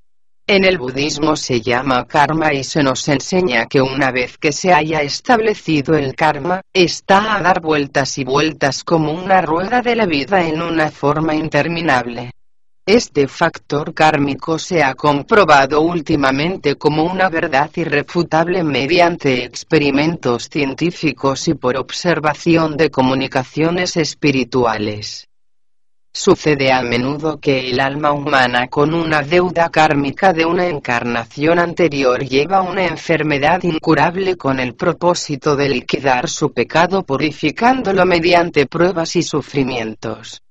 En 0.47 0.65
el 0.65 0.79
budismo 0.79 1.35
se 1.35 1.61
llama 1.61 2.07
karma 2.07 2.51
y 2.51 2.63
se 2.63 2.81
nos 2.81 3.07
enseña 3.07 3.67
que 3.67 3.79
una 3.79 4.11
vez 4.11 4.39
que 4.39 4.51
se 4.51 4.73
haya 4.73 5.03
establecido 5.03 5.93
el 5.93 6.15
karma, 6.15 6.61
está 6.73 7.35
a 7.35 7.43
dar 7.43 7.61
vueltas 7.61 8.17
y 8.17 8.23
vueltas 8.23 8.83
como 8.83 9.11
una 9.11 9.41
rueda 9.41 9.83
de 9.83 9.95
la 9.95 10.07
vida 10.07 10.47
en 10.47 10.63
una 10.63 10.89
forma 10.89 11.35
interminable. 11.35 12.31
Este 12.87 13.27
factor 13.27 13.95
kármico 13.95 14.59
se 14.59 14.83
ha 14.83 14.93
comprobado 14.93 15.81
últimamente 15.81 16.75
como 16.75 17.03
una 17.03 17.29
verdad 17.29 17.71
irrefutable 17.77 18.63
mediante 18.63 19.43
experimentos 19.43 20.49
científicos 20.51 21.47
y 21.47 21.55
por 21.55 21.77
observación 21.77 22.77
de 22.77 22.91
comunicaciones 22.91 23.97
espirituales. 23.97 25.27
Sucede 26.13 26.71
a 26.71 26.83
menudo 26.83 27.39
que 27.39 27.71
el 27.71 27.79
alma 27.79 28.11
humana 28.11 28.67
con 28.67 28.93
una 28.93 29.23
deuda 29.23 29.69
kármica 29.69 30.31
de 30.31 30.45
una 30.45 30.67
encarnación 30.67 31.57
anterior 31.57 32.23
lleva 32.23 32.61
una 32.61 32.85
enfermedad 32.85 33.63
incurable 33.63 34.37
con 34.37 34.59
el 34.59 34.75
propósito 34.75 35.55
de 35.55 35.69
liquidar 35.69 36.29
su 36.29 36.53
pecado 36.53 37.01
purificándolo 37.01 38.05
mediante 38.05 38.67
pruebas 38.67 39.15
y 39.15 39.23
sufrimientos. 39.23 40.44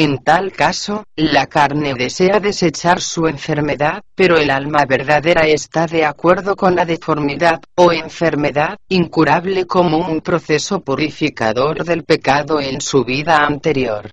En 0.00 0.18
tal 0.18 0.52
caso, 0.52 1.02
la 1.16 1.48
carne 1.48 1.92
desea 1.92 2.38
desechar 2.38 3.00
su 3.00 3.26
enfermedad, 3.26 4.00
pero 4.14 4.38
el 4.38 4.48
alma 4.48 4.84
verdadera 4.88 5.48
está 5.48 5.88
de 5.88 6.04
acuerdo 6.04 6.54
con 6.54 6.76
la 6.76 6.84
deformidad, 6.84 7.60
o 7.74 7.90
enfermedad, 7.90 8.78
incurable 8.88 9.66
como 9.66 9.98
un 9.98 10.20
proceso 10.20 10.82
purificador 10.82 11.84
del 11.84 12.04
pecado 12.04 12.60
en 12.60 12.80
su 12.80 13.04
vida 13.04 13.44
anterior. 13.44 14.08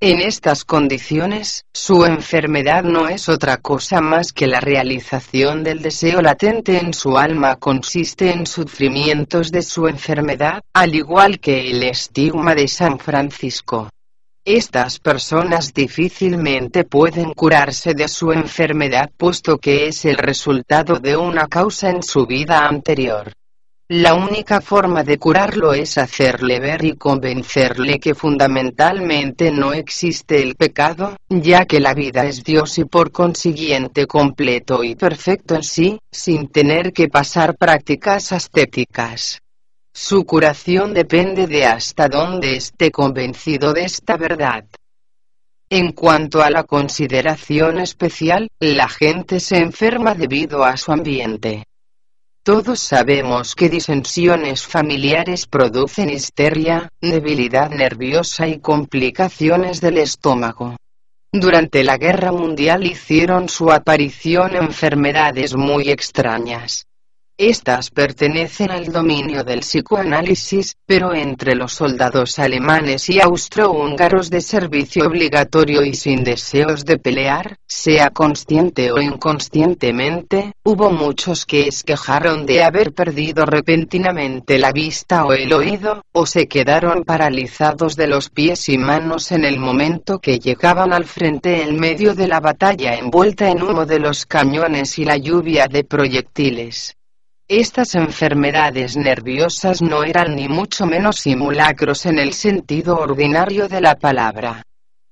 En 0.00 0.20
estas 0.20 0.66
condiciones, 0.66 1.64
su 1.72 2.04
enfermedad 2.04 2.82
no 2.84 3.08
es 3.08 3.30
otra 3.30 3.56
cosa 3.56 4.02
más 4.02 4.34
que 4.34 4.46
la 4.46 4.60
realización 4.60 5.64
del 5.64 5.80
deseo 5.80 6.20
latente 6.20 6.78
en 6.78 6.92
su 6.92 7.16
alma 7.16 7.56
consiste 7.56 8.30
en 8.30 8.46
sufrimientos 8.46 9.50
de 9.50 9.62
su 9.62 9.88
enfermedad, 9.88 10.60
al 10.74 10.94
igual 10.94 11.40
que 11.40 11.70
el 11.70 11.84
estigma 11.84 12.54
de 12.54 12.68
San 12.68 12.98
Francisco. 12.98 13.88
Estas 14.44 14.98
personas 14.98 15.72
difícilmente 15.72 16.82
pueden 16.82 17.32
curarse 17.32 17.94
de 17.94 18.08
su 18.08 18.32
enfermedad 18.32 19.08
puesto 19.16 19.58
que 19.58 19.86
es 19.86 20.04
el 20.04 20.16
resultado 20.16 20.98
de 20.98 21.16
una 21.16 21.46
causa 21.46 21.90
en 21.90 22.02
su 22.02 22.26
vida 22.26 22.66
anterior. 22.66 23.32
La 23.88 24.14
única 24.14 24.60
forma 24.60 25.04
de 25.04 25.18
curarlo 25.18 25.74
es 25.74 25.96
hacerle 25.96 26.58
ver 26.58 26.84
y 26.84 26.96
convencerle 26.96 28.00
que 28.00 28.16
fundamentalmente 28.16 29.52
no 29.52 29.74
existe 29.74 30.42
el 30.42 30.56
pecado, 30.56 31.16
ya 31.28 31.64
que 31.64 31.78
la 31.78 31.94
vida 31.94 32.24
es 32.24 32.42
Dios 32.42 32.78
y 32.78 32.84
por 32.84 33.12
consiguiente 33.12 34.06
completo 34.06 34.82
y 34.82 34.96
perfecto 34.96 35.54
en 35.54 35.62
sí, 35.62 35.98
sin 36.10 36.48
tener 36.48 36.92
que 36.92 37.08
pasar 37.08 37.54
prácticas 37.56 38.32
ascéticas. 38.32 39.41
Su 39.94 40.24
curación 40.24 40.94
depende 40.94 41.46
de 41.46 41.66
hasta 41.66 42.08
dónde 42.08 42.56
esté 42.56 42.90
convencido 42.90 43.72
de 43.72 43.84
esta 43.84 44.16
verdad. 44.16 44.64
En 45.68 45.92
cuanto 45.92 46.42
a 46.42 46.50
la 46.50 46.64
consideración 46.64 47.78
especial, 47.78 48.48
la 48.58 48.88
gente 48.88 49.40
se 49.40 49.58
enferma 49.58 50.14
debido 50.14 50.64
a 50.64 50.76
su 50.76 50.92
ambiente. 50.92 51.64
Todos 52.42 52.80
sabemos 52.80 53.54
que 53.54 53.68
disensiones 53.68 54.66
familiares 54.66 55.46
producen 55.46 56.10
histeria, 56.10 56.88
debilidad 57.00 57.70
nerviosa 57.70 58.48
y 58.48 58.58
complicaciones 58.58 59.80
del 59.80 59.98
estómago. 59.98 60.76
Durante 61.32 61.84
la 61.84 61.98
Guerra 61.98 62.32
Mundial 62.32 62.84
hicieron 62.84 63.48
su 63.48 63.70
aparición 63.70 64.56
enfermedades 64.56 65.54
muy 65.54 65.88
extrañas. 65.90 66.86
Estas 67.38 67.90
pertenecen 67.90 68.70
al 68.70 68.92
dominio 68.92 69.42
del 69.42 69.60
psicoanálisis, 69.60 70.76
pero 70.84 71.14
entre 71.14 71.54
los 71.54 71.72
soldados 71.72 72.38
alemanes 72.38 73.08
y 73.08 73.20
austrohúngaros 73.20 74.28
de 74.28 74.42
servicio 74.42 75.06
obligatorio 75.06 75.82
y 75.82 75.94
sin 75.94 76.24
deseos 76.24 76.84
de 76.84 76.98
pelear, 76.98 77.56
sea 77.66 78.10
consciente 78.10 78.92
o 78.92 79.00
inconscientemente, 79.00 80.52
hubo 80.62 80.90
muchos 80.90 81.46
que 81.46 81.68
esquejaron 81.68 82.44
de 82.44 82.62
haber 82.62 82.92
perdido 82.92 83.46
repentinamente 83.46 84.58
la 84.58 84.70
vista 84.70 85.24
o 85.24 85.32
el 85.32 85.54
oído, 85.54 86.02
o 86.12 86.26
se 86.26 86.46
quedaron 86.46 87.02
paralizados 87.02 87.96
de 87.96 88.08
los 88.08 88.28
pies 88.28 88.68
y 88.68 88.76
manos 88.76 89.32
en 89.32 89.46
el 89.46 89.58
momento 89.58 90.18
que 90.18 90.38
llegaban 90.38 90.92
al 90.92 91.06
frente 91.06 91.62
en 91.62 91.80
medio 91.80 92.14
de 92.14 92.28
la 92.28 92.40
batalla 92.40 92.94
envuelta 92.94 93.48
en 93.48 93.62
humo 93.62 93.86
de 93.86 94.00
los 94.00 94.26
cañones 94.26 94.98
y 94.98 95.06
la 95.06 95.16
lluvia 95.16 95.66
de 95.66 95.82
proyectiles. 95.82 96.94
Estas 97.54 97.94
enfermedades 97.96 98.96
nerviosas 98.96 99.82
no 99.82 100.04
eran 100.04 100.36
ni 100.36 100.48
mucho 100.48 100.86
menos 100.86 101.16
simulacros 101.18 102.06
en 102.06 102.18
el 102.18 102.32
sentido 102.32 102.96
ordinario 102.96 103.68
de 103.68 103.82
la 103.82 103.94
palabra. 103.94 104.62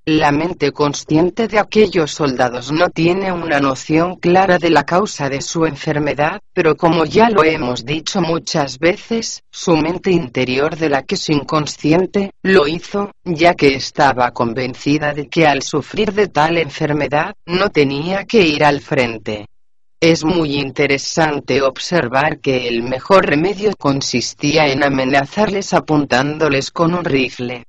La 0.07 0.33
mente 0.33 0.73
consciente 0.73 1.49
de 1.49 1.59
aquellos 1.59 2.13
soldados 2.13 2.73
no 2.73 2.89
tiene 2.89 3.31
una 3.31 3.61
noción 3.61 4.17
clara 4.17 4.57
de 4.57 4.71
la 4.71 4.85
causa 4.85 5.29
de 5.29 5.43
su 5.43 5.67
enfermedad, 5.67 6.41
pero 6.55 6.77
como 6.77 7.05
ya 7.05 7.29
lo 7.29 7.45
hemos 7.45 7.85
dicho 7.85 8.23
muchas 8.23 8.79
veces, 8.79 9.43
su 9.51 9.77
mente 9.77 10.11
interior 10.11 10.79
de 10.79 10.89
la 10.89 11.03
que 11.03 11.17
es 11.17 11.29
inconsciente, 11.29 12.31
lo 12.43 12.67
hizo, 12.67 13.13
ya 13.23 13.53
que 13.53 13.75
estaba 13.75 14.31
convencida 14.31 15.13
de 15.13 15.29
que 15.29 15.47
al 15.47 15.61
sufrir 15.61 16.15
de 16.15 16.29
tal 16.29 16.57
enfermedad, 16.57 17.35
no 17.45 17.69
tenía 17.69 18.25
que 18.25 18.41
ir 18.41 18.65
al 18.65 18.81
frente. 18.81 19.50
Es 20.03 20.25
muy 20.25 20.57
interesante 20.57 21.61
observar 21.61 22.41
que 22.41 22.67
el 22.69 22.83
mejor 22.83 23.27
remedio 23.27 23.73
consistía 23.77 24.69
en 24.69 24.83
amenazarles 24.83 25.75
apuntándoles 25.75 26.71
con 26.71 26.95
un 26.95 27.05
rifle. 27.05 27.65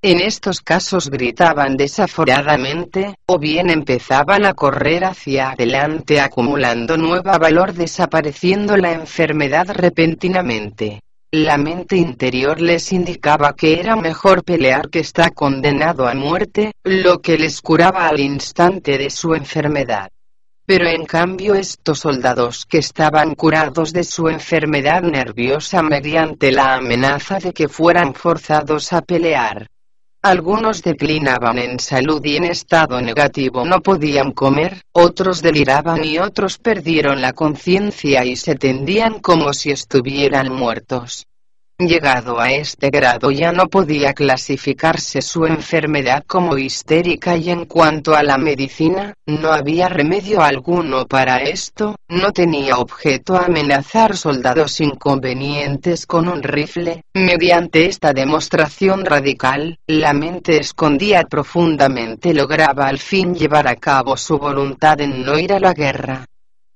En 0.00 0.20
estos 0.20 0.62
casos 0.62 1.10
gritaban 1.10 1.76
desaforadamente, 1.76 3.16
o 3.26 3.38
bien 3.38 3.68
empezaban 3.68 4.46
a 4.46 4.54
correr 4.54 5.04
hacia 5.04 5.50
adelante 5.50 6.22
acumulando 6.22 6.96
nuevo 6.96 7.38
valor 7.38 7.74
desapareciendo 7.74 8.78
la 8.78 8.92
enfermedad 8.92 9.66
repentinamente. 9.74 11.00
La 11.30 11.58
mente 11.58 11.96
interior 11.96 12.62
les 12.62 12.94
indicaba 12.94 13.54
que 13.54 13.78
era 13.78 13.94
mejor 13.94 14.42
pelear 14.42 14.88
que 14.88 15.00
estar 15.00 15.34
condenado 15.34 16.08
a 16.08 16.14
muerte, 16.14 16.72
lo 16.82 17.20
que 17.20 17.36
les 17.36 17.60
curaba 17.60 18.08
al 18.08 18.20
instante 18.20 18.96
de 18.96 19.10
su 19.10 19.34
enfermedad. 19.34 20.08
Pero 20.64 20.88
en 20.88 21.04
cambio 21.04 21.54
estos 21.54 22.00
soldados 22.00 22.64
que 22.66 22.78
estaban 22.78 23.34
curados 23.34 23.92
de 23.92 24.04
su 24.04 24.28
enfermedad 24.28 25.02
nerviosa 25.02 25.82
mediante 25.82 26.52
la 26.52 26.74
amenaza 26.74 27.38
de 27.38 27.52
que 27.52 27.68
fueran 27.68 28.14
forzados 28.14 28.92
a 28.92 29.02
pelear. 29.02 29.66
Algunos 30.24 30.82
declinaban 30.82 31.58
en 31.58 31.80
salud 31.80 32.24
y 32.24 32.36
en 32.36 32.44
estado 32.44 33.00
negativo 33.00 33.64
no 33.64 33.80
podían 33.80 34.30
comer, 34.30 34.82
otros 34.92 35.42
deliraban 35.42 36.04
y 36.04 36.18
otros 36.18 36.58
perdieron 36.58 37.20
la 37.20 37.32
conciencia 37.32 38.24
y 38.24 38.36
se 38.36 38.54
tendían 38.54 39.18
como 39.18 39.52
si 39.52 39.72
estuvieran 39.72 40.52
muertos. 40.52 41.26
Llegado 41.78 42.38
a 42.38 42.52
este 42.52 42.90
grado 42.90 43.30
ya 43.30 43.50
no 43.50 43.66
podía 43.66 44.12
clasificarse 44.12 45.20
su 45.20 45.46
enfermedad 45.46 46.22
como 46.26 46.56
histérica 46.56 47.36
y 47.36 47.50
en 47.50 47.64
cuanto 47.64 48.14
a 48.14 48.22
la 48.22 48.38
medicina, 48.38 49.14
no 49.26 49.52
había 49.52 49.88
remedio 49.88 50.42
alguno 50.42 51.06
para 51.06 51.38
esto, 51.38 51.96
no 52.08 52.30
tenía 52.32 52.76
objeto 52.76 53.36
amenazar 53.36 54.16
soldados 54.16 54.80
inconvenientes 54.80 56.06
con 56.06 56.28
un 56.28 56.42
rifle, 56.42 57.02
mediante 57.14 57.86
esta 57.86 58.12
demostración 58.12 59.04
radical, 59.04 59.78
la 59.86 60.12
mente 60.12 60.58
escondía 60.58 61.22
profundamente 61.24 62.32
lograba 62.32 62.86
al 62.86 62.98
fin 62.98 63.34
llevar 63.34 63.66
a 63.66 63.76
cabo 63.76 64.16
su 64.16 64.38
voluntad 64.38 65.00
en 65.00 65.24
no 65.24 65.38
ir 65.38 65.52
a 65.52 65.58
la 65.58 65.72
guerra 65.72 66.26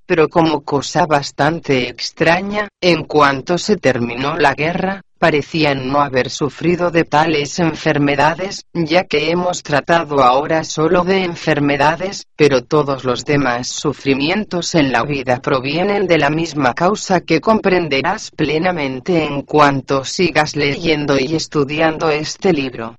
pero 0.06 0.28
como 0.28 0.62
cosa 0.62 1.06
bastante 1.06 1.88
extraña, 1.88 2.68
en 2.80 3.04
cuanto 3.04 3.58
se 3.58 3.76
terminó 3.76 4.36
la 4.38 4.54
guerra, 4.54 5.02
parecían 5.18 5.88
no 5.88 6.00
haber 6.00 6.30
sufrido 6.30 6.90
de 6.90 7.04
tales 7.04 7.58
enfermedades, 7.58 8.64
ya 8.72 9.04
que 9.04 9.30
hemos 9.30 9.62
tratado 9.62 10.22
ahora 10.22 10.64
solo 10.64 11.04
de 11.04 11.24
enfermedades, 11.24 12.24
pero 12.36 12.62
todos 12.62 13.04
los 13.04 13.24
demás 13.24 13.68
sufrimientos 13.68 14.74
en 14.74 14.92
la 14.92 15.02
vida 15.02 15.40
provienen 15.40 16.06
de 16.06 16.18
la 16.18 16.30
misma 16.30 16.74
causa 16.74 17.20
que 17.20 17.40
comprenderás 17.40 18.30
plenamente 18.30 19.24
en 19.24 19.42
cuanto 19.42 20.04
sigas 20.04 20.54
leyendo 20.54 21.18
y 21.18 21.34
estudiando 21.34 22.10
este 22.10 22.52
libro. 22.52 22.94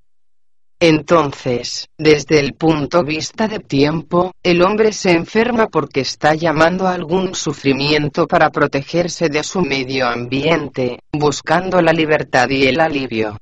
Entonces, 0.79 1.89
desde 1.97 2.39
el 2.39 2.53
punto 2.53 3.01
de 3.01 3.15
vista 3.15 3.47
de 3.47 3.59
tiempo, 3.59 4.31
el 4.43 4.61
hombre 4.61 4.93
se 4.93 5.09
enferma 5.11 5.69
porque 5.69 6.01
está 6.01 6.35
llamando 6.35 6.87
a 6.87 6.93
algún 6.93 7.33
sufrimiento 7.33 8.27
para 8.27 8.51
protegerse 8.51 9.27
de 9.27 9.43
su 9.43 9.61
medio 9.61 10.07
ambiente, 10.07 10.99
buscando 11.11 11.81
la 11.81 11.93
libertad 11.93 12.47
y 12.49 12.67
el 12.67 12.79
alivio. 12.79 13.37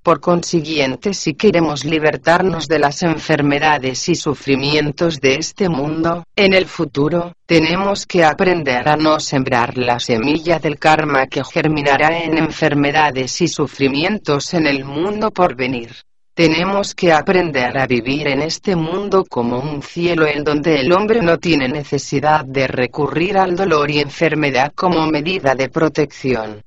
Por 0.00 0.20
consiguiente, 0.20 1.12
si 1.12 1.34
queremos 1.34 1.84
libertarnos 1.84 2.68
de 2.68 2.78
las 2.78 3.02
enfermedades 3.02 4.08
y 4.08 4.14
sufrimientos 4.14 5.20
de 5.20 5.34
este 5.34 5.68
mundo, 5.68 6.22
en 6.36 6.54
el 6.54 6.66
futuro, 6.66 7.32
tenemos 7.46 8.06
que 8.06 8.22
aprender 8.22 8.88
a 8.88 8.96
no 8.96 9.18
sembrar 9.18 9.76
la 9.76 9.98
semilla 9.98 10.60
del 10.60 10.78
karma 10.78 11.26
que 11.26 11.42
germinará 11.42 12.22
en 12.22 12.38
enfermedades 12.38 13.40
y 13.40 13.48
sufrimientos 13.48 14.54
en 14.54 14.68
el 14.68 14.84
mundo 14.84 15.32
por 15.32 15.56
venir. 15.56 15.90
Tenemos 16.36 16.94
que 16.94 17.14
aprender 17.14 17.78
a 17.78 17.86
vivir 17.86 18.28
en 18.28 18.42
este 18.42 18.76
mundo 18.76 19.24
como 19.24 19.58
un 19.58 19.82
cielo 19.82 20.26
en 20.26 20.44
donde 20.44 20.80
el 20.80 20.92
hombre 20.92 21.22
no 21.22 21.38
tiene 21.38 21.66
necesidad 21.66 22.44
de 22.44 22.66
recurrir 22.66 23.38
al 23.38 23.56
dolor 23.56 23.90
y 23.90 24.00
enfermedad 24.00 24.70
como 24.74 25.06
medida 25.06 25.54
de 25.54 25.70
protección. 25.70 26.60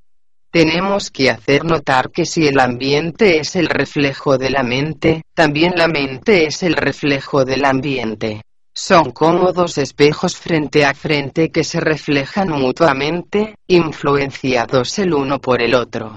Tenemos 0.52 1.12
que 1.12 1.30
hacer 1.30 1.66
notar 1.66 2.10
que 2.10 2.26
si 2.26 2.48
el 2.48 2.60
ambiente 2.60 3.38
es 3.38 3.56
el 3.56 3.70
reflejo 3.70 4.40
de 4.40 4.50
la 4.50 4.64
mente, 4.64 5.22
también 5.36 5.74
la 5.76 5.88
mente 5.88 6.48
es 6.48 6.64
el 6.64 6.74
reflejo 6.74 7.46
del 7.46 7.64
ambiente. 7.64 8.42
Son 8.74 9.12
cómodos 9.12 9.78
espejos 9.78 10.36
frente 10.36 10.84
a 10.84 10.96
frente 10.96 11.52
que 11.52 11.64
se 11.64 11.80
reflejan 11.80 12.50
mutuamente, 12.50 13.54
influenciados 13.68 14.98
el 14.98 15.14
uno 15.14 15.40
por 15.40 15.62
el 15.62 15.76
otro. 15.76 16.16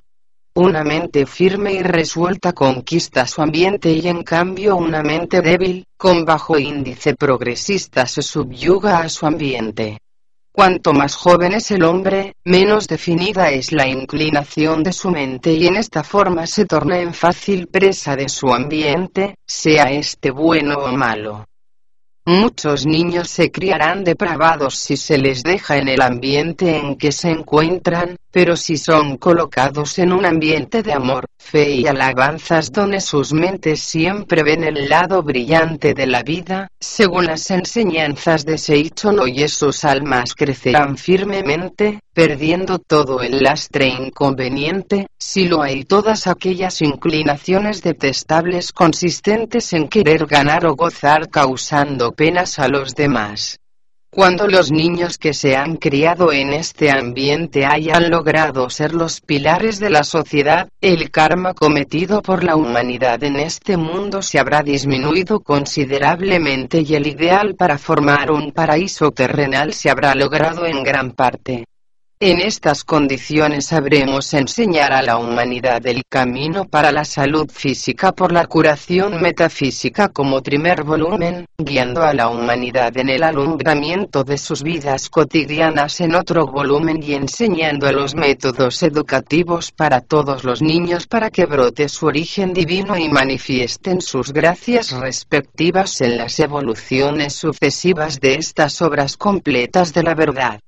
Una 0.55 0.85
mente 0.85 1.25
firme 1.25 1.73
y 1.73 1.83
resuelta 1.83 2.53
conquista 2.53 3.27
su 3.27 3.41
ambiente 3.41 3.91
y 3.91 4.07
en 4.07 4.23
cambio 4.23 4.77
una 4.77 5.03
mente 5.03 5.41
débil, 5.41 5.87
con 5.97 6.27
bajo 6.27 6.59
índice 6.59 7.15
progresista 7.15 8.07
se 8.07 8.21
subyuga 8.21 8.99
a 8.99 9.09
su 9.09 9.25
ambiente. 9.25 9.99
Cuanto 10.53 10.93
más 10.93 11.15
joven 11.15 11.55
es 11.55 11.71
el 11.71 11.83
hombre, 11.83 12.35
menos 12.45 12.87
definida 12.87 13.51
es 13.51 13.73
la 13.73 13.89
inclinación 13.89 14.83
de 14.83 14.93
su 14.93 15.11
mente 15.11 15.55
y 15.55 15.67
en 15.67 15.77
esta 15.77 16.05
forma 16.05 16.47
se 16.47 16.67
torna 16.67 16.99
en 16.99 17.15
fácil 17.15 17.69
presa 17.69 18.15
de 18.15 18.29
su 18.29 18.53
ambiente, 18.53 19.37
sea 19.47 19.85
este 19.85 20.31
bueno 20.31 20.75
o 20.75 20.93
malo. 20.93 21.47
Muchos 22.27 22.85
niños 22.85 23.31
se 23.31 23.51
criarán 23.51 24.05
depravados 24.05 24.77
si 24.77 24.99
se 24.99 25.17
les 25.17 25.43
deja 25.43 25.79
en 25.79 25.89
el 25.89 26.03
ambiente 26.03 26.77
en 26.77 26.97
que 26.97 27.11
se 27.11 27.31
encuentran, 27.31 28.17
pero 28.33 28.57
si 28.57 28.77
son 28.77 29.19
colocados 29.19 29.99
en 29.99 30.13
un 30.13 30.25
ambiente 30.25 30.83
de 30.83 30.95
amor, 30.95 31.27
fe 31.39 31.71
y 31.71 31.87
alabanzas 31.87 32.73
donde 32.73 33.01
sus 33.01 33.33
mentes 33.33 33.81
siempre 33.81 34.43
ven 34.43 34.65
el 34.65 34.89
lado 34.89 35.23
brillante 35.23 35.95
de 35.95 36.07
la 36.07 36.23
vida, 36.23 36.69
según 36.81 37.27
las 37.27 37.51
enseñanzas 37.51 38.45
de 38.45 38.59
Seichon 38.59 39.21
y 39.29 39.47
sus 39.49 39.85
almas 39.85 40.35
crecerán 40.35 40.97
firmemente, 40.97 42.01
perdiendo 42.15 42.79
todo 42.79 43.21
el 43.21 43.43
lastre 43.43 43.89
inconveniente, 43.89 45.07
si 45.19 45.47
lo 45.47 45.63
hay 45.63 45.85
todas 45.85 46.27
aquellas 46.27 46.81
inclinaciones 46.81 47.83
detestables 47.83 48.73
consistentes 48.73 49.73
en 49.75 49.89
querer 49.89 50.27
ganar 50.27 50.67
o 50.67 50.75
gozar 50.75 51.29
causando 51.29 52.13
penas 52.13 52.59
a 52.59 52.69
los 52.69 52.95
demás. 52.95 53.59
Cuando 54.15 54.47
los 54.47 54.71
niños 54.71 55.17
que 55.17 55.33
se 55.33 55.57
han 55.57 55.77
criado 55.77 56.35
en 56.35 56.53
este 56.53 56.91
ambiente 56.91 57.65
hayan 57.65 58.11
logrado 58.11 58.69
ser 58.69 58.93
los 58.93 59.23
pilares 59.23 59.81
de 59.81 59.89
la 59.89 60.05
sociedad, 60.05 60.69
el 60.83 61.11
karma 61.11 61.55
cometido 61.55 62.21
por 62.21 62.45
la 62.45 62.55
humanidad 62.55 63.25
en 63.25 63.37
este 63.37 63.79
mundo 63.79 64.21
se 64.21 64.39
habrá 64.39 64.63
disminuido 64.63 65.41
considerablemente 65.41 66.83
y 66.83 66.95
el 66.95 67.07
ideal 67.07 67.55
para 67.55 67.79
formar 67.79 68.31
un 68.31 68.53
paraíso 68.53 69.13
terrenal 69.13 69.73
se 69.73 69.89
habrá 69.89 70.15
logrado 70.15 70.67
en 70.67 70.83
gran 70.83 71.13
parte. 71.13 71.65
En 72.25 72.39
estas 72.39 72.85
condiciones 72.85 73.67
sabremos 73.67 74.33
enseñar 74.33 74.93
a 74.93 75.03
la 75.03 75.19
humanidad 75.19 75.85
el 75.89 76.05
camino 76.09 76.67
para 76.67 76.93
la 76.93 77.05
salud 77.05 77.51
física 77.51 78.13
por 78.13 78.31
la 78.31 78.47
curación 78.47 79.21
metafísica 79.21 80.07
como 80.07 80.41
primer 80.41 80.85
volumen, 80.85 81.47
guiando 81.59 82.05
a 82.05 82.15
la 82.15 82.29
humanidad 82.29 82.97
en 82.97 83.09
el 83.09 83.25
alumbramiento 83.25 84.23
de 84.23 84.39
sus 84.39 84.63
vidas 84.63 85.09
cotidianas 85.11 86.01
en 86.01 86.15
otro 86.15 86.47
volumen 86.47 87.03
y 87.03 87.15
enseñando 87.15 87.91
los 87.91 88.15
métodos 88.15 88.85
educativos 88.85 89.73
para 89.73 90.01
todos 90.01 90.45
los 90.45 90.63
niños 90.63 91.09
para 91.09 91.29
que 91.29 91.47
brote 91.47 91.89
su 91.89 92.07
origen 92.07 92.53
divino 92.53 92.97
y 92.97 93.09
manifiesten 93.09 94.01
sus 94.01 94.33
gracias 94.33 94.93
respectivas 94.93 96.01
en 96.01 96.19
las 96.19 96.39
evoluciones 96.39 97.35
sucesivas 97.35 98.21
de 98.21 98.37
estas 98.37 98.81
obras 98.81 99.17
completas 99.17 99.93
de 99.93 100.05
la 100.05 100.15
verdad. 100.15 100.61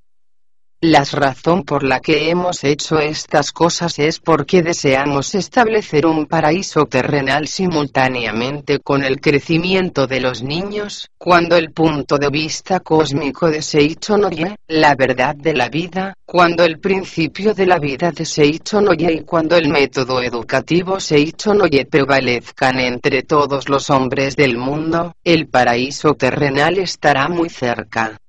La 0.87 1.03
razón 1.03 1.63
por 1.63 1.81
la 1.81 1.99
que 1.99 2.29
hemos 2.29 2.63
hecho 2.63 2.99
estas 2.99 3.51
cosas 3.51 3.97
es 3.97 4.19
porque 4.19 4.61
deseamos 4.61 5.33
establecer 5.33 6.05
un 6.05 6.27
paraíso 6.27 6.85
terrenal 6.85 7.47
simultáneamente 7.47 8.77
con 8.77 9.03
el 9.03 9.19
crecimiento 9.19 10.05
de 10.05 10.19
los 10.19 10.43
niños, 10.43 11.09
cuando 11.17 11.55
el 11.55 11.71
punto 11.71 12.19
de 12.19 12.29
vista 12.29 12.81
cósmico 12.81 13.49
de 13.49 13.63
Seichon 13.63 14.25
Oye, 14.25 14.57
la 14.67 14.93
verdad 14.93 15.35
de 15.35 15.55
la 15.55 15.69
vida, 15.69 16.13
cuando 16.23 16.63
el 16.63 16.77
principio 16.79 17.55
de 17.55 17.65
la 17.65 17.79
vida 17.79 18.11
de 18.11 18.23
Seichon 18.23 18.87
Oye 18.87 19.11
y 19.11 19.21
cuando 19.21 19.57
el 19.57 19.69
método 19.69 20.21
educativo 20.21 20.99
Seichon 20.99 21.63
Oye 21.63 21.87
prevalezcan 21.87 22.79
entre 22.79 23.23
todos 23.23 23.69
los 23.69 23.89
hombres 23.89 24.35
del 24.35 24.59
mundo, 24.59 25.15
el 25.23 25.47
paraíso 25.47 26.13
terrenal 26.13 26.77
estará 26.77 27.27
muy 27.27 27.49
cerca. 27.49 28.19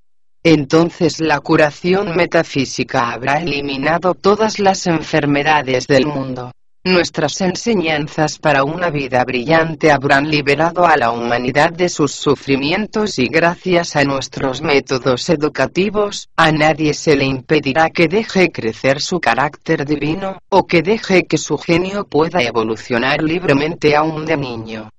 Entonces 0.48 1.18
la 1.18 1.40
curación 1.40 2.14
metafísica 2.14 3.10
habrá 3.10 3.40
eliminado 3.40 4.14
todas 4.14 4.60
las 4.60 4.86
enfermedades 4.86 5.88
del 5.88 6.06
mundo. 6.06 6.52
Nuestras 6.84 7.40
enseñanzas 7.40 8.38
para 8.38 8.62
una 8.62 8.90
vida 8.90 9.24
brillante 9.24 9.90
habrán 9.90 10.30
liberado 10.30 10.86
a 10.86 10.96
la 10.96 11.10
humanidad 11.10 11.72
de 11.72 11.88
sus 11.88 12.12
sufrimientos 12.12 13.18
y 13.18 13.26
gracias 13.26 13.96
a 13.96 14.04
nuestros 14.04 14.62
métodos 14.62 15.28
educativos, 15.30 16.28
a 16.36 16.52
nadie 16.52 16.94
se 16.94 17.16
le 17.16 17.24
impedirá 17.24 17.90
que 17.90 18.06
deje 18.06 18.52
crecer 18.52 19.00
su 19.00 19.18
carácter 19.18 19.84
divino, 19.84 20.38
o 20.48 20.64
que 20.64 20.80
deje 20.80 21.24
que 21.24 21.38
su 21.38 21.58
genio 21.58 22.04
pueda 22.04 22.40
evolucionar 22.40 23.20
libremente 23.20 23.96
aún 23.96 24.24
de 24.24 24.36
niño. 24.36 24.90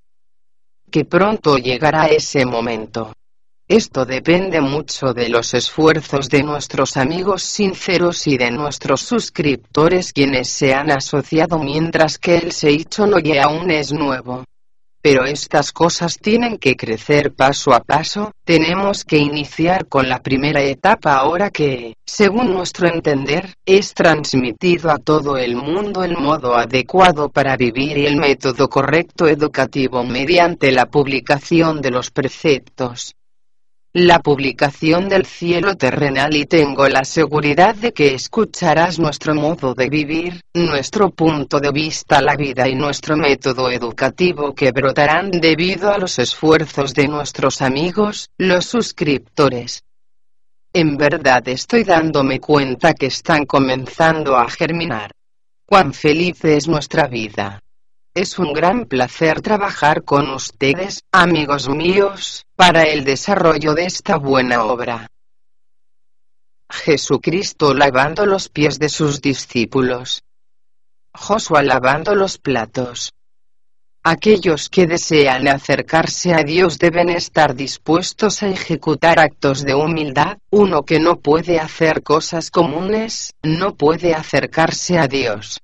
Que 0.92 1.06
pronto 1.06 1.58
llegará 1.58 2.08
ese 2.08 2.46
momento. 2.46 3.14
Esto 3.70 4.06
depende 4.06 4.62
mucho 4.62 5.14
de 5.14 5.28
los 5.28 5.54
esfuerzos 5.54 6.30
de 6.30 6.42
nuestros 6.42 6.96
amigos 6.96 7.44
sinceros 7.44 8.26
y 8.26 8.38
de 8.38 8.50
nuestros 8.50 9.02
suscriptores 9.02 10.14
quienes 10.14 10.48
se 10.48 10.74
han 10.74 10.90
asociado 10.90 11.60
mientras 11.60 12.18
que 12.18 12.38
el 12.38 12.54
Seicho 12.54 13.06
no 13.06 13.18
aún 13.44 13.70
es 13.70 13.92
nuevo. 13.92 14.46
Pero 15.02 15.26
estas 15.26 15.74
cosas 15.74 16.18
tienen 16.18 16.58
que 16.58 16.78
crecer 16.78 17.34
paso 17.34 17.74
a 17.74 17.82
paso, 17.82 18.32
tenemos 18.46 19.04
que 19.04 19.18
iniciar 19.18 19.88
con 19.88 20.08
la 20.08 20.22
primera 20.22 20.62
etapa 20.62 21.18
ahora 21.18 21.50
que, 21.50 21.96
según 22.06 22.54
nuestro 22.54 22.88
entender, 22.88 23.54
es 23.66 23.94
transmitido 23.94 24.90
a 24.92 24.98
todo 24.98 25.36
el 25.36 25.58
mundo 25.58 26.06
el 26.06 26.16
modo 26.16 26.56
adecuado 26.56 27.28
para 27.28 27.58
vivir 27.58 27.98
y 27.98 28.06
el 28.06 28.16
método 28.16 28.70
correcto 28.70 29.28
educativo 29.28 30.06
mediante 30.06 30.72
la 30.72 30.86
publicación 30.86 31.82
de 31.82 31.92
los 31.92 32.12
preceptos 32.12 33.17
la 34.00 34.20
publicación 34.20 35.10
del 35.10 35.26
cielo 35.26 35.76
terrenal 35.76 36.36
y 36.36 36.46
tengo 36.46 36.88
la 36.88 37.04
seguridad 37.04 37.74
de 37.74 37.94
que 37.94 38.14
escucharás 38.14 39.00
nuestro 39.00 39.34
modo 39.34 39.74
de 39.74 39.90
vivir, 39.90 40.40
nuestro 40.54 41.10
punto 41.10 41.60
de 41.60 41.72
vista 41.72 42.22
la 42.22 42.36
vida 42.36 42.70
y 42.70 42.76
nuestro 42.76 43.18
método 43.18 43.72
educativo 43.72 44.54
que 44.54 44.72
brotarán 44.72 45.32
debido 45.32 45.92
a 45.92 45.98
los 45.98 46.20
esfuerzos 46.20 46.94
de 46.94 47.08
nuestros 47.08 47.64
amigos, 47.64 48.30
los 48.38 48.68
suscriptores. 48.68 49.84
En 50.72 50.96
verdad 50.96 51.48
estoy 51.48 51.84
dándome 51.84 52.40
cuenta 52.40 52.94
que 52.94 53.08
están 53.08 53.48
comenzando 53.48 54.38
a 54.38 54.48
germinar. 54.48 55.10
Cuán 55.66 55.92
feliz 55.92 56.46
es 56.46 56.68
nuestra 56.68 57.08
vida. 57.08 57.64
Es 58.20 58.40
un 58.40 58.52
gran 58.52 58.86
placer 58.86 59.42
trabajar 59.42 60.04
con 60.04 60.32
ustedes, 60.32 61.04
amigos 61.12 61.70
míos, 61.70 62.48
para 62.56 62.82
el 62.82 63.04
desarrollo 63.04 63.76
de 63.76 63.86
esta 63.86 64.18
buena 64.18 64.64
obra. 64.64 65.06
Jesucristo 66.68 67.76
lavando 67.76 68.26
los 68.26 68.50
pies 68.50 68.80
de 68.80 68.90
sus 68.90 69.22
discípulos. 69.22 70.24
Josué 71.14 71.64
lavando 71.64 72.16
los 72.16 72.40
platos. 72.40 73.12
Aquellos 74.04 74.70
que 74.70 74.88
desean 74.88 75.48
acercarse 75.48 76.34
a 76.34 76.42
Dios 76.42 76.80
deben 76.80 77.10
estar 77.10 77.54
dispuestos 77.54 78.42
a 78.42 78.48
ejecutar 78.48 79.20
actos 79.20 79.62
de 79.62 79.76
humildad. 79.76 80.40
Uno 80.50 80.82
que 80.82 81.00
no 81.00 81.20
puede 81.20 81.60
hacer 81.60 82.02
cosas 82.02 82.50
comunes, 82.50 83.36
no 83.44 83.76
puede 83.76 84.16
acercarse 84.16 84.98
a 84.98 85.08
Dios 85.08 85.60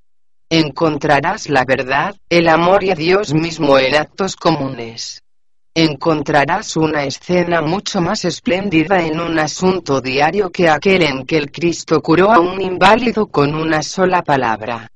encontrarás 0.60 1.50
la 1.50 1.66
verdad, 1.66 2.16
el 2.30 2.48
amor 2.48 2.84
y 2.84 2.92
a 2.92 2.96
Dios 2.96 3.34
mismo 3.34 3.80
en 3.80 3.96
actos 3.96 4.36
comunes. 4.36 5.24
Encontrarás 5.74 6.78
una 6.78 7.06
escena 7.06 7.62
mucho 7.62 8.02
más 8.02 8.24
espléndida 8.24 9.02
en 9.02 9.20
un 9.20 9.40
asunto 9.40 10.00
diario 10.00 10.52
que 10.52 10.70
aquel 10.70 11.02
en 11.02 11.26
que 11.26 11.38
el 11.38 11.52
Cristo 11.52 12.00
curó 12.02 12.32
a 12.32 12.40
un 12.40 12.62
inválido 12.62 13.26
con 13.26 13.56
una 13.56 13.82
sola 13.82 14.22
palabra. 14.22 14.88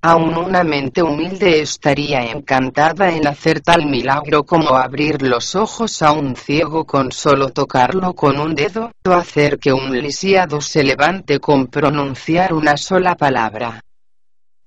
Aún 0.00 0.34
una 0.34 0.64
mente 0.64 1.02
humilde 1.02 1.60
estaría 1.60 2.24
encantada 2.30 3.14
en 3.14 3.26
hacer 3.26 3.60
tal 3.60 3.84
milagro 3.84 4.44
como 4.44 4.76
abrir 4.76 5.20
los 5.20 5.54
ojos 5.54 6.00
a 6.00 6.12
un 6.12 6.34
ciego 6.36 6.86
con 6.86 7.12
solo 7.12 7.50
tocarlo 7.50 8.14
con 8.14 8.40
un 8.40 8.54
dedo, 8.54 8.92
o 9.04 9.10
hacer 9.10 9.58
que 9.58 9.74
un 9.74 9.92
lisiado 9.92 10.62
se 10.62 10.82
levante 10.82 11.38
con 11.38 11.66
pronunciar 11.66 12.54
una 12.54 12.78
sola 12.78 13.14
palabra. 13.14 13.82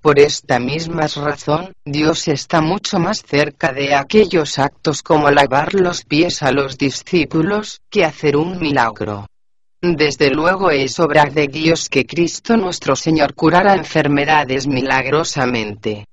Por 0.05 0.19
esta 0.19 0.59
misma 0.59 1.07
razón, 1.07 1.73
Dios 1.83 2.27
está 2.27 2.61
mucho 2.61 2.99
más 2.99 3.23
cerca 3.23 3.73
de 3.73 3.95
aquellos 3.95 4.59
actos 4.59 5.01
como 5.01 5.31
lavar 5.31 5.73
los 5.73 6.05
pies 6.05 6.43
a 6.43 6.51
los 6.51 6.77
discípulos, 6.77 7.81
que 7.89 8.05
hacer 8.05 8.37
un 8.37 8.59
milagro. 8.59 9.25
Desde 9.81 10.29
luego 10.29 10.69
es 10.69 10.99
obra 10.99 11.25
de 11.25 11.47
Dios 11.47 11.89
que 11.89 12.05
Cristo 12.05 12.55
nuestro 12.55 12.95
Señor 12.95 13.33
curara 13.33 13.73
enfermedades 13.73 14.67
milagrosamente. 14.67 16.05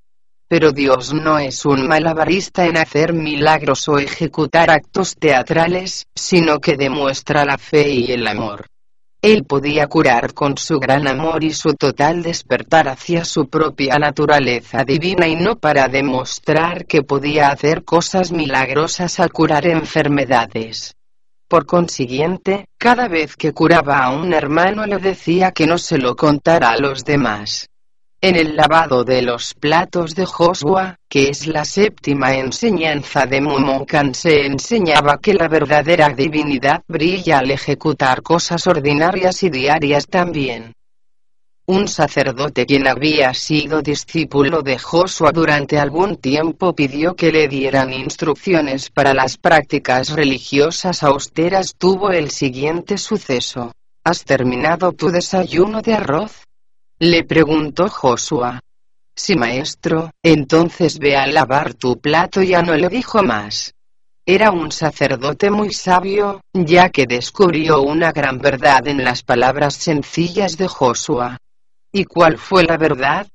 Pero 0.48 0.72
Dios 0.72 1.12
no 1.12 1.38
es 1.38 1.66
un 1.66 1.86
malabarista 1.86 2.64
en 2.64 2.78
hacer 2.78 3.12
milagros 3.12 3.86
o 3.88 3.98
ejecutar 3.98 4.70
actos 4.70 5.16
teatrales, 5.16 6.06
sino 6.14 6.60
que 6.60 6.78
demuestra 6.78 7.44
la 7.44 7.58
fe 7.58 7.90
y 7.90 8.10
el 8.10 8.26
amor. 8.26 8.71
Él 9.22 9.44
podía 9.44 9.86
curar 9.86 10.34
con 10.34 10.58
su 10.58 10.80
gran 10.80 11.06
amor 11.06 11.44
y 11.44 11.52
su 11.52 11.74
total 11.74 12.24
despertar 12.24 12.88
hacia 12.88 13.24
su 13.24 13.48
propia 13.48 13.96
naturaleza 13.96 14.82
divina 14.84 15.28
y 15.28 15.36
no 15.36 15.54
para 15.54 15.86
demostrar 15.86 16.86
que 16.86 17.02
podía 17.02 17.50
hacer 17.50 17.84
cosas 17.84 18.32
milagrosas 18.32 19.20
al 19.20 19.30
curar 19.30 19.68
enfermedades. 19.68 20.96
Por 21.46 21.66
consiguiente, 21.66 22.66
cada 22.76 23.06
vez 23.06 23.36
que 23.36 23.52
curaba 23.52 23.98
a 23.98 24.10
un 24.10 24.34
hermano 24.34 24.86
le 24.86 24.98
decía 24.98 25.52
que 25.52 25.68
no 25.68 25.78
se 25.78 25.98
lo 25.98 26.16
contara 26.16 26.70
a 26.70 26.78
los 26.78 27.04
demás. 27.04 27.68
En 28.24 28.36
el 28.36 28.54
lavado 28.54 29.02
de 29.02 29.20
los 29.20 29.52
platos 29.52 30.14
de 30.14 30.26
Joshua, 30.26 30.96
que 31.08 31.30
es 31.30 31.48
la 31.48 31.64
séptima 31.64 32.36
enseñanza 32.36 33.26
de 33.26 33.40
Mumonkan, 33.40 34.14
se 34.14 34.46
enseñaba 34.46 35.18
que 35.18 35.34
la 35.34 35.48
verdadera 35.48 36.08
divinidad 36.10 36.84
brilla 36.86 37.40
al 37.40 37.50
ejecutar 37.50 38.22
cosas 38.22 38.64
ordinarias 38.68 39.42
y 39.42 39.50
diarias 39.50 40.06
también. 40.06 40.72
Un 41.66 41.88
sacerdote 41.88 42.64
quien 42.64 42.86
había 42.86 43.34
sido 43.34 43.82
discípulo 43.82 44.62
de 44.62 44.78
Joshua 44.78 45.32
durante 45.32 45.80
algún 45.80 46.16
tiempo 46.16 46.76
pidió 46.76 47.16
que 47.16 47.32
le 47.32 47.48
dieran 47.48 47.92
instrucciones 47.92 48.88
para 48.88 49.14
las 49.14 49.36
prácticas 49.36 50.10
religiosas 50.10 51.02
austeras 51.02 51.74
tuvo 51.76 52.10
el 52.10 52.30
siguiente 52.30 52.98
suceso. 52.98 53.72
¿Has 54.04 54.24
terminado 54.24 54.92
tu 54.92 55.08
desayuno 55.08 55.82
de 55.82 55.94
arroz? 55.94 56.44
Le 57.04 57.24
preguntó 57.24 57.88
Joshua. 57.88 58.60
Sí 59.16 59.34
maestro, 59.34 60.12
entonces 60.22 61.00
ve 61.00 61.16
a 61.16 61.26
lavar 61.26 61.74
tu 61.74 62.00
plato 62.00 62.42
ya 62.42 62.62
no 62.62 62.76
le 62.76 62.88
dijo 62.88 63.24
más. 63.24 63.74
Era 64.24 64.52
un 64.52 64.70
sacerdote 64.70 65.50
muy 65.50 65.72
sabio, 65.72 66.42
ya 66.52 66.90
que 66.90 67.06
descubrió 67.08 67.82
una 67.82 68.12
gran 68.12 68.38
verdad 68.38 68.86
en 68.86 69.02
las 69.02 69.24
palabras 69.24 69.74
sencillas 69.74 70.56
de 70.56 70.68
Joshua. 70.68 71.38
¿Y 71.90 72.04
cuál 72.04 72.38
fue 72.38 72.62
la 72.62 72.76
verdad? 72.76 73.26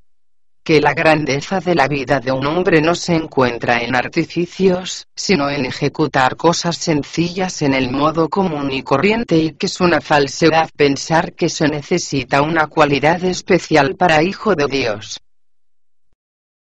Que 0.68 0.82
la 0.82 0.94
grandeza 0.94 1.62
de 1.62 1.76
la 1.76 1.88
vida 1.88 2.20
de 2.20 2.34
un 2.34 2.46
hombre 2.46 2.82
no 2.82 2.94
se 2.94 3.16
encuentra 3.16 3.80
en 3.80 3.96
artificios, 3.96 5.08
sino 5.16 5.50
en 5.50 5.66
ejecutar 5.66 6.36
cosas 6.36 6.76
sencillas 6.76 7.62
en 7.62 7.74
el 7.74 7.90
modo 7.90 8.28
común 8.28 8.70
y 8.74 8.84
corriente 8.84 9.38
y 9.38 9.52
que 9.52 9.68
es 9.68 9.80
una 9.80 10.02
falsedad 10.02 10.70
pensar 10.76 11.32
que 11.32 11.48
se 11.48 11.70
necesita 11.70 12.42
una 12.42 12.68
cualidad 12.68 13.24
especial 13.24 13.96
para 13.96 14.24
hijo 14.24 14.56
de 14.56 14.68
Dios. 14.68 15.22